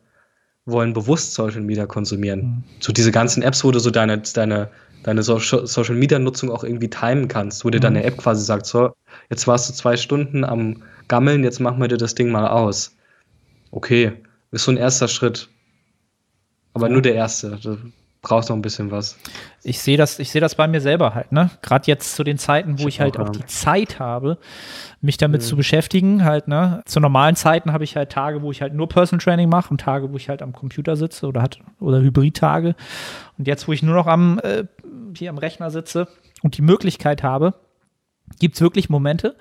wollen 0.66 0.92
bewusst 0.92 1.34
Social 1.34 1.60
Media 1.60 1.86
konsumieren. 1.86 2.40
Mhm. 2.40 2.64
So 2.80 2.92
diese 2.92 3.12
ganzen 3.12 3.42
Apps, 3.42 3.64
wo 3.64 3.70
du 3.70 3.78
so 3.78 3.90
deine, 3.90 4.18
deine, 4.18 4.70
deine 5.02 5.22
Social 5.22 5.96
Media 5.96 6.18
Nutzung 6.18 6.50
auch 6.50 6.64
irgendwie 6.64 6.90
timen 6.90 7.28
kannst, 7.28 7.64
wo 7.64 7.70
dir 7.70 7.78
mhm. 7.78 7.82
deine 7.82 8.04
App 8.04 8.18
quasi 8.18 8.44
sagt, 8.44 8.66
so, 8.66 8.92
jetzt 9.30 9.46
warst 9.46 9.68
du 9.68 9.74
zwei 9.74 9.96
Stunden 9.96 10.44
am 10.44 10.82
Gammeln, 11.08 11.44
jetzt 11.44 11.60
machen 11.60 11.80
wir 11.80 11.88
dir 11.88 11.98
das 11.98 12.14
Ding 12.14 12.30
mal 12.30 12.48
aus. 12.48 12.96
Okay, 13.70 14.12
ist 14.50 14.64
so 14.64 14.70
ein 14.70 14.76
erster 14.76 15.08
Schritt. 15.08 15.48
Aber 16.72 16.88
ja. 16.88 16.92
nur 16.92 17.02
der 17.02 17.14
erste 17.14 17.58
brauchst 18.24 18.48
noch 18.48 18.56
ein 18.56 18.62
bisschen 18.62 18.90
was. 18.90 19.16
Ich 19.62 19.80
sehe 19.80 19.96
das, 19.96 20.18
ich 20.18 20.30
sehe 20.30 20.40
das 20.40 20.56
bei 20.56 20.66
mir 20.66 20.80
selber 20.80 21.14
halt, 21.14 21.30
ne? 21.30 21.50
Gerade 21.62 21.86
jetzt 21.86 22.16
zu 22.16 22.24
den 22.24 22.38
Zeiten, 22.38 22.78
wo 22.78 22.88
ich, 22.88 22.96
ich 22.96 23.00
halt 23.00 23.18
auch, 23.18 23.28
auch 23.28 23.30
die 23.30 23.44
Zeit 23.46 24.00
habe, 24.00 24.38
mich 25.00 25.16
damit 25.16 25.42
mhm. 25.42 25.46
zu 25.46 25.56
beschäftigen, 25.56 26.24
halt, 26.24 26.48
ne? 26.48 26.82
Zu 26.86 26.98
normalen 26.98 27.36
Zeiten 27.36 27.72
habe 27.72 27.84
ich 27.84 27.96
halt 27.96 28.10
Tage, 28.10 28.42
wo 28.42 28.50
ich 28.50 28.62
halt 28.62 28.74
nur 28.74 28.88
Personal 28.88 29.22
Training 29.22 29.48
mache 29.48 29.70
und 29.70 29.80
Tage, 29.80 30.10
wo 30.10 30.16
ich 30.16 30.28
halt 30.28 30.42
am 30.42 30.52
Computer 30.52 30.96
sitze 30.96 31.26
oder 31.26 31.42
hat 31.42 31.60
oder 31.78 32.00
Hybrid-Tage. 32.00 32.74
Und 33.38 33.46
jetzt, 33.46 33.68
wo 33.68 33.72
ich 33.72 33.82
nur 33.82 33.94
noch 33.94 34.06
am 34.06 34.40
äh, 34.40 34.64
hier 35.16 35.30
am 35.30 35.38
Rechner 35.38 35.70
sitze 35.70 36.08
und 36.42 36.56
die 36.56 36.62
Möglichkeit 36.62 37.22
habe, 37.22 37.54
gibt 38.40 38.56
es 38.56 38.60
wirklich 38.60 38.88
Momente, 38.88 39.36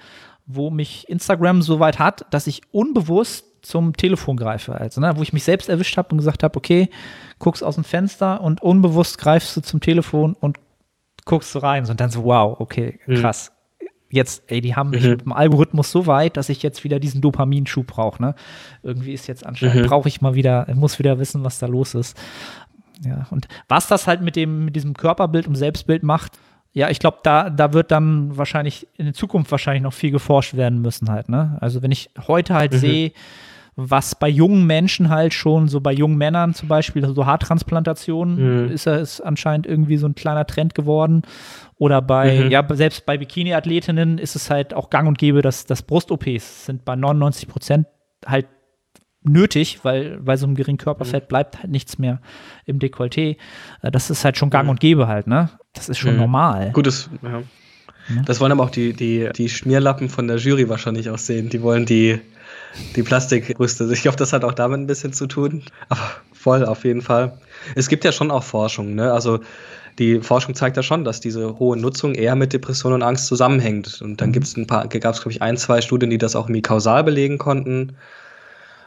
wo 0.46 0.70
mich 0.70 1.10
Instagram 1.10 1.62
so 1.62 1.80
weit 1.80 2.00
hat, 2.00 2.26
dass 2.32 2.48
ich 2.48 2.62
unbewusst 2.72 3.46
zum 3.64 3.96
Telefon 3.96 4.38
greife, 4.38 4.76
also, 4.76 5.02
ne, 5.02 5.14
wo 5.16 5.22
ich 5.24 5.34
mich 5.34 5.44
selbst 5.44 5.70
erwischt 5.70 5.98
habe 5.98 6.10
und 6.12 6.18
gesagt 6.18 6.44
habe, 6.44 6.56
okay, 6.58 6.90
guckst 7.40 7.64
aus 7.64 7.76
dem 7.76 7.84
Fenster 7.84 8.42
und 8.42 8.62
unbewusst 8.62 9.18
greifst 9.18 9.58
du 9.58 9.62
zum 9.62 9.80
Telefon 9.80 10.36
und 10.40 10.60
guckst 11.26 11.52
so 11.52 11.60
rein 11.60 11.90
und 11.90 12.00
dann 12.00 12.10
so, 12.10 12.26
wow, 12.26 12.60
okay, 12.60 13.00
mhm. 13.08 13.16
krass. 13.16 13.52
Mhm. 13.82 13.88
jetzt, 14.12 14.44
ey, 14.48 14.62
die 14.62 14.76
haben 14.76 14.92
mich 14.92 15.04
mhm. 15.04 15.10
mit 15.10 15.22
dem 15.22 15.34
Algorithmus 15.34 15.92
so 15.92 16.06
weit, 16.06 16.38
dass 16.38 16.50
ich 16.50 16.62
jetzt 16.62 16.84
wieder 16.84 17.00
diesen 17.00 17.22
Dopaminschub 17.22 17.88
brauche. 17.88 18.22
Ne? 18.22 18.36
Irgendwie 18.84 19.14
ist 19.14 19.28
jetzt 19.28 19.46
anscheinend, 19.46 19.84
mhm. 19.84 19.88
brauche 19.88 20.10
ich 20.10 20.22
mal 20.22 20.36
wieder, 20.36 20.68
muss 20.76 21.00
wieder 21.00 21.18
wissen, 21.18 21.44
was 21.44 21.60
da 21.60 21.66
los 21.66 21.96
ist. 21.96 22.20
Ja, 23.04 23.28
und 23.32 23.48
was 23.68 23.88
das 23.88 24.08
halt 24.08 24.22
mit 24.22 24.36
dem, 24.36 24.66
mit 24.66 24.76
diesem 24.76 24.94
Körperbild 24.94 25.48
und 25.48 25.56
Selbstbild 25.56 26.04
macht, 26.04 26.38
ja, 26.74 26.90
ich 26.90 27.00
glaube, 27.00 27.20
da, 27.24 27.50
da 27.50 27.74
wird 27.74 27.92
dann 27.92 28.36
wahrscheinlich 28.36 28.88
in 28.98 29.06
der 29.06 29.14
Zukunft 29.14 29.52
wahrscheinlich 29.52 29.84
noch 29.84 29.94
viel 29.94 30.10
geforscht 30.10 30.56
werden 30.56 30.82
müssen 30.82 31.10
halt, 31.10 31.30
ne? 31.30 31.58
Also 31.62 31.84
wenn 31.84 31.92
ich 31.92 32.10
heute 32.28 32.56
halt 32.56 32.74
mhm. 32.74 32.78
sehe, 32.78 33.12
was 33.76 34.16
bei 34.16 34.30
jungen 34.30 34.66
Menschen 34.66 35.10
halt 35.10 35.34
schon, 35.34 35.68
so 35.68 35.82
bei 35.82 35.94
jungen 35.94 36.18
Männern 36.18 36.54
zum 36.54 36.68
Beispiel, 36.68 37.06
so 37.14 37.26
Haartransplantationen, 37.26 38.66
mhm. 38.66 38.72
ist 38.72 38.88
es 38.88 39.20
anscheinend 39.20 39.66
irgendwie 39.66 39.98
so 39.98 40.08
ein 40.08 40.16
kleiner 40.16 40.46
Trend 40.46 40.76
geworden. 40.76 41.24
Oder 41.78 42.02
bei, 42.02 42.46
mhm. 42.46 42.52
ja, 42.52 42.66
selbst 42.76 43.06
bei 43.06 43.18
Bikini-Athletinnen 43.18 44.20
ist 44.20 44.36
es 44.36 44.50
halt 44.50 44.74
auch 44.74 44.90
gang 44.90 45.08
und 45.08 45.18
gäbe, 45.18 45.42
dass, 45.42 45.66
dass 45.66 45.82
Brust-OPs 45.82 46.66
sind 46.66 46.86
bei 46.86 46.96
99 46.96 47.48
Prozent 47.48 47.88
halt 48.26 48.48
nötig, 49.24 49.80
weil 49.84 50.20
bei 50.20 50.38
so 50.38 50.46
einem 50.46 50.56
geringen 50.56 50.78
Körperfett 50.78 51.24
mhm. 51.24 51.28
bleibt 51.28 51.60
halt 51.60 51.72
nichts 51.72 51.98
mehr 51.98 52.22
im 52.66 52.80
Dekolleté. 52.80 53.38
Äh, 53.82 53.92
das 53.92 54.10
ist 54.10 54.24
halt 54.24 54.38
schon 54.38 54.50
gang 54.50 54.70
und 54.70 54.80
gäbe 54.80 55.08
halt, 55.08 55.28
ne? 55.28 55.50
Das 55.74 55.90
ist 55.90 55.98
schon 55.98 56.14
mhm. 56.14 56.20
normal. 56.20 56.72
Gutes, 56.74 57.10
ja. 57.22 57.42
Das 58.26 58.42
wollen 58.42 58.52
aber 58.52 58.64
auch 58.64 58.70
die, 58.70 58.94
die, 58.94 59.30
die 59.36 59.48
Schmierlappen 59.50 60.10
von 60.10 60.28
der 60.28 60.38
Jury 60.38 60.68
wahrscheinlich 60.68 61.10
auch 61.10 61.18
sehen. 61.18 61.50
Die 61.50 61.62
wollen 61.62 61.86
die, 61.86 62.20
die 62.96 63.04
Plastikbrüste. 63.04 63.90
Ich 63.92 64.02
glaube, 64.02 64.18
das 64.18 64.34
hat 64.34 64.44
auch 64.44 64.54
damit 64.54 64.80
ein 64.80 64.88
bisschen 64.88 65.14
zu 65.14 65.28
tun. 65.28 65.64
Aber 65.90 66.02
voll, 66.34 66.66
auf 66.66 66.84
jeden 66.84 67.02
Fall. 67.02 67.38
Es 67.76 67.88
gibt 67.88 68.04
ja 68.04 68.12
schon 68.12 68.32
auch 68.32 68.44
Forschung, 68.44 68.96
ne? 68.96 69.12
Also 69.14 69.40
die 70.00 70.22
Forschung 70.22 70.56
zeigt 70.56 70.78
ja 70.78 70.84
schon, 70.84 71.04
dass 71.04 71.20
diese 71.20 71.60
hohe 71.60 71.78
Nutzung 71.78 72.16
eher 72.16 72.36
mit 72.36 72.52
Depression 72.52 72.94
und 72.94 73.04
Angst 73.04 73.28
zusammenhängt. 73.28 74.02
Und 74.02 74.22
dann 74.22 74.30
mhm. 74.30 74.34
gibt 74.34 74.48
es 74.48 74.58
ein 74.58 74.68
paar, 74.68 74.88
gab 74.88 75.14
es, 75.14 75.22
glaube 75.22 75.32
ich, 75.32 75.42
ein, 75.42 75.58
zwei 75.58 75.82
Studien, 75.82 76.10
die 76.10 76.18
das 76.18 76.36
auch 76.36 76.46
irgendwie 76.46 76.62
kausal 76.62 77.04
belegen 77.04 77.38
konnten. 77.38 77.96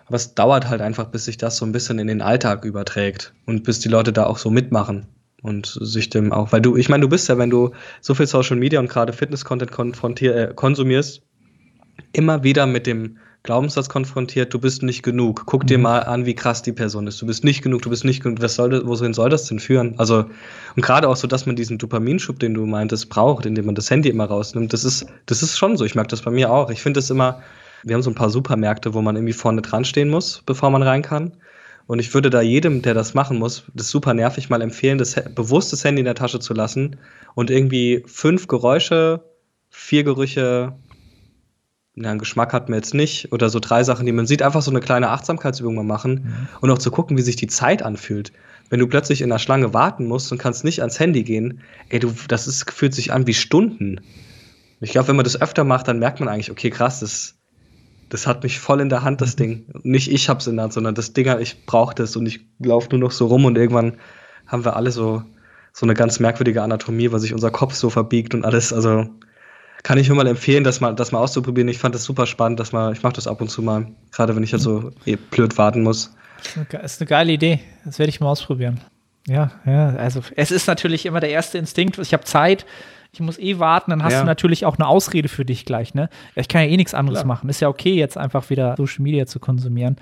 Aber 0.07 0.17
es 0.17 0.35
dauert 0.35 0.69
halt 0.69 0.81
einfach, 0.81 1.07
bis 1.07 1.25
sich 1.25 1.37
das 1.37 1.57
so 1.57 1.65
ein 1.65 1.73
bisschen 1.73 1.99
in 1.99 2.07
den 2.07 2.23
Alltag 2.23 2.65
überträgt 2.65 3.33
und 3.45 3.65
bis 3.65 3.81
die 3.81 3.89
Leute 3.89 4.13
da 4.13 4.27
auch 4.27 4.39
so 4.39 4.51
mitmachen 4.51 5.07
und 5.43 5.79
sich 5.81 6.11
dem 6.11 6.33
auch, 6.33 6.53
weil 6.53 6.61
du, 6.61 6.77
ich 6.77 6.89
meine, 6.89 7.03
du 7.03 7.09
bist 7.09 7.29
ja, 7.29 7.39
wenn 7.39 7.51
du 7.51 7.73
so 8.01 8.15
viel 8.15 8.27
Social 8.27 8.57
Media 8.57 8.81
und 8.81 8.89
gerade 8.89 9.13
Fitness-Content 9.13 9.73
konfrontier, 9.73 10.37
äh, 10.37 10.55
konsumierst, 10.55 11.23
immer 12.13 12.43
wieder 12.43 12.67
mit 12.67 12.87
dem 12.87 13.19
Glaubenssatz 13.47 13.89
konfrontiert, 13.89 14.53
du 14.53 14.59
bist 14.59 14.83
nicht 14.83 15.03
genug. 15.03 15.45
Guck 15.47 15.63
mhm. 15.63 15.67
dir 15.69 15.79
mal 15.79 16.01
an, 16.01 16.27
wie 16.27 16.35
krass 16.35 16.63
die 16.63 16.73
Person 16.73 17.07
ist. 17.07 17.23
Du 17.23 17.27
bist 17.27 17.45
nicht 17.45 17.63
genug, 17.63 17.83
du 17.83 17.89
bist 17.91 18.05
nicht 18.05 18.23
genug. 18.23 18.43
Was 18.43 18.57
soll, 18.57 18.87
wohin 18.87 19.15
soll 19.15 19.31
das 19.31 19.47
denn 19.47 19.59
führen? 19.59 19.95
Also, 19.97 20.27
und 20.77 20.83
gerade 20.83 21.09
auch 21.09 21.17
so, 21.17 21.27
dass 21.27 21.47
man 21.47 21.57
diesen 21.57 21.79
Dopaminschub, 21.79 22.39
den 22.39 22.53
du 22.53 22.67
meintest, 22.67 23.09
braucht, 23.09 23.47
indem 23.47 23.67
man 23.67 23.75
das 23.75 23.91
Handy 23.91 24.11
immer 24.11 24.27
rausnimmt, 24.27 24.73
das 24.73 24.85
ist, 24.85 25.07
das 25.25 25.43
ist 25.43 25.57
schon 25.57 25.79
so. 25.79 25.87
Ich 25.87 25.95
merke 25.95 26.09
das 26.09 26.23
bei 26.23 26.31
mir 26.31 26.51
auch. 26.51 26.69
Ich 26.71 26.83
finde 26.83 27.01
es 27.01 27.09
immer, 27.09 27.41
wir 27.83 27.95
haben 27.95 28.03
so 28.03 28.11
ein 28.11 28.15
paar 28.15 28.31
Supermärkte, 28.31 28.93
wo 28.93 29.01
man 29.01 29.17
irgendwie 29.17 29.33
vorne 29.33 29.63
dran 29.63 29.85
stehen 29.85 30.11
muss, 30.11 30.43
bevor 30.45 30.71
man 30.71 30.83
rein 30.83 31.03
kann. 31.03 31.33
Und 31.87 32.01
ich 32.01 32.13
würde 32.15 32.31
da 32.31 32.41
jedem, 32.41 32.83
der 32.83 32.95
das 32.95 33.15
machen 33.15 33.39
muss, 33.39 33.65
das 33.75 33.91
super 33.91 34.13
nervig 34.13 34.51
mal 34.51 34.61
empfehlen, 34.61 34.99
das 34.99 35.15
bewusst 35.35 35.73
das 35.73 35.85
Handy 35.85 36.01
in 36.01 36.05
der 36.05 36.17
Tasche 36.17 36.41
zu 36.41 36.53
lassen 36.53 36.97
und 37.35 37.51
irgendwie 37.51 38.03
fünf 38.07 38.49
Geräusche, 38.49 39.23
vier 39.71 40.03
Gerüche, 40.03 40.75
ja, 41.97 42.11
einen 42.11 42.19
Geschmack 42.19 42.53
hat 42.53 42.69
man 42.69 42.79
jetzt 42.79 42.93
nicht 42.93 43.33
oder 43.33 43.49
so 43.49 43.59
drei 43.59 43.83
Sachen, 43.83 44.05
die 44.05 44.13
man 44.13 44.27
sieht, 44.27 44.43
einfach 44.43 44.61
so 44.61 44.71
eine 44.71 44.81
kleine 44.81 45.09
Achtsamkeitsübung 45.11 45.75
mal 45.75 45.83
machen 45.83 46.13
mhm. 46.13 46.49
und 46.61 46.71
auch 46.71 46.79
zu 46.79 46.91
gucken, 46.91 47.17
wie 47.17 47.23
sich 47.23 47.37
die 47.37 47.47
Zeit 47.47 47.83
anfühlt. 47.83 48.33
Wenn 48.69 48.81
du 48.81 48.87
plötzlich 48.87 49.23
in 49.23 49.31
der 49.31 49.39
Schlange 49.39 49.73
warten 49.73 50.07
musst 50.07 50.31
und 50.31 50.39
kannst 50.39 50.63
nicht 50.65 50.81
ans 50.81 51.01
Handy 51.01 51.23
gehen, 51.23 51.63
ey, 51.89 51.99
du, 51.99 52.13
das 52.29 52.47
ist, 52.47 52.71
fühlt 52.71 52.95
sich 52.95 53.13
an 53.13 53.27
wie 53.27 53.35
Stunden. 53.35 54.01
Ich 54.81 54.91
glaube, 54.91 55.09
wenn 55.09 55.17
man 55.17 55.25
das 55.25 55.41
öfter 55.41 55.65
macht, 55.65 55.89
dann 55.89 55.99
merkt 55.99 56.21
man 56.21 56.29
eigentlich, 56.29 56.51
okay, 56.51 56.69
krass, 56.69 57.01
das, 57.01 57.37
das 58.11 58.27
hat 58.27 58.43
mich 58.43 58.59
voll 58.59 58.81
in 58.83 58.91
der 58.91 59.03
Hand, 59.03 59.23
das 59.23 59.35
mhm. 59.35 59.43
Ding. 59.43 59.67
Nicht 59.83 60.13
ich 60.13 60.29
hab's 60.29 60.47
in 60.47 60.57
der 60.57 60.65
Hand, 60.65 60.75
sondern 60.75 60.95
das 60.95 61.15
Ding, 61.15 61.27
ich 61.41 61.65
brauche 61.65 61.95
das 61.95 62.15
und 62.17 62.27
ich 62.27 62.41
laufe 62.59 62.89
nur 62.91 63.01
noch 63.01 63.13
so 63.13 63.27
rum 63.27 63.47
und 63.47 63.57
irgendwann 63.57 63.97
haben 64.47 64.67
wir 64.67 64.77
alle 64.77 64.91
so, 64.91 65.23
so 65.73 65.87
eine 65.87 65.95
ganz 65.95 66.21
merkwürdige 66.21 66.63
Anatomie, 66.63 67.11
weil 67.11 67.21
sich 67.21 67.33
unser 67.33 67.51
Kopf 67.51 67.73
so 67.73 67.89
verbiegt 67.89 68.35
und 68.35 68.45
alles. 68.45 68.75
Also 68.75 69.07
kann 69.83 69.99
ich 69.99 70.09
nur 70.09 70.17
mal 70.17 70.27
empfehlen, 70.27 70.65
das 70.65 70.81
mal, 70.81 70.95
das 70.95 71.13
mal 71.13 71.19
auszuprobieren. 71.19 71.69
Ich 71.69 71.79
fand 71.79 71.95
das 71.95 72.05
super 72.05 72.27
spannend, 72.27 72.61
dass 72.61 72.73
mal, 72.73 72.93
ich 72.93 73.03
mache 73.03 73.15
das 73.15 73.27
ab 73.27 73.41
und 73.41 73.49
zu 73.49 73.63
mal, 73.63 73.87
gerade 74.13 74.35
wenn 74.35 74.43
ich 74.43 74.53
halt 74.53 74.63
so 74.63 74.91
eh 75.05 75.17
blöd 75.17 75.57
warten 75.59 75.83
muss. 75.83 76.15
Das 76.71 76.93
ist 76.93 77.01
eine 77.01 77.09
geile 77.09 77.33
Idee. 77.33 77.61
Das 77.85 77.99
werde 77.99 78.11
ich 78.11 78.21
mal 78.21 78.29
ausprobieren. 78.29 78.81
Ja, 79.27 79.51
ja, 79.65 79.89
also 79.97 80.21
es 80.37 80.51
ist 80.51 80.69
natürlich 80.69 81.05
immer 81.05 81.21
der 81.21 81.31
erste 81.31 81.59
Instinkt, 81.59 81.99
ich 81.99 82.13
habe 82.13 82.23
Zeit, 82.25 82.65
ich 83.13 83.21
muss 83.21 83.39
eh 83.39 83.59
warten, 83.59 83.91
dann 83.91 84.05
hast 84.05 84.13
ja. 84.13 84.21
du 84.21 84.27
natürlich 84.27 84.65
auch 84.65 84.77
eine 84.77 84.87
Ausrede 84.87 85.29
für 85.29 85.45
dich 85.45 85.65
gleich, 85.65 85.95
ne? 85.95 86.09
Ich 86.35 86.49
kann 86.49 86.63
ja 86.63 86.69
eh 86.69 86.77
nichts 86.77 86.95
anderes 86.95 87.21
Klar. 87.21 87.27
machen. 87.27 87.49
Ist 87.49 87.61
ja 87.61 87.69
okay, 87.69 87.95
jetzt 87.95 88.17
einfach 88.17 88.51
wieder 88.51 88.77
Social 88.77 89.03
Media 89.03 89.27
zu 89.27 89.41
konsumieren. 89.41 89.97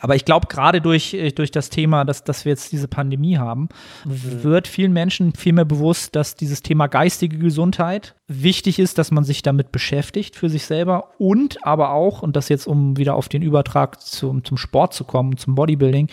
Aber 0.00 0.16
ich 0.16 0.24
glaube, 0.24 0.48
gerade 0.48 0.80
durch, 0.80 1.14
äh, 1.14 1.30
durch 1.30 1.50
das 1.50 1.70
Thema, 1.70 2.04
dass, 2.04 2.24
dass 2.24 2.44
wir 2.44 2.50
jetzt 2.50 2.72
diese 2.72 2.88
Pandemie 2.88 3.38
haben, 3.38 3.68
mhm. 4.04 4.42
wird 4.42 4.68
vielen 4.68 4.92
Menschen 4.92 5.34
viel 5.34 5.52
mehr 5.52 5.64
bewusst, 5.64 6.16
dass 6.16 6.34
dieses 6.34 6.62
Thema 6.62 6.86
geistige 6.86 7.38
Gesundheit 7.38 8.14
wichtig 8.26 8.78
ist, 8.78 8.98
dass 8.98 9.10
man 9.10 9.24
sich 9.24 9.42
damit 9.42 9.70
beschäftigt 9.70 10.36
für 10.36 10.48
sich 10.48 10.64
selber 10.64 11.10
und 11.18 11.64
aber 11.64 11.90
auch, 11.90 12.22
und 12.22 12.36
das 12.36 12.48
jetzt, 12.48 12.66
um 12.66 12.96
wieder 12.96 13.14
auf 13.14 13.28
den 13.28 13.42
Übertrag 13.42 14.00
zum, 14.00 14.44
zum 14.44 14.56
Sport 14.56 14.94
zu 14.94 15.04
kommen, 15.04 15.36
zum 15.36 15.54
Bodybuilding, 15.54 16.08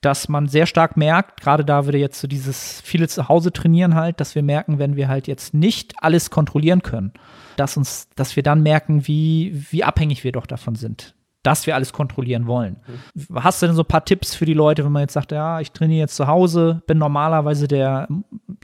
dass 0.00 0.28
man 0.28 0.48
sehr 0.48 0.66
stark 0.66 0.96
merkt, 0.96 1.40
gerade 1.40 1.64
da 1.64 1.86
würde 1.86 1.98
jetzt 1.98 2.20
so 2.20 2.28
dieses 2.28 2.80
viele 2.82 3.08
zu 3.08 3.28
Hause 3.28 3.52
trainieren 3.52 3.94
halt, 3.94 4.20
dass 4.20 4.34
wir 4.34 4.42
merken, 4.42 4.78
wenn 4.78 4.96
wir 4.96 5.08
halt 5.08 5.28
jetzt 5.28 5.54
nicht 5.54 5.94
alles 6.02 6.30
kontrollieren 6.30 6.82
können, 6.82 7.12
dass 7.56 7.76
uns, 7.76 8.08
dass 8.16 8.36
wir 8.36 8.42
dann 8.42 8.62
merken, 8.62 9.06
wie, 9.06 9.64
wie 9.70 9.84
abhängig 9.84 10.24
wir 10.24 10.32
doch 10.32 10.46
davon 10.46 10.74
sind 10.74 11.13
dass 11.44 11.66
wir 11.66 11.74
alles 11.74 11.92
kontrollieren 11.92 12.46
wollen. 12.46 12.78
Mhm. 13.14 13.42
Hast 13.44 13.62
du 13.62 13.66
denn 13.66 13.76
so 13.76 13.82
ein 13.82 13.88
paar 13.88 14.04
Tipps 14.04 14.34
für 14.34 14.46
die 14.46 14.54
Leute, 14.54 14.84
wenn 14.84 14.90
man 14.90 15.02
jetzt 15.02 15.12
sagt, 15.12 15.30
ja, 15.30 15.60
ich 15.60 15.70
trainiere 15.70 16.00
jetzt 16.00 16.16
zu 16.16 16.26
Hause, 16.26 16.82
bin 16.86 16.98
normalerweise 16.98 17.68
der 17.68 18.08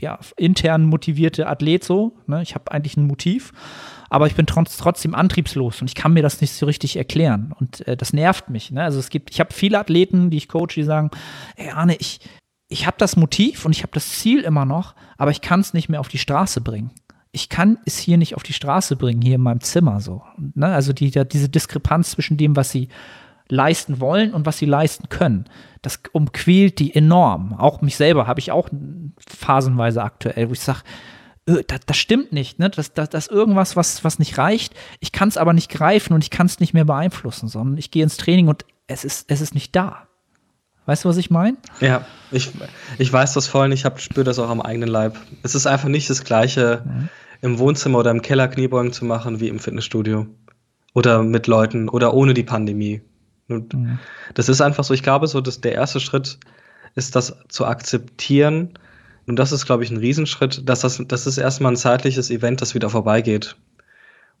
ja, 0.01 0.19
intern 0.35 0.85
motivierte 0.85 1.47
Athlet 1.47 1.83
so, 1.83 2.17
ne? 2.27 2.41
ich 2.41 2.55
habe 2.55 2.71
eigentlich 2.71 2.97
ein 2.97 3.05
Motiv, 3.05 3.53
aber 4.09 4.27
ich 4.27 4.35
bin 4.35 4.47
trotz, 4.47 4.77
trotzdem 4.77 5.13
antriebslos 5.13 5.81
und 5.81 5.89
ich 5.89 5.95
kann 5.95 6.13
mir 6.13 6.23
das 6.23 6.41
nicht 6.41 6.53
so 6.53 6.65
richtig 6.65 6.97
erklären 6.97 7.53
und 7.59 7.87
äh, 7.87 7.95
das 7.95 8.13
nervt 8.13 8.49
mich. 8.49 8.71
Ne? 8.71 8.83
Also 8.83 8.99
es 8.99 9.09
gibt, 9.09 9.29
ich 9.29 9.39
habe 9.39 9.53
viele 9.53 9.79
Athleten, 9.79 10.31
die 10.31 10.37
ich 10.37 10.49
coache, 10.49 10.73
die 10.75 10.83
sagen, 10.83 11.11
ey 11.55 11.69
Arne, 11.69 11.95
ich, 11.95 12.19
ich 12.67 12.87
habe 12.87 12.97
das 12.97 13.15
Motiv 13.15 13.63
und 13.63 13.75
ich 13.75 13.83
habe 13.83 13.93
das 13.93 14.09
Ziel 14.09 14.41
immer 14.41 14.65
noch, 14.65 14.95
aber 15.17 15.29
ich 15.29 15.41
kann 15.41 15.59
es 15.59 15.75
nicht 15.75 15.87
mehr 15.87 15.99
auf 15.99 16.07
die 16.07 16.17
Straße 16.17 16.61
bringen 16.61 16.89
ich 17.31 17.49
kann 17.49 17.77
es 17.85 17.97
hier 17.97 18.17
nicht 18.17 18.35
auf 18.35 18.43
die 18.43 18.53
Straße 18.53 18.95
bringen, 18.95 19.21
hier 19.21 19.35
in 19.35 19.41
meinem 19.41 19.61
Zimmer 19.61 20.01
so. 20.01 20.23
Ne? 20.37 20.67
Also 20.67 20.93
die, 20.93 21.11
die, 21.11 21.27
diese 21.27 21.49
Diskrepanz 21.49 22.11
zwischen 22.11 22.37
dem, 22.37 22.55
was 22.55 22.71
sie 22.71 22.89
leisten 23.47 23.99
wollen 23.99 24.33
und 24.33 24.45
was 24.45 24.57
sie 24.57 24.65
leisten 24.65 25.09
können, 25.09 25.45
das 25.81 26.01
umquält 26.11 26.79
die 26.79 26.93
enorm. 26.93 27.53
Auch 27.53 27.81
mich 27.81 27.95
selber 27.95 28.27
habe 28.27 28.39
ich 28.39 28.51
auch 28.51 28.69
phasenweise 29.27 30.03
aktuell, 30.03 30.49
wo 30.49 30.53
ich 30.53 30.59
sage, 30.59 30.81
äh, 31.45 31.63
das, 31.67 31.81
das, 31.85 31.97
stimmt 31.97 32.31
nicht, 32.33 32.59
ne? 32.59 32.69
Das, 32.69 32.93
das, 32.93 33.09
das 33.09 33.27
ist 33.27 33.31
irgendwas, 33.31 33.75
was, 33.75 34.03
was 34.03 34.19
nicht 34.19 34.37
reicht. 34.37 34.73
Ich 34.99 35.11
kann 35.11 35.29
es 35.29 35.37
aber 35.37 35.53
nicht 35.53 35.69
greifen 35.69 36.13
und 36.13 36.23
ich 36.23 36.29
kann 36.29 36.45
es 36.45 36.59
nicht 36.59 36.73
mehr 36.73 36.85
beeinflussen, 36.85 37.47
sondern 37.47 37.77
ich 37.77 37.91
gehe 37.91 38.03
ins 38.03 38.17
Training 38.17 38.47
und 38.47 38.65
es 38.87 39.03
ist, 39.03 39.25
es 39.29 39.41
ist 39.41 39.53
nicht 39.53 39.75
da. 39.75 40.07
Weißt 40.85 41.05
du, 41.05 41.09
was 41.09 41.17
ich 41.17 41.29
meine? 41.29 41.57
Ja, 41.79 42.05
ich, 42.31 42.51
ich 42.97 43.13
weiß 43.13 43.33
das 43.33 43.47
voll 43.47 43.65
und 43.65 43.71
ich 43.71 43.85
spüre 43.97 44.23
das 44.23 44.39
auch 44.39 44.49
am 44.49 44.61
eigenen 44.61 44.89
Leib. 44.89 45.15
Es 45.43 45.55
ist 45.55 45.67
einfach 45.67 45.89
nicht 45.89 46.09
das 46.09 46.23
Gleiche, 46.23 46.83
mhm. 46.85 47.09
Im 47.41 47.59
Wohnzimmer 47.59 47.99
oder 47.99 48.11
im 48.11 48.21
Keller 48.21 48.47
Kniebeugen 48.47 48.93
zu 48.93 49.05
machen 49.05 49.39
wie 49.39 49.47
im 49.47 49.59
Fitnessstudio. 49.59 50.27
Oder 50.93 51.23
mit 51.23 51.47
Leuten 51.47 51.89
oder 51.89 52.13
ohne 52.13 52.33
die 52.33 52.43
Pandemie. 52.43 53.01
Mhm. 53.47 53.99
Das 54.33 54.49
ist 54.49 54.61
einfach 54.61 54.83
so, 54.83 54.93
ich 54.93 55.03
glaube, 55.03 55.27
so, 55.27 55.41
dass 55.41 55.61
der 55.61 55.73
erste 55.73 55.99
Schritt 55.99 56.37
ist, 56.95 57.15
das 57.15 57.35
zu 57.49 57.65
akzeptieren. 57.65 58.73
Und 59.27 59.37
das 59.37 59.51
ist, 59.51 59.65
glaube 59.65 59.83
ich, 59.83 59.91
ein 59.91 59.97
Riesenschritt, 59.97 60.67
dass 60.67 60.81
das, 60.81 61.01
das 61.07 61.27
ist 61.27 61.37
erstmal 61.37 61.73
ein 61.73 61.77
zeitliches 61.77 62.29
Event, 62.29 62.61
das 62.61 62.75
wieder 62.75 62.89
vorbeigeht. 62.89 63.55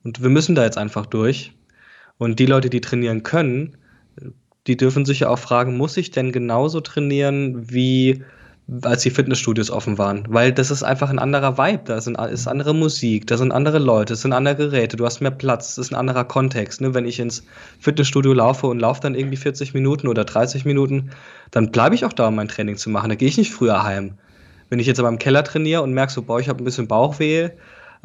Und 0.03 0.21
wir 0.21 0.29
müssen 0.29 0.55
da 0.55 0.63
jetzt 0.63 0.77
einfach 0.77 1.05
durch. 1.05 1.53
Und 2.17 2.39
die 2.39 2.45
Leute, 2.45 2.69
die 2.69 2.81
trainieren 2.81 3.23
können, 3.23 3.77
die 4.67 4.77
dürfen 4.77 5.05
sich 5.05 5.21
ja 5.21 5.29
auch 5.29 5.39
fragen, 5.39 5.77
muss 5.77 5.97
ich 5.97 6.11
denn 6.11 6.31
genauso 6.31 6.81
trainieren 6.81 7.71
wie 7.71 8.23
als 8.83 9.03
die 9.03 9.09
Fitnessstudios 9.09 9.69
offen 9.69 9.97
waren, 9.97 10.23
weil 10.29 10.53
das 10.53 10.71
ist 10.71 10.83
einfach 10.83 11.09
ein 11.09 11.19
anderer 11.19 11.57
Vibe, 11.57 11.81
da 11.85 11.99
sind, 11.99 12.17
ist 12.17 12.47
andere 12.47 12.73
Musik, 12.73 13.27
da 13.27 13.37
sind 13.37 13.51
andere 13.51 13.79
Leute, 13.79 14.13
es 14.13 14.21
sind 14.21 14.31
andere 14.31 14.55
Geräte, 14.55 14.95
du 14.95 15.05
hast 15.05 15.19
mehr 15.19 15.31
Platz, 15.31 15.71
es 15.71 15.77
ist 15.77 15.91
ein 15.91 15.95
anderer 15.95 16.23
Kontext. 16.23 16.79
Ne? 16.79 16.93
Wenn 16.93 17.05
ich 17.05 17.19
ins 17.19 17.43
Fitnessstudio 17.79 18.31
laufe 18.31 18.67
und 18.67 18.79
laufe 18.79 19.01
dann 19.01 19.13
irgendwie 19.13 19.35
40 19.35 19.73
Minuten 19.73 20.07
oder 20.07 20.23
30 20.23 20.63
Minuten, 20.63 21.09
dann 21.51 21.71
bleibe 21.71 21.95
ich 21.95 22.05
auch 22.05 22.13
da, 22.13 22.29
um 22.29 22.35
mein 22.35 22.47
Training 22.47 22.77
zu 22.77 22.89
machen, 22.89 23.09
da 23.09 23.15
gehe 23.15 23.27
ich 23.27 23.37
nicht 23.37 23.51
früher 23.51 23.83
heim. 23.83 24.13
Wenn 24.69 24.79
ich 24.79 24.87
jetzt 24.87 24.99
aber 24.99 25.09
im 25.09 25.19
Keller 25.19 25.43
trainiere 25.43 25.81
und 25.81 25.91
merke 25.91 26.13
so, 26.13 26.21
boah, 26.21 26.39
ich 26.39 26.47
habe 26.47 26.63
ein 26.63 26.65
bisschen 26.65 26.87
Bauchweh, 26.87 27.49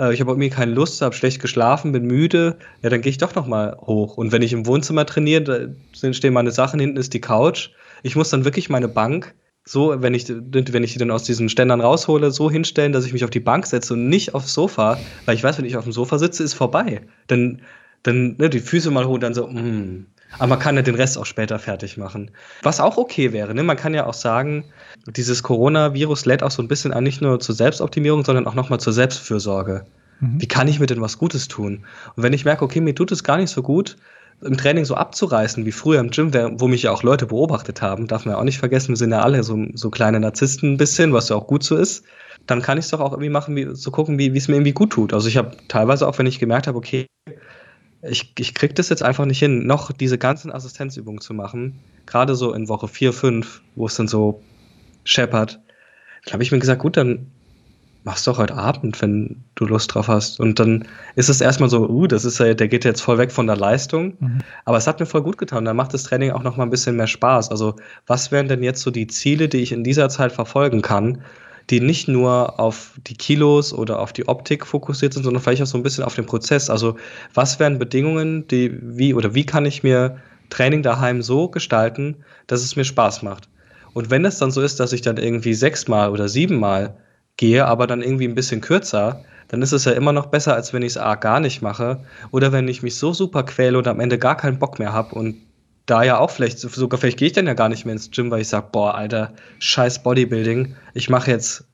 äh, 0.01 0.13
ich 0.13 0.21
habe 0.21 0.33
irgendwie 0.33 0.51
keine 0.51 0.73
Lust, 0.73 1.01
habe 1.01 1.15
schlecht 1.15 1.41
geschlafen, 1.41 1.93
bin 1.93 2.07
müde, 2.07 2.57
ja, 2.83 2.91
dann 2.91 3.03
gehe 3.03 3.11
ich 3.11 3.19
doch 3.19 3.37
noch 3.37 3.47
mal 3.47 3.77
hoch. 3.81 4.17
Und 4.17 4.33
wenn 4.33 4.43
ich 4.43 4.53
im 4.53 4.67
Wohnzimmer 4.67 5.07
trainiere, 5.07 5.71
da 6.03 6.13
stehen 6.13 6.35
meine 6.35 6.51
Sachen, 6.51 6.81
hinten 6.81 6.97
ist 6.97 7.15
die 7.15 7.21
Couch. 7.21 7.71
Ich 8.03 8.17
muss 8.17 8.31
dann 8.31 8.45
wirklich 8.45 8.69
meine 8.69 8.89
Bank 8.89 9.33
so, 9.69 10.01
wenn 10.01 10.15
ich, 10.15 10.29
wenn 10.29 10.85
ich 10.85 10.93
die 10.93 10.99
dann 11.01 11.11
aus 11.11 11.25
diesen 11.25 11.49
Ständern 11.49 11.81
raushole, 11.81 12.31
so 12.31 12.49
hinstellen, 12.49 12.93
dass 12.93 13.05
ich 13.05 13.13
mich 13.13 13.25
auf 13.25 13.31
die 13.31 13.41
Bank 13.41 13.67
setze 13.67 13.95
und 13.95 14.09
nicht 14.09 14.33
aufs 14.33 14.55
Sofa, 14.55 14.97
weil 15.25 15.35
ich 15.35 15.43
weiß, 15.43 15.59
wenn 15.59 15.65
ich 15.65 15.77
auf 15.77 15.83
dem 15.83 15.93
Sofa 15.93 16.19
sitze, 16.19 16.45
ist 16.45 16.55
vorbei. 16.55 17.03
Dann, 17.27 17.61
dann 18.05 18.37
ne, 18.39 18.49
die 18.49 18.61
Füße 18.61 18.93
mal 18.93 19.07
hoch 19.07 19.19
dann 19.19 19.35
so, 19.35 19.49
mm. 19.49 20.07
Aber 20.39 20.49
man 20.49 20.59
kann 20.59 20.77
ja 20.77 20.83
den 20.83 20.95
Rest 20.95 21.19
auch 21.19 21.27
später 21.27 21.59
fertig 21.59 21.97
machen. 21.97 22.31
Was 22.63 22.81
auch 22.81 22.97
okay 22.97 23.33
wäre, 23.33 23.55
ne? 23.55 23.63
Man 23.63 23.77
kann 23.77 23.95
ja 23.95 24.07
auch 24.07 24.15
sagen, 24.15 24.65
dieses 25.07 25.43
Coronavirus 25.43 26.27
lädt 26.27 26.43
auch 26.43 26.51
so 26.51 26.63
ein 26.63 26.69
bisschen 26.69 26.93
an, 26.93 27.05
nicht 27.05 27.23
nur 27.23 27.41
zur 27.41 27.55
Selbstoptimierung, 27.55 28.25
sondern 28.25 28.47
auch 28.47 28.55
nochmal 28.55 28.81
zur 28.81 28.93
Selbstfürsorge. 28.93 29.87
Mhm. 30.21 30.41
Wie 30.41 30.49
kann 30.49 30.69
ich 30.69 30.81
mir 30.81 30.87
denn 30.87 31.01
was 31.01 31.19
Gutes 31.19 31.49
tun? 31.49 31.87
Und 32.17 32.23
wenn 32.23 32.33
ich 32.33 32.45
merke, 32.45 32.65
okay, 32.65 32.81
mir 32.81 32.95
tut 32.95 33.13
es 33.13 33.25
gar 33.25 33.37
nicht 33.37 33.51
so 33.51 33.63
gut, 33.63 33.97
im 34.43 34.57
Training 34.57 34.85
so 34.85 34.95
abzureißen 34.95 35.65
wie 35.65 35.73
früher 35.73 36.01
im 36.01 36.11
Gym, 36.11 36.33
wo 36.61 36.69
mich 36.69 36.83
ja 36.83 36.93
auch 36.93 37.03
Leute 37.03 37.27
beobachtet 37.27 37.83
haben, 37.83 38.07
darf 38.07 38.25
man 38.25 38.35
ja 38.35 38.41
auch 38.41 38.45
nicht 38.45 38.59
vergessen, 38.59 38.91
wir 38.91 38.97
sind 38.97 39.13
ja 39.13 39.23
alle 39.23 39.43
so, 39.43 39.59
so 39.75 39.91
kleine 39.91 40.21
Narzissten 40.21 40.75
ein 40.75 40.77
bisschen, 40.77 41.13
was 41.13 41.29
ja 41.29 41.37
auch 41.37 41.47
gut 41.47 41.63
so 41.63 41.77
ist, 41.77 42.05
dann 42.47 42.63
kann 42.63 42.79
ich 42.79 42.85
es 42.85 42.91
doch 42.91 43.01
auch 43.01 43.13
irgendwie 43.13 43.31
machen, 43.31 43.57
wie, 43.57 43.69
so 43.75 43.91
gucken, 43.91 44.19
wie 44.19 44.37
es 44.37 44.49
mir 44.49 44.55
irgendwie 44.55 44.73
gut 44.73 44.91
tut. 44.91 45.13
Also 45.13 45.29
ich 45.29 45.37
habe 45.37 45.57
teilweise 45.69 46.07
auch, 46.07 46.19
wenn 46.19 46.27
ich 46.27 46.39
gemerkt 46.39 46.67
habe, 46.67 46.79
okay, 46.79 47.07
ich, 48.03 48.33
ich 48.39 48.55
krieg 48.55 48.75
das 48.75 48.89
jetzt 48.89 49.03
einfach 49.03 49.25
nicht 49.25 49.39
hin, 49.39 49.67
noch 49.67 49.91
diese 49.91 50.19
ganzen 50.19 50.53
Assistenzübungen 50.53 51.21
zu 51.21 51.35
machen, 51.35 51.81
gerade 52.05 52.35
so 52.35 52.53
in 52.53 52.69
Woche 52.69 52.89
4, 52.89 53.13
5, 53.13 53.63
wo 53.75 53.87
es 53.87 53.97
dann 53.97 54.07
so 54.07 54.43
scheppert, 55.05 55.61
dann 56.25 56.35
habe 56.35 56.43
ich 56.43 56.53
mir 56.53 56.59
gesagt, 56.59 56.83
gut, 56.83 56.97
dann 56.97 57.31
mach's 58.07 58.23
doch 58.23 58.39
heute 58.39 58.55
Abend, 58.55 59.03
wenn 59.03 59.43
du 59.57 59.67
Lust 59.67 59.93
drauf 59.93 60.07
hast. 60.07 60.39
Und 60.39 60.61
dann 60.61 60.87
ist 61.17 61.29
es 61.29 61.41
erstmal 61.41 61.69
so, 61.69 61.89
uh, 61.89 62.07
das 62.07 62.25
ist 62.25 62.39
ja, 62.39 62.55
der 62.55 62.69
geht 62.69 62.85
jetzt 62.85 63.01
voll 63.01 63.19
weg 63.19 63.33
von 63.33 63.49
der 63.49 63.57
Leistung. 63.57 64.15
Mhm. 64.21 64.39
Aber 64.65 64.77
es 64.77 64.87
hat 64.87 65.01
mir 65.01 65.07
voll 65.07 65.23
gut 65.23 65.39
getan. 65.39 65.65
Dann 65.65 65.75
macht 65.75 65.93
das 65.93 66.05
Training 66.05 66.31
auch 66.31 66.45
noch 66.45 66.57
mal 66.57 66.63
ein 66.63 66.71
bisschen 66.71 66.95
mehr 66.95 67.09
Spaß. 67.09 67.51
Also, 67.51 67.75
was 68.07 68.31
wären 68.31 68.47
denn 68.47 68.63
jetzt 68.63 68.83
so 68.83 68.93
die 68.93 69.09
Ziele, 69.09 69.49
die 69.49 69.57
ich 69.57 69.73
in 69.73 69.83
dieser 69.83 70.09
Zeit 70.09 70.31
verfolgen 70.31 70.83
kann, 70.83 71.21
die 71.69 71.81
nicht 71.81 72.07
nur 72.07 72.61
auf 72.61 72.93
die 73.09 73.17
Kilos 73.17 73.73
oder 73.73 73.99
auf 73.99 74.13
die 74.13 74.29
Optik 74.29 74.65
fokussiert 74.65 75.13
sind, 75.13 75.25
sondern 75.25 75.43
vielleicht 75.43 75.63
auch 75.63 75.67
so 75.67 75.77
ein 75.77 75.83
bisschen 75.83 76.05
auf 76.05 76.15
den 76.15 76.27
Prozess. 76.27 76.71
Also, 76.71 76.95
was 77.35 77.59
wären 77.59 77.81
Bedingungen, 77.81 78.47
die, 78.47 78.79
wie 78.81 79.15
oder 79.15 79.35
wie 79.35 79.45
kann 79.45 79.67
ich 79.67 79.83
mir 79.83 80.19
Training 80.49 80.85
daheim 80.85 81.23
so 81.23 81.49
gestalten, 81.49 82.19
dass 82.47 82.63
es 82.63 82.77
mir 82.77 82.85
Spaß 82.85 83.23
macht? 83.25 83.49
Und 83.95 84.11
wenn 84.11 84.25
es 84.25 84.39
dann 84.39 84.53
so 84.53 84.63
ist, 84.63 84.79
dass 84.79 84.93
ich 84.93 85.03
dann 85.03 85.17
irgendwie 85.17 85.55
sechsmal 85.55 86.11
oder 86.11 86.29
siebenmal 86.29 86.95
gehe, 87.37 87.67
aber 87.67 87.87
dann 87.87 88.03
irgendwie 88.03 88.27
ein 88.27 88.35
bisschen 88.35 88.61
kürzer, 88.61 89.25
dann 89.49 89.63
ist 89.63 89.73
es 89.73 89.85
ja 89.85 89.93
immer 89.93 90.13
noch 90.13 90.27
besser, 90.27 90.55
als 90.55 90.73
wenn 90.73 90.83
ich 90.83 90.93
es 90.93 90.99
A 90.99 91.15
gar 91.15 91.41
nicht 91.41 91.63
mache 91.63 92.01
oder 92.31 92.53
wenn 92.53 92.69
ich 92.69 92.83
mich 92.83 92.97
so 92.97 93.13
super 93.13 93.45
quäle 93.45 93.79
und 93.79 93.87
am 93.87 94.01
Ende 94.01 94.19
gar 94.19 94.37
keinen 94.37 94.59
Bock 94.59 94.79
mehr 94.79 94.93
habe 94.93 95.15
und 95.15 95.37
da 95.87 96.03
ja 96.03 96.19
auch 96.19 96.31
vielleicht, 96.31 96.59
sogar 96.59 96.99
vielleicht 96.99 97.19
gehe 97.19 97.29
ich 97.29 97.33
dann 97.33 97.47
ja 97.47 97.55
gar 97.55 97.69
nicht 97.69 97.85
mehr 97.85 97.93
ins 97.93 98.11
Gym, 98.11 98.31
weil 98.31 98.41
ich 98.41 98.49
sage, 98.49 98.67
boah, 98.73 98.97
Alter, 98.97 99.33
scheiß 99.61 100.03
Bodybuilding, 100.03 100.75
ich 100.95 101.09
mache 101.09 101.31
jetzt 101.31 101.65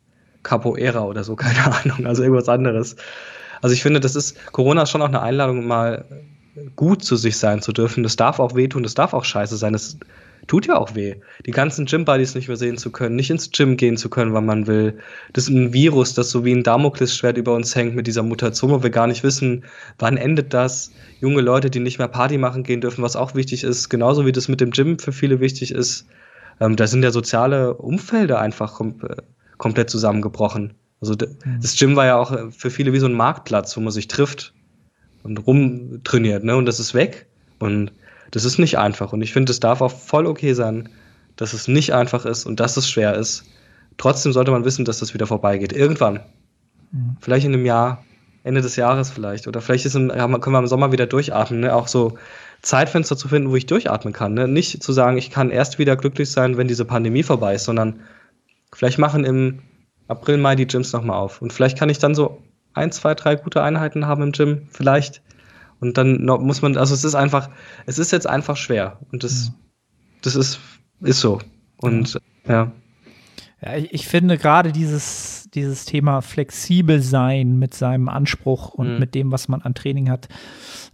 Capoeira 0.43 1.03
oder 1.05 1.25
so, 1.25 1.35
keine 1.37 1.75
Ahnung, 1.75 2.07
also 2.07 2.23
irgendwas 2.23 2.49
anderes. 2.49 2.97
Also 3.63 3.75
ich 3.75 3.83
finde, 3.83 4.01
das 4.01 4.17
ist, 4.17 4.53
Corona 4.53 4.83
ist 4.83 4.91
schon 4.91 5.03
auch 5.03 5.09
eine 5.09 5.23
Einladung, 5.23 5.67
mal 5.67 6.05
gut 6.77 7.05
zu 7.05 7.17
sich 7.17 7.39
sein 7.39 7.63
zu 7.63 7.73
dürfen. 7.73 8.03
Das 8.03 8.17
darf 8.17 8.39
auch 8.39 8.55
wehtun, 8.55 8.83
das 8.83 8.95
darf 8.95 9.15
auch 9.15 9.25
scheiße 9.25 9.57
sein. 9.57 9.73
Das 9.73 9.97
tut 10.47 10.67
ja 10.67 10.77
auch 10.77 10.95
weh. 10.95 11.17
Die 11.47 11.51
ganzen 11.51 11.87
Gym-Buddies 11.87 12.35
nicht 12.35 12.49
mehr 12.49 12.57
sehen 12.57 12.77
zu 12.77 12.91
können, 12.91 13.17
nicht 13.17 13.31
ins 13.31 13.51
Gym 13.51 13.77
gehen 13.77 13.97
zu 13.97 14.09
können, 14.09 14.33
wann 14.33 14.47
man 14.47 14.67
will. 14.67 14.99
Das 15.33 15.45
ist 15.45 15.51
ein 15.51 15.73
Virus, 15.73 16.15
das 16.15 16.31
so 16.31 16.45
wie 16.45 16.53
ein 16.53 16.63
Damoklesschwert 16.63 17.37
über 17.37 17.55
uns 17.55 17.75
hängt 17.75 17.95
mit 17.95 18.07
dieser 18.07 18.23
Mutation, 18.23 18.71
wo 18.71 18.83
wir 18.83 18.91
gar 18.91 19.07
nicht 19.07 19.23
wissen, 19.23 19.65
wann 19.99 20.17
endet 20.17 20.53
das. 20.53 20.91
Junge 21.21 21.41
Leute, 21.41 21.71
die 21.71 21.81
nicht 21.81 21.99
mehr 21.99 22.09
Party 22.09 22.39
machen 22.39 22.65
gehen 22.65 22.81
dürfen, 22.81 23.03
was 23.03 23.17
auch 23.17 23.35
wichtig 23.35 23.65
ist, 23.65 23.89
genauso 23.89 24.27
wie 24.27 24.33
das 24.33 24.49
mit 24.49 24.61
dem 24.61 24.71
Gym 24.71 24.99
für 24.99 25.13
viele 25.13 25.41
wichtig 25.41 25.73
ist. 25.73 26.07
Ähm, 26.61 26.77
da 26.77 26.87
sind 26.87 27.03
ja 27.03 27.11
soziale 27.11 27.75
Umfelder 27.75 28.41
einfach 28.41 28.75
kom 28.75 29.01
äh, 29.03 29.17
komplett 29.59 29.91
zusammengebrochen. 29.91 30.75
Also 31.01 31.15
mhm. 31.15 31.61
das 31.61 31.77
Gym 31.77 31.97
war 31.97 32.07
ja 32.07 32.17
auch 32.17 32.33
äh, 32.33 32.51
für 32.51 32.71
viele 32.71 32.93
wie 32.93 32.99
so 32.99 33.07
ein 33.07 33.15
Marktplatz, 33.15 33.77
wo 33.77 33.81
man 33.81 33.93
sich 33.93 34.09
trifft 34.09 34.55
und 35.23 35.39
rumtrainiert, 35.39 36.45
ne? 36.45 36.57
Und 36.57 36.67
das 36.67 36.81
ist 36.81 36.95
weg. 36.95 37.27
Und 37.59 37.93
das 38.33 38.45
ist 38.45 38.59
nicht 38.59 38.79
einfach. 38.79 39.13
Und 39.13 39.23
ich 39.23 39.33
finde, 39.33 39.53
es 39.53 39.61
darf 39.61 39.81
auch 39.81 39.93
voll 39.93 40.27
okay 40.27 40.55
sein, 40.55 40.89
dass 41.37 41.53
es 41.53 41.69
nicht 41.69 41.95
einfach 41.95 42.25
ist 42.25 42.45
und 42.45 42.59
dass 42.59 42.77
es 42.77 42.89
schwer 42.89 43.15
ist. 43.15 43.45
Trotzdem 43.99 44.33
sollte 44.33 44.51
man 44.51 44.65
wissen, 44.65 44.85
dass 44.85 44.99
das 44.99 45.15
wieder 45.15 45.27
vorbeigeht. 45.27 45.73
Irgendwann. 45.73 46.21
Mhm. 46.91 47.17
Vielleicht 47.21 47.47
in 47.47 47.53
einem 47.53 47.67
Jahr, 47.67 48.05
Ende 48.43 48.63
des 48.63 48.77
Jahres 48.77 49.11
vielleicht. 49.11 49.47
Oder 49.47 49.61
vielleicht 49.61 49.85
ist 49.85 49.95
im, 49.95 50.09
können 50.09 50.55
wir 50.55 50.59
im 50.59 50.67
Sommer 50.67 50.93
wieder 50.93 51.07
durchatmen. 51.07 51.61
Ne? 51.61 51.75
Auch 51.75 51.89
so 51.89 52.19
Zeitfenster 52.63 53.17
zu 53.17 53.29
finden, 53.29 53.51
wo 53.51 53.57
ich 53.57 53.67
durchatmen 53.67 54.15
kann. 54.15 54.33
Ne? 54.35 54.49
Nicht 54.49 54.83
zu 54.83 54.93
sagen, 54.93 55.19
ich 55.19 55.31
kann 55.31 55.51
erst 55.51 55.79
wieder 55.79 55.97
glücklich 55.97 56.31
sein, 56.31 56.57
wenn 56.57 56.69
diese 56.69 56.87
Pandemie 56.87 57.23
vorbei 57.23 57.55
ist, 57.55 57.65
sondern 57.65 58.01
vielleicht 58.73 58.99
machen 58.99 59.25
im 59.25 59.61
April, 60.09 60.39
Mai 60.39 60.57
die 60.57 60.67
Gyms 60.67 60.93
nochmal 60.93 61.19
auf. 61.19 61.43
Und 61.43 61.53
vielleicht 61.53 61.79
kann 61.79 61.91
ich 61.91 61.99
dann 61.99 62.15
so 62.15 62.43
ein, 62.73 62.93
zwei, 62.93 63.15
drei 63.15 63.37
gute 63.37 63.63
Einheiten 63.63 64.07
haben 64.07 64.23
im 64.23 64.33
Gym. 64.33 64.69
Vielleicht. 64.71 65.23
Und 65.83 65.99
dann 65.99 66.25
muss 66.25 66.63
man, 66.63 66.77
also 66.77 66.95
es 66.95 67.03
ist 67.03 67.17
einfach, 67.17 67.51
es 67.87 67.99
ist 67.99 68.13
jetzt 68.13 68.29
einfach 68.29 68.57
schwer. 68.57 68.99
Und 69.11 69.25
das, 69.25 69.49
ja. 69.49 69.55
das 70.23 70.37
ist, 70.37 70.61
ist 71.01 71.21
so. 71.21 71.41
Und 71.79 72.21
ja. 72.47 72.71
Ja, 73.61 73.77
ich, 73.77 73.93
ich 73.93 74.07
finde 74.07 74.39
gerade 74.39 74.71
dieses, 74.71 75.49
dieses 75.55 75.85
Thema 75.85 76.21
flexibel 76.21 77.03
sein 77.03 77.59
mit 77.59 77.75
seinem 77.75 78.09
Anspruch 78.09 78.75
und 78.75 78.93
mhm. 78.93 78.99
mit 79.01 79.17
dem, 79.17 79.33
was 79.33 79.49
man 79.49 79.61
an 79.63 79.75
Training 79.75 80.09
hat, 80.09 80.29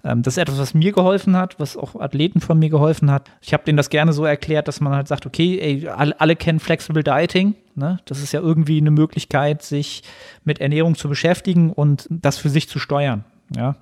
ähm, 0.05 0.23
das 0.23 0.35
ist 0.35 0.39
etwas, 0.39 0.59
was 0.59 0.73
mir 0.73 0.93
geholfen 0.93 1.37
hat, 1.37 1.61
was 1.61 1.77
auch 1.77 1.95
Athleten 2.01 2.41
von 2.41 2.59
mir 2.59 2.71
geholfen 2.71 3.11
hat. 3.11 3.31
Ich 3.43 3.53
habe 3.53 3.65
denen 3.65 3.77
das 3.77 3.91
gerne 3.91 4.15
so 4.15 4.25
erklärt, 4.25 4.69
dass 4.69 4.81
man 4.81 4.95
halt 4.95 5.07
sagt, 5.07 5.27
okay, 5.27 5.59
ey, 5.61 5.89
alle, 5.89 6.19
alle 6.19 6.35
kennen 6.35 6.61
Flexible 6.61 7.03
Dieting. 7.03 7.57
Ne? 7.75 8.01
Das 8.07 8.23
ist 8.23 8.33
ja 8.33 8.41
irgendwie 8.41 8.79
eine 8.79 8.91
Möglichkeit, 8.91 9.61
sich 9.61 10.03
mit 10.45 10.63
Ernährung 10.63 10.95
zu 10.95 11.11
beschäftigen 11.11 11.75
und 11.75 12.07
das 12.11 12.39
für 12.39 12.49
sich 12.49 12.71
zu 12.71 12.79
steuern. 12.79 13.27
Ja, 13.55 13.77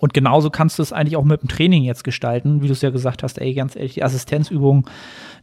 und 0.00 0.12
genauso 0.12 0.50
kannst 0.50 0.78
du 0.78 0.82
es 0.82 0.92
eigentlich 0.92 1.16
auch 1.16 1.24
mit 1.24 1.42
dem 1.42 1.48
Training 1.48 1.84
jetzt 1.84 2.04
gestalten, 2.04 2.62
wie 2.62 2.66
du 2.66 2.72
es 2.72 2.82
ja 2.82 2.90
gesagt 2.90 3.22
hast, 3.22 3.38
ey, 3.38 3.54
ganz 3.54 3.76
ehrlich, 3.76 3.94
die 3.94 4.02
Assistenzübung, 4.02 4.88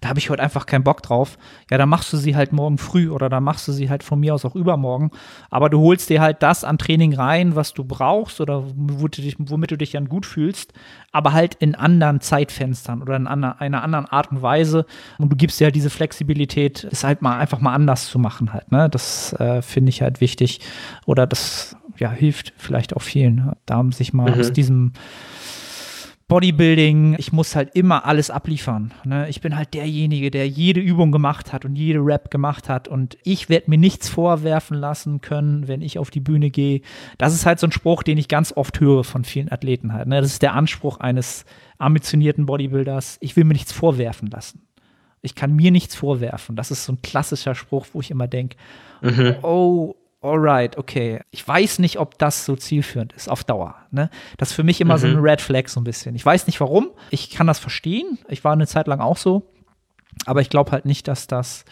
da 0.02 0.10
habe 0.10 0.20
ich 0.20 0.30
heute 0.30 0.42
einfach 0.42 0.66
keinen 0.66 0.84
Bock 0.84 1.04
drauf. 1.04 1.38
Ja, 1.70 1.78
dann 1.78 1.88
machst 1.88 2.12
du 2.12 2.18
sie 2.18 2.36
halt 2.36 2.52
morgen 2.52 2.78
früh 2.78 3.10
oder 3.10 3.30
dann 3.30 3.44
machst 3.44 3.68
du 3.68 3.72
sie 3.72 3.90
halt 3.90 4.04
von 4.04 4.20
mir 4.20 4.34
aus 4.34 4.44
auch 4.46 4.56
übermorgen. 4.56 5.12
Aber 5.50 5.70
du 5.70 5.80
holst 5.80 6.10
dir 6.10 6.22
halt 6.22 6.44
das 6.44 6.64
an 6.64 6.78
Training 6.78 7.14
rein, 7.14 7.56
was 7.56 7.74
du 7.74 7.84
brauchst 7.84 8.42
oder 8.42 8.64
womit 8.76 9.72
du 9.72 9.78
dich 9.78 9.92
dann 9.92 10.10
gut 10.10 10.26
fühlst, 10.26 10.74
aber 11.12 11.34
halt 11.34 11.56
in 11.56 11.76
anderen 11.76 12.20
Zeitfenstern 12.20 13.02
oder 13.02 13.16
in 13.16 13.28
einer 13.28 13.62
anderen 13.62 14.06
Art 14.06 14.32
und 14.32 14.42
Weise. 14.42 14.86
Und 15.18 15.32
du 15.32 15.36
gibst 15.36 15.60
dir 15.60 15.66
halt 15.66 15.76
diese 15.76 15.90
Flexibilität, 15.90 16.88
es 16.92 17.04
halt 17.04 17.22
mal 17.22 17.38
einfach 17.38 17.62
mal 17.62 17.74
anders 17.74 18.08
zu 18.08 18.20
machen 18.20 18.52
halt. 18.54 18.72
Ne? 18.72 18.90
Das 18.90 19.34
äh, 19.34 19.62
finde 19.62 19.90
ich 19.90 20.02
halt 20.02 20.20
wichtig. 20.20 20.62
Oder 21.06 21.28
das 21.28 21.78
ja, 22.02 22.12
hilft 22.12 22.54
vielleicht 22.58 22.96
auch 22.96 23.02
vielen, 23.02 23.54
da 23.68 23.86
sich 23.92 24.12
mal 24.12 24.34
mhm. 24.34 24.40
aus 24.40 24.52
diesem 24.52 24.94
Bodybuilding, 26.28 27.16
ich 27.20 27.32
muss 27.32 27.56
halt 27.56 27.76
immer 27.76 28.06
alles 28.06 28.32
abliefern. 28.32 28.94
Ne? 29.04 29.28
Ich 29.30 29.42
bin 29.42 29.56
halt 29.56 29.74
derjenige, 29.74 30.32
der 30.32 30.48
jede 30.48 30.80
Übung 30.80 31.12
gemacht 31.12 31.54
hat 31.54 31.66
und 31.66 31.76
jede 31.76 32.00
Rap 32.00 32.32
gemacht 32.32 32.70
hat 32.70 32.88
und 32.88 33.18
ich 33.24 33.50
werde 33.50 33.70
mir 33.70 33.78
nichts 33.78 34.08
vorwerfen 34.10 34.78
lassen 34.78 35.22
können, 35.22 35.68
wenn 35.68 35.82
ich 35.82 36.00
auf 36.00 36.10
die 36.10 36.22
Bühne 36.22 36.50
gehe. 36.50 36.82
Das 37.18 37.34
ist 37.34 37.46
halt 37.46 37.60
so 37.60 37.68
ein 37.68 37.74
Spruch, 37.74 38.02
den 38.02 38.18
ich 38.18 38.30
ganz 38.30 38.54
oft 38.56 38.80
höre 38.80 39.04
von 39.04 39.26
vielen 39.26 39.52
Athleten 39.52 39.94
halt. 39.94 40.08
Ne? 40.08 40.22
Das 40.22 40.32
ist 40.32 40.42
der 40.42 40.54
Anspruch 40.54 41.02
eines 41.02 41.44
ambitionierten 41.78 42.46
Bodybuilders. 42.46 43.18
Ich 43.20 43.36
will 43.36 43.44
mir 43.44 43.54
nichts 43.54 43.74
vorwerfen 43.74 44.30
lassen. 44.30 44.62
Ich 45.22 45.36
kann 45.36 45.54
mir 45.54 45.70
nichts 45.70 45.96
vorwerfen. 45.96 46.56
Das 46.56 46.72
ist 46.72 46.86
so 46.86 46.94
ein 46.94 47.02
klassischer 47.02 47.56
Spruch, 47.56 47.88
wo 47.92 48.00
ich 48.00 48.10
immer 48.10 48.30
denke, 48.30 48.56
mhm. 49.02 49.36
oh, 49.44 49.96
alright, 50.22 50.78
okay, 50.78 51.22
ich 51.32 51.48
weiß 51.48 51.80
nicht, 51.80 52.00
ob 52.00 52.18
das 52.18 52.46
so 52.46 52.56
zielführend 52.56 53.14
ist 53.14 53.30
auf 53.30 53.44
Dauer. 53.44 53.76
Ne? 53.90 54.10
Das 54.38 54.50
ist 54.50 54.56
für 54.56 54.64
mich 54.64 54.80
immer 54.80 54.96
mhm. 54.96 55.00
so 55.00 55.08
ein 55.08 55.20
Red 55.20 55.42
Flag 55.42 55.68
so 55.68 55.80
ein 55.80 55.84
bisschen. 55.84 56.16
Ich 56.16 56.26
weiß 56.26 56.48
nicht 56.48 56.60
warum. 56.62 56.92
Ich 57.10 57.32
kann 57.32 57.48
das 57.48 57.60
verstehen. 57.60 58.20
Ich 58.30 58.44
war 58.44 58.54
eine 58.54 58.68
Zeit 58.68 58.88
lang 58.88 59.02
auch 59.02 59.18
so. 59.18 59.52
Aber 60.26 60.42
ich 60.42 60.50
glaube 60.50 60.72
halt 60.72 60.86
nicht, 60.86 61.08
dass 61.08 61.28
das 61.28 61.66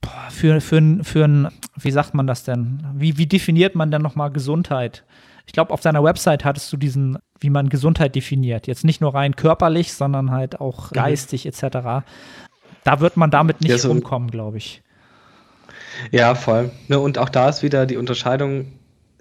boah, 0.00 0.30
für, 0.30 0.60
für, 0.60 0.98
für 1.02 1.24
ein, 1.24 1.48
wie 1.76 1.90
sagt 1.90 2.14
man 2.14 2.26
das 2.26 2.44
denn? 2.44 2.86
Wie, 2.94 3.18
wie 3.18 3.26
definiert 3.26 3.74
man 3.74 3.90
denn 3.90 4.02
nochmal 4.02 4.30
Gesundheit? 4.30 5.04
Ich 5.46 5.52
glaube, 5.52 5.72
auf 5.72 5.80
deiner 5.80 6.02
Website 6.02 6.44
hattest 6.44 6.72
du 6.72 6.76
diesen, 6.76 7.18
wie 7.40 7.50
man 7.50 7.68
Gesundheit 7.68 8.14
definiert. 8.14 8.66
Jetzt 8.66 8.84
nicht 8.84 9.00
nur 9.00 9.14
rein 9.14 9.36
körperlich, 9.36 9.92
sondern 9.92 10.30
halt 10.30 10.60
auch 10.60 10.90
mhm. 10.90 10.94
geistig 10.94 11.44
mhm. 11.44 11.50
etc. 11.50 12.06
Da 12.84 13.00
wird 13.00 13.16
man 13.16 13.30
damit 13.30 13.60
nicht 13.60 13.70
ja, 13.70 13.78
so 13.78 13.88
rumkommen, 13.88 14.30
glaube 14.30 14.58
ich. 14.58 14.82
Ja, 16.10 16.34
voll. 16.34 16.70
Ne, 16.88 16.98
und 16.98 17.18
auch 17.18 17.28
da 17.28 17.48
ist 17.48 17.62
wieder 17.62 17.86
die 17.86 17.96
Unterscheidung, 17.96 18.72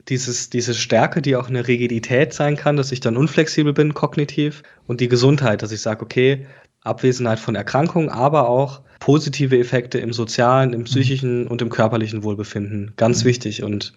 dieses, 0.07 0.49
diese 0.49 0.73
Stärke, 0.73 1.21
die 1.21 1.35
auch 1.35 1.49
eine 1.49 1.67
Rigidität 1.67 2.33
sein 2.33 2.55
kann, 2.55 2.77
dass 2.77 2.91
ich 2.91 2.99
dann 2.99 3.17
unflexibel 3.17 3.73
bin, 3.73 3.93
kognitiv, 3.93 4.63
und 4.87 5.01
die 5.01 5.07
Gesundheit, 5.07 5.61
dass 5.61 5.71
ich 5.71 5.81
sage, 5.81 6.03
okay, 6.03 6.45
Abwesenheit 6.81 7.39
von 7.39 7.55
Erkrankungen, 7.55 8.09
aber 8.09 8.47
auch 8.47 8.81
positive 8.99 9.57
Effekte 9.57 9.97
im 9.97 10.13
sozialen, 10.13 10.73
im 10.73 10.83
psychischen 10.83 11.47
und 11.47 11.61
im 11.61 11.69
körperlichen 11.69 12.23
Wohlbefinden. 12.23 12.93
Ganz 12.95 13.23
mhm. 13.23 13.29
wichtig 13.29 13.63
und 13.63 13.93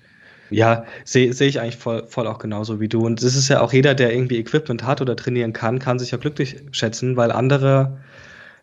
ja, 0.51 0.85
sehe 1.05 1.33
seh 1.35 1.47
ich 1.47 1.61
eigentlich 1.61 1.76
voll, 1.76 2.07
voll 2.07 2.26
auch 2.26 2.39
genauso 2.39 2.81
wie 2.81 2.89
du. 2.89 3.05
Und 3.05 3.22
es 3.22 3.37
ist 3.37 3.49
ja 3.49 3.61
auch 3.61 3.74
jeder, 3.74 3.95
der 3.95 4.14
irgendwie 4.14 4.39
Equipment 4.39 4.83
hat 4.83 5.03
oder 5.03 5.14
trainieren 5.14 5.53
kann, 5.53 5.79
kann 5.79 5.99
sich 5.99 6.11
ja 6.11 6.18
glücklich 6.18 6.57
schätzen, 6.72 7.18
weil 7.18 7.31
andere 7.31 7.99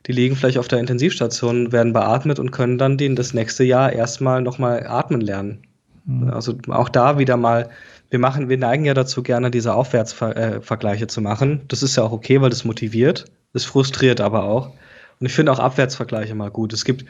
die 0.07 0.11
liegen 0.11 0.35
vielleicht 0.35 0.57
auf 0.57 0.67
der 0.67 0.79
Intensivstation, 0.79 1.71
werden 1.71 1.93
beatmet 1.93 2.39
und 2.39 2.51
können 2.51 2.77
dann 2.77 2.97
den 2.97 3.15
das 3.15 3.33
nächste 3.33 3.63
Jahr 3.63 3.91
erstmal 3.91 4.41
nochmal 4.41 4.85
atmen 4.87 5.21
lernen. 5.21 5.63
Mhm. 6.05 6.29
Also 6.29 6.55
auch 6.69 6.89
da 6.89 7.17
wieder 7.17 7.37
mal, 7.37 7.69
wir 8.09 8.19
machen, 8.19 8.49
wir 8.49 8.57
neigen 8.57 8.85
ja 8.85 8.93
dazu, 8.93 9.23
gerne 9.23 9.51
diese 9.51 9.73
Aufwärtsvergleiche 9.73 11.07
zu 11.07 11.21
machen. 11.21 11.61
Das 11.67 11.83
ist 11.83 11.95
ja 11.95 12.03
auch 12.03 12.11
okay, 12.11 12.41
weil 12.41 12.49
das 12.49 12.65
motiviert. 12.65 13.25
Das 13.53 13.65
frustriert 13.65 14.21
aber 14.21 14.43
auch. 14.43 14.71
Und 15.19 15.27
ich 15.27 15.33
finde 15.33 15.51
auch 15.51 15.59
Abwärtsvergleiche 15.59 16.35
mal 16.35 16.51
gut. 16.51 16.73
Es 16.73 16.85
gibt, 16.85 17.05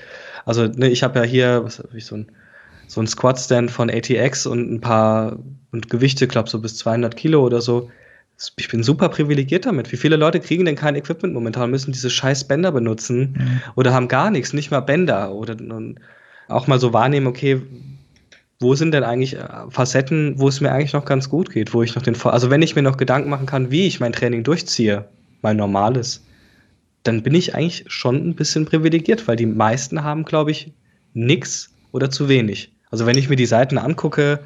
also 0.46 0.68
ne, 0.68 0.89
ich 0.89 1.04
habe 1.04 1.20
ja 1.20 1.26
hier, 1.26 1.64
was 1.64 1.80
habe 1.80 1.98
ich 1.98 2.06
so 2.06 2.16
ein 2.16 2.32
so 2.88 3.02
ein 3.02 3.08
Squat-Stand 3.08 3.72
von 3.72 3.89
ATX 3.89 4.46
und 4.46 4.72
ein 4.72 4.82
paar 4.82 5.38
und 5.72 5.89
Gewichte, 5.89 6.28
glaube 6.28 6.50
so 6.50 6.60
bis 6.60 6.78
200 6.78 7.16
Kilo 7.16 7.43
oder 7.43 7.62
so. 7.62 7.89
Ich 8.58 8.68
bin 8.68 8.84
super 8.84 9.10
privilegiert 9.10 9.66
damit. 9.66 9.92
Wie 9.92 9.98
viele 9.98 10.18
Leute 10.18 10.40
kriegen 10.40 10.66
denn 10.66 10.76
kein 10.76 10.96
Equipment 10.96 11.34
momentan, 11.34 11.72
müssen 11.72 11.94
diese 11.94 12.10
scheiß 12.10 12.46
Bänder 12.46 12.72
benutzen 12.72 13.36
mhm. 13.38 13.62
oder 13.76 13.94
haben 13.94 14.08
gar 14.08 14.30
nichts, 14.30 14.54
nicht 14.54 14.72
mal 14.72 14.82
Bänder 14.82 15.34
oder 15.34 15.56
auch 16.48 16.68
mal 16.68 16.80
so 16.80 16.94
wahrnehmen, 16.94 17.28
okay, 17.28 17.62
wo 18.60 18.76
sind 18.76 18.94
denn 18.94 19.04
eigentlich 19.04 19.36
äh, 19.36 19.48
Facetten, 19.70 20.40
wo 20.40 20.48
es 20.48 20.62
mir 20.62 20.72
eigentlich 20.72 20.94
noch 20.94 21.06
ganz 21.06 21.30
gut 21.30 21.50
geht, 21.52 21.74
wo 21.74 21.84
ich 21.84 21.96
noch 21.96 22.02
den, 22.02 22.16
also 22.24 22.50
wenn 22.50 22.62
ich 22.62 22.76
mir 22.76 22.82
noch 22.82 22.98
Gedanken 22.98 23.30
machen 23.30 23.46
kann, 23.46 23.72
wie 23.72 23.88
ich 23.88 24.00
mein 24.00 24.14
Training 24.14 24.44
durchziehe, 24.44 25.06
mein 25.42 25.58
normales, 25.58 26.24
dann 27.04 27.22
bin 27.22 27.36
ich 27.36 27.54
eigentlich 27.54 27.86
schon 27.88 28.16
ein 28.16 28.36
bisschen 28.36 28.66
privilegiert, 28.66 29.28
weil 29.28 29.36
die 29.36 29.46
meisten 29.46 30.04
haben, 30.04 30.26
glaube 30.26 30.52
ich, 30.52 30.74
nichts 31.14 31.74
oder 31.92 32.10
zu 32.10 32.30
wenig. 32.30 32.74
Also 32.90 33.06
wenn 33.06 33.18
ich 33.18 33.30
mir 33.30 33.36
die 33.36 33.46
Seiten 33.46 33.78
angucke, 33.78 34.40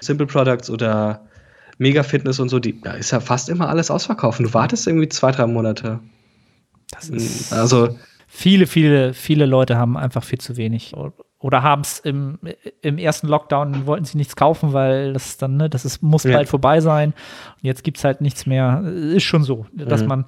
Simple 0.00 0.26
Products 0.26 0.70
oder 0.70 1.26
Mega 1.78 2.02
Fitness 2.02 2.40
und 2.40 2.48
so, 2.48 2.58
die, 2.58 2.80
da 2.80 2.92
ist 2.92 3.10
ja 3.10 3.20
fast 3.20 3.48
immer 3.48 3.68
alles 3.68 3.90
ausverkauft. 3.90 4.40
Du 4.40 4.52
wartest 4.54 4.86
irgendwie 4.86 5.08
zwei, 5.08 5.30
drei 5.30 5.46
Monate. 5.46 6.00
Das 6.90 7.08
ist 7.08 7.52
also 7.52 7.98
viele, 8.26 8.66
viele, 8.66 9.12
viele 9.12 9.46
Leute 9.46 9.76
haben 9.76 9.96
einfach 9.96 10.24
viel 10.24 10.38
zu 10.38 10.56
wenig 10.56 10.94
oder 11.38 11.62
haben 11.62 11.82
es 11.82 11.98
im, 11.98 12.38
im 12.80 12.96
ersten 12.96 13.28
Lockdown, 13.28 13.86
wollten 13.86 14.06
sie 14.06 14.16
nichts 14.16 14.36
kaufen, 14.36 14.72
weil 14.72 15.12
das 15.12 15.36
dann, 15.36 15.58
ne, 15.58 15.68
das 15.68 15.84
ist, 15.84 16.02
muss 16.02 16.24
ja. 16.24 16.32
bald 16.32 16.48
vorbei 16.48 16.80
sein. 16.80 17.10
Und 17.10 17.62
jetzt 17.62 17.84
gibt 17.84 17.98
es 17.98 18.04
halt 18.04 18.22
nichts 18.22 18.46
mehr. 18.46 18.82
Ist 18.82 19.24
schon 19.24 19.42
so, 19.44 19.66
dass 19.74 20.00
mhm. 20.00 20.08
man 20.08 20.24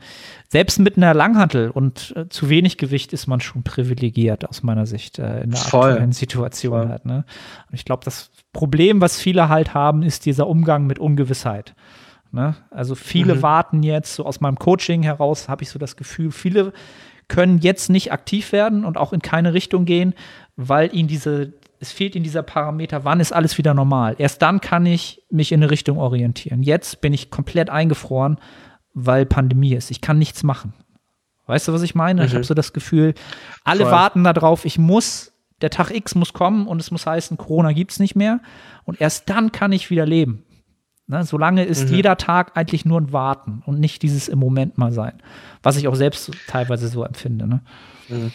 selbst 0.48 0.78
mit 0.78 0.98
einer 0.98 1.14
Langhantel 1.14 1.70
und 1.70 2.12
äh, 2.14 2.28
zu 2.28 2.50
wenig 2.50 2.76
Gewicht 2.76 3.14
ist 3.14 3.26
man 3.26 3.40
schon 3.40 3.62
privilegiert 3.62 4.46
aus 4.46 4.62
meiner 4.62 4.84
Sicht 4.84 5.18
äh, 5.18 5.42
in 5.42 5.50
der 5.50 5.60
Voll. 5.60 5.92
aktuellen 5.92 6.12
Situation 6.12 6.82
Voll. 6.82 6.88
halt. 6.90 7.06
Ne? 7.06 7.24
Und 7.70 7.74
ich 7.74 7.86
glaube, 7.86 8.04
das 8.04 8.30
Problem, 8.52 9.00
was 9.00 9.18
viele 9.18 9.48
halt 9.48 9.72
haben, 9.72 10.02
ist 10.02 10.26
dieser 10.26 10.46
Umgang 10.46 10.86
mit 10.86 10.98
Ungewissheit. 10.98 11.74
Ne? 12.32 12.54
Also 12.70 12.94
viele 12.94 13.36
mhm. 13.36 13.42
warten 13.42 13.82
jetzt, 13.82 14.14
so 14.14 14.26
aus 14.26 14.42
meinem 14.42 14.58
Coaching 14.58 15.02
heraus 15.02 15.48
habe 15.48 15.62
ich 15.62 15.70
so 15.70 15.78
das 15.78 15.96
Gefühl, 15.96 16.32
viele 16.32 16.74
können 17.28 17.58
jetzt 17.58 17.90
nicht 17.90 18.10
aktiv 18.10 18.52
werden 18.52 18.84
und 18.84 18.96
auch 18.96 19.12
in 19.12 19.20
keine 19.20 19.52
Richtung 19.52 19.84
gehen, 19.84 20.14
weil 20.58 20.92
ihnen 20.92 21.08
diese, 21.08 21.54
es 21.78 21.92
fehlt 21.92 22.16
ihnen 22.16 22.24
dieser 22.24 22.42
Parameter, 22.42 23.04
wann 23.04 23.20
ist 23.20 23.32
alles 23.32 23.56
wieder 23.58 23.74
normal. 23.74 24.16
Erst 24.18 24.42
dann 24.42 24.60
kann 24.60 24.84
ich 24.84 25.22
mich 25.30 25.52
in 25.52 25.62
eine 25.62 25.70
Richtung 25.70 25.98
orientieren. 25.98 26.64
Jetzt 26.64 27.00
bin 27.00 27.14
ich 27.14 27.30
komplett 27.30 27.70
eingefroren, 27.70 28.38
weil 28.92 29.24
Pandemie 29.24 29.74
ist. 29.74 29.92
Ich 29.92 30.00
kann 30.00 30.18
nichts 30.18 30.42
machen. 30.42 30.74
Weißt 31.46 31.68
du, 31.68 31.72
was 31.72 31.82
ich 31.82 31.94
meine? 31.94 32.22
Mhm. 32.22 32.26
Ich 32.26 32.34
habe 32.34 32.44
so 32.44 32.54
das 32.54 32.72
Gefühl, 32.72 33.14
alle 33.62 33.84
Voll. 33.84 33.92
warten 33.92 34.24
darauf, 34.24 34.64
ich 34.64 34.78
muss, 34.78 35.32
der 35.62 35.70
Tag 35.70 35.92
X 35.92 36.16
muss 36.16 36.32
kommen 36.32 36.66
und 36.66 36.80
es 36.80 36.90
muss 36.90 37.06
heißen, 37.06 37.36
Corona 37.36 37.70
gibt 37.70 37.92
es 37.92 38.00
nicht 38.00 38.16
mehr. 38.16 38.40
Und 38.84 39.00
erst 39.00 39.30
dann 39.30 39.52
kann 39.52 39.70
ich 39.70 39.90
wieder 39.90 40.06
leben. 40.06 40.42
Ne, 41.06 41.24
solange 41.24 41.64
ist 41.64 41.88
mhm. 41.88 41.94
jeder 41.94 42.16
Tag 42.16 42.56
eigentlich 42.56 42.84
nur 42.84 43.00
ein 43.00 43.12
Warten 43.12 43.62
und 43.64 43.78
nicht 43.78 44.02
dieses 44.02 44.28
im 44.28 44.40
Moment 44.40 44.76
mal 44.76 44.92
sein. 44.92 45.22
Was 45.62 45.76
ich 45.76 45.86
auch 45.86 45.94
selbst 45.94 46.32
teilweise 46.48 46.88
so 46.88 47.04
empfinde. 47.04 47.46
Ne? 47.46 47.62
Mhm. 48.08 48.32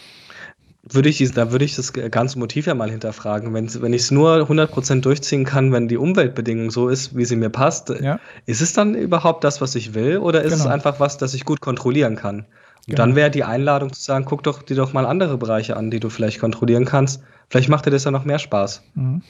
Würde 0.86 1.08
ich, 1.08 1.32
da 1.32 1.50
würde 1.50 1.64
ich 1.64 1.76
das 1.76 1.92
ganze 1.92 2.38
Motiv 2.38 2.66
ja 2.66 2.74
mal 2.74 2.90
hinterfragen. 2.90 3.54
Wenn, 3.54 3.72
wenn 3.80 3.94
ich 3.94 4.02
es 4.02 4.10
nur 4.10 4.34
100% 4.34 5.00
durchziehen 5.00 5.44
kann, 5.44 5.72
wenn 5.72 5.88
die 5.88 5.96
Umweltbedingung 5.96 6.70
so 6.70 6.88
ist, 6.88 7.16
wie 7.16 7.24
sie 7.24 7.36
mir 7.36 7.48
passt, 7.48 7.88
ja. 7.88 8.20
ist 8.44 8.60
es 8.60 8.74
dann 8.74 8.94
überhaupt 8.94 9.44
das, 9.44 9.62
was 9.62 9.74
ich 9.76 9.94
will? 9.94 10.18
Oder 10.18 10.42
ist 10.42 10.52
genau. 10.52 10.64
es 10.64 10.70
einfach 10.70 11.00
was, 11.00 11.16
das 11.16 11.32
ich 11.32 11.46
gut 11.46 11.62
kontrollieren 11.62 12.16
kann? 12.16 12.40
Und 12.86 12.96
genau. 12.96 12.96
dann 12.98 13.16
wäre 13.16 13.30
die 13.30 13.44
Einladung 13.44 13.94
zu 13.94 14.02
sagen, 14.02 14.26
guck 14.26 14.42
doch 14.42 14.62
dir 14.62 14.76
doch 14.76 14.92
mal 14.92 15.06
andere 15.06 15.38
Bereiche 15.38 15.76
an, 15.76 15.90
die 15.90 16.00
du 16.00 16.10
vielleicht 16.10 16.38
kontrollieren 16.38 16.84
kannst. 16.84 17.22
Vielleicht 17.48 17.70
macht 17.70 17.86
dir 17.86 17.90
das 17.90 18.04
ja 18.04 18.10
noch 18.10 18.26
mehr 18.26 18.38
Spaß. 18.38 18.82
Mhm. 18.94 19.22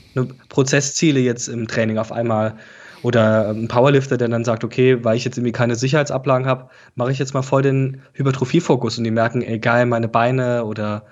Prozessziele 0.48 1.20
jetzt 1.20 1.46
im 1.48 1.68
Training 1.68 1.98
auf 1.98 2.10
einmal 2.10 2.54
oder 3.02 3.50
ein 3.50 3.68
Powerlifter, 3.68 4.16
der 4.16 4.28
dann 4.28 4.44
sagt, 4.44 4.64
okay, 4.64 5.04
weil 5.04 5.16
ich 5.16 5.24
jetzt 5.24 5.36
irgendwie 5.36 5.52
keine 5.52 5.76
Sicherheitsablagen 5.76 6.46
habe, 6.46 6.70
mache 6.96 7.12
ich 7.12 7.18
jetzt 7.18 7.34
mal 7.34 7.42
voll 7.42 7.62
den 7.62 8.00
Hypertrophie-Fokus 8.14 8.98
und 8.98 9.04
die 9.04 9.10
merken, 9.10 9.42
ey 9.42 9.58
geil, 9.58 9.86
meine 9.86 10.08
Beine 10.08 10.64
oder 10.64 11.04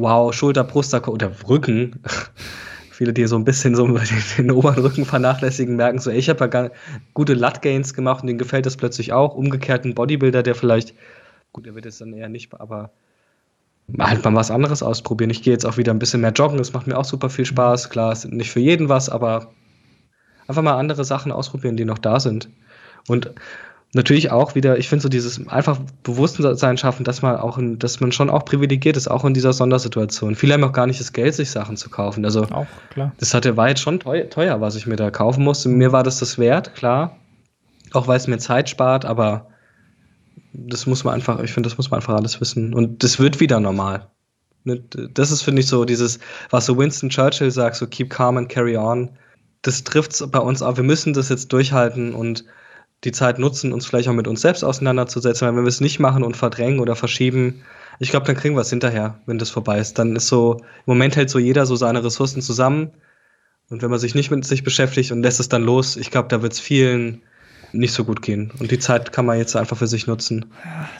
wow, 0.00 0.32
Schulter, 0.32 0.64
Brust 0.64 0.94
oder 0.94 1.30
Rücken. 1.48 2.02
Viele, 2.90 3.12
die 3.12 3.26
so 3.26 3.36
ein 3.36 3.44
bisschen 3.44 3.76
so 3.76 3.86
den, 3.86 3.98
den 4.38 4.50
oberen 4.50 4.82
Rücken 4.82 5.04
vernachlässigen, 5.04 5.76
merken 5.76 5.98
so, 5.98 6.10
ey, 6.10 6.18
ich 6.18 6.28
habe 6.28 6.50
ja 6.52 6.70
gute 7.14 7.34
Lat-Gains 7.34 7.94
gemacht 7.94 8.22
und 8.22 8.26
denen 8.26 8.38
gefällt 8.38 8.66
das 8.66 8.76
plötzlich 8.76 9.12
auch. 9.12 9.34
Umgekehrt 9.34 9.84
ein 9.84 9.94
Bodybuilder, 9.94 10.42
der 10.42 10.54
vielleicht, 10.54 10.94
gut, 11.52 11.66
der 11.66 11.74
wird 11.74 11.84
jetzt 11.84 12.00
dann 12.00 12.12
eher 12.12 12.28
nicht, 12.28 12.52
aber 12.60 12.90
halt 13.98 14.24
mal 14.24 14.34
was 14.34 14.50
anderes 14.50 14.82
ausprobieren. 14.82 15.30
Ich 15.30 15.42
gehe 15.42 15.52
jetzt 15.52 15.64
auch 15.64 15.76
wieder 15.76 15.92
ein 15.94 15.98
bisschen 15.98 16.20
mehr 16.20 16.32
joggen, 16.32 16.58
das 16.58 16.72
macht 16.72 16.86
mir 16.86 16.98
auch 16.98 17.04
super 17.04 17.30
viel 17.30 17.46
Spaß. 17.46 17.88
Klar, 17.88 18.12
ist 18.12 18.26
nicht 18.26 18.50
für 18.50 18.60
jeden 18.60 18.88
was, 18.88 19.08
aber 19.08 19.52
einfach 20.46 20.62
mal 20.62 20.76
andere 20.76 21.04
Sachen 21.04 21.32
ausprobieren, 21.32 21.76
die 21.76 21.84
noch 21.84 21.98
da 21.98 22.18
sind. 22.20 22.48
Und 23.06 23.32
natürlich 23.94 24.30
auch 24.30 24.54
wieder, 24.54 24.78
ich 24.78 24.88
finde 24.88 25.02
so 25.02 25.08
dieses 25.08 25.48
einfach 25.48 25.78
Bewusstsein 26.02 26.76
schaffen, 26.76 27.04
dass 27.04 27.22
man 27.22 27.36
auch, 27.36 27.58
in, 27.58 27.78
dass 27.78 28.00
man 28.00 28.12
schon 28.12 28.28
auch 28.30 28.44
privilegiert 28.44 28.96
ist, 28.96 29.08
auch 29.08 29.24
in 29.24 29.34
dieser 29.34 29.52
Sondersituation. 29.52 30.34
Viele 30.34 30.54
haben 30.54 30.64
auch 30.64 30.72
gar 30.72 30.86
nicht 30.86 31.00
das 31.00 31.12
Geld, 31.12 31.34
sich 31.34 31.50
Sachen 31.50 31.76
zu 31.76 31.88
kaufen. 31.88 32.24
Also, 32.24 32.42
auch, 32.44 32.66
klar. 32.90 33.12
das 33.18 33.32
hatte, 33.32 33.56
war 33.56 33.68
jetzt 33.68 33.80
schon 33.80 34.00
teuer, 34.00 34.28
teuer, 34.28 34.60
was 34.60 34.76
ich 34.76 34.86
mir 34.86 34.96
da 34.96 35.10
kaufen 35.10 35.42
musste. 35.42 35.68
Mir 35.68 35.92
war 35.92 36.02
das 36.02 36.18
das 36.18 36.38
wert, 36.38 36.74
klar. 36.74 37.16
Auch 37.92 38.06
weil 38.06 38.18
es 38.18 38.26
mir 38.26 38.38
Zeit 38.38 38.68
spart, 38.68 39.06
aber 39.06 39.48
das 40.52 40.86
muss 40.86 41.04
man 41.04 41.14
einfach, 41.14 41.40
ich 41.40 41.52
finde, 41.52 41.68
das 41.68 41.78
muss 41.78 41.90
man 41.90 42.00
einfach 42.00 42.14
alles 42.14 42.40
wissen. 42.40 42.74
Und 42.74 43.02
das 43.02 43.18
wird 43.18 43.40
wieder 43.40 43.60
normal. 43.60 44.06
Ne, 44.64 44.82
das 45.14 45.30
ist, 45.30 45.42
finde 45.42 45.60
ich, 45.60 45.68
so 45.68 45.86
dieses, 45.86 46.18
was 46.50 46.66
so 46.66 46.76
Winston 46.76 47.08
Churchill 47.08 47.50
sagt, 47.50 47.76
so 47.76 47.86
keep 47.86 48.10
calm 48.10 48.36
and 48.36 48.48
carry 48.50 48.76
on 48.76 49.10
das 49.62 49.84
trifft 49.84 50.12
es 50.12 50.30
bei 50.30 50.38
uns 50.38 50.62
auch. 50.62 50.76
Wir 50.76 50.84
müssen 50.84 51.12
das 51.12 51.28
jetzt 51.28 51.52
durchhalten 51.52 52.14
und 52.14 52.44
die 53.04 53.12
Zeit 53.12 53.38
nutzen, 53.38 53.72
uns 53.72 53.86
vielleicht 53.86 54.08
auch 54.08 54.12
mit 54.12 54.28
uns 54.28 54.40
selbst 54.40 54.64
auseinanderzusetzen. 54.64 55.46
Weil 55.46 55.56
wenn 55.56 55.64
wir 55.64 55.68
es 55.68 55.80
nicht 55.80 56.00
machen 56.00 56.24
und 56.24 56.36
verdrängen 56.36 56.80
oder 56.80 56.96
verschieben, 56.96 57.62
ich 58.00 58.10
glaube, 58.10 58.26
dann 58.26 58.36
kriegen 58.36 58.54
wir 58.54 58.62
es 58.62 58.70
hinterher, 58.70 59.20
wenn 59.26 59.38
das 59.38 59.50
vorbei 59.50 59.78
ist. 59.78 59.98
Dann 59.98 60.16
ist 60.16 60.28
so, 60.28 60.58
im 60.60 60.84
Moment 60.86 61.16
hält 61.16 61.30
so 61.30 61.38
jeder 61.38 61.66
so 61.66 61.76
seine 61.76 62.02
Ressourcen 62.04 62.42
zusammen. 62.42 62.92
Und 63.70 63.82
wenn 63.82 63.90
man 63.90 63.98
sich 63.98 64.14
nicht 64.14 64.30
mit 64.30 64.44
sich 64.44 64.64
beschäftigt 64.64 65.12
und 65.12 65.22
lässt 65.22 65.40
es 65.40 65.48
dann 65.48 65.62
los, 65.62 65.96
ich 65.96 66.10
glaube, 66.10 66.28
da 66.28 66.42
wird 66.42 66.54
es 66.54 66.60
vielen 66.60 67.22
nicht 67.72 67.92
so 67.92 68.04
gut 68.04 68.22
gehen. 68.22 68.50
Und 68.58 68.70
die 68.70 68.78
Zeit 68.78 69.12
kann 69.12 69.26
man 69.26 69.38
jetzt 69.38 69.56
einfach 69.56 69.76
für 69.76 69.86
sich 69.86 70.06
nutzen. 70.06 70.46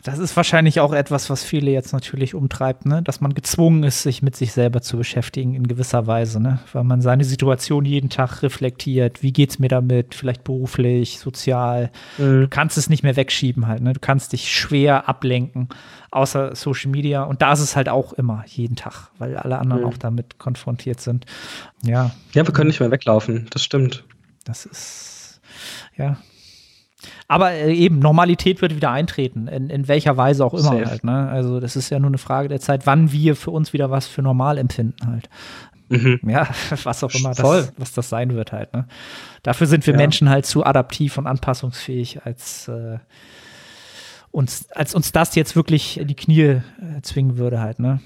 Das 0.02 0.18
ist 0.18 0.36
wahrscheinlich 0.36 0.80
auch 0.80 0.92
etwas, 0.92 1.30
was 1.30 1.42
viele 1.42 1.70
jetzt 1.70 1.92
natürlich 1.92 2.34
umtreibt, 2.34 2.86
ne? 2.86 3.02
dass 3.02 3.20
man 3.20 3.34
gezwungen 3.34 3.84
ist, 3.84 4.02
sich 4.02 4.22
mit 4.22 4.36
sich 4.36 4.52
selber 4.52 4.82
zu 4.82 4.96
beschäftigen 4.96 5.54
in 5.54 5.66
gewisser 5.66 6.06
Weise, 6.06 6.40
ne? 6.40 6.60
weil 6.72 6.84
man 6.84 7.00
seine 7.00 7.24
Situation 7.24 7.84
jeden 7.84 8.10
Tag 8.10 8.42
reflektiert. 8.42 9.22
Wie 9.22 9.32
geht 9.32 9.50
es 9.50 9.58
mir 9.58 9.68
damit? 9.68 10.14
Vielleicht 10.14 10.44
beruflich, 10.44 11.18
sozial. 11.18 11.90
Mhm. 12.18 12.42
Du 12.42 12.48
kannst 12.48 12.76
es 12.76 12.90
nicht 12.90 13.02
mehr 13.02 13.16
wegschieben 13.16 13.66
halt. 13.66 13.82
Ne? 13.82 13.92
Du 13.92 14.00
kannst 14.00 14.32
dich 14.32 14.52
schwer 14.52 15.08
ablenken, 15.08 15.68
außer 16.10 16.54
Social 16.54 16.90
Media. 16.90 17.22
Und 17.22 17.42
da 17.42 17.52
ist 17.52 17.60
es 17.60 17.76
halt 17.76 17.88
auch 17.88 18.12
immer, 18.12 18.44
jeden 18.46 18.76
Tag, 18.76 19.10
weil 19.18 19.36
alle 19.36 19.58
anderen 19.58 19.82
mhm. 19.82 19.88
auch 19.88 19.96
damit 19.96 20.38
konfrontiert 20.38 21.00
sind. 21.00 21.24
Ja. 21.82 22.10
Ja, 22.32 22.46
wir 22.46 22.52
können 22.52 22.68
nicht 22.68 22.80
mehr 22.80 22.90
weglaufen. 22.90 23.46
Das 23.50 23.62
stimmt. 23.62 24.04
Das 24.44 24.64
ist, 24.64 25.40
ja, 25.96 26.16
aber 27.28 27.52
äh, 27.52 27.72
eben, 27.74 27.98
Normalität 27.98 28.62
wird 28.62 28.74
wieder 28.74 28.90
eintreten, 28.90 29.48
in, 29.48 29.68
in 29.68 29.86
welcher 29.86 30.16
Weise 30.16 30.44
auch 30.44 30.54
immer 30.54 30.70
halt. 30.70 31.04
Ne? 31.04 31.28
Also 31.28 31.60
das 31.60 31.76
ist 31.76 31.90
ja 31.90 31.98
nur 31.98 32.08
eine 32.08 32.18
Frage 32.18 32.48
der 32.48 32.58
Zeit, 32.58 32.86
wann 32.86 33.12
wir 33.12 33.36
für 33.36 33.50
uns 33.50 33.74
wieder 33.74 33.90
was 33.90 34.06
für 34.06 34.22
normal 34.22 34.56
empfinden 34.56 35.06
halt. 35.06 35.28
Mhm. 35.90 36.20
Ja, 36.26 36.48
was 36.82 37.04
auch 37.04 37.14
immer 37.14 37.34
das, 37.34 37.72
was 37.76 37.92
das 37.92 38.08
sein 38.08 38.34
wird 38.34 38.52
halt. 38.52 38.72
Ne? 38.72 38.86
Dafür 39.42 39.66
sind 39.66 39.86
wir 39.86 39.92
ja. 39.92 39.98
Menschen 39.98 40.30
halt 40.30 40.46
zu 40.46 40.64
adaptiv 40.64 41.18
und 41.18 41.26
anpassungsfähig, 41.26 42.24
als, 42.24 42.68
äh, 42.68 42.98
uns, 44.30 44.70
als 44.70 44.94
uns 44.94 45.12
das 45.12 45.34
jetzt 45.34 45.54
wirklich 45.54 46.00
in 46.00 46.08
die 46.08 46.16
Knie 46.16 46.40
äh, 46.42 46.62
zwingen 47.02 47.36
würde 47.36 47.60
halt. 47.60 47.78
Ne? 47.78 48.00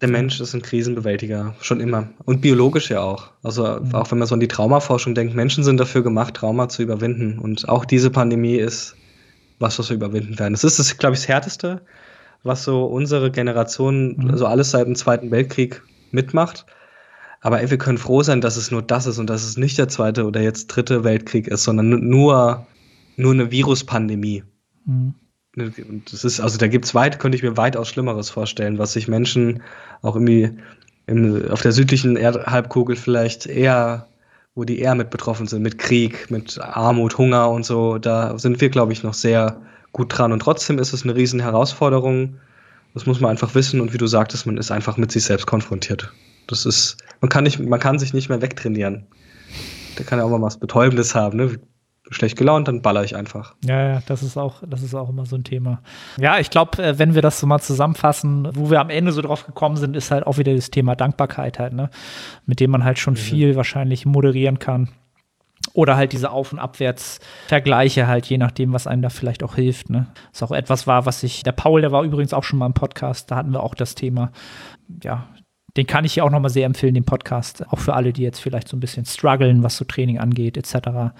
Der 0.00 0.08
Mensch 0.08 0.40
ist 0.40 0.54
ein 0.54 0.62
Krisenbewältiger, 0.62 1.54
schon 1.60 1.80
immer. 1.80 2.08
Und 2.24 2.40
biologisch 2.40 2.90
ja 2.90 3.00
auch. 3.00 3.30
Also 3.42 3.80
mhm. 3.80 3.94
auch 3.94 4.10
wenn 4.10 4.18
man 4.18 4.28
so 4.28 4.34
an 4.34 4.40
die 4.40 4.48
Traumaforschung 4.48 5.14
denkt, 5.14 5.34
Menschen 5.34 5.64
sind 5.64 5.78
dafür 5.78 6.02
gemacht, 6.02 6.34
Trauma 6.34 6.68
zu 6.68 6.82
überwinden. 6.82 7.38
Und 7.38 7.68
auch 7.68 7.84
diese 7.84 8.10
Pandemie 8.10 8.56
ist 8.56 8.96
was, 9.58 9.78
was 9.78 9.88
wir 9.88 9.96
überwinden 9.96 10.38
werden. 10.38 10.52
Das 10.52 10.64
ist, 10.64 10.78
das, 10.78 10.98
glaube 10.98 11.14
ich, 11.14 11.20
das 11.20 11.28
Härteste, 11.28 11.82
was 12.42 12.64
so 12.64 12.84
unsere 12.84 13.30
Generation, 13.30 14.16
mhm. 14.16 14.30
also 14.30 14.46
alles 14.46 14.72
seit 14.72 14.86
dem 14.86 14.96
Zweiten 14.96 15.30
Weltkrieg 15.30 15.82
mitmacht. 16.10 16.66
Aber 17.40 17.60
ey, 17.60 17.70
wir 17.70 17.78
können 17.78 17.98
froh 17.98 18.22
sein, 18.22 18.40
dass 18.40 18.56
es 18.56 18.70
nur 18.70 18.82
das 18.82 19.06
ist 19.06 19.18
und 19.18 19.28
dass 19.28 19.44
es 19.44 19.56
nicht 19.56 19.78
der 19.78 19.88
zweite 19.88 20.26
oder 20.26 20.40
jetzt 20.40 20.66
dritte 20.68 21.04
Weltkrieg 21.04 21.46
ist, 21.46 21.64
sondern 21.64 22.08
nur, 22.08 22.66
nur 23.16 23.32
eine 23.32 23.50
Viruspandemie. 23.50 24.44
Mhm. 24.86 25.14
Ne, 25.56 25.72
das 26.10 26.24
ist, 26.24 26.40
also 26.40 26.58
da 26.58 26.66
gibt 26.66 26.84
es 26.84 26.94
weit, 26.94 27.18
könnte 27.20 27.36
ich 27.36 27.42
mir 27.42 27.56
weitaus 27.56 27.88
Schlimmeres 27.88 28.30
vorstellen, 28.30 28.78
was 28.78 28.92
sich 28.92 29.08
Menschen 29.08 29.62
auch 30.02 30.16
irgendwie 30.16 30.58
im, 31.06 31.48
auf 31.50 31.62
der 31.62 31.72
südlichen 31.72 32.16
Erdhalbkugel 32.16 32.96
vielleicht 32.96 33.46
eher, 33.46 34.08
wo 34.54 34.64
die 34.64 34.80
eher 34.80 34.94
mit 34.94 35.10
betroffen 35.10 35.46
sind, 35.46 35.62
mit 35.62 35.78
Krieg, 35.78 36.30
mit 36.30 36.60
Armut, 36.60 37.18
Hunger 37.18 37.50
und 37.50 37.64
so, 37.64 37.98
da 37.98 38.38
sind 38.38 38.60
wir, 38.60 38.68
glaube 38.68 38.92
ich, 38.92 39.02
noch 39.02 39.14
sehr 39.14 39.60
gut 39.92 40.16
dran. 40.16 40.32
Und 40.32 40.40
trotzdem 40.40 40.78
ist 40.78 40.92
es 40.92 41.04
eine 41.04 41.14
riesen 41.14 41.40
Herausforderung. 41.40 42.36
Das 42.94 43.06
muss 43.06 43.20
man 43.20 43.30
einfach 43.30 43.54
wissen. 43.54 43.80
Und 43.80 43.92
wie 43.92 43.98
du 43.98 44.06
sagtest, 44.06 44.46
man 44.46 44.56
ist 44.56 44.70
einfach 44.70 44.96
mit 44.96 45.10
sich 45.10 45.24
selbst 45.24 45.46
konfrontiert. 45.46 46.12
Das 46.46 46.66
ist, 46.66 46.98
man 47.20 47.28
kann 47.28 47.44
nicht, 47.44 47.58
man 47.58 47.80
kann 47.80 47.98
sich 47.98 48.12
nicht 48.12 48.28
mehr 48.28 48.42
wegtrainieren. 48.42 49.06
Der 49.98 50.04
kann 50.04 50.18
ja 50.18 50.24
auch 50.24 50.30
mal 50.30 50.42
was 50.42 50.58
Betäubendes 50.58 51.14
haben, 51.14 51.36
ne? 51.36 51.58
Schlecht 52.10 52.36
gelaunt, 52.36 52.68
dann 52.68 52.82
baller 52.82 53.04
ich 53.04 53.16
einfach. 53.16 53.54
Ja, 53.64 53.94
ja, 53.94 54.02
das 54.06 54.22
ist 54.22 54.36
auch, 54.36 54.62
das 54.66 54.82
ist 54.82 54.94
auch 54.94 55.08
immer 55.08 55.26
so 55.26 55.36
ein 55.36 55.44
Thema. 55.44 55.80
Ja, 56.18 56.38
ich 56.38 56.50
glaube, 56.50 56.82
äh, 56.82 56.98
wenn 56.98 57.14
wir 57.14 57.22
das 57.22 57.40
so 57.40 57.46
mal 57.46 57.60
zusammenfassen, 57.60 58.48
wo 58.54 58.70
wir 58.70 58.80
am 58.80 58.90
Ende 58.90 59.12
so 59.12 59.22
drauf 59.22 59.46
gekommen 59.46 59.76
sind, 59.76 59.96
ist 59.96 60.10
halt 60.10 60.26
auch 60.26 60.38
wieder 60.38 60.54
das 60.54 60.70
Thema 60.70 60.96
Dankbarkeit 60.96 61.58
halt, 61.58 61.72
ne? 61.72 61.90
Mit 62.46 62.60
dem 62.60 62.70
man 62.70 62.84
halt 62.84 62.98
schon 62.98 63.14
mhm. 63.14 63.18
viel 63.18 63.56
wahrscheinlich 63.56 64.06
moderieren 64.06 64.58
kann. 64.58 64.90
Oder 65.72 65.96
halt 65.96 66.12
diese 66.12 66.30
Auf- 66.30 66.52
und 66.52 66.58
Abwärtsvergleiche 66.58 68.06
halt, 68.06 68.26
je 68.26 68.36
nachdem, 68.36 68.74
was 68.74 68.86
einem 68.86 69.00
da 69.00 69.08
vielleicht 69.08 69.42
auch 69.42 69.54
hilft. 69.54 69.88
Ne? 69.88 70.06
Das 70.30 70.42
auch 70.42 70.52
etwas 70.52 70.86
war, 70.86 71.06
was 71.06 71.22
ich, 71.22 71.42
der 71.42 71.52
Paul, 71.52 71.80
der 71.80 71.90
war 71.90 72.02
übrigens 72.02 72.34
auch 72.34 72.44
schon 72.44 72.58
mal 72.58 72.66
im 72.66 72.74
Podcast, 72.74 73.30
da 73.30 73.36
hatten 73.36 73.50
wir 73.52 73.62
auch 73.62 73.74
das 73.74 73.94
Thema, 73.94 74.30
ja, 75.02 75.26
den 75.76 75.86
kann 75.86 76.04
ich 76.04 76.14
hier 76.14 76.24
auch 76.24 76.30
nochmal 76.30 76.50
sehr 76.50 76.66
empfehlen, 76.66 76.94
den 76.94 77.04
Podcast. 77.04 77.66
Auch 77.68 77.78
für 77.78 77.94
alle, 77.94 78.12
die 78.12 78.22
jetzt 78.22 78.40
vielleicht 78.40 78.68
so 78.68 78.76
ein 78.76 78.80
bisschen 78.80 79.04
strugglen, 79.04 79.62
was 79.62 79.76
so 79.76 79.84
Training 79.84 80.18
angeht, 80.18 80.56
etc. 80.56 81.14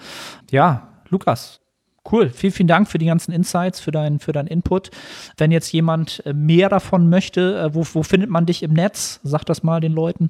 Ja, 0.51 1.01
Lukas, 1.09 1.61
Cool, 2.09 2.29
vielen, 2.29 2.53
vielen 2.53 2.67
Dank 2.67 2.87
für 2.87 2.99
die 2.99 3.07
ganzen 3.07 3.31
Insights, 3.31 3.79
für, 3.79 3.91
dein, 3.91 4.19
für 4.19 4.31
deinen 4.31 4.47
Input. 4.47 4.91
Wenn 5.37 5.51
jetzt 5.51 5.71
jemand 5.71 6.23
äh, 6.25 6.33
mehr 6.33 6.69
davon 6.69 7.09
möchte, 7.09 7.57
äh, 7.57 7.73
wo, 7.73 7.83
wo 7.93 8.03
findet 8.03 8.29
man 8.29 8.45
dich 8.45 8.61
im 8.61 8.73
Netz? 8.73 9.19
Sag 9.23 9.43
das 9.45 9.63
mal 9.63 9.81
den 9.81 9.91
Leuten. 9.91 10.29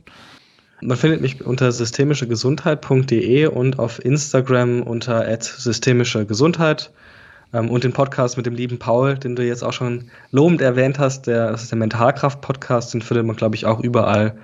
Man 0.81 0.97
findet 0.97 1.21
mich 1.21 1.45
unter 1.45 1.71
systemischegesundheit.de 1.71 3.47
und 3.47 3.79
auf 3.79 4.03
Instagram 4.03 4.83
unter 4.83 5.37
systemische 5.41 6.25
Gesundheit. 6.25 6.91
Ähm, 6.91 7.03
und 7.59 7.83
den 7.83 7.93
Podcast 7.93 8.37
mit 8.37 8.45
dem 8.45 8.53
lieben 8.53 8.79
Paul, 8.79 9.15
den 9.17 9.35
du 9.35 9.43
jetzt 9.45 9.63
auch 9.63 9.73
schon 9.73 10.09
lobend 10.31 10.61
erwähnt 10.61 10.99
hast, 10.99 11.27
der, 11.27 11.51
das 11.51 11.63
ist 11.63 11.71
der 11.71 11.77
Mentalkraft-Podcast, 11.79 12.93
den 12.93 13.01
findet 13.01 13.25
man, 13.25 13.35
glaube 13.35 13.55
ich, 13.55 13.65
auch 13.65 13.79
überall, 13.79 14.37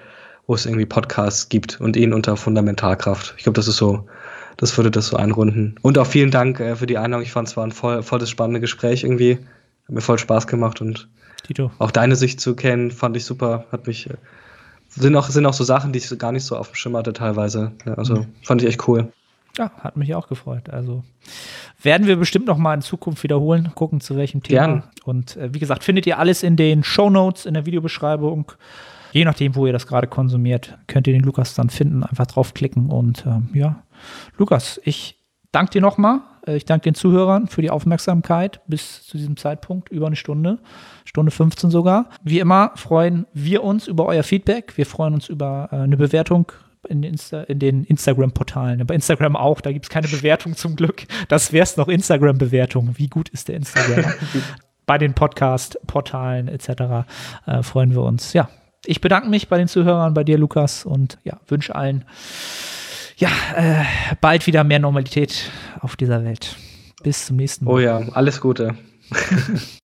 wo 0.48 0.56
es 0.56 0.66
irgendwie 0.66 0.86
Podcasts 0.86 1.50
gibt 1.50 1.80
und 1.82 1.96
ihn 1.96 2.14
unter 2.14 2.38
Fundamentalkraft. 2.38 3.34
Ich 3.38 3.44
glaube, 3.44 3.56
das 3.56 3.68
ist 3.68 3.78
so, 3.78 4.08
das 4.58 4.78
würde 4.78 4.92
das 4.92 5.08
so 5.08 5.18
einrunden. 5.18 5.76
Und 5.82 5.98
auch 5.98 6.08
vielen 6.08 6.32
Dank 6.32 6.60
äh, 6.60 6.76
für 6.76 6.88
die 6.88 6.98
Einladung. 6.98 7.24
Ich 7.24 7.32
fand 7.32 7.48
es 7.48 7.58
war 7.58 7.66
ein 7.66 7.72
voll, 7.72 8.04
voll 8.04 8.20
das 8.20 8.30
spannende 8.30 8.60
Gespräch 8.60 9.04
irgendwie. 9.04 9.40
Hat 9.88 9.96
mir 9.96 10.02
voll 10.02 10.18
Spaß 10.18 10.48
gemacht 10.48 10.82
und 10.82 11.10
Tito. 11.44 11.72
auch 11.80 11.92
deine 11.92 12.16
Sicht 12.16 12.40
zu 12.40 12.56
kennen, 12.56 12.92
fand 12.92 13.18
ich 13.18 13.26
super. 13.26 13.66
Hat 13.72 13.88
mich, 13.88 14.10
äh, 14.10 14.14
sind 14.90 15.16
auch, 15.16 15.30
sind 15.30 15.46
auch 15.46 15.54
so 15.54 15.64
Sachen, 15.64 15.94
die 15.94 16.00
ich 16.00 16.18
gar 16.18 16.32
nicht 16.32 16.46
so 16.46 16.56
auf 16.56 16.70
dem 16.70 16.76
Schirm 16.76 16.98
hatte 16.98 17.14
teilweise. 17.14 17.72
Ja, 17.86 17.96
also 17.96 18.16
mhm. 18.16 18.28
fand 18.44 18.62
ich 18.62 18.68
echt 18.68 18.88
cool. 18.88 19.12
Ja, 19.58 19.72
hat 19.80 19.98
mich 19.98 20.16
auch 20.16 20.28
gefreut. 20.28 20.70
Also 20.70 21.04
werden 21.82 22.08
wir 22.08 22.16
bestimmt 22.16 22.48
noch 22.48 22.58
mal 22.58 22.74
in 22.74 22.82
Zukunft 22.82 23.24
wiederholen, 23.24 23.72
gucken 23.76 24.00
zu 24.00 24.16
welchem 24.16 24.44
Thema. 24.44 24.66
Gern. 24.66 24.84
Und 25.04 25.36
äh, 25.38 25.54
wie 25.54 25.60
gesagt, 25.60 25.84
findet 25.84 26.08
ihr 26.08 26.20
alles 26.20 26.44
in 26.44 26.56
den 26.56 26.84
Show 26.84 27.10
Notes 27.10 27.46
in 27.46 27.54
der 27.54 27.66
Videobeschreibung. 27.66 28.52
Je 29.12 29.26
nachdem, 29.26 29.56
wo 29.56 29.68
ihr 29.68 29.74
das 29.74 29.88
gerade 29.88 30.08
konsumiert, 30.08 30.78
könnt 30.88 31.06
ihr 31.08 31.14
den 31.14 31.24
Lukas 31.24 31.54
dann 31.54 31.70
finden. 31.70 32.04
Einfach 32.04 32.28
draufklicken 32.28 32.90
und 32.90 33.26
ähm, 33.26 33.50
ja, 33.54 33.84
Lukas, 34.38 34.80
ich 34.86 35.18
danke 35.52 35.72
dir 35.72 35.82
nochmal. 35.82 36.22
Äh, 36.48 36.56
ich 36.56 36.66
danke 36.66 36.84
den 36.84 36.96
Zuhörern 36.96 37.48
für 37.48 37.62
die 37.62 37.70
Aufmerksamkeit 37.70 38.62
bis 38.68 39.04
zu 39.04 39.18
diesem 39.18 39.36
Zeitpunkt, 39.36 39.90
über 39.90 40.08
eine 40.08 40.16
Stunde, 40.16 40.60
Stunde 41.04 41.32
15 41.32 41.72
sogar. 41.72 42.10
Wie 42.24 42.40
immer 42.40 42.72
freuen 42.76 43.28
wir 43.34 43.64
uns 43.64 43.88
über 43.88 44.06
euer 44.06 44.24
Feedback. 44.24 44.78
Wir 44.78 44.86
freuen 44.86 45.14
uns 45.14 45.28
über 45.28 45.70
äh, 45.72 45.76
eine 45.76 45.98
Bewertung 45.98 46.52
in, 46.88 47.04
Insta, 47.04 47.42
in 47.44 47.60
den 47.60 47.84
Instagram-Portalen. 47.84 48.86
Bei 48.86 48.96
Instagram 48.96 49.36
auch, 49.36 49.62
da 49.62 49.72
gibt 49.72 49.86
es 49.86 49.90
keine 49.90 50.08
Bewertung 50.08 50.56
zum 50.56 50.76
Glück. 50.76 51.04
Das 51.28 51.54
wäre 51.54 51.64
es 51.64 51.78
noch 51.78 51.88
Instagram-Bewertung. 51.88 52.98
Wie 52.98 53.08
gut 53.08 53.30
ist 53.30 53.48
der 53.48 53.56
Instagram? 53.56 54.14
bei 54.86 54.98
den 54.98 55.14
Podcast-Portalen 55.14 56.48
etc. 56.48 57.08
Äh, 57.46 57.64
freuen 57.64 57.92
wir 57.92 58.02
uns. 58.02 58.34
Ja, 58.34 58.50
ich 58.86 59.00
bedanke 59.00 59.30
mich 59.30 59.48
bei 59.48 59.58
den 59.58 59.68
Zuhörern, 59.68 60.14
bei 60.14 60.24
dir, 60.24 60.38
Lukas, 60.38 60.86
und 60.86 61.18
ja, 61.24 61.40
wünsche 61.48 61.76
allen 61.76 62.06
ja, 63.18 63.30
äh, 63.56 63.84
bald 64.20 64.48
wieder 64.48 64.64
mehr 64.64 64.80
Normalität 64.80 65.52
auf 65.80 65.96
dieser 65.96 66.24
Welt. 66.24 66.58
Bis 67.04 67.28
zum 67.28 67.38
nächsten 67.38 67.66
Mal. 67.66 67.72
Oh 67.72 67.80
ja, 67.80 68.02
alles 68.14 68.42
Gute. 68.42 68.76